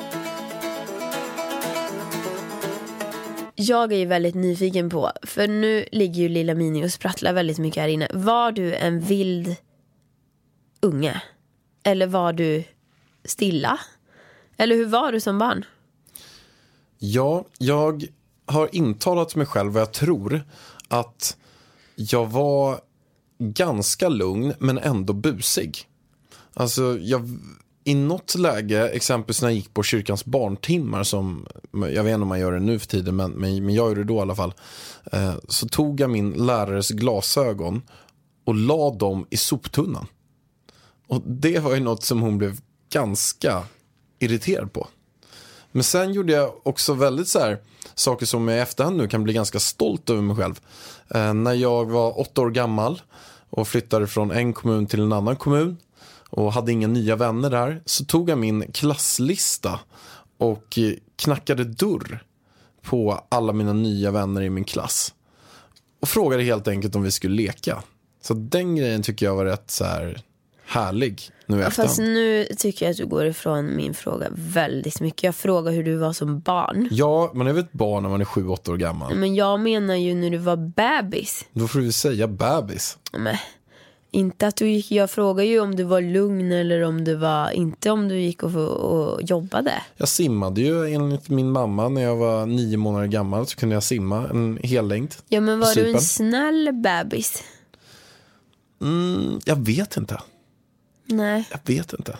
Jag 3.55 3.93
är 3.93 3.97
ju 3.97 4.05
väldigt 4.05 4.35
nyfiken 4.35 4.89
på, 4.89 5.11
för 5.23 5.47
nu 5.47 5.85
ligger 5.91 6.21
ju 6.21 6.29
lilla 6.29 6.53
Mini 6.53 6.85
och 6.85 6.91
sprattlar 6.91 7.33
väldigt 7.33 7.57
mycket 7.57 7.81
här 7.81 7.87
inne. 7.89 8.07
Var 8.13 8.51
du 8.51 8.75
en 8.75 8.99
vild 8.99 9.55
unge? 10.81 11.21
Eller 11.83 12.07
var 12.07 12.33
du 12.33 12.63
stilla? 13.27 13.79
Eller 14.57 14.75
hur 14.75 14.85
var 14.85 15.11
du 15.11 15.19
som 15.19 15.39
barn? 15.39 15.65
Ja, 16.97 17.45
jag 17.57 18.07
har 18.45 18.75
intalat 18.75 19.35
mig 19.35 19.45
själv 19.45 19.71
vad 19.71 19.81
jag 19.81 19.93
tror 19.93 20.41
att 20.87 21.37
jag 21.95 22.25
var 22.27 22.79
ganska 23.39 24.09
lugn 24.09 24.53
men 24.59 24.77
ändå 24.77 25.13
busig. 25.13 25.77
Alltså, 26.53 26.97
jag, 26.99 27.29
i 27.83 27.95
något 27.95 28.35
läge, 28.35 28.89
exempelvis 28.89 29.41
när 29.41 29.49
jag 29.49 29.55
gick 29.55 29.73
på 29.73 29.83
kyrkans 29.83 30.25
barntimmar 30.25 31.03
som, 31.03 31.47
jag 31.71 32.03
vet 32.03 32.13
inte 32.13 32.21
om 32.21 32.27
man 32.27 32.39
gör 32.39 32.51
det 32.51 32.59
nu 32.59 32.79
för 32.79 32.87
tiden, 32.87 33.15
men, 33.15 33.31
men, 33.31 33.65
men 33.65 33.75
jag 33.75 33.89
gjorde 33.89 34.01
det 34.01 34.07
då 34.07 34.15
i 34.15 34.19
alla 34.19 34.35
fall. 34.35 34.53
Eh, 35.11 35.35
så 35.47 35.67
tog 35.67 35.99
jag 35.99 36.09
min 36.09 36.31
lärares 36.31 36.89
glasögon 36.89 37.81
och 38.45 38.55
la 38.55 38.93
dem 38.93 39.27
i 39.29 39.37
soptunnan. 39.37 40.07
Och 41.07 41.21
det 41.25 41.59
var 41.59 41.73
ju 41.75 41.79
något 41.79 42.03
som 42.03 42.21
hon 42.21 42.37
blev 42.37 42.59
ganska 42.89 43.63
irriterad 44.19 44.73
på. 44.73 44.87
Men 45.71 45.83
sen 45.83 46.13
gjorde 46.13 46.33
jag 46.33 46.53
också 46.63 46.93
väldigt 46.93 47.27
så 47.27 47.39
här, 47.39 47.57
saker 47.95 48.25
som 48.25 48.47
jag 48.47 48.57
i 48.57 48.61
efterhand 48.61 48.97
nu 48.97 49.07
kan 49.07 49.23
bli 49.23 49.33
ganska 49.33 49.59
stolt 49.59 50.09
över 50.09 50.21
mig 50.21 50.35
själv. 50.35 50.59
Eh, 51.09 51.33
när 51.33 51.53
jag 51.53 51.85
var 51.85 52.19
åtta 52.19 52.41
år 52.41 52.49
gammal 52.49 53.01
och 53.49 53.67
flyttade 53.67 54.07
från 54.07 54.31
en 54.31 54.53
kommun 54.53 54.87
till 54.87 55.01
en 55.01 55.13
annan 55.13 55.35
kommun 55.35 55.77
och 56.29 56.53
hade 56.53 56.71
inga 56.71 56.87
nya 56.87 57.15
vänner 57.15 57.49
där 57.49 57.81
så 57.85 58.05
tog 58.05 58.29
jag 58.29 58.37
min 58.37 58.71
klasslista 58.71 59.79
och 60.37 60.79
knackade 61.15 61.63
dörr 61.63 62.23
på 62.81 63.23
alla 63.29 63.53
mina 63.53 63.73
nya 63.73 64.11
vänner 64.11 64.41
i 64.41 64.49
min 64.49 64.63
klass. 64.63 65.13
Och 66.01 66.09
frågade 66.09 66.43
helt 66.43 66.67
enkelt 66.67 66.95
om 66.95 67.03
vi 67.03 67.11
skulle 67.11 67.35
leka. 67.35 67.83
Så 68.21 68.33
den 68.33 68.75
grejen 68.75 69.03
tycker 69.03 69.25
jag 69.25 69.35
var 69.35 69.45
rätt 69.45 69.71
så 69.71 69.83
här 69.83 70.21
härlig 70.65 71.31
nu 71.47 71.61
i 71.61 71.71
Fast 71.71 71.99
nu 71.99 72.47
tycker 72.57 72.85
jag 72.85 72.91
att 72.91 72.97
du 72.97 73.05
går 73.05 73.25
ifrån 73.25 73.75
min 73.75 73.93
fråga 73.93 74.27
väldigt 74.31 75.01
mycket. 75.01 75.23
Jag 75.23 75.35
frågar 75.35 75.71
hur 75.71 75.83
du 75.83 75.95
var 75.95 76.13
som 76.13 76.39
barn. 76.39 76.87
Ja, 76.91 77.31
man 77.33 77.47
är 77.47 77.53
väl 77.53 77.63
ett 77.63 77.71
barn 77.71 78.03
när 78.03 78.09
man 78.09 78.21
är 78.21 78.25
sju, 78.25 78.47
åtta 78.47 78.71
år 78.71 78.77
gammal. 78.77 79.15
Men 79.15 79.35
jag 79.35 79.59
menar 79.59 79.95
ju 79.95 80.15
när 80.15 80.29
du 80.29 80.37
var 80.37 80.57
bebis. 80.57 81.45
Då 81.53 81.67
får 81.67 81.79
vi 81.79 81.91
säga 81.91 82.27
bebis. 82.27 82.97
Men, 83.17 83.37
inte 84.11 84.47
att 84.47 84.55
du 84.55 84.69
gick, 84.69 84.91
jag 84.91 85.11
frågar 85.11 85.43
ju 85.43 85.59
om 85.59 85.75
du 85.75 85.83
var 85.83 86.01
lugn 86.01 86.51
eller 86.51 86.81
om 86.81 87.03
du 87.03 87.15
var, 87.15 87.49
inte 87.49 87.91
om 87.91 88.07
du 88.07 88.19
gick 88.19 88.43
och, 88.43 88.55
och 88.55 89.21
jobbade. 89.21 89.73
Jag 89.97 90.07
simmade 90.07 90.61
ju 90.61 90.93
enligt 90.93 91.29
min 91.29 91.51
mamma 91.51 91.89
när 91.89 92.01
jag 92.01 92.15
var 92.15 92.45
nio 92.45 92.77
månader 92.77 93.07
gammal 93.07 93.47
så 93.47 93.57
kunde 93.57 93.75
jag 93.75 93.83
simma 93.83 94.27
en 94.29 94.59
hel 94.63 94.87
längd. 94.87 95.15
Ja 95.29 95.41
men 95.41 95.59
var 95.59 95.75
du 95.75 95.91
en 95.91 96.01
snäll 96.01 96.69
bebis? 96.73 97.43
Mm, 98.81 99.39
jag 99.45 99.65
vet 99.65 99.97
inte. 99.97 100.21
Nej. 101.07 101.47
Jag 101.51 101.59
vet 101.75 101.93
inte. 101.93 102.17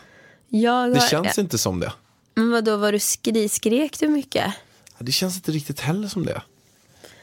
Jag 0.47 0.93
Det 0.93 0.99
har, 0.99 1.07
känns 1.07 1.37
inte 1.37 1.57
som 1.57 1.79
det. 1.79 1.93
Men 2.35 2.51
vad 2.51 2.63
då 2.65 2.77
var 2.77 2.91
du 2.91 2.99
skri, 2.99 3.49
skrek 3.49 3.99
du 3.99 4.07
mycket? 4.07 4.53
Det 4.99 5.11
känns 5.11 5.35
inte 5.35 5.51
riktigt 5.51 5.79
heller 5.79 6.07
som 6.07 6.25
det. 6.25 6.41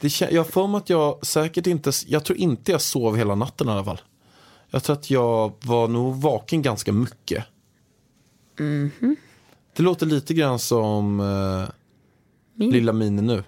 det 0.01 0.07
kän- 0.07 0.33
jag 0.33 0.47
för 0.47 0.67
mig 0.67 0.77
att 0.77 0.89
jag 0.89 1.25
säkert 1.25 1.67
inte, 1.67 1.91
jag 2.07 2.23
tror 2.25 2.37
inte 2.37 2.71
jag 2.71 2.81
sov 2.81 3.17
hela 3.17 3.35
natten 3.35 3.67
i 3.67 3.71
alla 3.71 3.83
fall. 3.83 4.01
Jag 4.69 4.83
tror 4.83 4.95
att 4.95 5.09
jag 5.09 5.53
var 5.61 5.87
nog 5.87 6.21
vaken 6.21 6.61
ganska 6.61 6.91
mycket. 6.93 7.45
Mhm. 8.59 9.15
Det 9.75 9.83
låter 9.83 10.05
lite 10.05 10.33
grann 10.33 10.59
som 10.59 11.19
eh, 11.19 11.69
Min- 12.53 12.71
lilla 12.71 12.93
Mini 12.93 13.21
nu. 13.21 13.43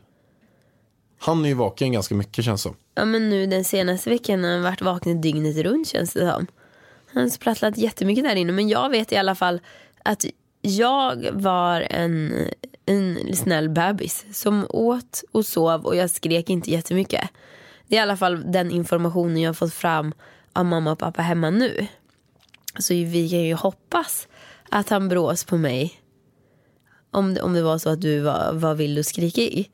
Han 1.19 1.45
är 1.45 1.49
ju 1.49 1.55
vaken 1.55 1.91
ganska 1.91 2.15
mycket 2.15 2.45
känns 2.45 2.61
som. 2.61 2.75
Ja 2.95 3.05
men 3.05 3.29
nu 3.29 3.47
den 3.47 3.63
senaste 3.65 4.09
veckan 4.09 4.43
har 4.43 4.51
han 4.51 4.61
varit 4.63 4.81
vaken 4.81 5.21
dygnet 5.21 5.57
runt 5.57 5.87
känns 5.87 6.13
det 6.13 6.31
som. 6.31 6.47
Han 7.13 7.29
sprattlade 7.29 7.29
sprattlat 7.29 7.77
jättemycket 7.77 8.23
där 8.23 8.35
inne 8.35 8.51
men 8.51 8.69
jag 8.69 8.89
vet 8.89 9.11
i 9.11 9.17
alla 9.17 9.35
fall 9.35 9.61
att 10.03 10.25
jag 10.61 11.27
var 11.31 11.81
en, 11.81 12.33
en 12.85 13.35
snäll 13.35 13.69
bebis 13.69 14.25
som 14.31 14.65
åt 14.69 15.23
och 15.31 15.45
sov 15.45 15.85
och 15.85 15.95
jag 15.95 16.09
skrek 16.09 16.49
inte 16.49 16.71
jättemycket. 16.71 17.29
Det 17.87 17.95
är 17.95 17.99
i 17.99 18.01
alla 18.01 18.17
fall 18.17 18.51
den 18.51 18.71
informationen 18.71 19.37
jag 19.37 19.49
har 19.49 19.53
fått 19.53 19.73
fram 19.73 20.13
av 20.53 20.65
mamma 20.65 20.91
och 20.91 20.99
pappa 20.99 21.21
hemma 21.21 21.49
nu. 21.49 21.87
Så 22.79 22.93
vi 22.93 23.29
kan 23.29 23.39
ju 23.39 23.53
hoppas 23.53 24.27
att 24.69 24.89
han 24.89 25.09
brås 25.09 25.43
på 25.43 25.57
mig 25.57 26.01
om 27.11 27.33
det, 27.33 27.41
om 27.41 27.53
det 27.53 27.61
var 27.61 27.77
så 27.77 27.89
att 27.89 28.01
du 28.01 28.19
var, 28.19 28.53
var 28.53 28.75
vild 28.75 28.99
och 28.99 29.05
skrikig. 29.05 29.71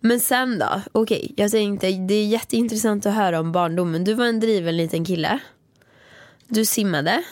Men 0.00 0.20
sen 0.20 0.58
då? 0.58 0.82
Okej, 0.92 1.34
jag 1.36 1.50
tänkte 1.50 1.90
det 1.90 2.14
är 2.14 2.26
jätteintressant 2.26 3.06
att 3.06 3.14
höra 3.14 3.40
om 3.40 3.52
barndomen. 3.52 4.04
Du 4.04 4.14
var 4.14 4.26
en 4.26 4.40
driven 4.40 4.76
liten 4.76 5.04
kille. 5.04 5.38
Du 6.48 6.64
simmade. 6.64 7.22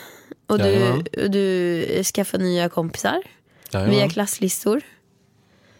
Och 0.47 0.57
du, 0.57 1.03
och 1.23 1.31
du 1.31 2.03
skaffade 2.03 2.43
nya 2.43 2.69
kompisar. 2.69 3.23
Jajamän. 3.71 3.95
Via 3.95 4.09
klasslistor. 4.09 4.81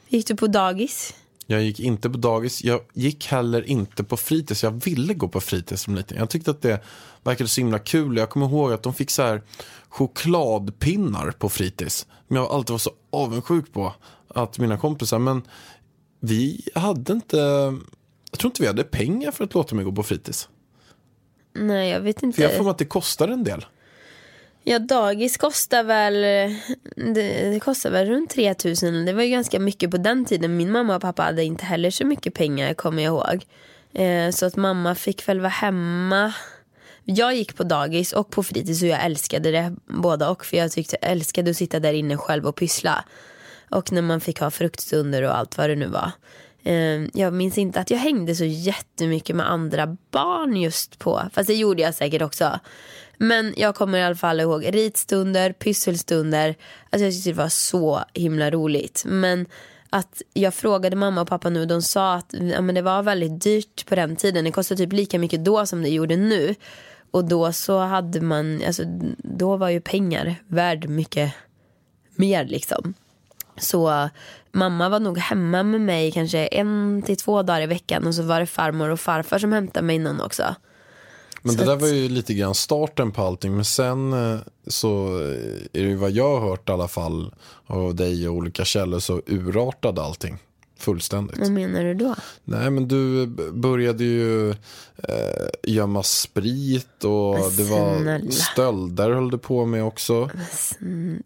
Gick 0.08 0.28
du 0.28 0.36
på 0.36 0.48
dagis? 0.48 1.14
Jag 1.46 1.64
gick 1.64 1.80
inte 1.80 2.10
på 2.10 2.18
dagis. 2.18 2.64
Jag 2.64 2.82
gick 2.94 3.28
heller 3.28 3.70
inte 3.70 4.04
på 4.04 4.18
fritids. 4.18 4.64
Jag 4.64 4.86
ville 4.86 5.14
gå 5.14 5.28
på 5.28 5.42
fritids 5.42 5.82
som 5.82 5.96
liten. 5.96 6.18
Jag 6.18 6.30
tyckte 6.30 6.52
att 6.52 6.62
det 6.62 6.84
verkade 7.24 7.50
så 7.50 7.62
himla 7.62 7.80
kul. 7.80 8.18
Jag 8.18 8.30
kommer 8.30 8.46
ihåg 8.46 8.74
att 8.74 8.84
de 8.84 8.94
fick 8.94 9.12
så 9.12 9.22
här 9.22 9.42
chokladpinnar 9.90 11.32
på 11.32 11.50
fritids. 11.50 12.08
Men 12.28 12.42
jag 12.42 12.52
alltid 12.52 12.72
var 12.72 12.78
så 12.78 12.92
avundsjuk 13.10 13.74
på 13.74 13.94
att 14.28 14.60
mina 14.60 14.78
kompisar. 14.78 15.20
Men 15.20 15.42
vi 16.20 16.68
hade 16.76 17.14
inte, 17.14 17.38
jag 18.32 18.40
tror 18.40 18.50
inte 18.50 18.62
vi 18.62 18.68
hade 18.68 18.84
pengar 18.84 19.32
för 19.32 19.44
att 19.44 19.54
låta 19.54 19.76
mig 19.76 19.86
gå 19.86 19.92
på 19.92 20.04
fritids. 20.04 20.50
Nej, 21.58 21.89
jag 21.89 21.99
vet 21.99 22.24
inte. 22.24 22.36
För 22.36 22.43
jag 22.43 22.58
får 22.58 22.70
att 22.70 22.78
det 22.78 22.86
kostar 22.86 23.28
en 23.28 23.43
del. 23.43 23.66
Ja, 24.64 24.80
dagis 24.80 25.38
kostar 25.38 25.84
väl, 25.84 26.22
det, 26.95 27.49
det 27.49 27.60
kostar 27.60 27.89
väl 27.89 28.08
runt 28.08 28.30
3000. 28.30 29.05
Det 29.05 29.14
var 29.14 29.24
ju 29.24 29.30
ganska 29.30 29.60
mycket 29.60 29.91
på 29.91 29.97
den 29.97 30.26
tiden. 30.26 30.58
Min 30.58 30.72
mamma 30.72 30.95
och 30.95 31.01
pappa 31.01 31.24
hade 31.24 31.43
inte 31.43 31.66
heller 31.66 31.91
så 31.91 32.05
mycket 32.05 32.34
pengar 32.34 32.74
kommer 32.74 33.03
jag 33.03 33.12
ihåg. 33.12 33.45
Eh, 33.93 34.32
så 34.32 34.45
att 34.45 34.55
mamma 34.55 34.95
fick 34.95 35.28
väl 35.28 35.39
vara 35.39 35.49
hemma. 35.49 36.34
Jag 37.03 37.36
gick 37.36 37.55
på 37.55 37.64
dagis 37.64 38.14
och 38.14 38.30
på 38.30 38.43
fritids 38.43 38.82
och 38.82 38.88
jag 38.88 39.05
älskade 39.05 39.51
det 39.51 39.76
båda 39.88 40.30
och. 40.30 40.45
För 40.45 40.58
jag 40.58 40.72
tyckte 40.72 40.97
jag 41.01 41.12
älskade 41.12 41.49
att 41.51 41.58
sitta 41.58 41.80
där 41.80 41.93
inne 41.93 42.18
själv 42.18 42.45
och 42.45 42.55
pyssla. 42.55 43.05
Och 43.70 43.91
när 43.91 44.01
man 44.01 44.22
fick 44.22 44.39
ha 44.39 44.51
fruktstunder 44.51 45.24
och 45.24 45.38
allt 45.38 45.58
vad 45.58 45.70
det 45.70 45.76
nu 45.76 45.88
var. 45.88 46.12
Eh, 46.68 47.01
Jag 47.13 47.34
minns 47.34 47.57
inte 47.57 47.80
att 47.80 47.91
jag 47.91 47.97
hängde 47.97 48.36
så 48.36 48.45
jättemycket 48.45 49.36
med 49.36 49.51
andra 49.51 49.97
barn 50.11 50.55
just 50.57 50.99
på. 50.99 51.22
Fast 51.34 51.47
det 51.47 51.55
gjorde 51.55 51.82
jag 51.82 51.95
säkert 51.95 52.22
också. 52.22 52.59
Men 53.18 53.53
jag 53.57 53.76
kommer 53.76 53.97
i 53.97 54.03
alla 54.03 54.15
fall 54.15 54.39
ihåg 54.39 54.65
ritstunder, 54.74 55.53
pysselstunder. 55.53 56.55
Alltså 56.89 57.05
jag 57.05 57.13
tyckte 57.13 57.30
det 57.30 57.38
var 57.38 57.49
så 57.49 58.03
himla 58.13 58.51
roligt. 58.51 59.03
Men 59.05 59.45
att 59.89 60.22
jag 60.34 60.53
frågade 60.53 60.95
mamma 60.95 61.22
och 61.22 61.28
pappa 61.28 61.49
nu. 61.49 61.61
och 61.61 61.68
De 61.68 61.82
sa 61.82 62.13
att 62.13 62.34
ja, 62.53 62.61
men 62.61 62.76
det 62.76 62.82
var 62.82 63.03
väldigt 63.03 63.43
dyrt 63.43 63.86
på 63.86 63.95
den 63.95 64.15
tiden. 64.15 64.45
Det 64.45 64.51
kostade 64.51 64.78
typ 64.78 64.93
lika 64.93 65.20
mycket 65.20 65.45
då 65.45 65.65
som 65.65 65.82
det 65.82 65.89
gjorde 65.89 66.15
nu. 66.15 66.55
Och 67.11 67.26
då 67.26 67.53
så 67.53 67.80
hade 67.80 68.22
man, 68.22 68.61
alltså 68.68 68.84
då 69.18 69.57
var 69.57 69.70
ju 69.70 69.82
pengar 69.82 70.36
värd 70.47 70.89
mycket 70.89 71.34
mer 72.15 72.45
liksom. 72.45 72.93
Så 73.58 74.10
mamma 74.51 74.89
var 74.89 74.99
nog 74.99 75.18
hemma 75.18 75.64
med 75.64 75.82
mig 75.82 76.12
kanske 76.12 76.47
en 76.47 77.01
till 77.05 77.18
två 77.18 77.43
dagar 77.43 77.62
i 77.62 77.66
veckan 77.66 78.08
och 78.08 78.16
så 78.16 78.24
var 78.24 78.39
det 78.39 78.45
farmor 78.45 78.89
och 78.89 78.99
farfar 78.99 79.39
som 79.39 79.51
hämtade 79.51 79.86
mig 79.86 79.99
någon 79.99 80.22
också. 80.22 80.55
Men 81.41 81.53
Så 81.53 81.60
det 81.60 81.66
där 81.66 81.76
var 81.76 81.88
ju 81.88 82.10
lite 82.10 82.34
grann 82.34 82.55
starten 82.55 83.12
på 83.12 83.24
allting. 83.24 83.55
Men 83.55 83.66
sen 83.66 84.14
eh, 84.14 84.39
så 84.68 85.05
eh, 85.22 85.82
är 85.82 85.84
det 85.84 85.89
ju 85.89 85.95
vad 85.95 86.12
jag 86.12 86.39
har 86.39 86.49
hört 86.49 86.70
i 86.70 86.72
alla 86.72 86.88
fall 86.88 87.34
av 87.68 87.95
dig 87.95 88.30
och 88.30 88.36
olika 88.36 88.66
källor 88.66 88.99
så 88.99 89.22
urartade 89.26 90.01
allting 90.01 90.38
fullständigt. 90.80 91.38
Vad 91.39 91.51
menar 91.51 91.84
du 91.84 91.93
då? 91.93 92.15
Nej 92.43 92.69
men 92.69 92.88
du 92.88 93.28
började 93.53 94.03
ju 94.03 94.49
eh, 94.49 94.55
gömma 95.63 96.03
sprit 96.03 97.03
och 97.03 97.34
Men 97.39 97.57
det 97.57 97.63
var 97.63 98.32
stölder 98.32 99.11
höll 99.11 99.32
du 99.32 99.38
på 99.38 99.65
med 99.65 99.84
också. 99.84 100.30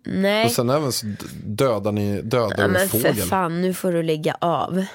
Nej. 0.04 0.46
Och 0.46 0.52
sen 0.52 0.70
även 0.70 0.92
så 0.92 1.06
dödade 1.46 1.92
ni 1.92 2.22
dödade 2.22 2.56
ja, 2.58 2.64
en 2.64 2.72
men 2.72 2.90
för 2.90 3.00
fågel. 3.00 3.16
fan, 3.16 3.62
nu 3.62 3.74
får 3.74 3.92
du 3.92 4.04
lägga 4.04 4.38
av. 4.42 4.86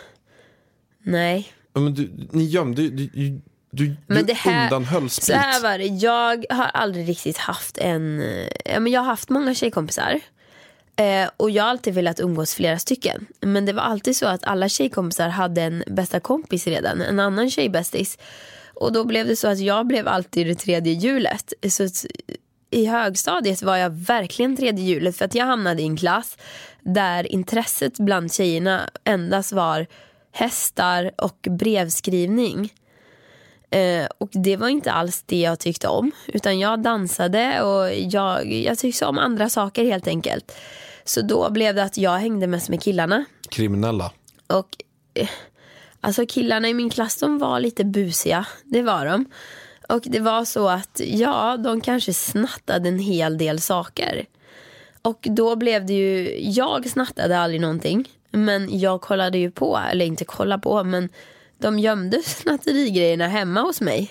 Nej. 1.02 1.52
Ja, 1.74 1.80
men 1.80 1.94
du, 1.94 2.10
ni 2.30 2.44
gömde 2.44 2.82
ju, 2.82 2.90
du, 2.90 3.06
du, 3.06 3.40
du, 3.70 3.96
Men 4.06 4.26
det 4.26 4.32
här, 4.32 4.64
undanhöll 4.64 5.10
så 5.10 5.20
sprit. 5.20 5.36
här 5.36 5.62
var 5.62 5.78
det, 5.78 5.84
jag 5.84 6.44
har 6.50 6.64
aldrig 6.64 7.08
riktigt 7.08 7.38
haft 7.38 7.78
en, 7.78 8.24
ja, 8.64 8.80
men 8.80 8.92
jag 8.92 9.00
har 9.00 9.06
haft 9.06 9.28
många 9.28 9.54
tjejkompisar. 9.54 10.20
Eh, 10.96 11.30
och 11.36 11.50
jag 11.50 11.62
har 11.62 11.70
alltid 11.70 11.94
velat 11.94 12.20
umgås 12.20 12.54
flera 12.54 12.78
stycken. 12.78 13.26
Men 13.40 13.66
det 13.66 13.72
var 13.72 13.82
alltid 13.82 14.16
så 14.16 14.26
att 14.26 14.44
alla 14.44 14.68
tjejkompisar 14.68 15.28
hade 15.28 15.62
en 15.62 15.84
bästa 15.86 16.20
kompis 16.20 16.66
redan, 16.66 17.02
en 17.02 17.20
annan 17.20 17.50
tjejbästis. 17.50 18.18
Och 18.74 18.92
då 18.92 19.04
blev 19.04 19.26
det 19.26 19.36
så 19.36 19.48
att 19.48 19.58
jag 19.58 19.86
blev 19.86 20.08
alltid 20.08 20.46
det 20.46 20.54
tredje 20.54 20.92
hjulet. 20.92 21.52
Så 21.68 21.84
att 21.84 22.06
i 22.70 22.86
högstadiet 22.86 23.62
var 23.62 23.76
jag 23.76 23.90
verkligen 23.90 24.56
tredje 24.56 24.84
hjulet 24.84 25.16
för 25.16 25.24
att 25.24 25.34
jag 25.34 25.46
hamnade 25.46 25.82
i 25.82 25.84
en 25.84 25.96
klass 25.96 26.36
där 26.80 27.32
intresset 27.32 27.98
bland 27.98 28.32
tjejerna 28.32 28.90
endast 29.04 29.52
var 29.52 29.86
hästar 30.32 31.10
och 31.18 31.48
brevskrivning. 31.50 32.72
Eh, 33.76 34.06
och 34.18 34.28
det 34.32 34.56
var 34.56 34.68
inte 34.68 34.92
alls 34.92 35.22
det 35.26 35.40
jag 35.40 35.58
tyckte 35.58 35.88
om. 35.88 36.12
Utan 36.26 36.58
jag 36.58 36.82
dansade 36.82 37.62
och 37.62 37.94
jag, 37.94 38.52
jag 38.52 38.78
tyckte 38.78 39.06
om 39.06 39.18
andra 39.18 39.48
saker 39.48 39.84
helt 39.84 40.08
enkelt. 40.08 40.56
Så 41.04 41.22
då 41.22 41.50
blev 41.50 41.74
det 41.74 41.82
att 41.82 41.96
jag 41.96 42.18
hängde 42.18 42.46
mest 42.46 42.68
med 42.68 42.82
killarna. 42.82 43.24
Kriminella. 43.50 44.12
Och 44.46 44.68
eh, 45.14 45.28
alltså 46.00 46.26
killarna 46.26 46.68
i 46.68 46.74
min 46.74 46.90
klass 46.90 47.16
de 47.16 47.38
var 47.38 47.60
lite 47.60 47.84
busiga. 47.84 48.46
Det 48.64 48.82
var 48.82 49.06
de. 49.06 49.24
Och 49.88 50.02
det 50.04 50.20
var 50.20 50.44
så 50.44 50.68
att 50.68 51.00
ja, 51.04 51.56
de 51.56 51.80
kanske 51.80 52.12
snattade 52.12 52.88
en 52.88 52.98
hel 52.98 53.38
del 53.38 53.60
saker. 53.60 54.26
Och 55.02 55.26
då 55.30 55.56
blev 55.56 55.86
det 55.86 55.92
ju, 55.92 56.40
jag 56.50 56.90
snattade 56.90 57.38
aldrig 57.38 57.60
någonting. 57.60 58.08
Men 58.30 58.78
jag 58.78 59.00
kollade 59.00 59.38
ju 59.38 59.50
på, 59.50 59.78
eller 59.90 60.06
inte 60.06 60.24
kolla 60.24 60.58
på, 60.58 60.84
men 60.84 61.08
de 61.58 61.78
gömde 61.78 62.22
snatterigrejerna 62.24 63.28
hemma 63.28 63.60
hos 63.60 63.80
mig. 63.80 64.10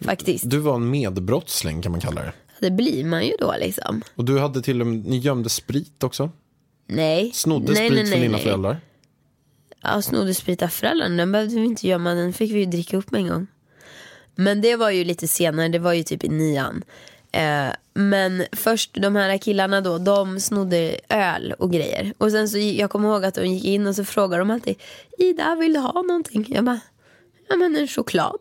Faktiskt. 0.00 0.50
Du 0.50 0.58
var 0.58 0.74
en 0.74 0.90
medbrottsling 0.90 1.82
kan 1.82 1.92
man 1.92 2.00
kalla 2.00 2.20
det. 2.20 2.32
Det 2.60 2.70
blir 2.70 3.04
man 3.04 3.26
ju 3.26 3.32
då 3.38 3.54
liksom. 3.60 4.02
Och 4.14 4.24
du 4.24 4.38
hade 4.38 4.62
till 4.62 4.80
och 4.80 4.86
med, 4.86 5.06
ni 5.06 5.18
gömde 5.18 5.48
sprit 5.48 6.04
också. 6.04 6.30
Nej. 6.86 7.30
Snodde 7.34 7.72
nej, 7.72 7.76
sprit 7.76 7.92
nej, 7.92 8.06
från 8.06 8.10
nej, 8.10 8.20
dina 8.20 8.36
nej. 8.36 8.44
föräldrar. 8.44 8.80
Ja, 9.82 10.02
snodde 10.02 10.34
sprit 10.34 10.62
av 10.62 10.68
föräldrarna. 10.68 11.16
Den 11.16 11.32
behövde 11.32 11.54
vi 11.54 11.64
inte 11.64 11.88
gömma. 11.88 12.14
Den 12.14 12.32
fick 12.32 12.52
vi 12.52 12.58
ju 12.58 12.66
dricka 12.66 12.96
upp 12.96 13.10
med 13.10 13.20
en 13.20 13.28
gång. 13.28 13.46
Men 14.34 14.60
det 14.60 14.76
var 14.76 14.90
ju 14.90 15.04
lite 15.04 15.28
senare. 15.28 15.68
Det 15.68 15.78
var 15.78 15.92
ju 15.92 16.02
typ 16.02 16.24
i 16.24 16.28
nian. 16.28 16.84
Eh, 17.32 17.68
men 17.94 18.44
först 18.52 18.94
de 18.94 19.16
här 19.16 19.38
killarna 19.38 19.80
då, 19.80 19.98
de 19.98 20.40
snodde 20.40 20.96
öl 21.08 21.54
och 21.58 21.72
grejer. 21.72 22.12
Och 22.18 22.30
sen 22.30 22.48
så 22.48 22.58
jag 22.58 22.90
kommer 22.90 23.08
ihåg 23.08 23.24
att 23.24 23.34
de 23.34 23.46
gick 23.46 23.64
in 23.64 23.86
och 23.86 23.94
så 23.94 24.04
frågade 24.04 24.40
de 24.40 24.50
alltid 24.50 24.76
Ida 25.18 25.54
vill 25.54 25.72
du 25.72 25.78
ha 25.78 26.02
någonting? 26.02 26.46
Jag 26.48 26.64
bara, 26.64 26.80
ja 27.48 27.56
men 27.56 27.76
en 27.76 27.88
choklad. 27.88 28.38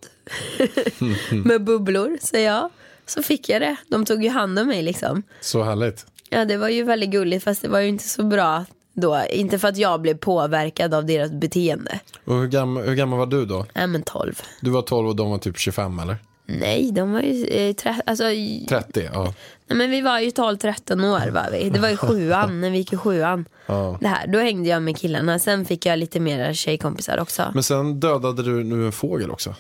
Med 1.45 1.63
bubblor 1.63 2.17
säger 2.21 2.51
jag. 2.53 2.69
Så 3.05 3.23
fick 3.23 3.49
jag 3.49 3.61
det. 3.61 3.75
De 3.88 4.05
tog 4.05 4.23
ju 4.23 4.29
hand 4.29 4.59
om 4.59 4.67
mig 4.67 4.81
liksom. 4.81 5.23
Så 5.41 5.63
härligt. 5.63 6.05
Ja 6.29 6.45
det 6.45 6.57
var 6.57 6.69
ju 6.69 6.83
väldigt 6.83 7.09
gulligt 7.09 7.43
fast 7.43 7.61
det 7.61 7.67
var 7.67 7.79
ju 7.79 7.88
inte 7.88 8.03
så 8.09 8.23
bra 8.23 8.65
då. 8.93 9.21
Inte 9.29 9.59
för 9.59 9.67
att 9.67 9.77
jag 9.77 10.01
blev 10.01 10.17
påverkad 10.17 10.93
av 10.93 11.05
deras 11.05 11.31
beteende. 11.31 11.99
Och 12.25 12.35
hur, 12.35 12.47
gammal, 12.47 12.83
hur 12.83 12.95
gammal 12.95 13.19
var 13.19 13.25
du 13.25 13.45
då? 13.45 13.65
Nej 13.73 13.88
men 13.88 14.03
12. 14.03 14.41
Du 14.61 14.69
var 14.69 14.81
12 14.81 15.07
och 15.07 15.15
de 15.15 15.31
var 15.31 15.38
typ 15.38 15.57
25 15.57 15.99
eller? 15.99 16.17
Nej, 16.49 16.91
de 16.91 17.11
var 17.11 17.21
ju 17.21 17.45
eh, 17.45 17.73
tre, 17.73 17.95
alltså, 18.05 18.29
i- 18.29 18.65
30? 18.69 19.09
Ja. 19.13 19.33
nej, 19.67 19.77
men 19.77 19.89
vi 19.91 20.01
var 20.01 20.19
ju 20.19 20.29
12-13 20.29 21.05
år 21.05 21.31
var 21.31 21.49
vi. 21.51 21.69
Det 21.69 21.79
var 21.79 21.89
ju 21.89 21.97
sjuan, 21.97 22.61
när 22.61 22.69
vi 22.69 22.77
gick 22.77 22.93
i 22.93 22.97
sjuan. 22.97 23.45
Ja. 23.65 23.97
Det 24.01 24.07
här, 24.07 24.27
då 24.27 24.39
hängde 24.39 24.69
jag 24.69 24.81
med 24.83 24.97
killarna. 24.97 25.39
Sen 25.39 25.65
fick 25.65 25.85
jag 25.85 25.99
lite 25.99 26.19
mera 26.19 26.53
tjejkompisar 26.53 27.19
också. 27.19 27.51
Men 27.53 27.63
sen 27.63 27.99
dödade 27.99 28.43
du 28.43 28.63
nu 28.63 28.85
en 28.85 28.91
fågel 28.91 29.31
också. 29.31 29.55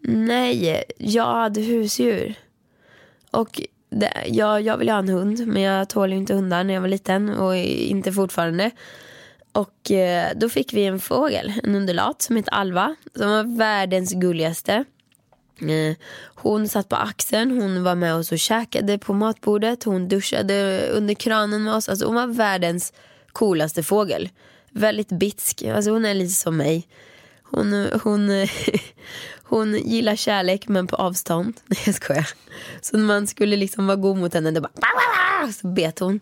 Nej, 0.00 0.84
jag 0.98 1.24
hade 1.34 1.60
husdjur. 1.60 2.34
Och 3.30 3.60
det, 3.90 4.12
jag, 4.26 4.60
jag 4.62 4.76
ville 4.78 4.92
ha 4.92 4.98
en 4.98 5.08
hund, 5.08 5.46
men 5.46 5.62
jag 5.62 5.88
tål 5.88 6.10
ju 6.12 6.16
inte 6.18 6.34
hundar 6.34 6.64
när 6.64 6.74
jag 6.74 6.80
var 6.80 6.88
liten 6.88 7.28
och 7.28 7.56
inte 7.56 8.12
fortfarande. 8.12 8.70
Och 9.52 9.90
eh, 9.90 10.32
då 10.36 10.48
fick 10.48 10.72
vi 10.72 10.84
en 10.84 11.00
fågel, 11.00 11.52
en 11.62 11.74
undulat 11.74 12.22
som 12.22 12.36
hette 12.36 12.50
Alva, 12.50 12.96
som 13.14 13.30
var 13.30 13.56
världens 13.56 14.12
gulligaste. 14.12 14.84
Eh, 15.60 15.96
hon 16.34 16.68
satt 16.68 16.88
på 16.88 16.96
axeln, 16.96 17.60
hon 17.60 17.82
var 17.82 17.94
med 17.94 18.14
oss 18.14 18.32
och 18.32 18.38
käkade 18.38 18.98
på 18.98 19.14
matbordet, 19.14 19.84
hon 19.84 20.08
duschade 20.08 20.88
under 20.92 21.14
kranen 21.14 21.64
med 21.64 21.74
oss. 21.74 21.88
Alltså 21.88 22.06
hon 22.06 22.14
var 22.14 22.26
världens 22.26 22.92
coolaste 23.32 23.82
fågel. 23.82 24.28
Väldigt 24.70 25.08
bitsk, 25.08 25.62
alltså 25.62 25.90
hon 25.90 26.04
är 26.04 26.14
lite 26.14 26.34
som 26.34 26.56
mig. 26.56 26.88
Hon, 27.42 27.88
hon, 28.02 28.30
hon 29.42 29.74
gillar 29.74 30.16
kärlek 30.16 30.68
men 30.68 30.86
på 30.86 30.96
avstånd. 30.96 31.60
Nej 31.66 31.78
jag 31.86 31.94
skojar. 31.94 32.28
Så 32.80 32.96
när 32.96 33.04
man 33.04 33.26
skulle 33.26 33.56
liksom 33.56 33.86
vara 33.86 33.96
god 33.96 34.16
mot 34.16 34.34
henne 34.34 34.50
då 34.50 34.60
bara 34.60 34.72
så 35.48 35.66
bet 35.66 35.98
hon. 35.98 36.20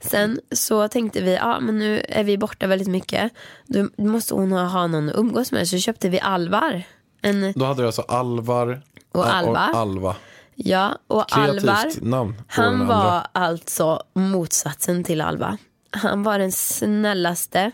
Sen 0.00 0.40
så 0.52 0.88
tänkte 0.88 1.20
vi, 1.20 1.34
ja 1.34 1.60
men 1.60 1.78
nu 1.78 2.02
är 2.08 2.24
vi 2.24 2.38
borta 2.38 2.66
väldigt 2.66 2.88
mycket. 2.88 3.32
Då 3.66 3.88
måste 3.96 4.34
hon 4.34 4.52
ha, 4.52 4.86
någon 4.86 5.08
att 5.08 5.16
umgås 5.16 5.52
med. 5.52 5.68
Så 5.68 5.78
köpte 5.78 6.08
vi 6.08 6.20
alvar. 6.20 6.82
En, 7.22 7.52
Då 7.56 7.64
hade 7.64 7.82
du 7.82 7.86
alltså 7.86 8.02
Alvar 8.02 8.82
Och 9.12 9.34
Alva. 9.34 9.58
Alva. 9.58 10.16
ja, 10.54 10.98
och 11.06 11.28
Kreativt 11.30 11.68
Alvar. 11.68 11.92
namn 12.00 12.34
Han 12.48 12.86
var 12.86 13.26
alltså 13.32 14.02
motsatsen 14.12 15.04
till 15.04 15.20
Alva. 15.20 15.58
Han 15.90 16.22
var 16.22 16.38
den 16.38 16.52
snällaste 16.52 17.70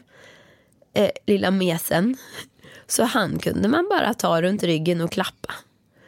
eh, 0.95 1.11
lilla 1.27 1.51
mesen. 1.51 2.17
Så 2.87 3.05
han 3.05 3.39
kunde 3.39 3.69
man 3.69 3.89
bara 3.91 4.15
ta 4.15 4.43
runt 4.43 4.63
ryggen 4.63 5.01
och 5.01 5.13
klappa. 5.13 5.55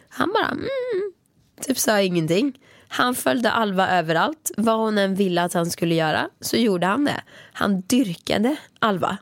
Han 0.08 0.32
bara 0.32 0.48
mm, 0.48 1.12
typ 1.60 1.78
sa 1.78 2.00
ingenting. 2.00 2.58
Han 2.88 3.14
följde 3.14 3.50
Alva 3.50 3.88
överallt. 3.98 4.50
Vad 4.56 4.78
hon 4.78 4.98
än 4.98 5.14
ville 5.14 5.42
att 5.42 5.52
han 5.52 5.70
skulle 5.70 5.94
göra 5.94 6.28
så 6.40 6.56
gjorde 6.56 6.86
han 6.86 7.04
det. 7.04 7.22
Han 7.52 7.80
dyrkade 7.80 8.56
Alva. 8.78 9.18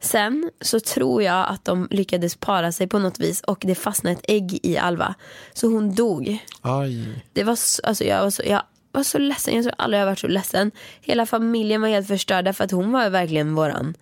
Sen 0.00 0.50
så 0.60 0.80
tror 0.80 1.22
jag 1.22 1.48
att 1.48 1.64
de 1.64 1.88
lyckades 1.90 2.36
para 2.36 2.72
sig 2.72 2.86
på 2.86 2.98
något 2.98 3.18
vis 3.18 3.40
och 3.40 3.58
det 3.66 3.74
fastnade 3.74 4.16
ett 4.16 4.24
ägg 4.28 4.60
i 4.62 4.78
Alva. 4.78 5.14
Så 5.52 5.68
hon 5.68 5.94
dog. 5.94 6.38
Aj. 6.60 7.24
Det 7.32 7.44
var 7.44 7.56
så, 7.56 7.82
alltså 7.84 8.04
jag, 8.04 8.22
var 8.22 8.30
så, 8.30 8.42
jag 8.46 8.62
var 8.92 9.02
så 9.02 9.18
ledsen, 9.18 9.54
jag 9.54 9.64
tror 9.64 9.74
aldrig 9.78 10.00
jag 10.00 10.06
varit 10.06 10.18
så 10.18 10.28
ledsen. 10.28 10.70
Hela 11.00 11.26
familjen 11.26 11.80
var 11.80 11.88
helt 11.88 12.08
förstörda 12.08 12.52
för 12.52 12.64
att 12.64 12.70
hon 12.70 12.92
var 12.92 13.10
verkligen 13.10 13.54
våran 13.54 13.94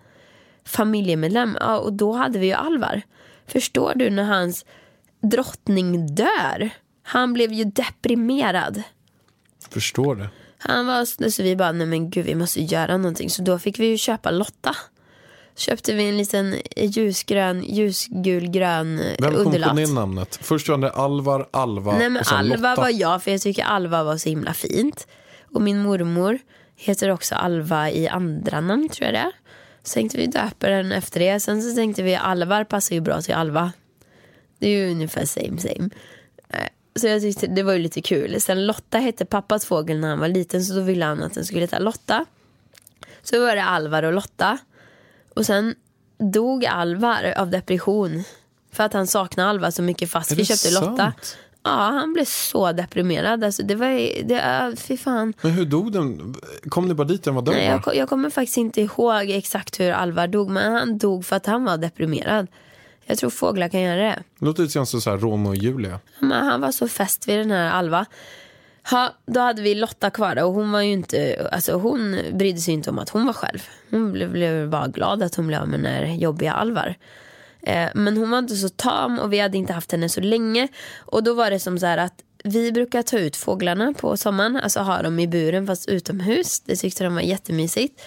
familjemedlem. 0.65 1.57
Ja, 1.59 1.77
och 1.77 1.93
då 1.93 2.13
hade 2.13 2.39
vi 2.39 2.47
ju 2.47 2.53
Alvar. 2.53 3.01
Förstår 3.47 3.93
du 3.95 4.09
när 4.09 4.23
hans 4.23 4.65
drottning 5.21 6.15
dör? 6.15 6.69
Han 7.07 7.33
blev 7.33 7.53
ju 7.53 7.63
deprimerad. 7.63 8.83
Förstår 9.69 10.15
det. 10.15 10.29
Han 10.57 10.87
var 10.87 11.29
så 11.29 11.43
vi 11.43 11.55
bara, 11.55 11.71
nej 11.71 11.87
men 11.87 12.09
gud 12.09 12.25
vi 12.25 12.35
måste 12.35 12.61
göra 12.61 12.97
någonting. 12.97 13.29
Så 13.29 13.41
då 13.41 13.59
fick 13.59 13.79
vi 13.79 13.85
ju 13.85 13.97
köpa 13.97 14.31
Lotta. 14.31 14.75
Köpte 15.55 15.93
vi 15.93 16.09
en 16.09 16.17
liten 16.17 16.55
ljusgrön, 16.75 17.63
ljusgulgrön 17.63 18.99
eh, 18.99 19.15
Vem 19.19 19.33
kom 19.33 19.43
på 19.51 19.57
det 19.57 19.93
namnet? 19.93 20.39
Först 20.41 20.69
var 20.69 20.77
det 20.77 20.91
Alvar, 20.91 21.49
Alva 21.51 21.97
Nej 21.97 22.09
men 22.09 22.19
och 22.19 22.27
sen 22.27 22.37
Alva 22.37 22.69
Lotta. 22.69 22.81
var 22.81 22.89
jag 22.89 23.23
för 23.23 23.31
jag 23.31 23.41
tycker 23.41 23.63
Alva 23.63 24.03
var 24.03 24.17
så 24.17 24.29
himla 24.29 24.53
fint. 24.53 25.07
Och 25.53 25.61
min 25.61 25.81
mormor 25.81 26.39
heter 26.75 27.09
också 27.11 27.35
Alva 27.35 27.91
i 27.91 28.07
andra 28.07 28.61
namn 28.61 28.89
tror 28.89 29.05
jag 29.05 29.13
det 29.13 29.19
är. 29.19 29.31
Så 29.83 29.93
tänkte 29.93 30.17
vi 30.17 30.27
döpa 30.27 30.67
den 30.67 30.91
efter 30.91 31.19
det. 31.19 31.39
Sen 31.39 31.61
så 31.61 31.75
tänkte 31.75 32.03
vi 32.03 32.15
Alvar 32.15 32.63
passar 32.63 32.95
ju 32.95 33.01
bra 33.01 33.21
till 33.21 33.33
Alva. 33.33 33.71
Det 34.59 34.67
är 34.67 34.85
ju 34.85 34.91
ungefär 34.91 35.25
same 35.25 35.57
same. 35.57 35.89
Så 36.97 37.07
jag 37.07 37.21
tyckte 37.21 37.47
det 37.47 37.63
var 37.63 37.73
ju 37.73 37.79
lite 37.79 38.01
kul. 38.01 38.41
Sen 38.41 38.65
Lotta 38.65 38.97
hette 38.97 39.25
pappas 39.25 39.65
fågel 39.65 39.99
när 39.99 40.09
han 40.09 40.19
var 40.19 40.27
liten 40.27 40.63
så 40.63 40.73
då 40.73 40.81
ville 40.81 41.05
han 41.05 41.23
att 41.23 41.33
den 41.33 41.45
skulle 41.45 41.61
heta 41.61 41.79
Lotta. 41.79 42.25
Så 43.23 43.39
var 43.45 43.55
det 43.55 43.63
Alvar 43.63 44.03
och 44.03 44.13
Lotta. 44.13 44.57
Och 45.35 45.45
sen 45.45 45.75
dog 46.17 46.65
Alvar 46.65 47.33
av 47.37 47.49
depression. 47.49 48.23
För 48.71 48.83
att 48.83 48.93
han 48.93 49.07
saknade 49.07 49.49
Alva 49.49 49.71
så 49.71 49.81
mycket 49.81 50.11
fast 50.11 50.31
vi 50.31 50.45
köpte 50.45 50.71
Lotta. 50.71 50.97
sant? 50.97 51.37
Ja, 51.63 51.69
han 51.71 52.13
blev 52.13 52.25
så 52.25 52.71
deprimerad. 52.71 53.43
Alltså, 53.43 53.63
det 53.63 53.75
var, 53.75 54.23
det, 54.23 54.75
fy 54.77 54.97
fan. 54.97 55.33
Men 55.41 55.51
hur 55.51 55.65
dog 55.65 55.91
den? 55.91 56.35
Kom 56.69 56.87
det 56.87 56.95
bara 56.95 57.07
dit 57.07 57.23
den 57.23 57.35
var 57.35 57.41
död? 57.41 57.53
Nej, 57.53 57.79
jag, 57.85 57.95
jag 57.95 58.09
kommer 58.09 58.29
faktiskt 58.29 58.57
inte 58.57 58.81
ihåg 58.81 59.29
exakt 59.29 59.79
hur 59.79 59.91
Alvar 59.91 60.27
dog. 60.27 60.49
Men 60.49 60.73
han 60.73 60.97
dog 60.97 61.25
för 61.25 61.35
att 61.35 61.45
han 61.45 61.63
var 61.63 61.77
deprimerad. 61.77 62.47
Jag 63.07 63.17
tror 63.17 63.29
fåglar 63.29 63.69
kan 63.69 63.81
göra 63.81 64.01
det. 64.01 64.23
Det 64.39 64.45
låter 64.45 64.63
lite 64.63 64.85
som 64.85 65.01
så 65.01 65.09
här 65.09 65.17
Romeo 65.17 65.49
och 65.49 65.55
Julia. 65.55 65.99
Men 66.19 66.45
han 66.45 66.61
var 66.61 66.71
så 66.71 66.87
fäst 66.87 67.27
vid 67.27 67.39
den 67.39 67.51
här 67.51 67.71
Alva. 67.71 68.05
Ha, 68.89 69.13
då 69.25 69.39
hade 69.39 69.61
vi 69.61 69.75
Lotta 69.75 70.09
kvar 70.09 70.43
och 70.43 70.53
hon 70.53 70.71
var 70.71 70.81
ju 70.81 70.91
inte, 70.91 71.49
alltså 71.51 71.73
hon 71.73 72.17
brydde 72.33 72.59
sig 72.59 72.73
inte 72.73 72.89
om 72.89 72.99
att 72.99 73.09
hon 73.09 73.25
var 73.25 73.33
själv. 73.33 73.59
Hon 73.89 74.11
blev, 74.11 74.31
blev 74.31 74.69
bara 74.69 74.87
glad 74.87 75.23
att 75.23 75.35
hon 75.35 75.47
blev 75.47 75.61
av 75.61 75.67
med 75.67 75.79
den 75.79 75.85
här 75.85 76.15
jobbiga 76.15 76.53
Alvar. 76.53 76.95
Eh, 77.61 77.89
men 77.95 78.17
hon 78.17 78.29
var 78.29 78.39
inte 78.39 78.55
så 78.55 78.69
tam 78.69 79.19
och 79.19 79.33
vi 79.33 79.39
hade 79.39 79.57
inte 79.57 79.73
haft 79.73 79.91
henne 79.91 80.09
så 80.09 80.21
länge. 80.21 80.67
Och 80.97 81.23
då 81.23 81.33
var 81.33 81.51
det 81.51 81.59
som 81.59 81.79
så 81.79 81.85
här 81.85 81.97
att 81.97 82.23
vi 82.43 82.71
brukar 82.71 83.01
ta 83.01 83.17
ut 83.17 83.35
fåglarna 83.35 83.93
på 83.93 84.17
sommaren, 84.17 84.55
alltså 84.55 84.79
ha 84.79 85.01
dem 85.01 85.19
i 85.19 85.27
buren 85.27 85.67
fast 85.67 85.89
utomhus. 85.89 86.59
Det 86.59 86.75
tyckte 86.75 87.03
de 87.03 87.15
var 87.15 87.21
jättemysigt. 87.21 88.01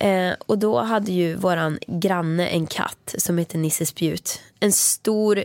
Eh, 0.00 0.32
och 0.46 0.58
då 0.58 0.80
hade 0.80 1.12
ju 1.12 1.34
våran 1.34 1.78
granne 1.86 2.48
en 2.48 2.66
katt 2.66 3.14
som 3.18 3.38
heter 3.38 3.58
Nisse 3.58 3.86
Spjut. 3.86 4.40
En 4.60 4.72
stor, 4.72 5.44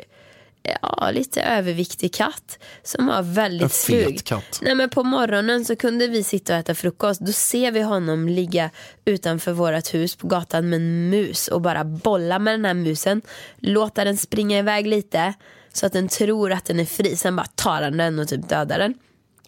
ja 0.82 1.12
lite 1.12 1.41
överviktig 1.41 2.14
katt 2.14 2.60
som 2.84 3.08
var 3.08 3.22
väldigt 3.22 3.64
En 3.64 3.70
fet 3.70 4.06
slug. 4.06 4.24
katt. 4.26 4.60
Nej 4.62 4.76
men 4.76 4.89
på 4.89 5.03
morgonen 5.03 5.66
så 5.66 5.76
kunde 5.76 6.08
vi 6.08 6.24
sitta 6.24 6.53
och 6.53 6.60
äta 6.60 6.76
frukost. 6.76 7.22
Då 7.22 7.32
ser 7.32 7.72
vi 7.72 7.82
honom 7.82 8.30
ligga 8.30 8.70
utanför 9.06 9.51
vårt 9.51 9.93
hus 9.93 10.16
på 10.16 10.28
gatan 10.28 10.70
med 10.70 10.78
en 10.78 11.10
mus 11.10 11.47
och 11.47 11.62
bara 11.62 11.84
bolla 11.84 12.39
med 12.39 12.53
den 12.53 12.66
här 12.66 12.74
musen. 12.74 13.22
Låta 13.58 14.03
den 14.03 14.18
springa 14.18 14.60
iväg 14.60 14.88
lite 14.88 15.34
så 15.74 15.86
att 15.86 15.93
den 15.93 16.08
tror 16.08 16.51
att 16.51 16.66
den 16.66 16.80
är 16.80 16.86
fri. 16.86 17.16
Sen 17.16 17.36
bara 17.36 17.47
tar 17.56 17.82
han 17.82 17.97
den 17.97 18.20
och 18.20 18.28
typ 18.28 18.49
dödar 18.49 18.80
den. 18.80 18.93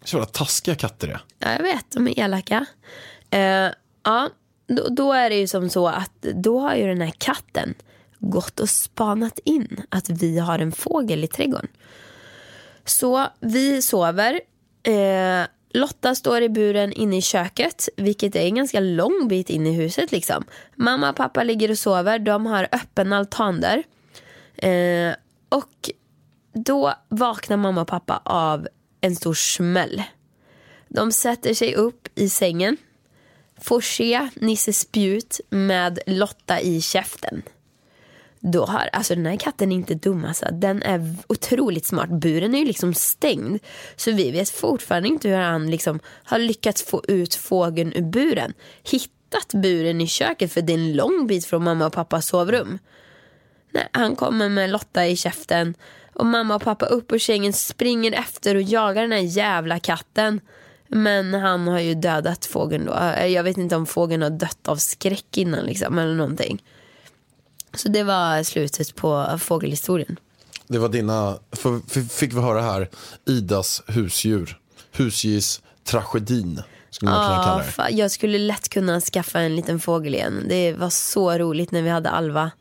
Så 0.03 0.15
jävla 0.17 0.25
taskiga 0.25 0.75
katter 0.75 1.07
det. 1.07 1.19
Ja, 1.39 1.51
jag 1.53 1.63
vet, 1.63 1.91
de 1.91 2.07
är 2.07 2.19
elaka. 2.19 2.65
Eh, 3.29 3.39
ja, 4.03 4.29
då, 4.67 4.87
då 4.89 5.13
är 5.13 5.29
det 5.29 5.35
ju 5.35 5.47
som 5.47 5.69
så 5.69 5.87
att 5.87 6.21
då 6.21 6.59
har 6.59 6.75
ju 6.75 6.87
den 6.87 7.01
här 7.01 7.13
katten 7.17 7.73
gått 8.19 8.59
och 8.59 8.69
spanat 8.69 9.39
in 9.43 9.81
att 9.89 10.09
vi 10.09 10.39
har 10.39 10.59
en 10.59 10.71
fågel 10.71 11.23
i 11.23 11.27
trädgården. 11.27 11.67
Så 12.85 13.27
vi 13.39 13.81
sover. 13.81 14.41
Eh, 14.83 15.47
Lotta 15.73 16.15
står 16.15 16.41
i 16.41 16.49
buren 16.49 16.93
inne 16.93 17.17
i 17.17 17.21
köket, 17.21 17.89
vilket 17.97 18.35
är 18.35 18.45
en 18.45 18.55
ganska 18.55 18.79
lång 18.79 19.27
bit 19.27 19.49
in 19.49 19.67
i 19.67 19.73
huset. 19.73 20.11
liksom. 20.11 20.43
Mamma 20.75 21.09
och 21.09 21.15
pappa 21.15 21.43
ligger 21.43 21.71
och 21.71 21.77
sover. 21.77 22.19
De 22.19 22.45
har 22.45 22.67
öppen 22.71 23.13
altan 23.13 23.61
där. 23.61 23.83
Eh, 24.57 25.15
och 25.49 25.89
då 26.53 26.93
vaknar 27.09 27.57
mamma 27.57 27.81
och 27.81 27.87
pappa 27.87 28.21
av 28.25 28.67
en 29.01 29.15
stor 29.15 29.33
smäll. 29.33 30.03
De 30.87 31.11
sätter 31.11 31.53
sig 31.53 31.75
upp 31.75 32.07
i 32.15 32.29
sängen, 32.29 32.77
får 33.61 33.81
se 33.81 34.29
Nisse 34.35 34.73
Spjut 34.73 35.39
med 35.49 35.99
Lotta 36.05 36.61
i 36.61 36.81
käften. 36.81 37.41
Då 38.39 38.65
har, 38.65 38.89
alltså 38.93 39.15
den 39.15 39.25
här 39.25 39.37
katten 39.37 39.71
är 39.71 39.75
inte 39.75 39.95
dum 39.95 40.25
alltså. 40.25 40.45
Den 40.51 40.83
är 40.83 41.15
otroligt 41.27 41.85
smart. 41.85 42.09
Buren 42.09 42.55
är 42.55 42.59
ju 42.59 42.65
liksom 42.65 42.93
stängd. 42.93 43.59
Så 43.95 44.11
vi 44.11 44.31
vet 44.31 44.49
fortfarande 44.49 45.07
inte 45.07 45.29
hur 45.29 45.37
han 45.37 45.71
liksom 45.71 45.99
har 46.23 46.39
lyckats 46.39 46.83
få 46.83 47.03
ut 47.07 47.35
fågeln 47.35 47.93
ur 47.95 48.01
buren. 48.01 48.53
Hittat 48.91 49.53
buren 49.53 50.01
i 50.01 50.07
köket 50.07 50.53
för 50.53 50.61
det 50.61 50.73
är 50.73 50.77
en 50.77 50.93
lång 50.93 51.27
bit 51.27 51.45
från 51.45 51.63
mamma 51.63 51.85
och 51.85 51.93
pappas 51.93 52.27
sovrum. 52.27 52.79
Nej, 53.71 53.89
han 53.91 54.15
kommer 54.15 54.49
med 54.49 54.69
Lotta 54.69 55.07
i 55.07 55.15
käften 55.15 55.73
Och 56.13 56.25
mamma 56.25 56.55
och 56.55 56.61
pappa 56.61 56.85
upp 56.85 57.11
ur 57.11 57.19
sängen 57.19 57.53
springer 57.53 58.11
efter 58.11 58.55
och 58.55 58.61
jagar 58.61 59.01
den 59.01 59.11
här 59.11 59.37
jävla 59.37 59.79
katten. 59.79 60.41
Men 60.87 61.33
han 61.33 61.67
har 61.67 61.79
ju 61.79 61.93
dödat 61.93 62.45
fågeln 62.45 62.85
då. 62.85 62.93
Eh, 62.93 63.25
Jag 63.25 63.43
vet 63.43 63.57
inte 63.57 63.75
om 63.75 63.85
fågeln 63.85 64.21
har 64.21 64.29
dött 64.29 64.67
av 64.67 64.75
skräck 64.75 65.37
innan 65.37 65.65
liksom 65.65 65.97
eller 65.99 66.15
någonting. 66.15 66.63
Så 67.73 67.89
det 67.89 68.03
var 68.03 68.43
slutet 68.43 68.95
på 68.95 69.37
fågelhistorien. 69.39 70.19
Det 70.67 70.77
var 70.77 70.89
dina, 70.89 71.37
fick 72.09 72.33
vi 72.33 72.39
höra 72.41 72.61
här, 72.61 72.89
Idas 73.25 73.83
husdjur. 73.87 74.59
Husdjurs 74.91 75.59
tragedin, 75.83 76.61
skulle 76.89 77.11
man 77.11 77.25
kunna 77.29 77.43
kalla 77.43 77.63
Ja, 77.77 77.83
det. 77.83 77.91
jag 77.97 78.11
skulle 78.11 78.37
lätt 78.37 78.69
kunna 78.69 79.01
skaffa 79.01 79.39
en 79.39 79.55
liten 79.55 79.79
fågel 79.79 80.15
igen. 80.15 80.45
Det 80.49 80.73
var 80.73 80.89
så 80.89 81.37
roligt 81.37 81.71
när 81.71 81.81
vi 81.81 81.89
hade 81.89 82.09
Alva. 82.09 82.51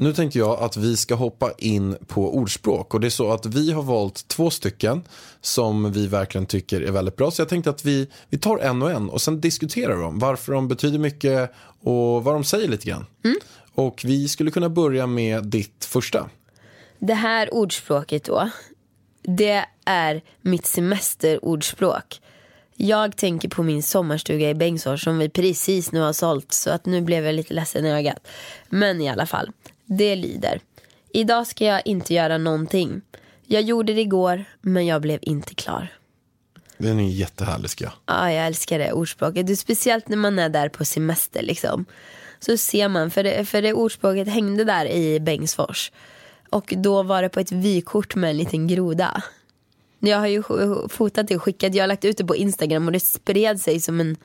Nu 0.00 0.12
tänkte 0.12 0.38
jag 0.38 0.60
att 0.60 0.76
vi 0.76 0.96
ska 0.96 1.14
hoppa 1.14 1.52
in 1.58 1.96
på 2.06 2.36
ordspråk. 2.36 2.94
Och 2.94 3.00
det 3.00 3.08
är 3.08 3.10
så 3.10 3.32
att 3.32 3.46
vi 3.46 3.72
har 3.72 3.82
valt 3.82 4.28
två 4.28 4.50
stycken 4.50 5.02
som 5.40 5.92
vi 5.92 6.06
verkligen 6.06 6.46
tycker 6.46 6.80
är 6.80 6.90
väldigt 6.90 7.16
bra. 7.16 7.30
Så 7.30 7.40
jag 7.40 7.48
tänkte 7.48 7.70
att 7.70 7.84
vi, 7.84 8.08
vi 8.28 8.38
tar 8.38 8.58
en 8.58 8.82
och 8.82 8.90
en 8.90 9.10
och 9.10 9.20
sen 9.20 9.40
diskuterar 9.40 9.96
de 9.96 10.18
varför 10.18 10.52
de 10.52 10.68
betyder 10.68 10.98
mycket 10.98 11.52
och 11.80 12.24
vad 12.24 12.34
de 12.34 12.44
säger 12.44 12.68
lite 12.68 12.86
grann. 12.86 13.06
Och 13.74 14.02
vi 14.04 14.28
skulle 14.28 14.50
kunna 14.50 14.68
börja 14.68 15.06
med 15.06 15.44
ditt 15.44 15.84
första. 15.84 16.30
Det 16.98 17.14
här 17.14 17.54
ordspråket 17.54 18.24
då, 18.24 18.50
det 19.22 19.64
är 19.84 20.22
mitt 20.40 20.66
semesterordspråk. 20.66 22.20
Jag 22.76 23.16
tänker 23.16 23.48
på 23.48 23.62
min 23.62 23.82
sommarstuga 23.82 24.50
i 24.50 24.54
Bengtsfors 24.54 25.04
som 25.04 25.18
vi 25.18 25.28
precis 25.28 25.92
nu 25.92 26.00
har 26.00 26.12
sålt 26.12 26.52
så 26.52 26.70
att 26.70 26.86
nu 26.86 27.00
blev 27.00 27.24
jag 27.24 27.34
lite 27.34 27.54
ledsen 27.54 27.86
i 27.86 27.90
ögat. 27.90 28.26
Men 28.68 29.00
i 29.00 29.08
alla 29.08 29.26
fall, 29.26 29.50
det 29.90 30.16
lyder. 30.16 30.60
Idag 31.12 31.46
ska 31.46 31.64
jag 31.64 31.82
inte 31.84 32.14
göra 32.14 32.38
någonting. 32.38 33.02
Jag 33.46 33.62
gjorde 33.62 33.94
det 33.94 34.00
igår 34.00 34.44
men 34.60 34.86
jag 34.86 35.02
blev 35.02 35.18
inte 35.22 35.54
klar. 35.54 35.92
Den 36.78 36.98
är 36.98 37.08
jättehärlig 37.08 37.70
ska 37.70 37.84
jag. 37.84 37.92
Ja, 38.06 38.32
jag 38.32 38.46
älskar 38.46 38.78
det 38.78 38.92
ordspråket. 38.92 39.46
Det 39.46 39.56
speciellt 39.56 40.08
när 40.08 40.16
man 40.16 40.38
är 40.38 40.48
där 40.48 40.68
på 40.68 40.84
semester 40.84 41.42
liksom. 41.42 41.84
Så 42.40 42.56
ser 42.56 42.88
man, 42.88 43.10
för 43.10 43.22
det, 43.24 43.44
för 43.44 43.62
det 43.62 43.72
ordspråket 43.72 44.28
hängde 44.28 44.64
där 44.64 44.86
i 44.86 45.20
Bengtsfors. 45.20 45.92
Och 46.50 46.74
då 46.76 47.02
var 47.02 47.22
det 47.22 47.28
på 47.28 47.40
ett 47.40 47.52
vykort 47.52 48.14
med 48.14 48.30
en 48.30 48.36
liten 48.36 48.68
groda. 48.68 49.22
Jag 49.98 50.18
har 50.18 50.26
ju 50.26 50.42
fotat 50.88 51.28
det 51.28 51.36
och 51.36 51.42
skickat, 51.42 51.74
jag 51.74 51.82
har 51.82 51.88
lagt 51.88 52.04
ut 52.04 52.16
det 52.16 52.24
på 52.24 52.36
Instagram 52.36 52.86
och 52.86 52.92
det 52.92 53.00
spred 53.00 53.60
sig 53.60 53.80
som 53.80 54.00
en 54.00 54.16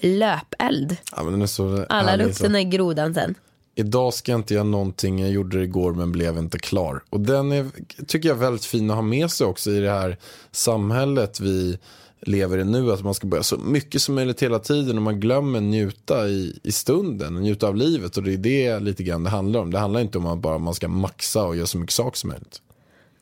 löpeld. 0.00 0.96
Ja, 1.16 1.22
men 1.22 1.32
den 1.32 1.42
är 1.42 1.46
så 1.46 1.86
Alla 1.88 2.16
la 2.16 2.24
upp 2.24 2.38
den 2.38 2.52
där 2.52 2.62
grodan 2.62 3.14
sen. 3.14 3.34
Idag 3.74 4.14
ska 4.14 4.32
jag 4.32 4.38
inte 4.38 4.54
göra 4.54 4.64
någonting, 4.64 5.18
jag 5.18 5.30
gjorde 5.30 5.58
det 5.58 5.64
igår 5.64 5.94
men 5.94 6.12
blev 6.12 6.38
inte 6.38 6.58
klar. 6.58 7.02
Och 7.10 7.20
den 7.20 7.52
är, 7.52 7.66
tycker 8.06 8.28
jag 8.28 8.36
är 8.36 8.40
väldigt 8.40 8.64
fin 8.64 8.90
att 8.90 8.96
ha 8.96 9.02
med 9.02 9.30
sig 9.30 9.46
också 9.46 9.70
i 9.70 9.80
det 9.80 9.90
här 9.90 10.16
samhället 10.52 11.40
vi 11.40 11.78
lever 12.20 12.58
i 12.58 12.64
nu. 12.64 12.92
Att 12.92 13.02
man 13.02 13.14
ska 13.14 13.26
börja 13.26 13.42
så 13.42 13.56
mycket 13.56 14.02
som 14.02 14.14
möjligt 14.14 14.42
hela 14.42 14.58
tiden 14.58 14.96
och 14.96 15.02
man 15.02 15.20
glömmer 15.20 15.60
njuta 15.60 16.28
i, 16.28 16.60
i 16.62 16.72
stunden, 16.72 17.34
njuta 17.34 17.68
av 17.68 17.76
livet. 17.76 18.16
Och 18.16 18.22
det 18.22 18.66
är 18.66 18.74
det 18.74 18.80
lite 18.80 19.02
grann 19.02 19.24
det 19.24 19.30
handlar 19.30 19.60
om. 19.60 19.70
Det 19.70 19.78
handlar 19.78 20.00
inte 20.00 20.18
om 20.18 20.26
att 20.26 20.38
bara 20.38 20.58
man 20.58 20.74
ska 20.74 20.88
maxa 20.88 21.44
och 21.44 21.56
göra 21.56 21.66
så 21.66 21.78
mycket 21.78 21.94
saker 21.94 22.18
som 22.18 22.30
möjligt. 22.30 22.60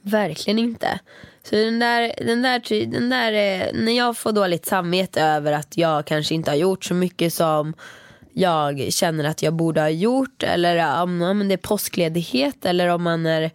Verkligen 0.02 0.58
inte. 0.58 1.00
Så 1.42 1.54
den 1.54 1.78
där, 1.78 2.14
den 2.18 2.42
där, 2.42 2.86
den 2.86 3.10
där 3.10 3.32
eh, 3.32 3.66
när 3.74 3.92
jag 3.92 4.16
får 4.16 4.32
dåligt 4.32 4.66
samvete 4.66 5.22
över 5.22 5.52
att 5.52 5.76
jag 5.76 6.06
kanske 6.06 6.34
inte 6.34 6.50
har 6.50 6.56
gjort 6.56 6.84
så 6.84 6.94
mycket 6.94 7.34
som 7.34 7.74
jag 8.32 8.92
känner 8.92 9.24
att 9.24 9.42
jag 9.42 9.54
borde 9.54 9.80
ha 9.80 9.88
gjort 9.88 10.42
eller 10.42 11.02
om, 11.02 11.22
om 11.22 11.48
det 11.48 11.54
är 11.54 11.56
påskledighet 11.56 12.64
eller 12.64 12.88
om 12.88 13.02
man 13.02 13.26
är 13.26 13.50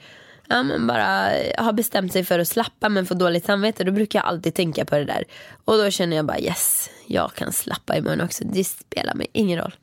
Ja, 0.49 0.63
men 0.63 0.88
bara 0.88 1.30
har 1.57 1.73
bestämt 1.73 2.13
sig 2.13 2.23
för 2.23 2.39
att 2.39 2.47
slappa 2.47 2.89
men 2.89 3.05
får 3.05 3.15
dåligt 3.15 3.45
samvete 3.45 3.84
då 3.84 3.91
brukar 3.91 4.19
jag 4.19 4.25
alltid 4.25 4.53
tänka 4.53 4.86
på 4.86 4.95
det 4.95 5.05
där. 5.05 5.23
Och 5.65 5.78
då 5.78 5.91
känner 5.91 6.15
jag 6.17 6.25
bara 6.25 6.39
yes, 6.39 6.89
jag 7.07 7.34
kan 7.34 7.53
slappa 7.53 7.97
imorgon 7.97 8.21
också. 8.21 8.43
Det 8.45 8.63
spelar 8.63 9.13
mig 9.13 9.28
ingen 9.34 9.59
roll. 9.59 9.75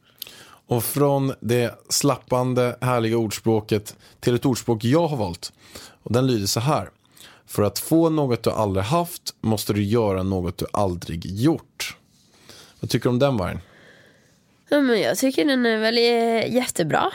Och 0.67 0.85
från 0.85 1.35
det 1.41 1.79
slappande, 1.89 2.77
härliga 2.81 3.17
ordspråket 3.19 3.97
till 4.21 4.35
ett 4.35 4.47
ordspråk 4.47 4.85
jag 4.85 5.09
har 5.09 5.17
valt. 5.17 5.53
Och 6.03 6.13
den 6.13 6.27
lyder 6.27 6.47
så 6.47 6.61
här. 6.61 6.91
För 7.47 7.63
att 7.63 7.79
få 7.79 8.11
något 8.11 8.43
du 8.43 8.51
aldrig 8.51 8.85
haft 8.85 9.35
måste 9.41 9.73
du 9.73 9.83
göra 9.83 10.23
något 10.23 10.59
du 10.59 10.67
aldrig 10.73 11.27
gjort. 11.27 11.97
Vad 12.81 12.91
tycker 12.91 13.05
du 13.05 13.11
om 13.11 13.19
den 13.19 13.37
vargen? 13.37 13.61
Ja, 14.69 14.81
men 14.81 15.01
jag 15.01 15.19
tycker 15.19 15.45
den 15.45 15.67
är 15.67 15.79
väl 15.79 15.99
eh, 15.99 16.55
jättebra. 16.55 17.11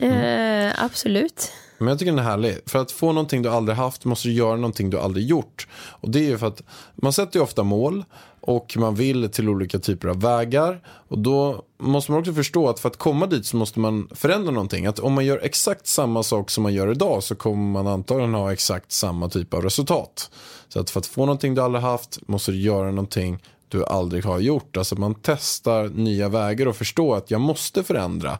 Eh, 0.00 0.84
absolut. 0.84 1.52
Men 1.78 1.88
jag 1.88 1.98
tycker 1.98 2.12
den 2.12 2.18
är 2.18 2.22
härlig. 2.22 2.58
För 2.66 2.78
att 2.78 2.92
få 2.92 3.12
någonting 3.12 3.42
du 3.42 3.48
aldrig 3.48 3.76
haft 3.76 4.04
måste 4.04 4.28
du 4.28 4.34
göra 4.34 4.56
någonting 4.56 4.90
du 4.90 4.98
aldrig 4.98 5.26
gjort. 5.26 5.68
Och 5.76 6.10
det 6.10 6.18
är 6.18 6.28
ju 6.28 6.38
för 6.38 6.46
att 6.46 6.62
man 6.94 7.12
sätter 7.12 7.38
ju 7.38 7.42
ofta 7.42 7.62
mål 7.62 8.04
och 8.40 8.76
man 8.76 8.94
vill 8.94 9.28
till 9.30 9.48
olika 9.48 9.78
typer 9.78 10.08
av 10.08 10.20
vägar. 10.20 10.80
Och 11.08 11.18
då 11.18 11.62
måste 11.78 12.12
man 12.12 12.20
också 12.20 12.32
förstå 12.32 12.68
att 12.68 12.80
för 12.80 12.88
att 12.88 12.96
komma 12.96 13.26
dit 13.26 13.46
så 13.46 13.56
måste 13.56 13.80
man 13.80 14.08
förändra 14.14 14.50
någonting. 14.50 14.86
Att 14.86 14.98
om 14.98 15.12
man 15.12 15.24
gör 15.24 15.38
exakt 15.42 15.86
samma 15.86 16.22
sak 16.22 16.50
som 16.50 16.62
man 16.62 16.74
gör 16.74 16.90
idag 16.90 17.22
så 17.22 17.34
kommer 17.34 17.72
man 17.72 17.86
antagligen 17.86 18.34
ha 18.34 18.52
exakt 18.52 18.92
samma 18.92 19.28
typ 19.28 19.54
av 19.54 19.62
resultat. 19.62 20.30
Så 20.68 20.80
att 20.80 20.90
för 20.90 21.00
att 21.00 21.06
få 21.06 21.20
någonting 21.20 21.54
du 21.54 21.62
aldrig 21.62 21.82
haft 21.82 22.28
måste 22.28 22.50
du 22.50 22.60
göra 22.60 22.90
någonting 22.90 23.42
du 23.68 23.84
aldrig 23.84 24.24
har 24.24 24.38
gjort. 24.38 24.76
Alltså 24.76 24.96
man 24.96 25.14
testar 25.22 25.88
nya 25.88 26.28
vägar 26.28 26.66
och 26.66 26.76
förstår 26.76 27.16
att 27.16 27.30
jag 27.30 27.40
måste 27.40 27.84
förändra. 27.84 28.38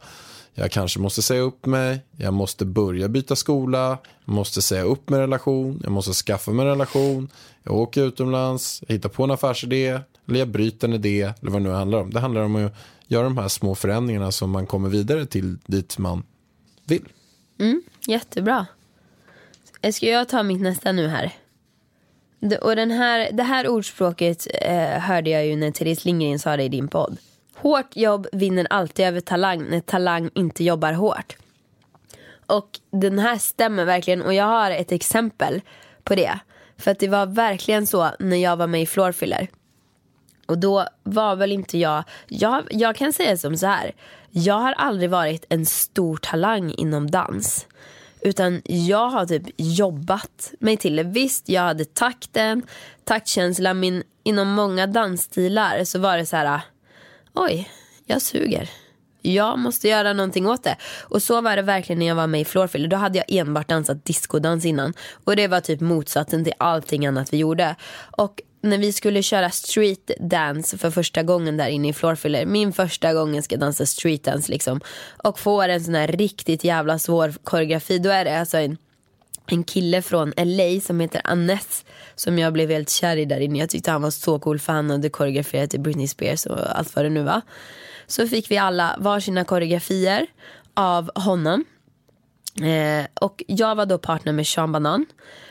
Jag 0.53 0.71
kanske 0.71 0.99
måste 0.99 1.21
säga 1.21 1.41
upp 1.41 1.65
mig, 1.65 1.99
jag 2.17 2.33
måste 2.33 2.65
börja 2.65 3.07
byta 3.07 3.35
skola, 3.35 3.97
jag 4.25 4.35
måste 4.35 4.61
säga 4.61 4.83
upp 4.83 5.09
min 5.09 5.19
relation, 5.19 5.79
jag 5.83 5.91
måste 5.91 6.13
skaffa 6.13 6.51
mig 6.51 6.65
en 6.65 6.71
relation, 6.71 7.29
jag 7.63 7.75
åker 7.75 8.03
utomlands, 8.03 8.83
jag 8.87 8.95
hittar 8.95 9.09
på 9.09 9.23
en 9.23 9.31
affärsidé, 9.31 9.99
eller 10.27 10.39
jag 10.39 10.47
bryter 10.47 10.87
en 10.87 10.93
idé, 10.93 11.33
eller 11.41 11.51
vad 11.51 11.61
det 11.61 11.67
nu 11.69 11.75
handlar 11.75 11.99
om. 11.99 12.09
Det 12.09 12.19
handlar 12.19 12.41
om 12.41 12.55
att 12.55 12.73
göra 13.07 13.23
de 13.23 13.37
här 13.37 13.47
små 13.47 13.75
förändringarna 13.75 14.31
som 14.31 14.51
man 14.51 14.67
kommer 14.67 14.89
vidare 14.89 15.25
till 15.25 15.57
dit 15.65 15.97
man 15.97 16.23
vill. 16.85 17.05
Mm, 17.59 17.83
jättebra. 18.07 18.65
Ska 19.93 20.05
jag 20.05 20.29
ta 20.29 20.43
mitt 20.43 20.61
nästa 20.61 20.91
nu 20.91 21.07
här? 21.07 21.33
Det, 22.39 22.57
och 22.57 22.75
den 22.75 22.91
här, 22.91 23.31
det 23.31 23.43
här 23.43 23.67
ordspråket 23.67 24.47
eh, 24.61 24.99
hörde 24.99 25.29
jag 25.29 25.45
ju 25.45 25.55
när 25.55 25.71
Therese 25.71 26.05
Lindgren 26.05 26.39
sa 26.39 26.57
det 26.57 26.63
i 26.63 26.69
din 26.69 26.87
podd. 26.87 27.17
Hårt 27.55 27.95
jobb 27.95 28.27
vinner 28.31 28.67
alltid 28.69 29.05
över 29.05 29.19
talang 29.19 29.63
när 29.69 29.79
talang 29.79 30.29
inte 30.33 30.63
jobbar 30.63 30.93
hårt. 30.93 31.35
Och 32.45 32.79
den 32.91 33.19
här 33.19 33.37
stämmer 33.37 33.85
verkligen 33.85 34.21
och 34.21 34.33
jag 34.33 34.45
har 34.45 34.71
ett 34.71 34.91
exempel 34.91 35.61
på 36.03 36.15
det. 36.15 36.39
För 36.77 36.91
att 36.91 36.99
det 36.99 37.07
var 37.07 37.25
verkligen 37.25 37.87
så 37.87 38.09
när 38.19 38.37
jag 38.37 38.57
var 38.57 38.67
med 38.67 38.81
i 38.81 38.85
Floorfiller. 38.85 39.47
Och 40.45 40.57
då 40.57 40.87
var 41.03 41.35
väl 41.35 41.51
inte 41.51 41.77
jag, 41.77 42.03
jag, 42.27 42.63
jag 42.69 42.95
kan 42.95 43.13
säga 43.13 43.37
som 43.37 43.57
så 43.57 43.67
här. 43.67 43.91
Jag 44.31 44.59
har 44.59 44.73
aldrig 44.73 45.09
varit 45.09 45.45
en 45.49 45.65
stor 45.65 46.17
talang 46.17 46.71
inom 46.71 47.11
dans. 47.11 47.67
Utan 48.21 48.61
jag 48.65 49.09
har 49.09 49.25
typ 49.25 49.43
jobbat 49.57 50.53
mig 50.59 50.77
till 50.77 50.95
det. 50.95 51.03
Visst, 51.03 51.49
jag 51.49 51.61
hade 51.61 51.85
takten, 51.85 52.61
taktkänslan, 53.03 53.79
Min, 53.79 54.03
inom 54.23 54.47
många 54.47 54.87
dansstilar 54.87 55.83
så 55.83 55.99
var 55.99 56.17
det 56.17 56.25
så 56.25 56.35
här. 56.35 56.61
Oj, 57.33 57.69
jag 58.05 58.21
suger. 58.21 58.69
Jag 59.21 59.59
måste 59.59 59.87
göra 59.87 60.13
någonting 60.13 60.47
åt 60.47 60.63
det. 60.63 60.75
Och 61.01 61.23
så 61.23 61.41
var 61.41 61.55
det 61.55 61.61
verkligen 61.61 61.99
när 61.99 62.05
jag 62.05 62.15
var 62.15 62.27
med 62.27 62.41
i 62.41 62.45
Floorfiller. 62.45 62.87
Då 62.87 62.97
hade 62.97 63.17
jag 63.17 63.25
enbart 63.29 63.67
dansat 63.67 64.05
discodans 64.05 64.65
innan. 64.65 64.93
Och 65.23 65.35
det 65.35 65.47
var 65.47 65.59
typ 65.59 65.81
motsatsen 65.81 66.43
till 66.43 66.53
allting 66.57 67.05
annat 67.05 67.33
vi 67.33 67.37
gjorde. 67.37 67.75
Och 68.17 68.41
när 68.61 68.77
vi 68.77 68.93
skulle 68.93 69.23
köra 69.23 69.49
street 69.49 70.11
dance 70.19 70.77
för 70.77 70.91
första 70.91 71.23
gången 71.23 71.57
där 71.57 71.67
inne 71.67 71.89
i 71.89 71.93
Floorfiller. 71.93 72.45
Min 72.45 72.73
första 72.73 73.13
gång 73.13 73.35
jag 73.35 73.43
ska 73.43 73.57
dansa 73.57 73.85
street 73.85 74.23
dance 74.23 74.51
liksom. 74.51 74.81
Och 75.23 75.39
får 75.39 75.69
en 75.69 75.83
sån 75.83 75.95
här 75.95 76.07
riktigt 76.07 76.63
jävla 76.63 76.99
svår 76.99 77.33
koreografi. 77.43 77.99
Då 77.99 78.09
är 78.09 78.25
det 78.25 78.39
alltså 78.39 78.57
en 78.57 78.77
en 79.51 79.63
kille 79.63 80.01
från 80.01 80.33
LA 80.37 80.79
som 80.81 80.99
heter 80.99 81.21
Annes. 81.23 81.85
som 82.15 82.39
jag 82.39 82.53
blev 82.53 82.69
helt 82.69 82.89
kär 82.89 83.17
i 83.17 83.25
där 83.25 83.39
inne. 83.39 83.59
Jag 83.59 83.69
tyckte 83.69 83.91
han 83.91 84.01
var 84.01 84.09
så 84.09 84.39
cool 84.39 84.59
för 84.59 84.73
han 84.73 84.89
hade 84.89 85.09
koreograferat 85.09 85.69
till 85.69 85.79
Britney 85.79 86.07
Spears 86.07 86.45
och 86.45 86.77
allt 86.79 86.95
vad 86.95 87.05
det 87.05 87.09
nu 87.09 87.23
var. 87.23 87.41
Så 88.07 88.27
fick 88.27 88.51
vi 88.51 88.57
alla 88.57 88.95
varsina 88.99 89.43
koreografier 89.43 90.27
av 90.73 91.11
honom. 91.15 91.65
Eh, 92.61 93.05
och 93.21 93.43
jag 93.47 93.75
var 93.75 93.85
då 93.85 93.97
partner 93.97 94.33
med 94.33 94.47
Sean 94.47 94.71
Banan. 94.71 95.05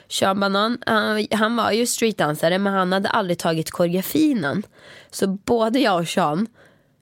Sean 0.09 0.41
Banan, 0.41 0.79
han, 0.87 1.17
eh, 1.19 1.27
han 1.31 1.57
var 1.57 1.71
ju 1.71 1.87
streetdansare 1.87 2.59
men 2.59 2.73
han 2.73 2.93
hade 2.93 3.09
aldrig 3.09 3.39
tagit 3.39 3.71
koreografin 3.71 4.45
än 4.45 4.63
Så 5.11 5.27
både 5.27 5.79
jag 5.79 6.01
och 6.01 6.09
Sean, 6.09 6.47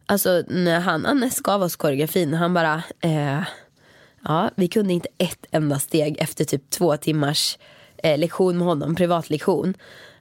alltså 0.06 0.42
när 0.48 0.80
han 0.80 1.06
Annette 1.06 1.40
gav 1.42 1.62
oss 1.62 1.76
koreografin, 1.76 2.34
han 2.34 2.54
bara 2.54 2.82
eh, 3.00 3.42
Ja, 4.24 4.50
vi 4.56 4.68
kunde 4.68 4.92
inte 4.92 5.08
ett 5.18 5.46
enda 5.50 5.78
steg 5.78 6.16
efter 6.18 6.44
typ 6.44 6.70
två 6.70 6.96
timmars 6.96 7.58
eh, 7.96 8.18
lektion 8.18 8.58
med 8.58 8.66
honom, 8.66 8.94
privatlektion. 8.94 9.74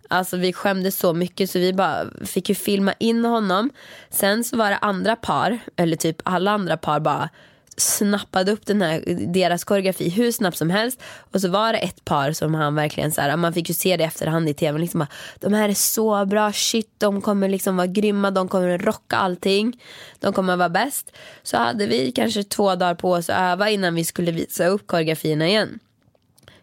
Alltså 0.07 0.37
vi 0.37 0.53
skämdes 0.53 0.97
så 0.97 1.13
mycket 1.13 1.49
så 1.49 1.59
vi 1.59 1.73
bara 1.73 2.05
fick 2.25 2.49
ju 2.49 2.55
filma 2.55 2.93
in 2.99 3.25
honom. 3.25 3.69
Sen 4.09 4.43
så 4.43 4.57
var 4.57 4.69
det 4.69 4.77
andra 4.77 5.15
par, 5.15 5.59
eller 5.75 5.97
typ 5.97 6.17
alla 6.23 6.51
andra 6.51 6.77
par 6.77 6.99
bara 6.99 7.29
snappade 7.77 8.51
upp 8.51 8.65
den 8.65 8.81
här, 8.81 9.03
deras 9.33 9.63
koreografi 9.63 10.09
hur 10.09 10.31
snabbt 10.31 10.57
som 10.57 10.69
helst. 10.69 11.01
Och 11.31 11.41
så 11.41 11.49
var 11.49 11.73
det 11.73 11.79
ett 11.79 12.05
par 12.05 12.31
som 12.31 12.53
han 12.55 12.75
verkligen 12.75 13.11
så 13.11 13.21
här, 13.21 13.37
man 13.37 13.53
fick 13.53 13.69
ju 13.69 13.75
se 13.75 13.97
det 13.97 14.03
i 14.03 14.07
efterhand 14.07 14.49
i 14.49 14.53
tv. 14.53 14.79
Liksom 14.79 14.99
bara, 14.99 15.07
de 15.39 15.53
här 15.53 15.69
är 15.69 15.73
så 15.73 16.25
bra, 16.25 16.51
shit 16.53 16.89
de 16.97 17.21
kommer 17.21 17.49
liksom 17.49 17.77
vara 17.77 17.87
grymma, 17.87 18.31
de 18.31 18.47
kommer 18.47 18.77
rocka 18.77 19.15
allting. 19.15 19.81
De 20.19 20.33
kommer 20.33 20.55
vara 20.55 20.69
bäst. 20.69 21.11
Så 21.43 21.57
hade 21.57 21.85
vi 21.85 22.11
kanske 22.11 22.43
två 22.43 22.75
dagar 22.75 22.95
på 22.95 23.11
oss 23.11 23.29
att 23.29 23.39
öva 23.39 23.69
innan 23.69 23.95
vi 23.95 24.05
skulle 24.05 24.31
visa 24.31 24.65
upp 24.65 24.87
koreografierna 24.87 25.47
igen. 25.47 25.79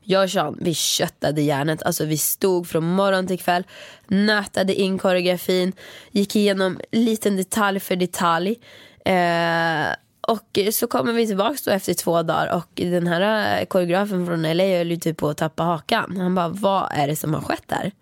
Jag 0.02 0.24
och 0.24 0.30
Sean, 0.30 0.58
vi 0.60 0.74
köttade 0.74 1.42
järnet. 1.42 1.82
Alltså 1.82 2.04
vi 2.04 2.18
stod 2.18 2.68
från 2.68 2.84
morgon 2.84 3.26
till 3.26 3.38
kväll, 3.38 3.64
nötade 4.06 4.74
in 4.74 4.98
koreografin, 4.98 5.72
gick 6.10 6.36
igenom 6.36 6.80
liten 6.92 7.36
detalj 7.36 7.80
för 7.80 7.96
detalj. 7.96 8.56
Eh, 9.04 9.94
och 10.20 10.58
så 10.72 10.86
kommer 10.86 11.12
vi 11.12 11.26
tillbaka 11.26 11.58
då 11.64 11.70
efter 11.70 11.94
två 11.94 12.22
dagar 12.22 12.56
och 12.56 12.70
den 12.74 13.06
här 13.06 13.60
eh, 13.60 13.66
koreografen 13.66 14.26
från 14.26 14.42
LA 14.42 14.64
höll 14.64 14.90
ju 14.90 14.96
typ 14.96 15.16
på 15.16 15.28
att 15.28 15.36
tappa 15.36 15.62
hakan. 15.62 16.16
Han 16.16 16.34
bara, 16.34 16.48
vad 16.48 16.88
är 16.92 17.06
det 17.06 17.16
som 17.16 17.34
har 17.34 17.40
skett 17.40 17.64
där? 17.66 17.92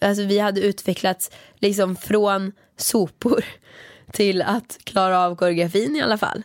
Alltså 0.00 0.22
vi 0.22 0.38
hade 0.38 0.60
utvecklats 0.60 1.30
liksom 1.58 1.96
från 1.96 2.52
sopor 2.76 3.44
till 4.12 4.42
att 4.42 4.78
klara 4.84 5.20
av 5.20 5.36
koreografin 5.36 5.96
i 5.96 6.02
alla 6.02 6.18
fall. 6.18 6.42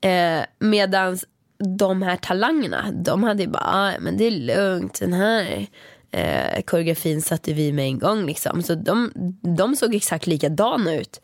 Eh, 0.00 0.40
medans 0.58 1.24
de 1.78 2.02
här 2.02 2.16
talangerna, 2.16 2.92
de 2.92 3.22
hade 3.22 3.42
ju 3.42 3.48
bara, 3.48 3.64
ah, 3.66 3.92
men 4.00 4.16
det 4.16 4.24
är 4.24 4.30
lugnt, 4.30 5.00
den 5.00 5.12
här 5.12 5.66
eh, 6.10 6.62
koreografin 6.62 7.22
satte 7.22 7.52
vi 7.52 7.72
med 7.72 7.84
en 7.84 7.98
gång 7.98 8.26
liksom. 8.26 8.62
Så 8.62 8.74
de, 8.74 9.12
de 9.56 9.76
såg 9.76 9.94
exakt 9.94 10.26
likadana 10.26 10.94
ut 10.94 11.20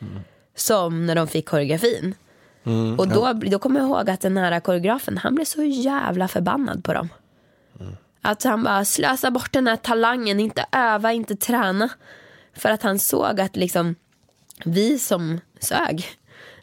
som 0.54 1.06
när 1.06 1.14
de 1.14 1.28
fick 1.28 1.48
koreografin. 1.48 2.14
Och 2.98 3.08
då, 3.08 3.32
då 3.32 3.58
kommer 3.58 3.80
jag 3.80 3.88
ihåg 3.88 4.10
att 4.10 4.20
den 4.20 4.36
här 4.36 4.60
koreografen, 4.60 5.18
han 5.18 5.34
blev 5.34 5.44
så 5.44 5.62
jävla 5.62 6.28
förbannad 6.28 6.84
på 6.84 6.92
dem. 6.92 7.08
Att 8.22 8.44
han 8.44 8.62
bara 8.62 8.84
slösa 8.84 9.30
bort 9.30 9.52
den 9.52 9.66
här 9.66 9.76
talangen, 9.76 10.40
inte 10.40 10.66
öva, 10.72 11.12
inte 11.12 11.36
träna. 11.36 11.88
För 12.56 12.68
att 12.68 12.82
han 12.82 12.98
såg 12.98 13.40
att 13.40 13.56
liksom 13.56 13.94
vi 14.64 14.98
som 14.98 15.40
sög, 15.60 16.06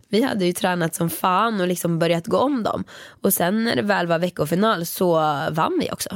vi 0.07 0.23
hade 0.23 0.45
ju 0.45 0.53
tränat 0.53 0.95
som 0.95 1.09
fan 1.09 1.61
och 1.61 1.67
liksom 1.67 1.99
börjat 1.99 2.27
gå 2.27 2.37
om 2.37 2.63
dem. 2.63 2.83
Och 3.21 3.33
sen 3.33 3.63
när 3.63 3.75
det 3.75 3.81
väl 3.81 4.07
var 4.07 4.19
veckofinal 4.19 4.85
så 4.85 5.13
vann 5.51 5.79
vi 5.79 5.91
också 5.91 6.09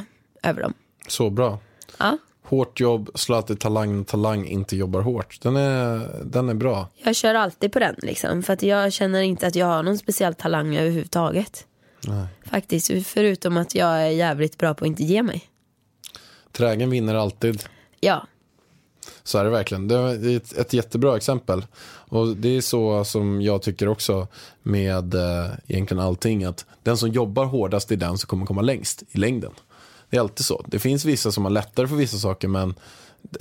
över 0.44 0.62
dem. 0.62 0.74
Så 1.08 1.30
bra. 1.30 1.60
Ja, 1.98 2.18
Hårt 2.48 2.80
jobb, 2.80 3.10
alltid 3.34 3.60
talang 3.60 4.06
talang 4.06 4.46
inte 4.46 4.76
jobbar 4.76 5.02
hårt. 5.02 5.42
Den 5.42 5.56
är, 5.56 6.10
den 6.24 6.50
är 6.50 6.54
bra. 6.54 6.88
jag 7.04 7.16
kör 7.16 7.36
alltid 7.36 7.72
på 7.72 7.80
den 7.80 7.96
liksom. 7.98 8.44
För 8.44 8.54
att 8.54 8.64
jag 8.64 8.94
känner 8.94 9.22
inte 9.22 9.48
att 9.48 9.56
jag 9.56 9.66
har 9.66 9.84
någon 9.84 9.98
speciell 9.98 10.34
talang 10.34 10.76
överhuvudtaget. 10.76 11.66
Faktiskt, 12.46 13.08
förutom 13.08 13.58
att 13.58 13.76
jag 13.76 14.02
är 14.02 14.10
jävligt 14.10 14.58
bra 14.58 14.74
på 14.74 14.86
att 14.86 14.88
inte 14.88 15.04
ge 15.04 15.24
mig. 15.24 15.44
Trägen 16.52 16.90
vinner 16.90 17.16
alltid. 17.16 17.64
Ja, 18.00 18.28
Så 19.24 19.38
är 19.38 19.44
det 19.44 19.50
verkligen. 19.50 19.88
Det 19.88 19.96
är 19.96 20.38
ett, 20.38 20.58
ett 20.58 20.74
jättebra 20.74 21.18
exempel. 21.18 21.66
Och 22.10 22.28
det 22.38 22.58
är 22.58 22.62
så 22.62 23.06
som 23.06 23.42
jag 23.42 23.62
tycker 23.62 23.88
också 23.88 24.28
med 24.64 25.14
eh, 25.14 25.48
egentligen 25.68 26.04
allting. 26.04 26.44
Att 26.44 26.66
den 26.84 26.98
som 26.98 27.10
jobbar 27.10 27.46
hårdast 27.46 27.92
är 27.92 27.96
den 27.96 28.18
som 28.18 28.28
kommer 28.28 28.46
komma 28.46 28.62
längst 28.62 29.04
i 29.12 29.18
längden. 29.18 29.52
Det 30.10 30.18
är 30.18 30.22
alltid 30.22 30.46
så. 30.46 30.66
Det 30.68 30.80
finns 30.80 31.06
vissa 31.06 31.32
som 31.32 31.46
har 31.46 31.52
lättare 31.52 31.88
för 31.88 31.96
vissa 31.96 32.18
saker 32.18 32.48
men 32.48 32.76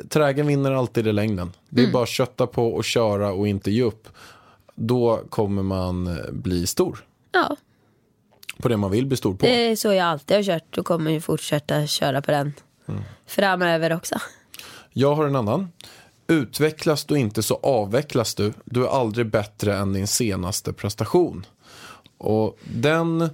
trägen 0.08 0.46
vinner 0.46 0.72
alltid 0.72 1.06
i 1.06 1.12
längden. 1.12 1.52
Det 1.68 1.82
är 1.82 1.92
bara 1.92 2.02
att 2.02 2.08
kötta 2.08 2.46
på 2.46 2.68
och 2.68 2.84
köra 2.84 3.32
och 3.32 3.48
inte 3.48 3.70
ge 3.70 3.82
upp. 3.82 4.08
Då 4.74 5.20
kommer 5.28 5.62
man 5.62 6.06
eh, 6.06 6.32
bli 6.32 6.66
stor 6.66 7.04
ja. 7.32 7.56
på 8.58 8.68
det 8.68 8.76
man 8.76 8.90
vill 8.90 9.06
bli 9.06 9.16
stor 9.16 9.34
på. 9.34 9.46
det 9.46 9.70
är 9.70 9.76
så 9.76 9.92
jag 9.92 10.06
alltid 10.06 10.36
har 10.36 10.44
kört 10.44 10.78
och 10.78 10.86
kommer 10.86 11.10
ju 11.10 11.20
fortsätta 11.20 11.86
köra 11.86 12.22
på 12.22 12.30
den 12.30 12.52
framöver 13.26 13.92
också. 13.92 14.18
Jag 14.92 15.14
har 15.14 15.26
en 15.26 15.36
annan. 15.36 15.68
Utvecklas 16.26 17.04
du 17.04 17.18
inte 17.18 17.42
så 17.42 17.54
avvecklas 17.62 18.34
du. 18.34 18.52
Du 18.64 18.84
är 18.84 18.88
aldrig 18.88 19.26
bättre 19.26 19.76
än 19.76 19.92
din 19.92 20.06
senaste 20.06 20.72
prestation. 20.72 21.46
Och 22.18 22.58
den, 22.64 23.22
eh, 23.22 23.28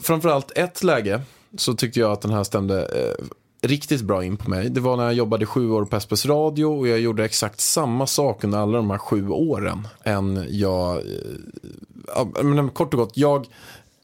framförallt 0.00 0.52
ett 0.58 0.82
läge 0.82 1.22
så 1.56 1.74
tyckte 1.74 2.00
jag 2.00 2.12
att 2.12 2.20
den 2.20 2.30
här 2.30 2.44
stämde 2.44 2.82
eh, 2.82 3.24
riktigt 3.68 4.02
bra 4.02 4.24
in 4.24 4.36
på 4.36 4.50
mig. 4.50 4.70
Det 4.70 4.80
var 4.80 4.96
när 4.96 5.04
jag 5.04 5.14
jobbade 5.14 5.46
sju 5.46 5.70
år 5.70 5.84
på 5.84 6.00
SPS 6.00 6.26
Radio 6.26 6.64
och 6.64 6.88
jag 6.88 7.00
gjorde 7.00 7.24
exakt 7.24 7.60
samma 7.60 8.06
sak 8.06 8.44
under 8.44 8.58
alla 8.58 8.76
de 8.76 8.90
här 8.90 8.98
sju 8.98 9.28
åren. 9.28 9.88
Än 10.04 10.46
jag, 10.50 10.96
eh, 10.96 12.42
men 12.42 12.70
kort 12.70 12.94
och 12.94 13.00
gott, 13.00 13.16
jag 13.16 13.46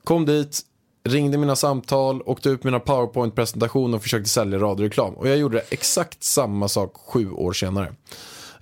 kom 0.05 0.27
dit, 0.27 0.61
ringde 1.05 1.39
mina 1.39 1.57
samtal, 1.57 2.23
åkte 2.27 2.49
ut 2.49 2.65
mina 2.65 2.81
powerpoint-presentationer 2.81 3.97
och 3.97 4.03
försökte 4.03 4.31
sälja 4.31 4.59
radioreklam. 4.59 5.15
Och 5.15 5.29
jag 5.29 5.37
gjorde 5.37 5.61
exakt 5.71 6.23
samma 6.23 6.69
sak 6.69 6.97
sju 7.07 7.31
år 7.31 7.53
senare. 7.53 7.95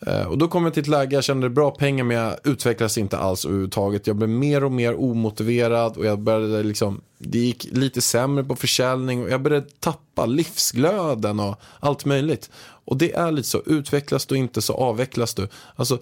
Eh, 0.06 0.22
och 0.22 0.38
då 0.38 0.48
kom 0.48 0.64
jag 0.64 0.74
till 0.74 0.80
ett 0.80 0.88
läge, 0.88 1.16
jag 1.16 1.24
kände 1.24 1.50
bra 1.50 1.70
pengar 1.70 2.04
men 2.04 2.16
jag 2.16 2.36
utvecklades 2.44 2.98
inte 2.98 3.18
alls 3.18 3.44
överhuvudtaget. 3.44 4.06
Jag 4.06 4.16
blev 4.16 4.28
mer 4.28 4.64
och 4.64 4.72
mer 4.72 5.00
omotiverad 5.00 5.96
och 5.96 6.06
jag 6.06 6.18
började 6.18 6.62
liksom, 6.62 7.00
det 7.18 7.38
gick 7.38 7.64
lite 7.70 8.00
sämre 8.00 8.44
på 8.44 8.56
försäljning 8.56 9.24
och 9.24 9.30
jag 9.30 9.42
började 9.42 9.66
tappa 9.80 10.26
livsglöden 10.26 11.40
och 11.40 11.60
allt 11.80 12.04
möjligt. 12.04 12.50
Och 12.84 12.96
det 12.96 13.12
är 13.12 13.32
lite 13.32 13.48
så, 13.48 13.62
utvecklas 13.66 14.26
du 14.26 14.36
inte 14.36 14.62
så 14.62 14.74
avvecklas 14.74 15.34
du. 15.34 15.48
Alltså, 15.76 15.98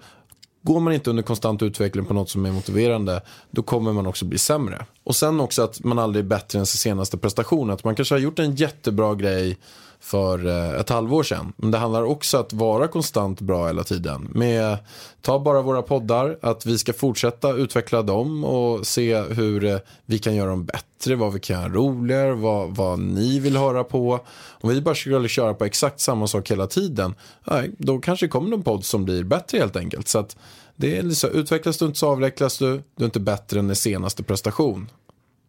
Går 0.61 0.79
man 0.79 0.93
inte 0.93 1.09
under 1.09 1.23
konstant 1.23 1.61
utveckling 1.61 2.05
på 2.05 2.13
något 2.13 2.29
som 2.29 2.45
är 2.45 2.51
motiverande, 2.51 3.21
då 3.51 3.61
kommer 3.63 3.93
man 3.93 4.07
också 4.07 4.25
bli 4.25 4.37
sämre. 4.37 4.85
Och 5.03 5.15
sen 5.15 5.39
också 5.39 5.61
att 5.61 5.83
man 5.83 5.99
aldrig 5.99 6.25
är 6.25 6.29
bättre 6.29 6.59
än 6.59 6.65
sin 6.65 6.77
senaste 6.77 7.17
prestation. 7.17 7.69
Att 7.69 7.83
man 7.83 7.95
kanske 7.95 8.15
har 8.15 8.19
gjort 8.19 8.39
en 8.39 8.55
jättebra 8.55 9.15
grej 9.15 9.57
för 9.99 10.47
eh, 10.47 10.79
ett 10.79 10.89
halvår 10.89 11.23
sedan. 11.23 11.53
Men 11.57 11.71
det 11.71 11.77
handlar 11.77 12.03
också 12.03 12.37
att 12.37 12.53
vara 12.53 12.87
konstant 12.87 13.41
bra 13.41 13.67
hela 13.67 13.83
tiden. 13.83 14.29
Med, 14.33 14.77
ta 15.21 15.39
bara 15.39 15.61
våra 15.61 15.81
poddar, 15.81 16.37
att 16.41 16.65
vi 16.65 16.77
ska 16.77 16.93
fortsätta 16.93 17.53
utveckla 17.53 18.01
dem 18.01 18.43
och 18.43 18.87
se 18.87 19.21
hur 19.21 19.65
eh, 19.65 19.77
vi 20.05 20.19
kan 20.19 20.35
göra 20.35 20.49
dem 20.49 20.65
bättre, 20.65 21.15
vad 21.15 21.33
vi 21.33 21.39
kan 21.39 21.61
göra 21.61 21.73
roligare, 21.73 22.33
vad, 22.33 22.75
vad 22.75 22.99
ni 22.99 23.39
vill 23.39 23.57
höra 23.57 23.83
på. 23.83 24.19
Om 24.61 24.69
vi 24.69 24.81
bara 24.81 24.95
skulle 24.95 25.27
köra 25.27 25.53
på 25.53 25.65
exakt 25.65 25.99
samma 25.99 26.27
sak 26.27 26.51
hela 26.51 26.67
tiden, 26.67 27.15
nej, 27.43 27.71
då 27.77 27.99
kanske 27.99 28.25
det 28.25 28.29
kommer 28.29 28.49
någon 28.49 28.63
podd 28.63 28.85
som 28.85 29.05
blir 29.05 29.23
bättre 29.23 29.57
helt 29.57 29.75
enkelt. 29.75 30.07
Så 30.07 30.19
att 30.19 30.37
det 30.75 30.97
är 30.97 31.03
liksom, 31.03 31.29
utvecklas 31.29 31.77
du 31.77 31.85
inte 31.85 31.99
så 31.99 32.07
avvecklas 32.09 32.57
du, 32.57 32.81
du 32.95 33.03
är 33.03 33.05
inte 33.05 33.19
bättre 33.19 33.59
än 33.59 33.67
din 33.67 33.75
senaste 33.75 34.23
prestation. 34.23 34.89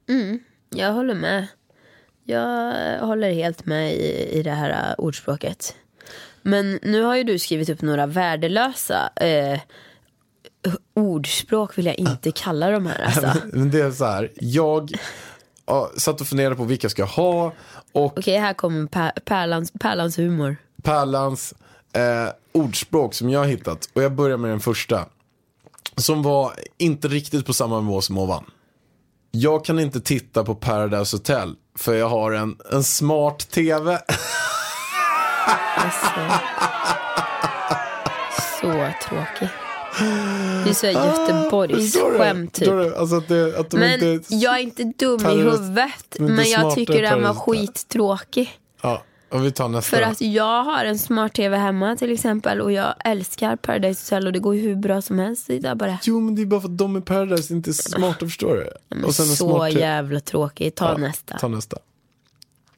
Mm, 0.08 0.38
jag 0.70 0.92
håller 0.92 1.14
med. 1.14 1.46
Jag 2.30 3.06
håller 3.06 3.32
helt 3.32 3.66
med 3.66 3.94
i, 3.94 4.38
i 4.38 4.42
det 4.42 4.50
här 4.50 4.70
äh, 4.70 4.94
ordspråket. 4.98 5.74
Men 6.42 6.78
nu 6.82 7.02
har 7.02 7.16
ju 7.16 7.24
du 7.24 7.38
skrivit 7.38 7.68
upp 7.68 7.82
några 7.82 8.06
värdelösa 8.06 9.10
eh, 9.16 9.60
ordspråk 10.94 11.78
vill 11.78 11.86
jag 11.86 11.98
inte 11.98 12.32
kalla 12.32 12.70
de 12.70 12.86
här. 12.86 13.02
Alltså. 13.04 13.26
Okej, 13.26 13.42
Men 13.52 13.70
det 13.70 13.80
är 13.80 13.90
så 13.90 14.04
här, 14.04 14.30
jag 14.34 14.92
ja, 15.66 15.90
satt 15.96 16.20
och 16.20 16.26
funderade 16.26 16.56
på 16.56 16.64
vilka 16.64 16.84
jag 16.84 16.90
ska 16.92 17.04
ha 17.04 17.52
och 17.92 18.26
här 18.26 18.54
kommer 18.54 19.10
Pärlans, 19.20 19.72
Pärlans 19.80 20.18
humor. 20.18 20.56
Pärlans 20.82 21.54
eh, 21.92 22.32
ordspråk 22.52 23.14
som 23.14 23.30
jag 23.30 23.40
har 23.40 23.46
hittat. 23.46 23.88
Och 23.92 24.02
jag 24.02 24.12
börjar 24.12 24.36
med 24.36 24.50
den 24.50 24.60
första. 24.60 25.06
Som 25.96 26.22
var 26.22 26.52
inte 26.78 27.08
riktigt 27.08 27.46
på 27.46 27.52
samma 27.52 27.80
nivå 27.80 28.00
som 28.00 28.18
ovan. 28.18 28.44
Jag 29.30 29.64
kan 29.64 29.78
inte 29.78 30.00
titta 30.00 30.44
på 30.44 30.54
Paradise 30.54 31.16
Hotel 31.16 31.54
för 31.78 31.94
jag 31.94 32.08
har 32.08 32.32
en, 32.32 32.56
en 32.72 32.84
smart 32.84 33.50
tv. 33.50 34.00
Alltså. 35.76 36.20
Så 38.60 38.66
tråkig. 39.08 39.48
Det 40.64 40.70
är 40.70 40.74
så 40.74 40.86
här 40.86 41.06
Göteborgs 41.06 41.92
Förstår 41.92 42.12
du? 42.12 42.18
skämt 42.18 42.54
typ. 42.54 42.98
Alltså 42.98 43.16
att 43.16 43.28
det, 43.28 43.58
att 43.58 43.70
de 43.70 43.76
Men 43.76 44.04
inte... 44.04 44.34
jag 44.34 44.54
är 44.54 44.62
inte 44.62 44.84
dum 44.84 45.26
i 45.26 45.36
huvudet. 45.36 46.16
Men 46.18 46.50
jag 46.50 46.74
tycker 46.74 47.02
den 47.02 47.22
var 47.22 47.34
Paradise 47.34 47.40
Hotel. 47.44 47.66
skittråkig. 47.66 48.58
Ja, 48.82 49.02
För 49.82 50.02
att 50.02 50.20
jag 50.20 50.64
har 50.64 50.84
en 50.84 50.98
smart-tv 50.98 51.56
hemma 51.56 51.96
till 51.96 52.12
exempel 52.12 52.60
och 52.60 52.72
jag 52.72 52.94
älskar 53.04 53.56
Paradise 53.56 54.04
Hotel 54.04 54.26
och 54.26 54.32
det 54.32 54.38
går 54.38 54.54
ju 54.54 54.60
hur 54.60 54.76
bra 54.76 55.02
som 55.02 55.18
helst. 55.18 55.46
Det 55.46 55.74
bara 55.76 55.98
Jo, 56.02 56.20
men 56.20 56.34
det 56.34 56.42
är 56.42 56.46
bara 56.46 56.60
för 56.60 56.68
att 56.68 56.78
de 56.78 56.96
är 56.96 57.00
Paradise 57.00 57.54
inte 57.54 57.70
är 57.70 57.72
smarta, 57.72 58.26
förstår 58.26 58.56
du? 58.56 58.70
men 58.88 59.04
Och 59.04 59.14
sen 59.14 59.26
en 59.26 59.36
så 59.36 59.50
smart 59.50 59.72
jävla 59.72 60.20
tråkig. 60.20 60.74
Ta 60.74 60.92
Ja, 60.92 60.96
nästa. 60.96 61.38
Ta 61.38 61.48
nästa. 61.48 61.76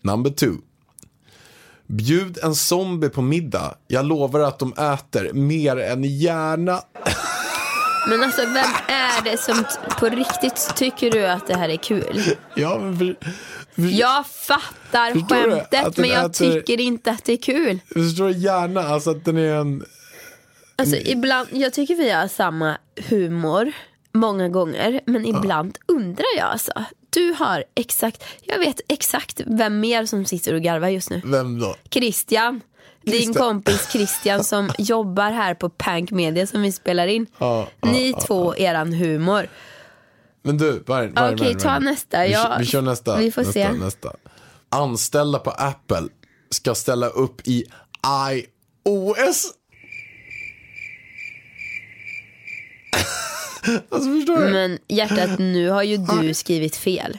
Number 0.00 0.30
two. 0.30 0.52
Bjud 1.86 2.38
en 2.42 2.54
zombie 2.54 3.08
på 3.08 3.22
middag. 3.22 3.74
Jag 3.88 4.04
lovar 4.04 4.40
att 4.40 4.58
de 4.58 4.72
äter 4.72 5.32
mer 5.32 5.76
än 5.76 6.04
gärna. 6.04 6.80
Men 8.08 8.22
alltså 8.22 8.42
vem 8.42 8.72
är 8.88 9.24
det 9.24 9.38
som 9.38 9.64
på 10.00 10.06
riktigt 10.06 10.72
tycker 10.76 11.10
du 11.10 11.26
att 11.26 11.46
det 11.46 11.56
här 11.56 11.68
är 11.68 11.76
kul? 11.76 12.22
Ja, 12.56 12.78
men 12.78 12.98
för, 12.98 13.16
Jag 13.74 14.26
fattar 14.26 15.12
Förstår 15.12 15.50
skämtet 15.50 15.86
Att 15.86 15.96
men 15.96 16.10
jag 16.10 16.24
äter- 16.30 16.54
tycker 16.54 16.80
inte 16.80 17.10
att 17.10 17.24
det 17.24 17.32
är 17.32 17.36
kul. 17.36 17.78
Förstår 17.94 18.26
du 18.28 18.32
gärna? 18.38 18.82
Alltså 18.82 19.10
att 19.10 19.24
den 19.24 19.36
är 19.36 19.54
en... 19.54 19.84
Alltså 20.76 20.96
ibland, 20.96 21.48
jag 21.52 21.72
tycker 21.72 21.94
vi 21.94 22.10
har 22.10 22.28
samma 22.28 22.78
humor. 23.08 23.72
många 24.12 24.48
gånger, 24.48 25.00
men 25.06 25.26
ibland 25.26 25.78
undrar 25.88 26.26
jag 26.36 26.46
alltså. 26.46 26.72
Du 27.10 27.34
har 27.38 27.64
exakt, 27.74 28.24
jag 28.42 28.58
vet 28.58 28.80
exakt 28.88 29.40
vem 29.46 29.80
mer 29.80 30.06
som 30.06 30.24
sitter 30.24 30.54
och 30.54 30.62
garvar 30.62 30.88
just 30.88 31.10
nu. 31.10 31.20
Vem 31.24 31.60
då? 31.60 31.76
Christian. 31.90 32.60
Din 33.02 33.12
Christian. 33.14 33.34
kompis 33.34 33.88
Christian 33.92 34.44
som 34.52 34.70
jobbar 34.78 35.30
här 35.30 35.54
på 35.54 35.68
Pank 35.70 36.10
Media 36.10 36.46
som 36.46 36.62
vi 36.62 36.72
spelar 36.72 37.06
in. 37.06 37.26
Ja, 37.38 37.68
Ni 37.82 38.14
två, 38.26 38.56
eran 38.56 38.92
humor. 38.92 39.48
Men 40.42 40.58
du, 40.58 40.82
var, 40.86 41.06
var, 41.06 41.34
Okej, 41.34 41.54
ta 41.54 41.78
nästa. 41.78 42.22
Vi, 42.22 42.32
Jag- 42.32 42.58
vi 42.58 42.64
kör 42.66 42.82
nästa. 42.82 43.16
vi 43.16 43.30
får 43.32 43.42
nästa, 43.42 43.52
se. 43.52 43.72
Nästa. 43.72 44.12
Anställda 44.68 45.38
på 45.38 45.50
Apple 45.50 46.08
ska 46.50 46.74
ställa 46.74 47.06
upp 47.06 47.48
i 47.48 47.64
iOS. 48.32 49.44
alltså 53.90 54.10
förstår 54.10 54.44
du? 54.46 54.52
Men 54.52 54.78
hjärtat, 54.88 55.38
nu 55.38 55.68
har 55.68 55.82
ju 55.82 55.96
du 55.96 56.34
skrivit 56.34 56.76
fel. 56.76 57.18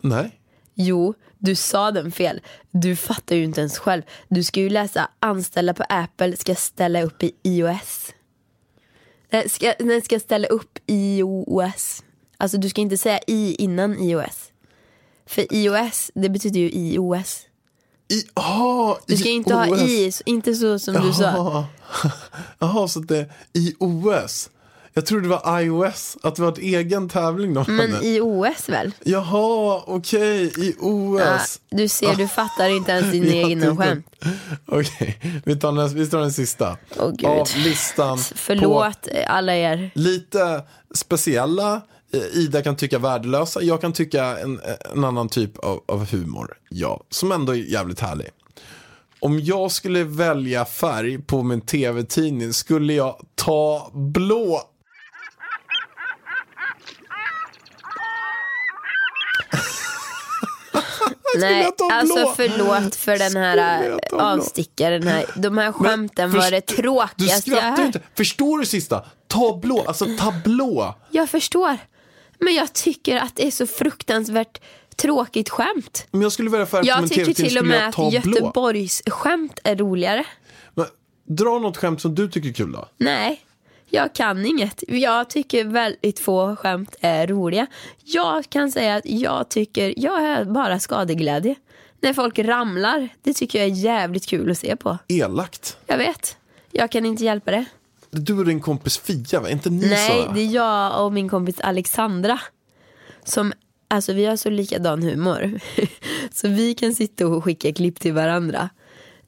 Nej. 0.00 0.30
Jo, 0.74 1.14
du 1.38 1.54
sa 1.54 1.90
den 1.90 2.12
fel. 2.12 2.40
Du 2.70 2.96
fattar 2.96 3.36
ju 3.36 3.44
inte 3.44 3.60
ens 3.60 3.78
själv. 3.78 4.02
Du 4.28 4.42
ska 4.44 4.60
ju 4.60 4.68
läsa 4.70 5.08
anställda 5.20 5.74
på 5.74 5.84
Apple 5.88 6.36
ska 6.36 6.54
ställa 6.54 7.02
upp 7.02 7.22
i 7.22 7.32
iOS. 7.42 8.10
Nej, 9.30 9.48
ska, 9.48 9.74
den 9.78 10.02
ska 10.02 10.20
ställa 10.20 10.48
upp 10.48 10.78
iOS. 10.86 12.02
Alltså 12.36 12.58
du 12.58 12.68
ska 12.68 12.80
inte 12.80 12.96
säga 12.96 13.20
i 13.26 13.54
innan 13.54 13.98
iOS. 13.98 14.50
För 15.26 15.54
iOS, 15.54 16.10
det 16.14 16.28
betyder 16.28 16.60
ju 16.60 16.70
iOS. 16.70 17.46
I, 18.08 18.24
aha, 18.34 18.98
Du 19.06 19.16
ska 19.16 19.28
inte 19.28 19.54
ha 19.54 19.78
i, 19.78 20.12
inte 20.26 20.54
så 20.54 20.78
som 20.78 20.94
du 20.94 21.12
sa. 21.12 21.66
Jaha. 22.58 22.88
Så 22.88 23.00
det 23.00 23.18
är 23.18 23.28
iOS. 23.52 24.50
Jag 24.94 25.06
trodde 25.06 25.22
det 25.22 25.28
var 25.28 25.60
iOS, 25.60 26.16
att 26.22 26.36
det 26.36 26.42
var 26.42 26.52
ett 26.52 26.58
egen 26.58 27.08
tävling 27.08 27.54
de 27.54 27.64
Men 27.68 27.92
hade. 27.92 28.06
iOS 28.06 28.68
väl? 28.68 28.92
Jaha, 29.04 29.82
okej, 29.86 30.52
iOS. 30.58 31.20
Ja, 31.68 31.76
du 31.76 31.88
ser, 31.88 32.14
du 32.14 32.28
fattar 32.28 32.68
inte 32.76 32.92
ens 32.92 33.14
Jag 33.34 33.50
egna 33.50 33.76
skämt. 33.76 34.06
Okej, 34.66 35.42
vi, 35.44 35.56
tar 35.56 35.72
den- 35.72 35.94
vi 35.94 36.06
tar 36.06 36.20
den 36.20 36.32
sista. 36.32 36.76
Åh, 36.98 37.10
Gud. 37.10 37.26
Av 37.26 37.48
listan 37.56 38.18
Förlåt 38.18 39.08
alla 39.26 39.54
er. 39.56 39.90
lite 39.94 40.62
speciella, 40.94 41.80
eh, 42.12 42.20
Ida 42.38 42.62
kan 42.62 42.76
tycka 42.76 42.98
värdelösa, 42.98 43.62
jag 43.62 43.80
kan 43.80 43.92
tycka 43.92 44.38
en, 44.38 44.60
en 44.94 45.04
annan 45.04 45.28
typ 45.28 45.58
av, 45.58 45.80
av 45.88 46.10
humor. 46.12 46.56
Ja, 46.68 47.00
som 47.10 47.32
ändå 47.32 47.52
är 47.52 47.56
jävligt 47.72 48.00
härlig. 48.00 48.28
Om 49.22 49.40
jag 49.40 49.70
skulle 49.70 50.04
välja 50.04 50.64
färg 50.64 51.18
på 51.18 51.42
min 51.42 51.60
tv-tidning 51.60 52.52
skulle 52.52 52.92
jag 52.92 53.16
ta 53.34 53.90
blå. 53.94 54.62
Nej, 61.38 61.70
alltså 61.92 62.32
förlåt 62.36 62.94
för 62.94 63.18
den 63.18 63.36
här 63.36 63.98
avstickaren. 64.12 65.02
Här. 65.06 65.24
De 65.36 65.58
här 65.58 65.72
skämten 65.72 66.32
var 66.32 66.50
det 66.50 66.60
tråkigaste 66.60 67.50
jag 67.50 67.62
hört. 67.62 67.78
inte. 67.78 68.00
Förstår 68.16 68.58
du 68.58 68.66
sista? 68.66 69.04
Ta 69.28 69.56
blå, 69.56 69.84
alltså 69.86 70.06
tablå. 70.18 70.94
Jag 71.10 71.30
förstår. 71.30 71.78
Men 72.38 72.54
jag 72.54 72.72
tycker 72.72 73.16
att 73.16 73.36
det 73.36 73.46
är 73.46 73.50
så 73.50 73.66
fruktansvärt 73.66 74.60
tråkigt 74.96 75.48
skämt. 75.48 76.06
Om 76.10 76.22
jag 76.22 76.32
skulle 76.32 76.50
välja 76.50 76.66
på 76.66 76.80
Jag 76.82 77.08
tycker 77.08 77.34
till 77.34 77.58
och 77.58 77.66
med 77.66 77.88
att. 77.88 78.12
Göteborgs 78.12 79.02
skämt 79.06 79.58
är 79.64 79.76
roligare. 79.76 80.24
Men, 80.74 80.86
dra 81.28 81.58
något 81.58 81.76
skämt 81.76 82.00
som 82.00 82.14
du 82.14 82.28
tycker 82.28 82.48
är 82.48 82.52
kul 82.52 82.72
då. 82.72 82.88
Nej, 82.96 83.40
jag 83.90 84.14
kan 84.14 84.46
inget. 84.46 84.84
Jag 84.88 85.30
tycker 85.30 85.64
väldigt 85.64 86.18
få 86.18 86.56
skämt 86.56 86.96
är 87.00 87.26
roliga. 87.26 87.66
Jag 88.04 88.50
kan 88.50 88.70
säga 88.72 88.96
att 88.96 89.06
jag 89.06 89.48
tycker, 89.48 89.94
jag 89.96 90.22
är 90.22 90.44
bara 90.44 90.78
skadeglädje. 90.78 91.54
När 92.00 92.12
folk 92.12 92.38
ramlar, 92.38 93.08
det 93.22 93.34
tycker 93.34 93.58
jag 93.58 93.68
är 93.68 93.74
jävligt 93.74 94.26
kul 94.26 94.50
att 94.50 94.58
se 94.58 94.76
på. 94.76 94.98
Elakt. 95.08 95.76
Jag 95.86 95.98
vet, 95.98 96.36
jag 96.70 96.90
kan 96.90 97.06
inte 97.06 97.24
hjälpa 97.24 97.50
det. 97.50 97.64
Du 98.10 98.38
och 98.38 98.44
din 98.44 98.60
kompis 98.60 98.98
Fia, 98.98 99.40
va? 99.40 99.50
Inte 99.50 99.70
ni 99.70 99.88
Nej, 99.88 100.24
så? 100.26 100.32
det 100.32 100.40
är 100.40 100.54
jag 100.54 101.04
och 101.04 101.12
min 101.12 101.28
kompis 101.28 101.60
Alexandra. 101.60 102.40
Som, 103.24 103.52
alltså 103.88 104.12
vi 104.12 104.24
har 104.24 104.36
så 104.36 104.50
likadan 104.50 105.02
humor. 105.02 105.60
så 106.32 106.48
vi 106.48 106.74
kan 106.74 106.94
sitta 106.94 107.26
och 107.26 107.44
skicka 107.44 107.72
klipp 107.72 108.00
till 108.00 108.12
varandra. 108.12 108.68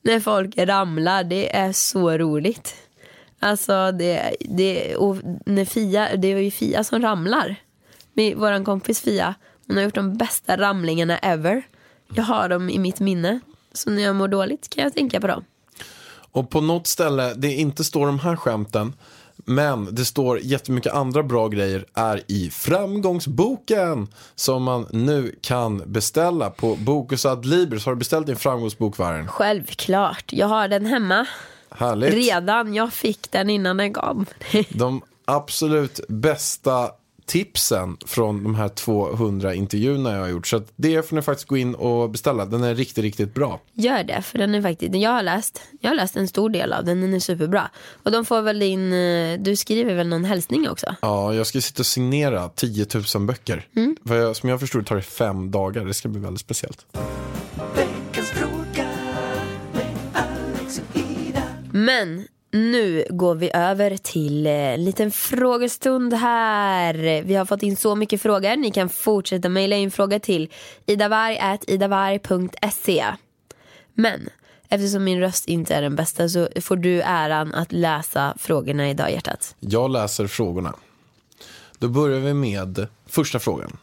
När 0.02 0.20
folk 0.20 0.58
ramlar, 0.58 1.24
det 1.24 1.56
är 1.56 1.72
så 1.72 2.18
roligt. 2.18 2.74
Alltså 3.42 3.92
det, 3.92 4.36
det 4.40 4.96
och 4.96 5.16
när 5.46 5.64
Fia, 5.64 6.16
det 6.16 6.32
är 6.32 6.38
ju 6.38 6.50
Fia 6.50 6.84
som 6.84 7.02
ramlar. 7.02 7.56
Med 8.12 8.36
våran 8.36 8.64
kompis 8.64 9.00
Fia, 9.00 9.34
hon 9.66 9.76
har 9.76 9.84
gjort 9.84 9.94
de 9.94 10.16
bästa 10.16 10.56
ramlingarna 10.56 11.18
ever. 11.18 11.62
Jag 12.14 12.22
har 12.22 12.48
dem 12.48 12.70
i 12.70 12.78
mitt 12.78 13.00
minne. 13.00 13.40
Så 13.72 13.90
när 13.90 14.02
jag 14.02 14.16
mår 14.16 14.28
dåligt 14.28 14.68
kan 14.68 14.84
jag 14.84 14.94
tänka 14.94 15.20
på 15.20 15.26
dem. 15.26 15.44
Och 16.32 16.50
på 16.50 16.60
något 16.60 16.86
ställe, 16.86 17.34
det 17.34 17.52
inte 17.52 17.84
står 17.84 18.06
de 18.06 18.18
här 18.18 18.36
skämten, 18.36 18.92
men 19.36 19.94
det 19.94 20.04
står 20.04 20.38
jättemycket 20.38 20.92
andra 20.92 21.22
bra 21.22 21.48
grejer 21.48 21.84
är 21.94 22.22
i 22.26 22.50
framgångsboken 22.50 24.08
som 24.34 24.62
man 24.62 24.86
nu 24.90 25.38
kan 25.40 25.92
beställa 25.92 26.50
på 26.50 26.76
Bokus 26.76 27.26
Adlibris. 27.26 27.84
Har 27.84 27.92
du 27.92 27.98
beställt 27.98 28.26
din 28.26 28.36
framgångsbok, 28.36 28.98
Varen? 28.98 29.28
Självklart, 29.28 30.32
jag 30.32 30.46
har 30.46 30.68
den 30.68 30.86
hemma. 30.86 31.26
Härligt. 31.82 32.14
Redan, 32.14 32.74
jag 32.74 32.92
fick 32.92 33.30
den 33.30 33.50
innan 33.50 33.76
den 33.76 33.92
kom. 33.92 34.26
De 34.68 35.02
absolut 35.24 36.00
bästa 36.08 36.90
tipsen 37.26 37.96
från 38.06 38.44
de 38.44 38.54
här 38.54 38.68
200 38.68 39.54
intervjuerna 39.54 40.12
jag 40.12 40.20
har 40.20 40.28
gjort. 40.28 40.46
Så 40.46 40.56
att 40.56 40.72
det 40.76 41.08
får 41.08 41.16
ni 41.16 41.22
faktiskt 41.22 41.48
gå 41.48 41.56
in 41.56 41.74
och 41.74 42.10
beställa. 42.10 42.44
Den 42.44 42.62
är 42.62 42.74
riktigt, 42.74 43.04
riktigt 43.04 43.34
bra. 43.34 43.60
Gör 43.72 44.04
det, 44.04 44.22
för 44.22 44.38
den 44.38 44.54
är 44.54 44.62
faktiskt, 44.62 44.94
jag 44.94 45.10
har 45.10 45.22
läst, 45.22 45.62
jag 45.80 45.90
har 45.90 45.94
läst 45.94 46.16
en 46.16 46.28
stor 46.28 46.50
del 46.50 46.72
av 46.72 46.84
den, 46.84 47.00
den 47.00 47.14
är 47.14 47.20
superbra. 47.20 47.70
Och 48.02 48.10
de 48.12 48.24
får 48.24 48.42
väl 48.42 48.58
din, 48.58 48.92
eh, 48.92 49.38
du 49.38 49.56
skriver 49.56 49.94
väl 49.94 50.08
någon 50.08 50.24
hälsning 50.24 50.68
också? 50.68 50.94
Ja, 51.00 51.34
jag 51.34 51.46
ska 51.46 51.60
sitta 51.60 51.82
och 51.82 51.86
signera 51.86 52.48
10 52.48 52.86
000 53.14 53.26
böcker. 53.26 53.66
Mm. 53.76 53.96
För 54.06 54.16
jag, 54.16 54.36
som 54.36 54.48
jag 54.48 54.60
förstår 54.60 54.78
det 54.80 54.86
tar 54.86 54.96
det 54.96 55.02
fem 55.02 55.50
dagar. 55.50 55.84
Det 55.84 55.94
ska 55.94 56.08
bli 56.08 56.20
väldigt 56.20 56.40
speciellt. 56.40 56.86
Veckans 57.76 58.32
Men 61.72 62.26
nu 62.50 63.04
går 63.10 63.34
vi 63.34 63.50
över 63.54 63.96
till 63.96 64.46
eh, 64.46 64.52
en 64.52 64.84
liten 64.84 65.10
frågestund 65.10 66.14
här. 66.14 67.22
Vi 67.22 67.34
har 67.34 67.44
fått 67.44 67.62
in 67.62 67.76
så 67.76 67.94
mycket 67.94 68.22
frågor. 68.22 68.56
Ni 68.56 68.70
kan 68.70 68.88
fortsätta 68.88 69.48
mejla 69.48 69.76
in 69.76 69.90
frågor 69.90 70.18
till 70.18 70.50
idavarg.idavarg.se. 70.86 73.04
Men 73.94 74.28
eftersom 74.68 75.04
min 75.04 75.20
röst 75.20 75.48
inte 75.48 75.74
är 75.74 75.82
den 75.82 75.96
bästa 75.96 76.28
så 76.28 76.48
får 76.60 76.76
du 76.76 77.02
äran 77.02 77.54
att 77.54 77.72
läsa 77.72 78.34
frågorna 78.38 78.90
idag 78.90 79.12
hjärtat. 79.12 79.54
Jag 79.60 79.90
läser 79.90 80.26
frågorna. 80.26 80.74
Då 81.78 81.88
börjar 81.88 82.20
vi 82.20 82.34
med 82.34 82.86
första 83.06 83.38
frågan. 83.38 83.76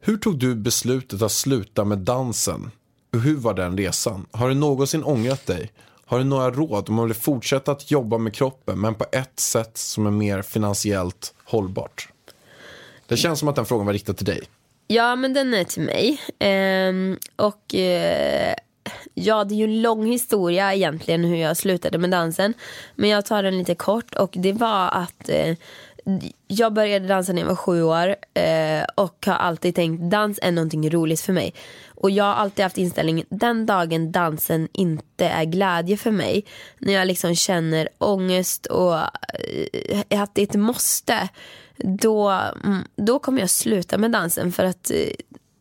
Hur 0.00 0.16
tog 0.16 0.38
du 0.38 0.54
beslutet 0.54 1.22
att 1.22 1.32
sluta 1.32 1.84
med 1.84 1.98
dansen? 1.98 2.70
Och 3.12 3.20
hur 3.20 3.36
var 3.36 3.54
den 3.54 3.78
resan? 3.78 4.26
Har 4.30 4.48
du 4.48 4.54
någonsin 4.54 5.04
ångrat 5.04 5.46
dig? 5.46 5.70
Har 6.08 6.18
du 6.18 6.24
några 6.24 6.50
råd 6.50 6.88
om 6.88 6.94
man 6.94 7.06
vill 7.06 7.14
fortsätta 7.14 7.72
att 7.72 7.90
jobba 7.90 8.18
med 8.18 8.34
kroppen 8.34 8.80
men 8.80 8.94
på 8.94 9.04
ett 9.12 9.40
sätt 9.40 9.78
som 9.78 10.06
är 10.06 10.10
mer 10.10 10.42
finansiellt 10.42 11.34
hållbart? 11.44 12.08
Det 13.06 13.16
känns 13.16 13.38
som 13.38 13.48
att 13.48 13.56
den 13.56 13.66
frågan 13.66 13.86
var 13.86 13.92
riktad 13.92 14.14
till 14.14 14.26
dig. 14.26 14.42
Ja, 14.86 15.16
men 15.16 15.34
den 15.34 15.54
är 15.54 15.64
till 15.64 15.82
mig. 15.82 16.20
Ehm, 16.38 17.18
och 17.36 17.74
eh, 17.74 18.54
ja, 19.14 19.44
det 19.44 19.54
är 19.54 19.56
ju 19.56 19.64
en 19.64 19.82
lång 19.82 20.06
historia 20.06 20.74
egentligen 20.74 21.24
hur 21.24 21.36
jag 21.36 21.56
slutade 21.56 21.98
med 21.98 22.10
dansen. 22.10 22.54
Men 22.94 23.10
jag 23.10 23.26
tar 23.26 23.42
den 23.42 23.58
lite 23.58 23.74
kort 23.74 24.14
och 24.14 24.30
det 24.32 24.52
var 24.52 24.88
att 24.88 25.28
eh, 25.28 25.56
jag 26.46 26.72
började 26.72 27.08
dansa 27.08 27.32
när 27.32 27.40
jag 27.40 27.48
var 27.48 27.56
sju 27.56 27.82
år 27.82 28.16
eh, 28.34 28.84
och 28.94 29.26
har 29.26 29.34
alltid 29.34 29.74
tänkt 29.74 30.10
dans 30.10 30.38
är 30.42 30.52
någonting 30.52 30.90
roligt 30.90 31.20
för 31.20 31.32
mig. 31.32 31.54
Och 32.00 32.10
jag 32.10 32.24
har 32.24 32.34
alltid 32.34 32.62
haft 32.62 32.78
inställningen 32.78 33.26
den 33.30 33.66
dagen 33.66 34.12
dansen 34.12 34.68
inte 34.72 35.28
är 35.28 35.44
glädje 35.44 35.96
för 35.96 36.10
mig. 36.10 36.44
När 36.78 36.92
jag 36.92 37.06
liksom 37.06 37.34
känner 37.34 37.88
ångest 37.98 38.66
och 38.66 38.94
eh, 38.96 40.22
att 40.22 40.34
det 40.34 40.42
är 40.42 40.46
ett 40.46 40.54
måste. 40.54 41.28
Då, 41.76 42.28
mm, 42.64 42.84
då 42.96 43.18
kommer 43.18 43.40
jag 43.40 43.50
sluta 43.50 43.98
med 43.98 44.10
dansen 44.10 44.52
för 44.52 44.64
att 44.64 44.90
eh, 44.90 44.96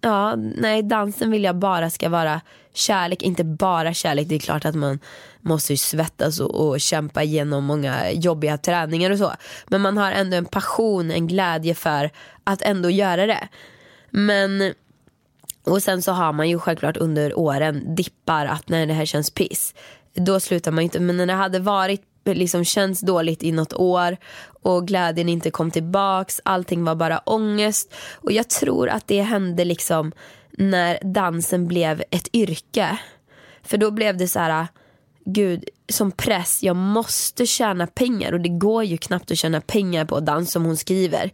Ja, 0.01 0.35
nej, 0.35 0.83
dansen 0.83 1.31
vill 1.31 1.43
jag 1.43 1.55
bara 1.55 1.89
ska 1.89 2.09
vara 2.09 2.41
kärlek, 2.73 3.21
inte 3.21 3.43
bara 3.43 3.93
kärlek. 3.93 4.27
Det 4.27 4.35
är 4.35 4.39
klart 4.39 4.65
att 4.65 4.75
man 4.75 4.99
måste 5.41 5.73
ju 5.73 5.77
svettas 5.77 6.39
och, 6.39 6.67
och 6.67 6.81
kämpa 6.81 7.23
igenom 7.23 7.63
många 7.63 8.11
jobbiga 8.11 8.57
träningar 8.57 9.11
och 9.11 9.17
så. 9.17 9.33
Men 9.67 9.81
man 9.81 9.97
har 9.97 10.11
ändå 10.11 10.37
en 10.37 10.45
passion, 10.45 11.11
en 11.11 11.27
glädje 11.27 11.75
för 11.75 12.11
att 12.43 12.61
ändå 12.61 12.89
göra 12.89 13.25
det. 13.25 13.47
Men 14.09 14.73
och 15.67 15.83
sen 15.83 16.01
så 16.01 16.11
har 16.11 16.33
man 16.33 16.49
ju 16.49 16.59
självklart 16.59 16.97
under 16.97 17.39
åren 17.39 17.95
dippar 17.95 18.45
att 18.45 18.69
när 18.69 18.85
det 18.85 18.93
här 18.93 19.05
känns 19.05 19.31
piss. 19.31 19.73
Då 20.13 20.39
slutar 20.39 20.71
man 20.71 20.83
inte. 20.83 20.99
Men 20.99 21.17
när 21.17 21.25
det 21.25 21.33
hade 21.33 21.59
varit 21.59 22.01
liksom 22.25 22.65
känts 22.65 23.01
dåligt 23.01 23.43
i 23.43 23.51
något 23.51 23.73
år 23.73 24.17
och 24.61 24.87
glädjen 24.87 25.29
inte 25.29 25.51
kom 25.51 25.71
tillbaks. 25.71 26.41
Allting 26.45 26.83
var 26.83 26.95
bara 26.95 27.17
ångest. 27.17 27.93
Och 28.13 28.31
jag 28.31 28.49
tror 28.49 28.89
att 28.89 29.07
det 29.07 29.21
hände 29.21 29.65
liksom 29.65 30.11
när 30.51 30.99
dansen 31.03 31.67
blev 31.67 32.03
ett 32.11 32.35
yrke. 32.35 32.99
För 33.63 33.77
då 33.77 33.91
blev 33.91 34.17
det 34.17 34.27
så 34.27 34.39
här, 34.39 34.67
gud, 35.25 35.69
som 35.89 36.11
press, 36.11 36.63
jag 36.63 36.75
måste 36.75 37.45
tjäna 37.45 37.87
pengar 37.87 38.33
och 38.33 38.41
det 38.41 38.49
går 38.49 38.83
ju 38.83 38.97
knappt 38.97 39.31
att 39.31 39.37
tjäna 39.37 39.61
pengar 39.61 40.05
på 40.05 40.19
dans 40.19 40.51
som 40.51 40.65
hon 40.65 40.77
skriver. 40.77 41.31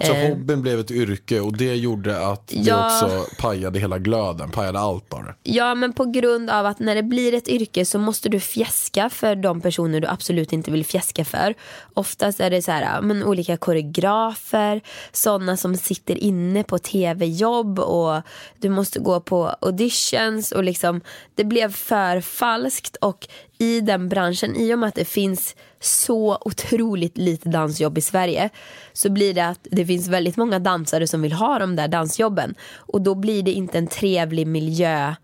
Så 0.00 0.12
Eh, 0.12 0.28
hobbyn 0.28 0.62
blev 0.62 0.80
ett 0.80 0.90
yrke 0.90 1.40
och 1.40 1.56
det 1.56 1.74
gjorde 1.74 2.26
att 2.26 2.46
det 2.46 2.56
Ja. 2.58 2.86
också 2.86 3.26
pajade 3.42 3.78
hela 3.78 3.98
glöden, 3.98 4.50
pajade 4.50 4.78
allt 4.78 5.08
bara. 5.08 5.34
Ja 5.42 5.74
men 5.74 5.92
på 5.92 6.04
grund 6.04 6.50
av 6.50 6.66
att 6.66 6.78
när 6.78 6.94
det 6.94 7.02
blir 7.02 7.34
ett 7.34 7.48
yrke 7.48 7.84
så 7.84 7.98
måste 7.98 8.28
du 8.28 8.40
fjäska 8.40 9.10
för 9.10 9.36
de 9.36 9.60
personer 9.60 10.00
du 10.00 10.06
absolut 10.08 10.52
inte 10.52 10.70
vill 10.70 10.84
fjäska 10.84 11.24
för. 11.24 11.54
Oftast 11.94 12.40
är 12.40 12.50
det 12.50 12.62
så 12.62 12.70
här, 12.72 13.00
men 13.02 13.22
olika 13.24 13.56
koreografer, 13.56 14.80
sådana 15.12 15.56
som 15.56 15.76
sitter 15.76 16.14
inne 16.24 16.62
på 16.64 16.78
tv-jobb 16.78 17.78
och 17.78 18.22
du 18.58 18.68
måste 18.68 18.98
gå 18.98 19.20
på 19.20 19.48
auditions 19.60 20.52
och 20.52 20.64
liksom 20.64 21.00
det 21.34 21.44
blev 21.44 21.72
för 21.72 22.20
falskt 22.20 22.96
och 22.96 23.28
i 23.58 23.80
den 23.80 24.08
branschen, 24.08 24.56
i 24.56 24.74
och 24.74 24.78
med 24.78 24.88
att 24.88 24.94
det 24.94 25.04
finns 25.04 25.56
så 25.84 26.38
otroligt 26.40 27.18
lite 27.18 27.48
dansjobb 27.48 27.98
i 27.98 28.00
Sverige 28.00 28.50
så 28.92 29.10
blir 29.10 29.34
det 29.34 29.46
att 29.46 29.60
det 29.62 29.86
finns 29.86 30.08
väldigt 30.08 30.36
många 30.36 30.58
dansare 30.58 31.06
som 31.06 31.22
vill 31.22 31.32
ha 31.32 31.58
de 31.58 31.76
där 31.76 31.88
dansjobben 31.88 32.54
och 32.76 33.00
då 33.00 33.14
blir 33.14 33.42
det 33.42 33.52
inte 33.52 33.78
en 33.78 33.86
trevlig 33.86 34.46
miljö 34.46 35.14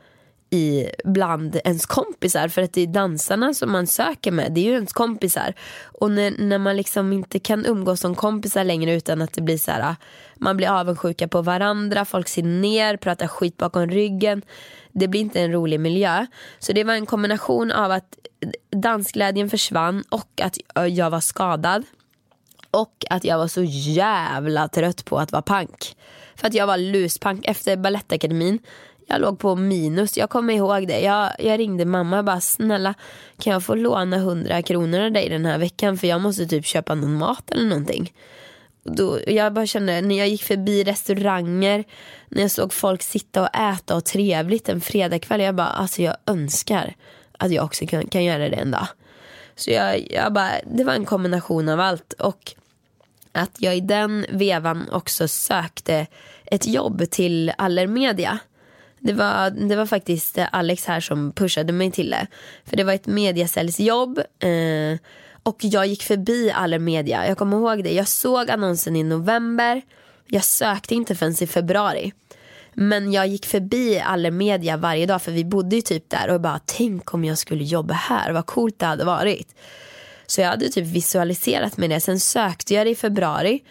i 0.51 0.87
bland 1.05 1.61
ens 1.65 1.87
kompisar 1.87 2.49
för 2.49 2.63
att 2.63 2.73
det 2.73 2.81
är 2.81 2.87
dansarna 2.87 3.55
som 3.55 3.73
man 3.73 3.87
söker 3.87 4.33
med, 4.33 4.53
det 4.53 4.61
är 4.61 4.65
ju 4.65 4.73
ens 4.73 4.93
kompisar. 4.93 5.55
Och 5.83 6.11
när, 6.11 6.31
när 6.39 6.59
man 6.59 6.77
liksom 6.77 7.13
inte 7.13 7.39
kan 7.39 7.67
umgås 7.67 8.01
som 8.01 8.15
kompisar 8.15 8.65
längre 8.65 8.95
utan 8.95 9.23
att 9.23 9.33
det 9.33 9.43
blir 9.43 9.59
så 9.59 9.71
här, 9.71 9.91
ah, 9.91 9.97
man 10.37 10.57
blir 10.57 10.69
avundsjuka 10.69 11.29
på 11.29 11.43
varandra, 11.43 12.05
folk 12.05 12.29
ser 12.29 12.43
ner, 12.43 12.97
pratar 12.97 13.27
skit 13.27 13.57
bakom 13.57 13.87
ryggen. 13.87 14.43
Det 14.93 15.09
blir 15.09 15.21
inte 15.21 15.41
en 15.41 15.53
rolig 15.53 15.81
miljö. 15.81 16.27
Så 16.59 16.73
det 16.73 16.85
var 16.85 16.95
en 16.95 17.07
kombination 17.07 17.73
av 17.73 17.91
att 17.91 18.19
dansglädjen 18.71 19.51
försvann 19.51 20.05
och 20.09 20.41
att 20.43 20.59
jag 20.89 21.11
var 21.11 21.21
skadad. 21.21 21.85
Och 22.71 23.05
att 23.11 23.25
jag 23.25 23.39
var 23.39 23.49
så 23.49 23.63
jävla 23.65 24.69
trött 24.69 25.05
på 25.05 25.19
att 25.19 25.33
vara 25.33 25.43
pank. 25.43 25.97
För 26.37 26.47
att 26.47 26.55
jag 26.55 26.67
var 26.67 26.79
luspank 26.79 27.47
efter 27.47 27.77
Balettakademin. 27.77 28.59
Jag 29.07 29.21
låg 29.21 29.39
på 29.39 29.57
minus, 29.57 30.17
jag 30.17 30.31
kommer 30.31 30.55
ihåg 30.55 30.89
det. 30.89 31.01
Jag, 31.01 31.31
jag 31.39 31.59
ringde 31.59 31.85
mamma 31.85 32.19
och 32.19 32.25
bara 32.25 32.41
snälla 32.41 32.95
kan 33.39 33.53
jag 33.53 33.63
få 33.63 33.75
låna 33.75 34.17
100 34.17 34.63
kronor 34.63 35.01
av 35.01 35.13
dig 35.13 35.29
den 35.29 35.47
här 35.47 35.59
veckan 35.59 35.99
för 35.99 36.07
jag 36.07 36.21
måste 36.21 36.47
typ 36.47 36.67
köpa 36.67 36.95
någon 36.95 37.19
mat 37.19 37.51
eller 37.51 37.69
någonting. 37.69 38.13
Då, 38.83 39.19
jag 39.27 39.53
bara 39.53 39.67
kände 39.67 40.01
när 40.01 40.19
jag 40.19 40.29
gick 40.29 40.43
förbi 40.43 40.85
restauranger, 40.85 41.85
när 42.29 42.43
jag 42.43 42.51
såg 42.51 42.73
folk 42.73 43.03
sitta 43.03 43.43
och 43.43 43.57
äta 43.57 43.97
och 43.97 44.05
trevligt 44.05 44.69
en 44.69 44.81
fredagkväll. 44.81 45.41
Jag 45.41 45.55
bara 45.55 45.67
alltså 45.67 46.03
jag 46.03 46.17
önskar 46.27 46.95
att 47.39 47.51
jag 47.51 47.65
också 47.65 47.87
kan, 47.87 48.07
kan 48.07 48.25
göra 48.25 48.49
det 48.49 48.57
en 48.57 48.71
dag. 48.71 48.87
Så 49.57 49.71
jag, 49.71 50.13
jag 50.13 50.33
bara, 50.33 50.53
det 50.67 50.85
var 50.85 50.95
en 50.95 51.05
kombination 51.05 51.69
av 51.69 51.81
allt. 51.81 52.13
Och 52.13 52.55
att 53.33 53.57
jag 53.59 53.77
i 53.77 53.81
den 53.81 54.27
vevan 54.31 54.89
också 54.93 55.29
sökte 55.29 56.07
ett 56.45 56.67
jobb 56.67 57.11
till 57.11 57.53
Allermedia. 57.59 58.39
Det 58.99 59.13
var, 59.13 59.51
det 59.51 59.77
var 59.77 59.87
faktiskt 59.87 60.39
Alex 60.53 60.85
här 60.85 61.01
som 61.01 61.33
pushade 61.33 61.73
mig 61.73 61.91
till 61.91 62.11
det. 62.11 62.27
För 62.65 62.77
det 62.77 62.85
var 62.85 62.93
ett 62.93 63.07
mediasäljsjobb. 63.07 64.19
Eh, 64.19 64.99
och 65.43 65.57
jag 65.61 65.87
gick 65.87 66.03
förbi 66.03 66.51
Allermedia. 66.51 67.29
Jag 67.29 67.39
kommer 67.39 67.57
ihåg 67.57 67.85
det. 67.85 67.93
Jag 67.93 68.09
såg 68.09 68.51
annonsen 68.51 68.97
i 68.97 69.03
november. 69.03 69.83
Jag 70.27 70.45
sökte 70.45 70.95
inte 70.95 71.15
förrän 71.15 71.43
i 71.43 71.47
februari. 71.47 72.13
Men 72.75 73.13
jag 73.13 73.27
gick 73.27 73.47
förbi 73.47 74.01
Allermedia 74.01 74.77
varje 74.77 75.07
dag 75.07 75.23
för 75.23 75.33
vi 75.33 75.45
bodde 75.45 75.77
ju 75.77 75.83
typ 75.83 76.11
där 76.11 76.31
och 76.31 76.41
bara 76.41 76.61
tänk 76.65 77.15
om 77.15 77.25
jag 77.25 77.39
skulle 77.39 77.65
jobba 77.65 77.95
här. 77.95 78.33
Vad 78.33 78.47
coolt 78.47 78.79
det 78.79 78.87
hade 78.87 79.05
varit. 79.05 79.55
Så 80.27 80.41
jag 80.41 80.49
hade 80.49 80.69
typ 80.69 80.87
visualiserat 80.87 81.77
mig 81.77 81.89
det. 81.89 82.01
Sen 82.01 82.21
sökte 82.21 82.75
jag 82.75 82.87
det 82.87 82.91
i 82.91 82.95
februari. 82.95 83.63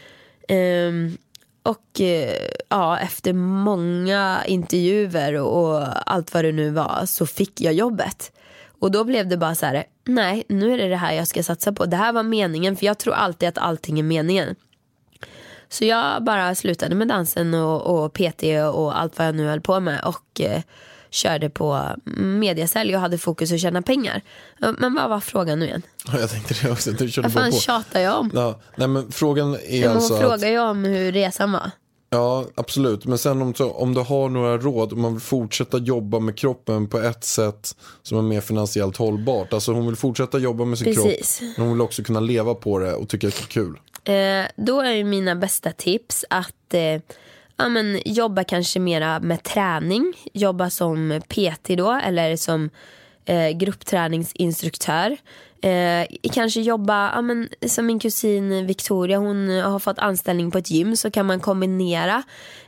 Um, 0.49 1.17
och 1.63 2.01
eh, 2.01 2.47
ja, 2.69 2.99
efter 2.99 3.33
många 3.33 4.39
intervjuer 4.45 5.33
och, 5.33 5.63
och 5.63 5.87
allt 6.11 6.33
vad 6.33 6.45
det 6.45 6.51
nu 6.51 6.69
var 6.69 7.03
så 7.05 7.25
fick 7.25 7.61
jag 7.61 7.73
jobbet. 7.73 8.31
Och 8.79 8.91
då 8.91 9.03
blev 9.03 9.27
det 9.27 9.37
bara 9.37 9.55
så 9.55 9.65
här, 9.65 9.83
nej 10.05 10.43
nu 10.49 10.73
är 10.73 10.77
det 10.77 10.87
det 10.89 10.95
här 10.95 11.13
jag 11.13 11.27
ska 11.27 11.43
satsa 11.43 11.71
på. 11.71 11.85
Det 11.85 11.97
här 11.97 12.13
var 12.13 12.23
meningen 12.23 12.75
för 12.75 12.85
jag 12.85 12.97
tror 12.97 13.13
alltid 13.13 13.49
att 13.49 13.57
allting 13.57 13.99
är 13.99 14.03
meningen. 14.03 14.55
Så 15.69 15.85
jag 15.85 16.23
bara 16.23 16.55
slutade 16.55 16.95
med 16.95 17.07
dansen 17.07 17.53
och, 17.53 17.81
och 18.03 18.13
PT 18.13 18.43
och 18.73 18.99
allt 18.99 19.17
vad 19.17 19.27
jag 19.27 19.35
nu 19.35 19.47
höll 19.47 19.61
på 19.61 19.79
med 19.79 20.01
och 20.03 20.41
eh, 20.41 20.61
körde 21.09 21.49
på 21.49 21.81
mediasälj 22.17 22.95
och 22.95 23.01
hade 23.01 23.17
fokus 23.17 23.51
att 23.51 23.59
tjäna 23.59 23.81
pengar. 23.81 24.21
Men 24.77 24.95
vad 24.95 25.09
var 25.09 25.19
frågan 25.19 25.59
nu 25.59 25.65
igen? 25.65 25.81
Jag 26.13 26.29
tänkte 26.29 26.53
det 26.61 26.71
också, 26.71 26.91
du 26.91 27.09
körde 27.09 27.27
Vad 27.27 27.33
fan 27.43 27.51
på. 27.51 27.57
tjatar 27.57 27.99
jag 27.99 28.19
om? 28.19 28.31
Ja, 28.33 28.59
nej 28.75 28.87
men 28.87 29.11
frågan 29.11 29.55
är 29.67 29.81
Men 29.81 29.91
alltså 29.91 30.13
hon 30.13 30.23
att, 30.23 30.29
frågar 30.29 30.49
ju 30.49 30.59
om 30.59 30.83
hur 30.83 31.11
resan 31.11 31.51
var. 31.51 31.71
Ja, 32.09 32.45
absolut. 32.55 33.05
Men 33.05 33.17
sen 33.17 33.41
om, 33.41 33.53
om 33.59 33.93
du 33.93 34.01
har 34.01 34.29
några 34.29 34.57
råd, 34.57 34.93
om 34.93 35.01
man 35.01 35.13
vill 35.13 35.21
fortsätta 35.21 35.77
jobba 35.77 36.19
med 36.19 36.37
kroppen 36.37 36.87
på 36.87 36.99
ett 36.99 37.23
sätt 37.23 37.75
som 38.03 38.17
är 38.17 38.21
mer 38.21 38.41
finansiellt 38.41 38.97
hållbart. 38.97 39.53
Alltså 39.53 39.73
hon 39.73 39.85
vill 39.85 39.95
fortsätta 39.95 40.37
jobba 40.37 40.65
med 40.65 40.77
sin 40.77 40.95
Precis. 40.95 41.39
kropp, 41.39 41.49
men 41.57 41.65
hon 41.65 41.73
vill 41.73 41.81
också 41.81 42.03
kunna 42.03 42.19
leva 42.19 42.53
på 42.53 42.79
det 42.79 42.93
och 42.93 43.09
tycka 43.09 43.27
att 43.27 43.35
det 43.35 43.43
är 43.43 43.47
kul. 43.47 43.79
Eh, 44.03 44.65
då 44.65 44.81
är 44.81 44.91
ju 44.91 45.03
mina 45.03 45.35
bästa 45.35 45.71
tips 45.71 46.25
att 46.29 46.73
eh, 46.73 47.01
ja, 47.57 47.69
men, 47.69 48.01
jobba 48.05 48.43
kanske 48.43 48.79
mera 48.79 49.19
med 49.19 49.43
träning. 49.43 50.13
Jobba 50.33 50.69
som 50.69 51.21
PT 51.27 51.67
då 51.67 51.91
eller 52.03 52.35
som 52.35 52.69
eh, 53.25 53.49
gruppträningsinstruktör. 53.49 55.17
Eh, 55.61 56.07
kanske 56.33 56.61
jobba, 56.61 57.11
ja, 57.15 57.21
men, 57.21 57.49
som 57.67 57.85
min 57.85 57.99
kusin 57.99 58.67
Victoria, 58.67 59.17
hon 59.17 59.49
har 59.49 59.79
fått 59.79 59.99
anställning 59.99 60.51
på 60.51 60.57
ett 60.57 60.71
gym 60.71 60.95
så 60.95 61.11
kan 61.11 61.25
man 61.25 61.39
kombinera 61.39 62.23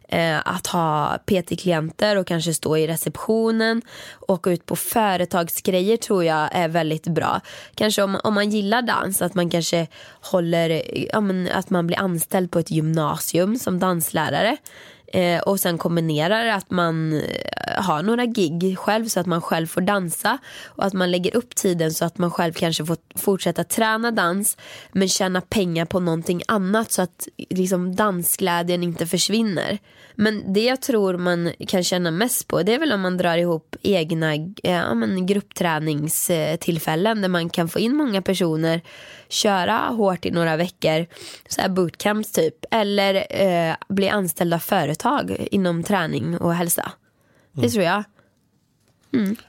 eh, 0.08 0.48
att 0.48 0.68
ha 0.68 1.18
PT-klienter 1.26 2.16
och 2.16 2.28
kanske 2.28 2.54
stå 2.54 2.78
i 2.78 2.88
receptionen. 2.88 3.82
Åka 4.28 4.52
ut 4.52 4.66
på 4.66 4.76
företagsgrejer 4.76 5.98
tror 5.98 6.24
jag 6.24 6.50
är 6.52 6.68
väldigt 6.68 7.08
bra. 7.08 7.42
Kanske 7.76 8.04
om, 8.04 8.20
om 8.24 8.34
man 8.34 8.50
gillar 8.50 8.82
dans, 8.82 9.22
att 9.22 9.36
man 9.36 9.50
kanske 9.50 9.88
håller, 10.22 10.82
ja, 11.14 11.22
men, 11.22 11.50
att 11.54 11.70
man 11.70 11.88
blir 11.88 12.00
anställd 12.00 12.52
på 12.52 12.60
ett 12.60 12.72
gymnasium 12.72 13.60
som 13.60 13.80
danslärare. 13.80 14.58
Eh, 15.14 15.42
och 15.42 15.60
sen 15.60 15.78
kombinerar 15.78 16.48
att 16.48 16.72
man 16.72 17.14
eh, 17.14 17.84
har 17.84 18.04
några 18.04 18.26
gig 18.26 18.78
själv 18.78 19.08
så 19.08 19.20
att 19.20 19.26
man 19.26 19.42
själv 19.42 19.68
får 19.68 19.82
dansa 19.82 20.38
och 20.66 20.86
att 20.86 20.94
man 20.94 21.12
lägger 21.12 21.36
upp 21.36 21.56
tiden 21.56 21.94
så 21.94 22.06
att 22.06 22.18
man 22.18 22.32
själv 22.32 22.54
kanske 22.54 22.86
får 22.86 22.98
fortsätta 23.16 23.64
träna 23.64 24.12
dans 24.12 24.58
men 24.92 25.08
tjäna 25.08 25.42
pengar 25.42 25.86
på 25.86 26.00
någonting 26.00 26.42
annat 26.48 26.92
så 26.92 27.02
att 27.02 27.28
liksom 27.50 27.96
dansglädjen 27.96 28.84
inte 28.84 29.08
försvinner. 29.08 29.80
Men 30.16 30.54
det 30.54 30.64
jag 30.64 30.82
tror 30.82 31.18
man 31.18 31.52
kan 31.68 31.84
känna 31.84 32.12
mest 32.12 32.48
på 32.48 32.64
det 32.64 32.74
är 32.74 32.80
väl 32.80 32.92
om 32.92 33.02
man 33.02 33.18
drar 33.18 33.38
ihop 33.38 33.76
egna 33.82 34.34
eh, 34.36 34.50
ja, 34.64 34.94
men 34.94 35.26
gruppträningstillfällen 35.26 37.22
där 37.22 37.30
man 37.30 37.50
kan 37.50 37.70
få 37.70 37.80
in 37.80 37.96
många 37.96 38.22
personer, 38.22 38.82
köra 39.30 39.78
hårt 39.78 40.26
i 40.26 40.32
några 40.32 40.58
veckor, 40.58 41.06
så 41.50 41.62
här 41.62 41.70
bootcamps 41.70 42.32
typ, 42.32 42.56
eller 42.72 43.26
eh, 43.30 43.76
bli 43.90 44.10
anställd 44.10 44.54
av 44.54 44.60
företag 44.60 45.48
inom 45.52 45.84
träning 45.84 46.38
och 46.38 46.54
hälsa. 46.54 46.92
Det 47.54 47.70
tror 47.70 47.84
jag. 47.84 48.04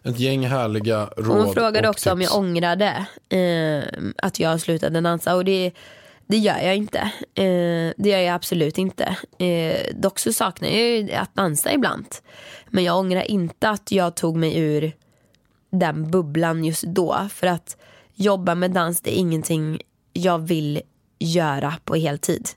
Ett 0.02 0.18
gäng 0.18 0.46
härliga 0.46 1.08
råd 1.16 1.28
Och 1.28 1.44
hon 1.44 1.54
frågade 1.54 1.88
och 1.88 1.94
också 1.94 2.12
om 2.12 2.18
tips. 2.18 2.30
jag 2.32 2.40
ångrade 2.40 3.06
eh, 3.28 3.84
att 4.16 4.40
jag 4.40 4.60
slutade 4.60 5.00
dansa 5.00 5.34
och 5.36 5.44
det, 5.44 5.72
det 6.26 6.36
gör 6.36 6.58
jag 6.58 6.76
inte. 6.76 6.98
Eh, 7.34 7.92
det 7.96 8.08
gör 8.08 8.18
jag 8.18 8.34
absolut 8.34 8.78
inte. 8.78 9.16
Eh, 9.38 9.94
dock 9.94 10.18
så 10.18 10.32
saknar 10.32 10.68
jag 10.68 10.80
ju 10.80 11.12
att 11.12 11.34
dansa 11.34 11.72
ibland. 11.72 12.06
Men 12.70 12.84
jag 12.84 12.98
ångrar 12.98 13.30
inte 13.30 13.68
att 13.68 13.92
jag 13.92 14.14
tog 14.14 14.36
mig 14.36 14.58
ur 14.58 14.92
den 15.70 16.10
bubblan 16.10 16.64
just 16.64 16.82
då. 16.82 17.28
För 17.30 17.46
att 17.46 17.76
jobba 18.14 18.54
med 18.54 18.70
dans 18.70 19.00
det 19.00 19.10
är 19.10 19.18
ingenting 19.18 19.80
jag 20.12 20.38
vill 20.38 20.82
göra 21.18 21.74
på 21.84 21.94
heltid. 21.94 22.48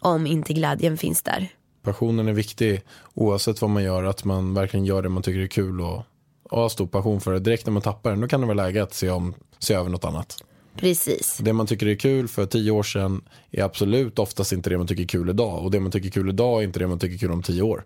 Om 0.00 0.26
inte 0.26 0.52
glädjen 0.52 0.96
finns 0.96 1.22
där. 1.22 1.48
Passionen 1.82 2.28
är 2.28 2.32
viktig 2.32 2.82
oavsett 3.14 3.60
vad 3.60 3.70
man 3.70 3.82
gör, 3.82 4.04
att 4.04 4.24
man 4.24 4.54
verkligen 4.54 4.86
gör 4.86 5.02
det 5.02 5.08
man 5.08 5.22
tycker 5.22 5.40
är 5.40 5.46
kul 5.46 5.80
och, 5.80 6.02
och 6.50 6.60
har 6.60 6.68
stor 6.68 6.86
passion 6.86 7.20
för 7.20 7.32
det. 7.32 7.38
Direkt 7.38 7.66
när 7.66 7.72
man 7.72 7.82
tappar 7.82 8.10
den, 8.10 8.20
då 8.20 8.28
kan 8.28 8.40
det 8.40 8.46
vara 8.46 8.54
läge 8.54 8.82
att 8.82 8.94
se, 8.94 9.10
om, 9.10 9.34
se 9.58 9.74
över 9.74 9.90
något 9.90 10.04
annat. 10.04 10.44
Precis. 10.78 11.38
Det 11.42 11.52
man 11.52 11.66
tycker 11.66 11.86
är 11.86 11.94
kul 11.94 12.28
för 12.28 12.46
tio 12.46 12.70
år 12.70 12.82
sedan 12.82 13.22
är 13.50 13.62
absolut 13.62 14.18
oftast 14.18 14.52
inte 14.52 14.70
det 14.70 14.78
man 14.78 14.86
tycker 14.86 15.02
är 15.02 15.06
kul 15.06 15.30
idag. 15.30 15.64
Och 15.64 15.70
det 15.70 15.80
man 15.80 15.92
tycker 15.92 16.08
är 16.08 16.12
kul 16.12 16.28
idag 16.28 16.60
är 16.60 16.64
inte 16.64 16.78
det 16.78 16.86
man 16.86 16.98
tycker 16.98 17.14
är 17.14 17.18
kul 17.18 17.30
om 17.30 17.42
tio 17.42 17.62
år. 17.62 17.84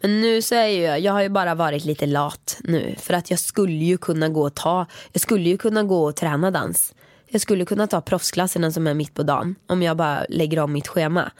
Men 0.00 0.20
nu 0.20 0.42
så 0.42 0.54
är 0.54 0.66
ju 0.66 0.82
jag, 0.82 1.00
jag 1.00 1.12
har 1.12 1.22
ju 1.22 1.28
bara 1.28 1.54
varit 1.54 1.84
lite 1.84 2.06
lat 2.06 2.58
nu. 2.64 2.94
För 2.98 3.14
att 3.14 3.30
jag 3.30 3.38
skulle 3.38 3.84
ju 3.84 3.98
kunna 3.98 4.28
gå 4.28 4.42
och 4.42 4.54
ta, 4.54 4.86
jag 5.12 5.20
skulle 5.20 5.48
ju 5.48 5.58
kunna 5.58 5.82
gå 5.82 6.04
och 6.04 6.16
träna 6.16 6.50
dans. 6.50 6.94
jag 7.28 7.40
skulle 7.40 7.64
kunna 7.64 7.86
ta 7.86 8.00
proffsklasserna 8.00 8.72
som 8.72 8.86
är 8.86 8.94
mitt 8.94 9.14
på 9.14 9.22
dagen 9.22 9.54
om 9.66 9.82
jag 9.82 9.96
bara 9.96 10.26
lägger 10.28 10.58
om 10.58 10.72
mitt 10.72 10.88
schema. 10.88 11.30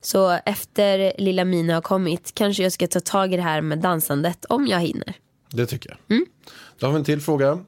Så 0.00 0.38
efter 0.46 1.12
lilla 1.18 1.44
Mina 1.44 1.74
har 1.74 1.80
kommit 1.80 2.34
kanske 2.34 2.62
jag 2.62 2.72
ska 2.72 2.86
ta 2.86 3.00
tag 3.00 3.32
i 3.32 3.36
det 3.36 3.42
här 3.42 3.60
med 3.60 3.78
dansandet 3.78 4.44
om 4.44 4.66
jag 4.66 4.80
hinner. 4.80 5.14
Det 5.50 5.66
tycker 5.66 5.90
jag. 5.90 6.18
Då 6.80 6.86
har 6.86 6.92
vi 6.92 6.98
en 6.98 7.04
till 7.04 7.20
fråga. 7.20 7.58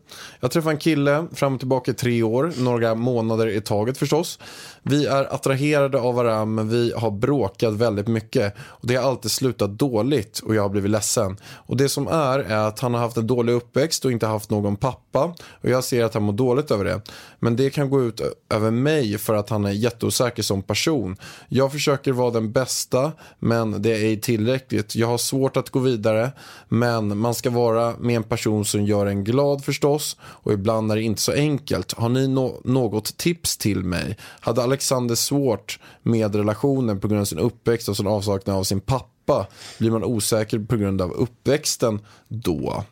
Jag 0.40 0.50
träffade 0.50 0.74
en 0.74 0.78
kille 0.78 1.26
fram 1.32 1.54
och 1.54 1.60
tillbaka 1.60 1.90
i 1.90 1.94
tre 1.94 2.22
år, 2.22 2.52
några 2.58 2.94
månader 2.94 3.46
i 3.46 3.60
taget 3.60 3.98
förstås. 3.98 4.38
Vi 4.84 5.06
är 5.06 5.34
attraherade 5.34 6.00
av 6.00 6.14
varandra 6.14 6.44
men 6.44 6.68
vi 6.68 6.92
har 6.96 7.10
bråkat 7.10 7.74
väldigt 7.74 8.08
mycket. 8.08 8.54
Och 8.58 8.86
det 8.86 8.96
har 8.96 9.08
alltid 9.08 9.30
slutat 9.30 9.70
dåligt 9.70 10.38
och 10.38 10.54
jag 10.54 10.62
har 10.62 10.68
blivit 10.68 10.90
ledsen. 10.90 11.36
Och 11.44 11.76
det 11.76 11.88
som 11.88 12.08
är 12.08 12.38
är 12.38 12.68
att 12.68 12.80
han 12.80 12.94
har 12.94 13.00
haft 13.00 13.16
en 13.16 13.26
dålig 13.26 13.52
uppväxt 13.52 14.04
och 14.04 14.12
inte 14.12 14.26
haft 14.26 14.50
någon 14.50 14.76
pappa. 14.76 15.34
Och 15.50 15.70
jag 15.70 15.84
ser 15.84 16.04
att 16.04 16.14
han 16.14 16.22
mår 16.22 16.32
dåligt 16.32 16.70
över 16.70 16.84
det. 16.84 17.00
Men 17.38 17.56
det 17.56 17.70
kan 17.70 17.90
gå 17.90 18.02
ut 18.02 18.20
över 18.50 18.70
mig 18.70 19.18
för 19.18 19.34
att 19.34 19.50
han 19.50 19.64
är 19.64 19.70
jätteosäker 19.70 20.42
som 20.42 20.62
person. 20.62 21.16
Jag 21.48 21.72
försöker 21.72 22.12
vara 22.12 22.30
den 22.30 22.52
bästa 22.52 23.12
men 23.38 23.82
det 23.82 23.90
är 23.90 24.04
ej 24.04 24.20
tillräckligt. 24.20 24.96
Jag 24.96 25.06
har 25.06 25.18
svårt 25.18 25.56
att 25.56 25.70
gå 25.70 25.78
vidare 25.78 26.32
men 26.68 27.18
man 27.18 27.34
ska 27.34 27.50
vara 27.50 27.94
med 27.98 28.16
en 28.16 28.22
person 28.22 28.64
som 28.64 28.84
gör 28.84 29.06
en 29.06 29.24
glad 29.24 29.64
förstås 29.64 30.16
och 30.22 30.52
ibland 30.52 30.92
är 30.92 30.96
det 30.96 31.02
inte 31.02 31.20
så 31.20 31.32
enkelt. 31.32 31.92
Har 31.92 32.08
ni 32.08 32.28
no 32.28 32.60
något 32.64 33.16
tips 33.16 33.56
till 33.56 33.84
mig? 33.84 34.16
Hade 34.40 34.62
Alexander 34.72 35.14
svårt 35.14 35.78
med 36.02 36.34
relationen 36.34 37.00
på 37.00 37.08
grund 37.08 37.20
av 37.20 37.24
sin 37.24 37.38
uppväxt 37.38 37.88
och 37.88 37.96
sin 37.96 38.06
avsaknad 38.06 38.56
av 38.56 38.64
sin 38.64 38.80
pappa? 38.80 39.46
Blir 39.78 39.90
man 39.90 40.04
osäker 40.04 40.58
på 40.58 40.76
grund 40.76 41.02
av 41.02 41.12
uppväxten 41.12 42.00
då? 42.28 42.84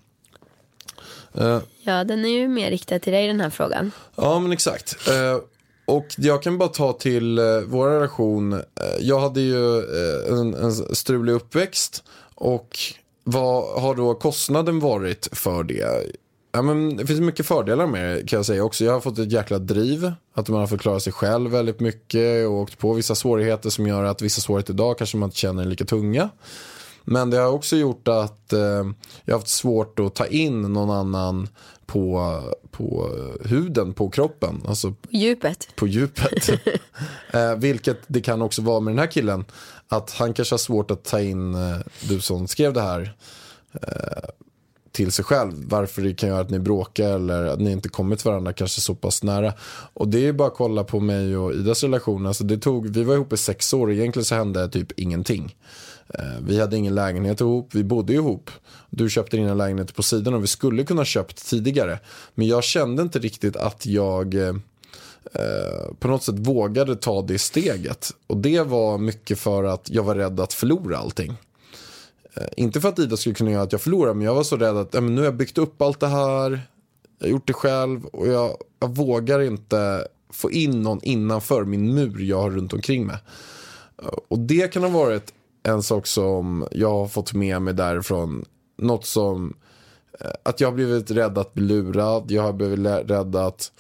Eh, 1.35 1.59
Ja, 1.83 2.05
den 2.05 2.25
är 2.25 2.29
ju 2.29 2.49
mer 2.49 2.71
riktad 2.71 2.99
till 2.99 3.13
dig 3.13 3.27
den 3.27 3.41
här 3.41 3.51
frågan. 3.51 3.91
Ja, 4.17 4.39
men 4.39 4.53
exakt. 4.53 5.09
Eh, 5.09 5.39
och 5.85 6.07
jag 6.17 6.43
kan 6.43 6.59
bara 6.59 6.69
ta 6.69 6.93
till 6.93 7.39
eh, 7.39 7.45
vår 7.67 7.89
relation. 7.89 8.63
Jag 9.01 9.21
hade 9.21 9.41
ju 9.41 9.79
en, 10.29 10.55
en 10.55 10.73
strulig 10.73 11.33
uppväxt 11.33 12.05
och 12.35 12.79
vad 13.25 13.83
har 13.83 13.95
då 13.95 14.15
kostnaden 14.15 14.81
varit 14.81 15.29
för 15.33 15.63
det? 15.63 16.07
Ja, 16.53 16.63
men 16.63 16.97
det 16.97 17.07
finns 17.07 17.21
mycket 17.21 17.47
fördelar 17.47 17.87
med 17.87 18.17
det 18.17 18.27
kan 18.27 18.37
jag 18.37 18.47
säga 18.47 18.65
också. 18.65 18.85
Jag 18.85 18.93
har 18.93 19.01
fått 19.01 19.19
ett 19.19 19.33
jäkla 19.33 19.59
driv. 19.59 20.13
Att 20.35 20.49
man 20.49 20.61
har 20.61 20.67
fått 20.67 20.81
klara 20.81 21.01
sig 21.01 21.13
själv 21.13 21.51
väldigt 21.51 21.81
mycket 21.81 22.47
och 22.47 22.53
åkt 22.53 22.79
på 22.79 22.93
vissa 22.93 23.15
svårigheter 23.15 23.71
som 23.71 23.87
gör 23.87 24.05
att 24.05 24.23
vissa 24.23 24.41
svårigheter 24.41 24.73
idag 24.73 24.99
kanske 24.99 25.17
man 25.17 25.27
inte 25.27 25.39
känner 25.39 25.63
är 25.63 25.67
lika 25.67 25.85
tunga. 25.85 26.31
Men 27.05 27.31
det 27.31 27.37
har 27.37 27.51
också 27.51 27.77
gjort 27.77 28.09
att 28.09 28.53
eh, 28.53 28.61
jag 29.25 29.35
har 29.35 29.39
haft 29.39 29.49
svårt 29.49 29.99
att 29.99 30.15
ta 30.15 30.27
in 30.27 30.63
någon 30.63 30.91
annan 30.91 31.49
på, 31.87 32.41
på 32.71 33.11
huden, 33.45 33.93
på 33.93 34.11
kroppen, 34.11 34.63
alltså 34.69 34.91
På 34.91 35.09
djupet. 35.11 35.69
på 35.77 35.87
djupet. 35.87 36.49
eh, 37.33 37.55
vilket 37.57 37.99
det 38.07 38.21
kan 38.21 38.43
också 38.43 38.63
vara 38.63 38.81
med 38.81 38.93
den 38.93 38.99
här 38.99 39.07
killen. 39.11 39.45
Att 39.89 40.11
han 40.11 40.35
kanske 40.35 40.53
har 40.53 40.59
svårt 40.59 40.91
att 40.91 41.05
ta 41.05 41.21
in, 41.21 41.55
eh, 41.55 41.77
du 42.09 42.21
som 42.21 42.49
skrev 42.49 42.73
det 42.73 42.81
här, 42.83 43.15
eh, 43.83 44.29
till 44.93 45.13
sig 45.13 45.25
själv. 45.25 45.53
Varför 45.67 46.03
det 46.03 46.15
kan 46.15 46.29
göra 46.29 46.41
att 46.41 46.51
ni 46.51 46.59
bråkar 46.59 47.11
eller 47.15 47.45
att 47.45 47.61
ni 47.61 47.73
inte 47.73 47.89
kommit 47.89 48.25
varandra 48.25 48.53
kanske 48.53 48.81
så 48.81 48.95
pass 48.95 49.23
nära. 49.23 49.53
Och 49.95 50.09
det 50.09 50.27
är 50.27 50.33
bara 50.33 50.49
att 50.49 50.55
kolla 50.55 50.85
på 50.85 51.01
mig 51.01 51.37
och 51.37 51.53
Idas 51.53 51.83
relation. 51.83 52.27
Alltså 52.27 52.45
det 52.45 52.59
tog, 52.59 52.89
vi 52.89 53.05
var 53.05 53.15
ihop 53.15 53.33
i 53.33 53.37
sex 53.37 53.75
år 53.75 53.87
och 53.87 53.93
egentligen 53.93 54.25
så 54.25 54.35
hände 54.35 54.69
typ 54.69 54.99
ingenting. 54.99 55.57
Eh, 56.15 56.45
vi 56.47 56.61
hade 56.61 56.77
ingen 56.77 56.95
lägenhet 56.95 57.41
ihop, 57.41 57.75
vi 57.75 57.85
bodde 57.85 58.13
ihop. 58.13 58.51
Du 58.91 59.11
köpte 59.11 59.37
dina 59.37 59.55
lägenheter 59.55 59.95
på 59.95 60.03
sidan 60.03 60.35
och 60.35 60.43
vi 60.43 60.47
skulle 60.47 60.85
kunna 60.85 61.05
köpt 61.05 61.49
tidigare. 61.49 61.99
Men 62.35 62.47
jag 62.47 62.65
kände 62.65 63.03
inte 63.03 63.19
riktigt 63.19 63.57
att 63.57 63.87
jag 63.87 64.35
eh, 64.35 64.55
eh, 65.35 65.95
på 65.99 66.09
något 66.09 66.23
sätt 66.23 66.39
vågade 66.39 66.97
ta 66.97 67.23
det 67.23 67.39
steget. 67.39 68.11
Och 68.27 68.37
det 68.37 68.61
var 68.61 68.99
mycket 68.99 69.39
för 69.39 69.65
att 69.65 69.91
jag 69.91 70.03
var 70.03 70.15
rädd 70.15 70.41
att 70.41 70.53
förlora 70.53 70.99
allting. 70.99 71.37
Eh, 72.35 72.47
inte 72.57 72.81
för 72.81 72.89
att 72.89 72.99
Ida 72.99 73.17
skulle 73.17 73.35
kunna 73.35 73.51
göra 73.51 73.63
att 73.63 73.73
jag 73.73 73.81
förlorar, 73.81 74.15
men 74.15 74.27
jag 74.27 74.35
var 74.35 74.43
så 74.43 74.57
rädd 74.57 74.77
att 74.77 74.95
äh, 74.95 75.01
men 75.01 75.15
nu 75.15 75.21
har 75.21 75.27
jag 75.27 75.37
byggt 75.37 75.59
upp 75.59 75.83
allt 75.83 76.01
det 76.01 76.09
här. 76.09 76.61
Jag 77.19 77.27
har 77.27 77.31
gjort 77.31 77.47
det 77.47 77.53
själv 77.53 78.05
och 78.05 78.29
jag, 78.29 78.57
jag 78.81 78.97
vågar 78.97 79.41
inte 79.41 80.07
få 80.31 80.51
in 80.51 80.83
någon 80.83 81.01
innanför 81.03 81.65
min 81.65 81.95
mur 81.95 82.21
jag 82.21 82.41
har 82.43 82.51
runt 82.51 82.73
omkring 82.73 83.07
mig. 83.07 83.17
Eh, 84.03 84.09
och 84.29 84.39
det 84.39 84.73
kan 84.73 84.83
ha 84.83 84.91
varit 84.91 85.33
en 85.63 85.83
sak 85.83 86.07
som 86.07 86.69
jag 86.71 86.91
har 86.91 87.09
fått 87.09 87.33
med 87.33 87.63
mig 87.63 87.75
därifrån. 87.75 88.45
Något 88.79 89.07
som, 89.07 89.55
eh, 90.21 90.31
att 90.43 90.61
jag 90.61 90.69
har 90.69 90.75
blivit 90.75 91.11
rädd 91.11 91.39
att 91.39 91.55
bli 91.55 91.65
lurad. 91.65 92.31
Jag 92.31 92.43
har 92.43 92.53
blivit 92.53 92.79
rädd 93.11 93.37
att, 93.37 93.73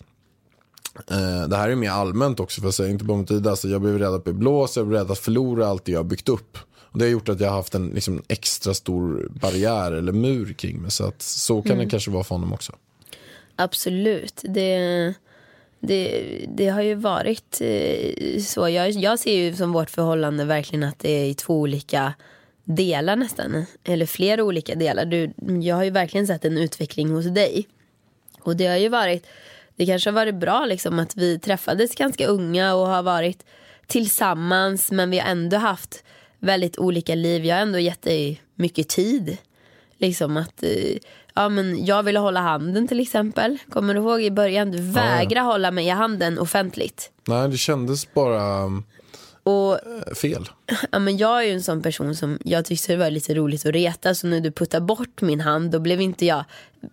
eh, 1.10 1.48
det 1.48 1.56
här 1.56 1.68
är 1.68 1.74
mer 1.74 1.90
allmänt 1.90 2.40
också 2.40 2.60
för 2.60 2.68
att 2.68 2.74
säga, 2.74 2.88
inte 2.88 3.04
bara 3.04 3.18
mot 3.18 3.30
Ida. 3.30 3.56
Så 3.56 3.68
jag 3.68 3.74
har 3.74 3.80
blivit 3.80 4.00
rädd 4.00 4.14
att 4.14 4.24
bli 4.24 4.32
blåst, 4.32 4.76
jag 4.76 4.86
blev 4.86 5.00
rädd 5.00 5.10
att 5.10 5.18
förlora 5.18 5.66
allt 5.66 5.84
det 5.84 5.92
jag 5.92 5.98
har 5.98 6.04
byggt 6.04 6.28
upp. 6.28 6.58
Och 6.90 6.98
det 6.98 7.04
har 7.04 7.10
gjort 7.10 7.28
att 7.28 7.40
jag 7.40 7.48
har 7.48 7.56
haft 7.56 7.74
en 7.74 7.88
liksom, 7.88 8.22
extra 8.28 8.74
stor 8.74 9.28
barriär 9.30 9.92
eller 9.92 10.12
mur 10.12 10.52
kring 10.52 10.82
mig. 10.82 10.90
Så 10.90 11.04
att 11.04 11.22
så 11.22 11.62
kan 11.62 11.78
det 11.78 11.86
kanske 11.86 12.10
vara 12.10 12.24
för 12.24 12.34
honom 12.34 12.52
också. 12.52 12.72
Absolut. 13.56 14.40
Det, 14.44 15.14
det, 15.80 16.24
det 16.48 16.68
har 16.68 16.82
ju 16.82 16.94
varit 16.94 17.60
eh, 17.60 18.40
så. 18.40 18.68
Jag, 18.68 18.90
jag 18.90 19.18
ser 19.18 19.34
ju 19.34 19.56
som 19.56 19.72
vårt 19.72 19.90
förhållande 19.90 20.44
verkligen 20.44 20.82
att 20.82 20.98
det 20.98 21.10
är 21.10 21.24
i 21.24 21.34
två 21.34 21.60
olika 21.60 22.14
delar 22.64 23.16
nästan. 23.16 23.64
Eller 23.84 24.06
flera 24.06 24.44
olika 24.44 24.74
delar. 24.74 25.04
Du, 25.04 25.32
jag 25.62 25.76
har 25.76 25.84
ju 25.84 25.90
verkligen 25.90 26.26
sett 26.26 26.44
en 26.44 26.58
utveckling 26.58 27.10
hos 27.10 27.26
dig. 27.26 27.68
Och 28.40 28.56
det 28.56 28.66
har 28.66 28.76
ju 28.76 28.88
varit, 28.88 29.26
det 29.76 29.86
kanske 29.86 30.10
har 30.10 30.14
varit 30.14 30.34
bra 30.34 30.64
liksom 30.64 30.98
att 30.98 31.16
vi 31.16 31.38
träffades 31.38 31.94
ganska 31.94 32.26
unga 32.26 32.74
och 32.74 32.86
har 32.86 33.02
varit 33.02 33.44
tillsammans 33.86 34.90
men 34.90 35.10
vi 35.10 35.18
har 35.18 35.28
ändå 35.30 35.56
haft 35.56 36.04
väldigt 36.40 36.78
olika 36.78 37.14
liv. 37.14 37.44
Jag 37.44 37.54
har 37.56 37.62
ändå 37.62 37.78
gett 37.78 38.02
dig 38.02 38.42
mycket 38.54 38.88
tid. 38.88 39.36
Liksom 39.98 40.36
att, 40.36 40.62
eh, 40.62 40.96
ja 41.34 41.48
men 41.48 41.84
jag 41.84 42.02
ville 42.02 42.18
hålla 42.18 42.40
handen 42.40 42.88
till 42.88 43.00
exempel. 43.00 43.58
Kommer 43.70 43.94
du 43.94 44.00
ihåg 44.00 44.22
i 44.22 44.30
början? 44.30 44.70
Du 44.70 44.78
vägrade 44.82 45.46
hålla 45.46 45.70
mig 45.70 45.86
i 45.86 45.90
handen 45.90 46.38
offentligt. 46.38 47.10
Nej, 47.28 47.48
det 47.48 47.56
kändes 47.56 48.14
bara 48.14 48.64
Och 49.42 49.72
eh, 49.74 50.14
fel. 50.14 50.48
ja, 50.90 50.98
men 50.98 51.16
jag 51.16 51.38
är 51.42 51.46
ju 51.46 51.52
en 51.52 51.62
sån 51.62 51.82
person 51.82 52.16
som 52.16 52.38
jag 52.44 52.64
tyckte 52.64 52.92
det 52.92 52.96
var 52.98 53.10
lite 53.10 53.34
roligt 53.34 53.66
att 53.66 53.72
reta. 53.72 54.14
Så 54.14 54.26
när 54.26 54.40
du 54.40 54.52
puttar 54.52 54.80
bort 54.80 55.20
min 55.20 55.40
hand 55.40 55.70
då 55.70 55.78
blev 55.78 56.00
inte 56.00 56.26
jag. 56.26 56.44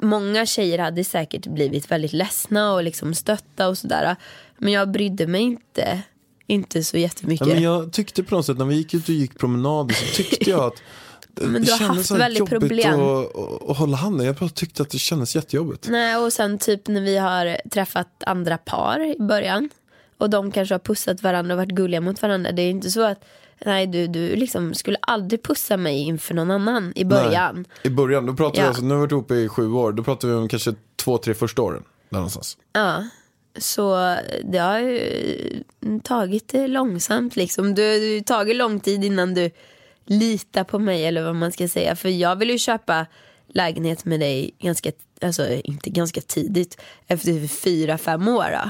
Många 0.01 0.45
tjejer 0.45 0.79
hade 0.79 1.03
säkert 1.03 1.47
blivit 1.47 1.91
väldigt 1.91 2.13
ledsna 2.13 2.73
och 2.73 2.83
liksom 2.83 3.13
stötta 3.13 3.67
och 3.67 3.77
sådär. 3.77 4.15
Men 4.57 4.73
jag 4.73 4.91
brydde 4.91 5.27
mig 5.27 5.41
inte, 5.41 6.01
inte 6.47 6.83
så 6.83 6.97
jättemycket. 6.97 7.47
Ja, 7.47 7.53
men 7.53 7.63
jag 7.63 7.93
tyckte 7.93 8.23
på 8.23 8.35
något 8.35 8.45
sätt 8.45 8.57
när 8.57 8.65
vi 8.65 8.75
gick 8.75 8.93
ut 8.93 9.03
och 9.03 9.15
gick 9.15 9.39
promenader 9.39 9.95
så 9.95 10.05
tyckte 10.15 10.49
jag 10.49 10.59
att 10.59 10.81
Men 11.41 11.63
du 11.63 11.71
har 11.71 11.79
haft 11.79 12.11
väldigt 12.11 12.49
problem. 12.49 12.99
Att, 13.01 13.35
att, 13.35 13.69
att 13.69 13.77
hålla 13.77 13.97
handen. 13.97 14.27
Jag 14.27 14.35
bara 14.35 14.49
tyckte 14.49 14.81
att 14.83 14.89
det 14.89 14.97
kändes 14.97 15.35
jättejobbigt. 15.35 15.87
Nej, 15.89 16.17
och 16.17 16.33
sen 16.33 16.57
typ 16.57 16.87
när 16.87 17.01
vi 17.01 17.17
har 17.17 17.69
träffat 17.69 18.23
andra 18.25 18.57
par 18.57 18.99
i 18.99 19.15
början 19.19 19.69
och 20.17 20.29
de 20.29 20.51
kanske 20.51 20.73
har 20.73 20.79
pussat 20.79 21.23
varandra 21.23 21.53
och 21.53 21.57
varit 21.57 21.69
gulliga 21.71 22.01
mot 22.01 22.21
varandra. 22.21 22.51
Det 22.51 22.61
är 22.61 22.69
inte 22.69 22.91
så 22.91 23.01
att 23.01 23.25
nej, 23.65 23.87
du, 23.87 24.07
du 24.07 24.35
liksom 24.35 24.73
skulle 24.73 24.97
aldrig 25.01 25.43
pussa 25.43 25.77
mig 25.77 25.97
inför 25.99 26.33
någon 26.33 26.51
annan 26.51 26.93
i 26.95 27.05
början. 27.05 27.55
Nej. 27.55 27.65
I 27.83 27.89
början, 27.89 28.25
då 28.25 28.33
pratade 28.33 28.57
vi 28.57 28.63
Ja. 28.63 28.67
alltså, 28.67 28.83
nu 28.83 28.89
har 28.89 28.95
vi 28.95 29.01
varit 29.01 29.11
ihop 29.11 29.31
i 29.31 29.49
sju 29.49 29.71
år, 29.71 29.91
då 29.91 30.03
pratade 30.03 30.33
vi 30.33 30.39
om 30.39 30.47
kanske 30.47 30.73
två, 30.95 31.17
tre 31.17 31.33
första 31.33 31.61
åren. 31.61 31.83
Där 32.09 32.17
någonstans. 32.17 32.57
Ja, 32.73 33.03
så 33.57 34.17
det 34.43 34.57
har 34.57 34.79
ju 34.79 35.63
tagit 36.03 36.47
det 36.47 36.67
långsamt 36.67 37.35
liksom. 37.35 37.75
Det 37.75 37.81
har 37.81 38.23
tagit 38.23 38.55
lång 38.55 38.79
tid 38.79 39.03
innan 39.03 39.33
du 39.33 39.51
litar 40.05 40.63
på 40.63 40.79
mig 40.79 41.05
eller 41.05 41.23
vad 41.23 41.35
man 41.35 41.51
ska 41.51 41.67
säga. 41.67 41.95
För 41.95 42.09
jag 42.09 42.35
ville 42.35 42.51
ju 42.53 42.59
köpa 42.59 43.05
lägenhet 43.47 44.05
med 44.05 44.19
dig 44.19 44.51
ganska, 44.59 44.91
alltså 45.21 45.49
inte 45.49 45.89
ganska 45.89 46.21
tidigt, 46.21 46.81
efter 47.07 47.47
fyra, 47.47 47.97
fem 47.97 48.27
år. 48.27 48.45
Då. 48.51 48.69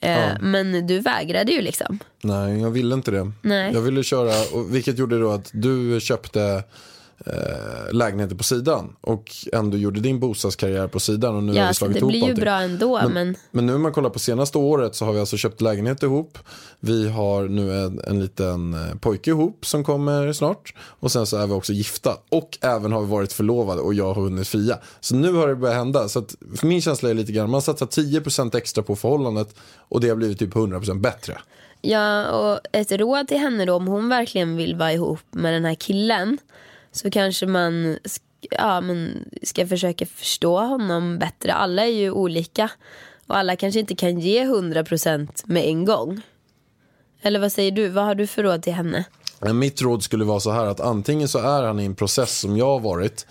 Eh, 0.00 0.32
Men 0.40 0.86
du 0.86 0.98
vägrade 0.98 1.52
ju 1.52 1.62
liksom. 1.62 1.98
Nej, 2.22 2.60
jag 2.60 2.70
ville 2.70 2.94
inte 2.94 3.10
det. 3.10 3.32
Nej. 3.42 3.72
Jag 3.74 3.80
ville 3.80 4.02
köra, 4.02 4.32
vilket 4.70 4.98
gjorde 4.98 5.20
då 5.20 5.30
att 5.30 5.50
du 5.52 6.00
köpte 6.00 6.64
eh, 7.26 7.92
lägenheter 7.92 8.36
på 8.36 8.42
sidan 8.44 8.96
och 9.00 9.30
ändå 9.52 9.76
gjorde 9.76 10.00
din 10.00 10.20
bostadskarriär 10.20 10.88
på 10.88 11.00
sidan 11.00 11.36
och 11.36 11.42
nu 11.42 11.52
har 11.52 11.58
Ja, 11.58 11.68
vi 11.68 11.74
så 11.74 11.78
slagit 11.78 11.94
det 11.94 11.98
ihop 11.98 12.10
blir 12.10 12.20
ju 12.20 12.24
allting. 12.30 12.44
bra 12.44 12.60
ändå. 12.60 13.08
Men, 13.08 13.36
Men 13.50 13.66
nu 13.66 13.74
om 13.74 13.82
man 13.82 13.92
kollar 13.92 14.10
på 14.10 14.18
senaste 14.18 14.58
året 14.58 14.94
så 14.94 15.04
har 15.04 15.12
vi 15.12 15.20
alltså 15.20 15.36
köpt 15.36 15.60
lägenhet 15.60 16.02
ihop. 16.02 16.38
Vi 16.80 17.08
har 17.08 17.48
nu 17.48 17.84
en, 17.84 18.00
en 18.06 18.20
liten 18.20 18.74
eh, 18.74 18.94
pojke 19.00 19.30
ihop 19.30 19.66
som 19.66 19.84
kommer 19.84 20.32
snart. 20.32 20.74
Och 20.78 21.12
sen 21.12 21.26
så 21.26 21.36
är 21.36 21.46
vi 21.46 21.52
också 21.52 21.72
gifta. 21.72 22.16
Och 22.30 22.58
även 22.60 22.92
har 22.92 23.00
vi 23.00 23.06
varit 23.06 23.32
förlovade 23.32 23.80
och 23.80 23.94
jag 23.94 24.14
har 24.14 24.22
hunnit 24.22 24.48
fria. 24.48 24.78
Så 25.00 25.14
nu 25.14 25.32
har 25.32 25.48
det 25.48 25.56
börjat 25.56 25.76
hända. 25.76 26.08
Så 26.08 26.18
att 26.18 26.34
för 26.56 26.66
min 26.66 26.82
känsla 26.82 27.10
är 27.10 27.14
lite 27.14 27.32
grann, 27.32 27.50
man 27.50 27.62
satsar 27.62 27.86
10% 27.86 28.56
extra 28.56 28.82
på 28.82 28.96
förhållandet 28.96 29.54
och 29.78 30.00
det 30.00 30.08
har 30.08 30.16
blivit 30.16 30.38
typ 30.38 30.54
100% 30.54 31.00
bättre. 31.00 31.38
Ja, 31.80 32.30
och 32.30 32.60
ett 32.72 32.92
råd 32.92 33.28
till 33.28 33.38
henne 33.38 33.64
då 33.64 33.74
om 33.74 33.86
hon 33.86 34.08
verkligen 34.08 34.56
vill 34.56 34.76
vara 34.76 34.92
ihop 34.92 35.20
med 35.30 35.54
den 35.54 35.64
här 35.64 35.74
killen 35.74 36.38
så 36.92 37.10
kanske 37.10 37.46
man 37.46 37.98
ja, 38.40 38.80
men 38.80 39.24
ska 39.42 39.66
försöka 39.66 40.06
förstå 40.06 40.60
honom 40.60 41.18
bättre. 41.18 41.52
Alla 41.52 41.82
är 41.82 41.92
ju 41.92 42.10
olika 42.10 42.70
Och 43.26 43.36
alla 43.36 43.56
kanske 43.56 43.80
inte 43.80 43.94
kan 43.94 44.20
ge 44.20 44.44
100% 44.44 45.28
med 45.44 45.64
en 45.64 45.84
gång. 45.84 46.20
Eller 47.22 47.40
vad 47.40 47.52
säger 47.52 47.70
du? 47.70 47.88
Vad 47.88 48.04
har 48.04 48.14
du 48.14 48.26
för 48.26 48.42
råd 48.42 48.62
till 48.62 48.72
henne? 48.72 49.04
Mitt 49.54 49.82
råd 49.82 50.02
skulle 50.02 50.24
vara 50.24 50.40
så 50.40 50.50
här 50.50 50.66
att 50.66 50.80
antingen 50.80 51.28
så 51.28 51.38
är 51.38 51.62
han 51.62 51.80
i 51.80 51.84
en 51.84 51.94
process 51.94 52.38
som 52.38 52.56
jag 52.56 52.66
har 52.66 52.80
varit. 52.80 53.26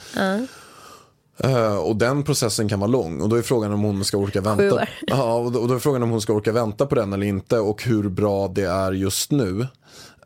Eh, 1.39 1.77
och 1.77 1.95
den 1.95 2.23
processen 2.23 2.69
kan 2.69 2.79
vara 2.79 2.91
lång 2.91 3.21
och 3.21 3.29
då 3.29 3.35
är 3.35 3.41
frågan 3.41 3.73
om 3.73 3.81
hon 3.81 4.05
ska 4.05 4.17
orka 4.17 4.41
vänta. 4.41 4.87
Ja, 5.07 5.33
och 5.35 5.67
då 5.67 5.75
är 5.75 5.79
frågan 5.79 6.03
om 6.03 6.09
hon 6.09 6.21
ska 6.21 6.33
orka 6.33 6.51
vänta 6.51 6.85
på 6.85 6.95
den 6.95 7.13
eller 7.13 7.25
inte 7.25 7.59
och 7.59 7.83
hur 7.83 8.09
bra 8.09 8.47
det 8.47 8.63
är 8.63 8.91
just 8.91 9.31
nu. 9.31 9.67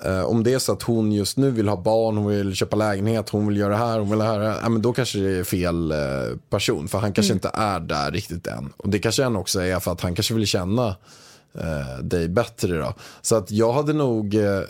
Eh, 0.06 0.24
om 0.24 0.44
det 0.44 0.54
är 0.54 0.60
så 0.60 0.72
att 0.72 0.84
hon 0.84 1.12
just 1.12 1.38
nu 1.38 1.52
vill 1.52 1.68
ha 1.68 1.78
barn, 1.78 2.18
hon 2.18 2.28
vill 2.28 2.56
köpa 2.56 2.76
lägenhet, 2.76 3.30
hon 3.30 3.48
vill 3.48 3.58
göra 3.58 3.70
det 3.70 3.78
här, 3.78 4.00
hon 4.00 4.10
vill 4.10 4.20
det 4.20 4.26
här. 4.26 4.40
Ja, 4.40 4.70
men 4.70 4.82
då 4.82 4.94
kanske 4.94 5.20
det 5.20 5.40
är 5.40 5.44
fel 5.44 5.92
eh, 5.92 5.98
person 6.50 6.88
för 6.88 6.98
han 6.98 7.14
kanske 7.14 7.34
inte 7.34 7.52
är 7.54 7.80
där 7.80 8.12
riktigt 8.12 8.48
än. 8.48 8.74
Och 8.78 8.90
det 8.90 9.00
kanske 9.00 9.24
han 9.24 9.36
också 9.36 9.62
är 9.62 9.80
för 9.80 9.92
att 9.92 10.02
han 10.02 10.16
kanske 10.16 10.34
vill 10.34 10.48
känna 10.48 10.96
eh, 11.54 12.04
dig 12.04 12.30
bättre 12.30 12.78
då. 12.78 12.94
Så 13.22 13.36
att 13.36 13.52
jag 13.52 13.74
hade 13.74 13.94
nog 13.94 14.36
eh, 14.36 14.62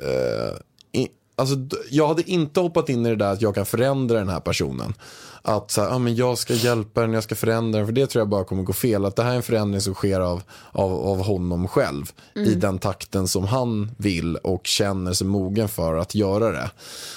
i, 0.91 1.07
Alltså, 1.35 1.55
jag 1.89 2.07
hade 2.07 2.31
inte 2.31 2.59
hoppat 2.59 2.89
in 2.89 3.05
i 3.05 3.09
det 3.09 3.15
där 3.15 3.31
att 3.31 3.41
jag 3.41 3.55
kan 3.55 3.65
förändra 3.65 4.17
den 4.17 4.29
här 4.29 4.39
personen. 4.39 4.93
Att 5.43 5.71
så 5.71 5.81
här, 5.81 5.89
ah, 5.89 5.99
men 5.99 6.15
jag 6.15 6.37
ska 6.37 6.53
hjälpa 6.53 7.01
den, 7.01 7.13
jag 7.13 7.23
ska 7.23 7.35
förändra 7.35 7.79
den. 7.79 7.87
För 7.87 7.93
det 7.93 8.07
tror 8.07 8.21
jag 8.21 8.29
bara 8.29 8.43
kommer 8.43 8.63
gå 8.63 8.73
fel. 8.73 9.05
Att 9.05 9.15
det 9.15 9.23
här 9.23 9.31
är 9.31 9.35
en 9.35 9.43
förändring 9.43 9.81
som 9.81 9.93
sker 9.93 10.19
av, 10.19 10.43
av, 10.71 10.93
av 10.93 11.21
honom 11.23 11.67
själv. 11.67 12.11
I 12.35 12.55
den 12.55 12.79
takten 12.79 13.27
som 13.27 13.43
han 13.43 13.91
vill 13.97 14.35
och 14.35 14.67
känner 14.67 15.13
sig 15.13 15.27
mogen 15.27 15.69
för 15.69 15.95
att 15.95 16.15
göra 16.15 16.51
det. 16.51 16.71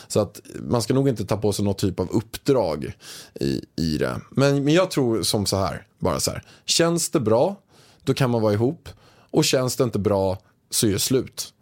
Så 0.09 0.21
att 0.21 0.41
man 0.61 0.83
ska 0.83 0.95
nog 0.95 1.09
inte 1.09 1.27
ta 1.27 1.37
på 1.37 1.53
sig 1.53 1.65
något 1.65 1.79
typ 1.79 2.01
av 2.01 2.11
uppdrag 2.11 2.93
i, 3.35 3.61
i 3.77 3.99
det. 3.99 4.21
Men, 4.31 4.65
men 4.65 4.75
jag 4.75 4.91
tror 4.91 5.23
som 5.23 5.47
så 5.47 5.57
här, 5.57 5.87
bara 5.99 6.21
så 6.21 6.31
här. 6.31 6.43
Känns 6.65 7.11
det 7.11 7.21
bra, 7.21 7.57
då 8.05 8.15
kan 8.15 8.31
man 8.31 8.43
vara 8.43 8.53
ihop. 8.53 8.89
Och 9.31 9.45
känns 9.45 9.77
det 9.77 9.85
inte 9.85 9.99
bra, 9.99 10.39
så 10.71 10.87
är 10.87 10.93
det 10.93 10.99
slut. 10.99 11.54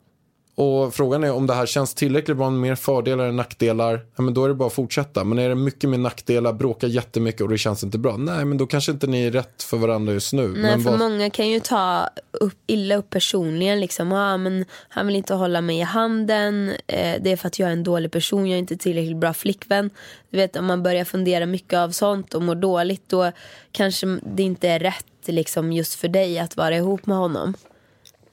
Och 0.62 0.94
frågan 0.94 1.24
är 1.24 1.32
om 1.32 1.46
det 1.46 1.54
här 1.54 1.66
känns 1.66 1.94
tillräckligt 1.94 2.36
bra 2.36 2.50
mer 2.50 2.74
fördelar 2.74 3.24
än 3.28 3.36
nackdelar. 3.36 4.00
Ja, 4.16 4.22
men 4.22 4.34
då 4.34 4.44
är 4.44 4.48
det 4.48 4.54
bara 4.54 4.66
att 4.66 4.72
fortsätta. 4.72 5.24
Men 5.24 5.38
är 5.38 5.48
det 5.48 5.54
mycket 5.54 5.90
mer 5.90 5.98
nackdelar, 5.98 6.52
bråkar 6.52 6.88
jättemycket 6.88 7.40
och 7.40 7.48
det 7.48 7.58
känns 7.58 7.84
inte 7.84 7.98
bra. 7.98 8.16
Nej, 8.16 8.44
men 8.44 8.58
då 8.58 8.66
kanske 8.66 8.92
inte 8.92 9.06
ni 9.06 9.26
är 9.26 9.30
rätt 9.30 9.62
för 9.62 9.76
varandra 9.76 10.12
just 10.12 10.32
nu. 10.32 10.48
Nej, 10.48 10.62
men 10.62 10.82
för 10.82 10.90
vad- 10.90 10.98
många 10.98 11.30
kan 11.30 11.48
ju 11.48 11.60
ta 11.60 12.08
upp, 12.32 12.54
illa 12.66 12.96
upp 12.96 13.10
personligen. 13.10 13.80
Liksom. 13.80 14.12
Ah, 14.12 14.36
men 14.36 14.64
han 14.88 15.06
vill 15.06 15.16
inte 15.16 15.34
hålla 15.34 15.60
mig 15.60 15.78
i 15.78 15.82
handen. 15.82 16.72
Eh, 16.86 17.16
det 17.22 17.32
är 17.32 17.36
för 17.36 17.46
att 17.46 17.58
jag 17.58 17.68
är 17.68 17.72
en 17.72 17.84
dålig 17.84 18.10
person. 18.12 18.46
Jag 18.46 18.54
är 18.54 18.58
inte 18.58 18.76
tillräckligt 18.76 19.16
bra 19.16 19.32
flickvän. 19.34 19.90
Du 20.30 20.36
vet, 20.36 20.56
om 20.56 20.64
man 20.66 20.82
börjar 20.82 21.04
fundera 21.04 21.46
mycket 21.46 21.78
av 21.78 21.90
sånt 21.90 22.34
och 22.34 22.42
mår 22.42 22.54
dåligt 22.54 23.08
då 23.08 23.32
kanske 23.72 24.18
det 24.36 24.42
inte 24.42 24.68
är 24.68 24.78
rätt 24.78 25.04
liksom, 25.26 25.72
just 25.72 25.94
för 25.94 26.08
dig 26.08 26.38
att 26.38 26.56
vara 26.56 26.76
ihop 26.76 27.06
med 27.06 27.16
honom. 27.16 27.54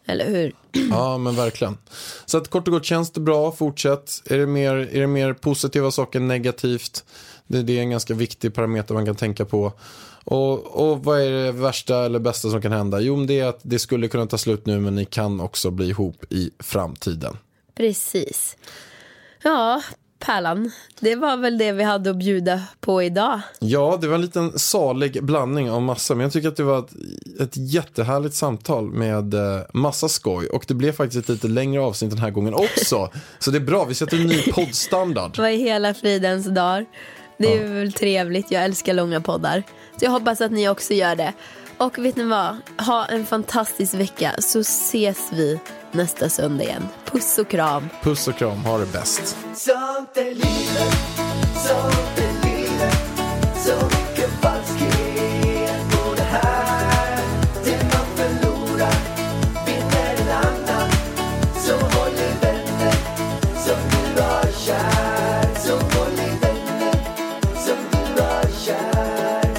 Eller 0.10 0.30
hur? 0.30 0.54
Ja, 0.90 1.18
men 1.18 1.36
verkligen. 1.36 1.78
Så 2.26 2.38
att 2.38 2.48
kort 2.48 2.68
och 2.68 2.74
gott, 2.74 2.86
känns 2.86 3.12
det 3.12 3.20
bra, 3.20 3.52
fortsätt. 3.52 4.22
Är 4.26 4.38
det 4.38 4.46
mer, 4.48 4.74
är 4.74 5.02
det 5.02 5.08
mer 5.08 5.34
positiva 5.34 5.92
saker 5.92 6.20
än 6.20 6.28
negativt? 6.28 7.06
Det, 7.48 7.64
det 7.64 7.78
är 7.78 7.82
en 7.82 7.90
ganska 7.90 8.14
viktig 8.14 8.54
parameter 8.54 8.94
man 8.94 9.06
kan 9.06 9.16
tänka 9.16 9.46
på. 9.46 9.74
Och, 10.24 10.66
och 10.66 11.04
vad 11.04 11.22
är 11.22 11.32
det 11.32 11.52
värsta 11.52 12.06
eller 12.06 12.20
bästa 12.20 12.50
som 12.50 12.62
kan 12.62 12.72
hända? 12.72 13.00
Jo, 13.00 13.26
det 13.26 13.40
är 13.40 13.46
att 13.46 13.60
det 13.62 13.80
skulle 13.80 14.08
kunna 14.08 14.26
ta 14.26 14.38
slut 14.38 14.66
nu, 14.66 14.80
men 14.80 14.96
ni 14.96 15.06
kan 15.06 15.40
också 15.40 15.72
bli 15.72 15.90
ihop 15.90 16.26
i 16.30 16.52
framtiden. 16.60 17.38
Precis. 17.76 18.58
Ja, 19.44 19.82
Pärlan. 20.20 20.72
Det 21.00 21.16
var 21.16 21.38
väl 21.38 21.58
det 21.58 21.72
vi 21.72 21.84
hade 21.84 22.10
att 22.10 22.16
bjuda 22.16 22.62
på 22.80 23.04
idag. 23.04 23.42
Ja, 23.60 23.98
det 24.02 24.08
var 24.08 24.16
en 24.16 24.22
liten 24.22 24.60
salig 24.60 25.24
blandning 25.24 25.72
av 25.72 25.82
massa. 25.82 26.16
Men 26.16 26.24
jag 26.24 26.34
tycker 26.34 26.48
att 26.48 26.58
det 26.58 26.64
var 26.64 26.80
ett, 26.80 26.92
ett 27.42 27.58
jättehärligt 27.58 28.36
samtal 28.36 28.92
med 28.92 29.34
eh, 29.34 29.62
massa 29.74 30.10
skoj. 30.10 30.48
Och 30.48 30.66
det 30.68 30.74
blev 30.74 30.92
faktiskt 30.92 31.24
ett 31.24 31.30
lite 31.30 31.48
längre 31.48 31.82
avsnitt 31.82 32.12
den 32.12 32.20
här 32.20 32.32
gången 32.32 32.54
också. 32.54 33.10
Så 33.40 33.52
det 33.52 33.58
är 33.58 33.62
bra, 33.62 33.86
vi 33.86 33.96
sätter 33.96 34.18
en 34.18 34.28
ny 34.28 34.42
poddstandard. 34.42 35.38
Vad 35.38 35.52
i 35.52 35.58
hela 35.58 35.94
fridens 35.94 36.46
dagar. 36.46 36.86
Det 37.38 37.58
är 37.58 37.74
väl 37.74 37.94
trevligt, 37.94 38.52
jag 38.52 38.64
älskar 38.64 38.94
långa 38.94 39.22
poddar. 39.22 39.64
Så 39.98 40.06
jag 40.06 40.12
hoppas 40.12 40.42
att 40.42 40.52
ni 40.52 40.70
också 40.70 40.94
gör 40.94 41.16
det. 41.16 41.34
Och 41.78 42.00
vet 42.00 42.16
ni 42.16 42.24
vad? 42.24 42.58
Ha 42.78 43.06
en 43.06 43.26
fantastisk 43.26 43.94
vecka 43.94 44.36
så 44.40 44.60
ses 44.60 45.30
vi 45.32 45.60
nästa 45.94 46.30
söndag 46.30 46.64
igen. 46.64 46.88
Puss 47.06 47.38
och 47.38 47.48
kram. 47.48 47.90
Puss 48.04 48.28
och 48.28 48.36
kram, 48.38 48.58
ha 48.58 48.78
det 48.78 48.86
bäst. 48.94 49.38
Sånt 49.56 50.18
är 50.18 50.24
livet, 50.24 50.94
sånt 51.56 52.18
är 52.18 52.48
livet 52.48 52.98
Så 53.66 53.74
mycket 53.86 54.30
falskhet 54.42 55.92
på 55.92 56.16
det 56.16 56.22
här 56.24 57.24
Det 57.64 57.84
man 57.84 58.06
förlorar 58.16 58.94
vinner 59.66 60.16
en 60.22 60.30
annan 60.30 60.90
Så 61.66 61.74
håll 61.74 62.14
i 62.14 62.46
vänner 62.46 62.94
som 63.66 63.80
du 64.16 64.22
har 64.22 64.52
kär 64.66 65.56
Så 65.56 65.74
håll 65.74 66.14
i 66.14 66.40
vänner 66.42 66.94
som 67.66 67.78
du 67.92 68.22
har 68.22 68.44
kär 68.66 69.50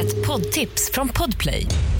Ett 0.00 0.26
poddtips 0.26 0.90
från 0.92 1.08
Podplay. 1.08 1.66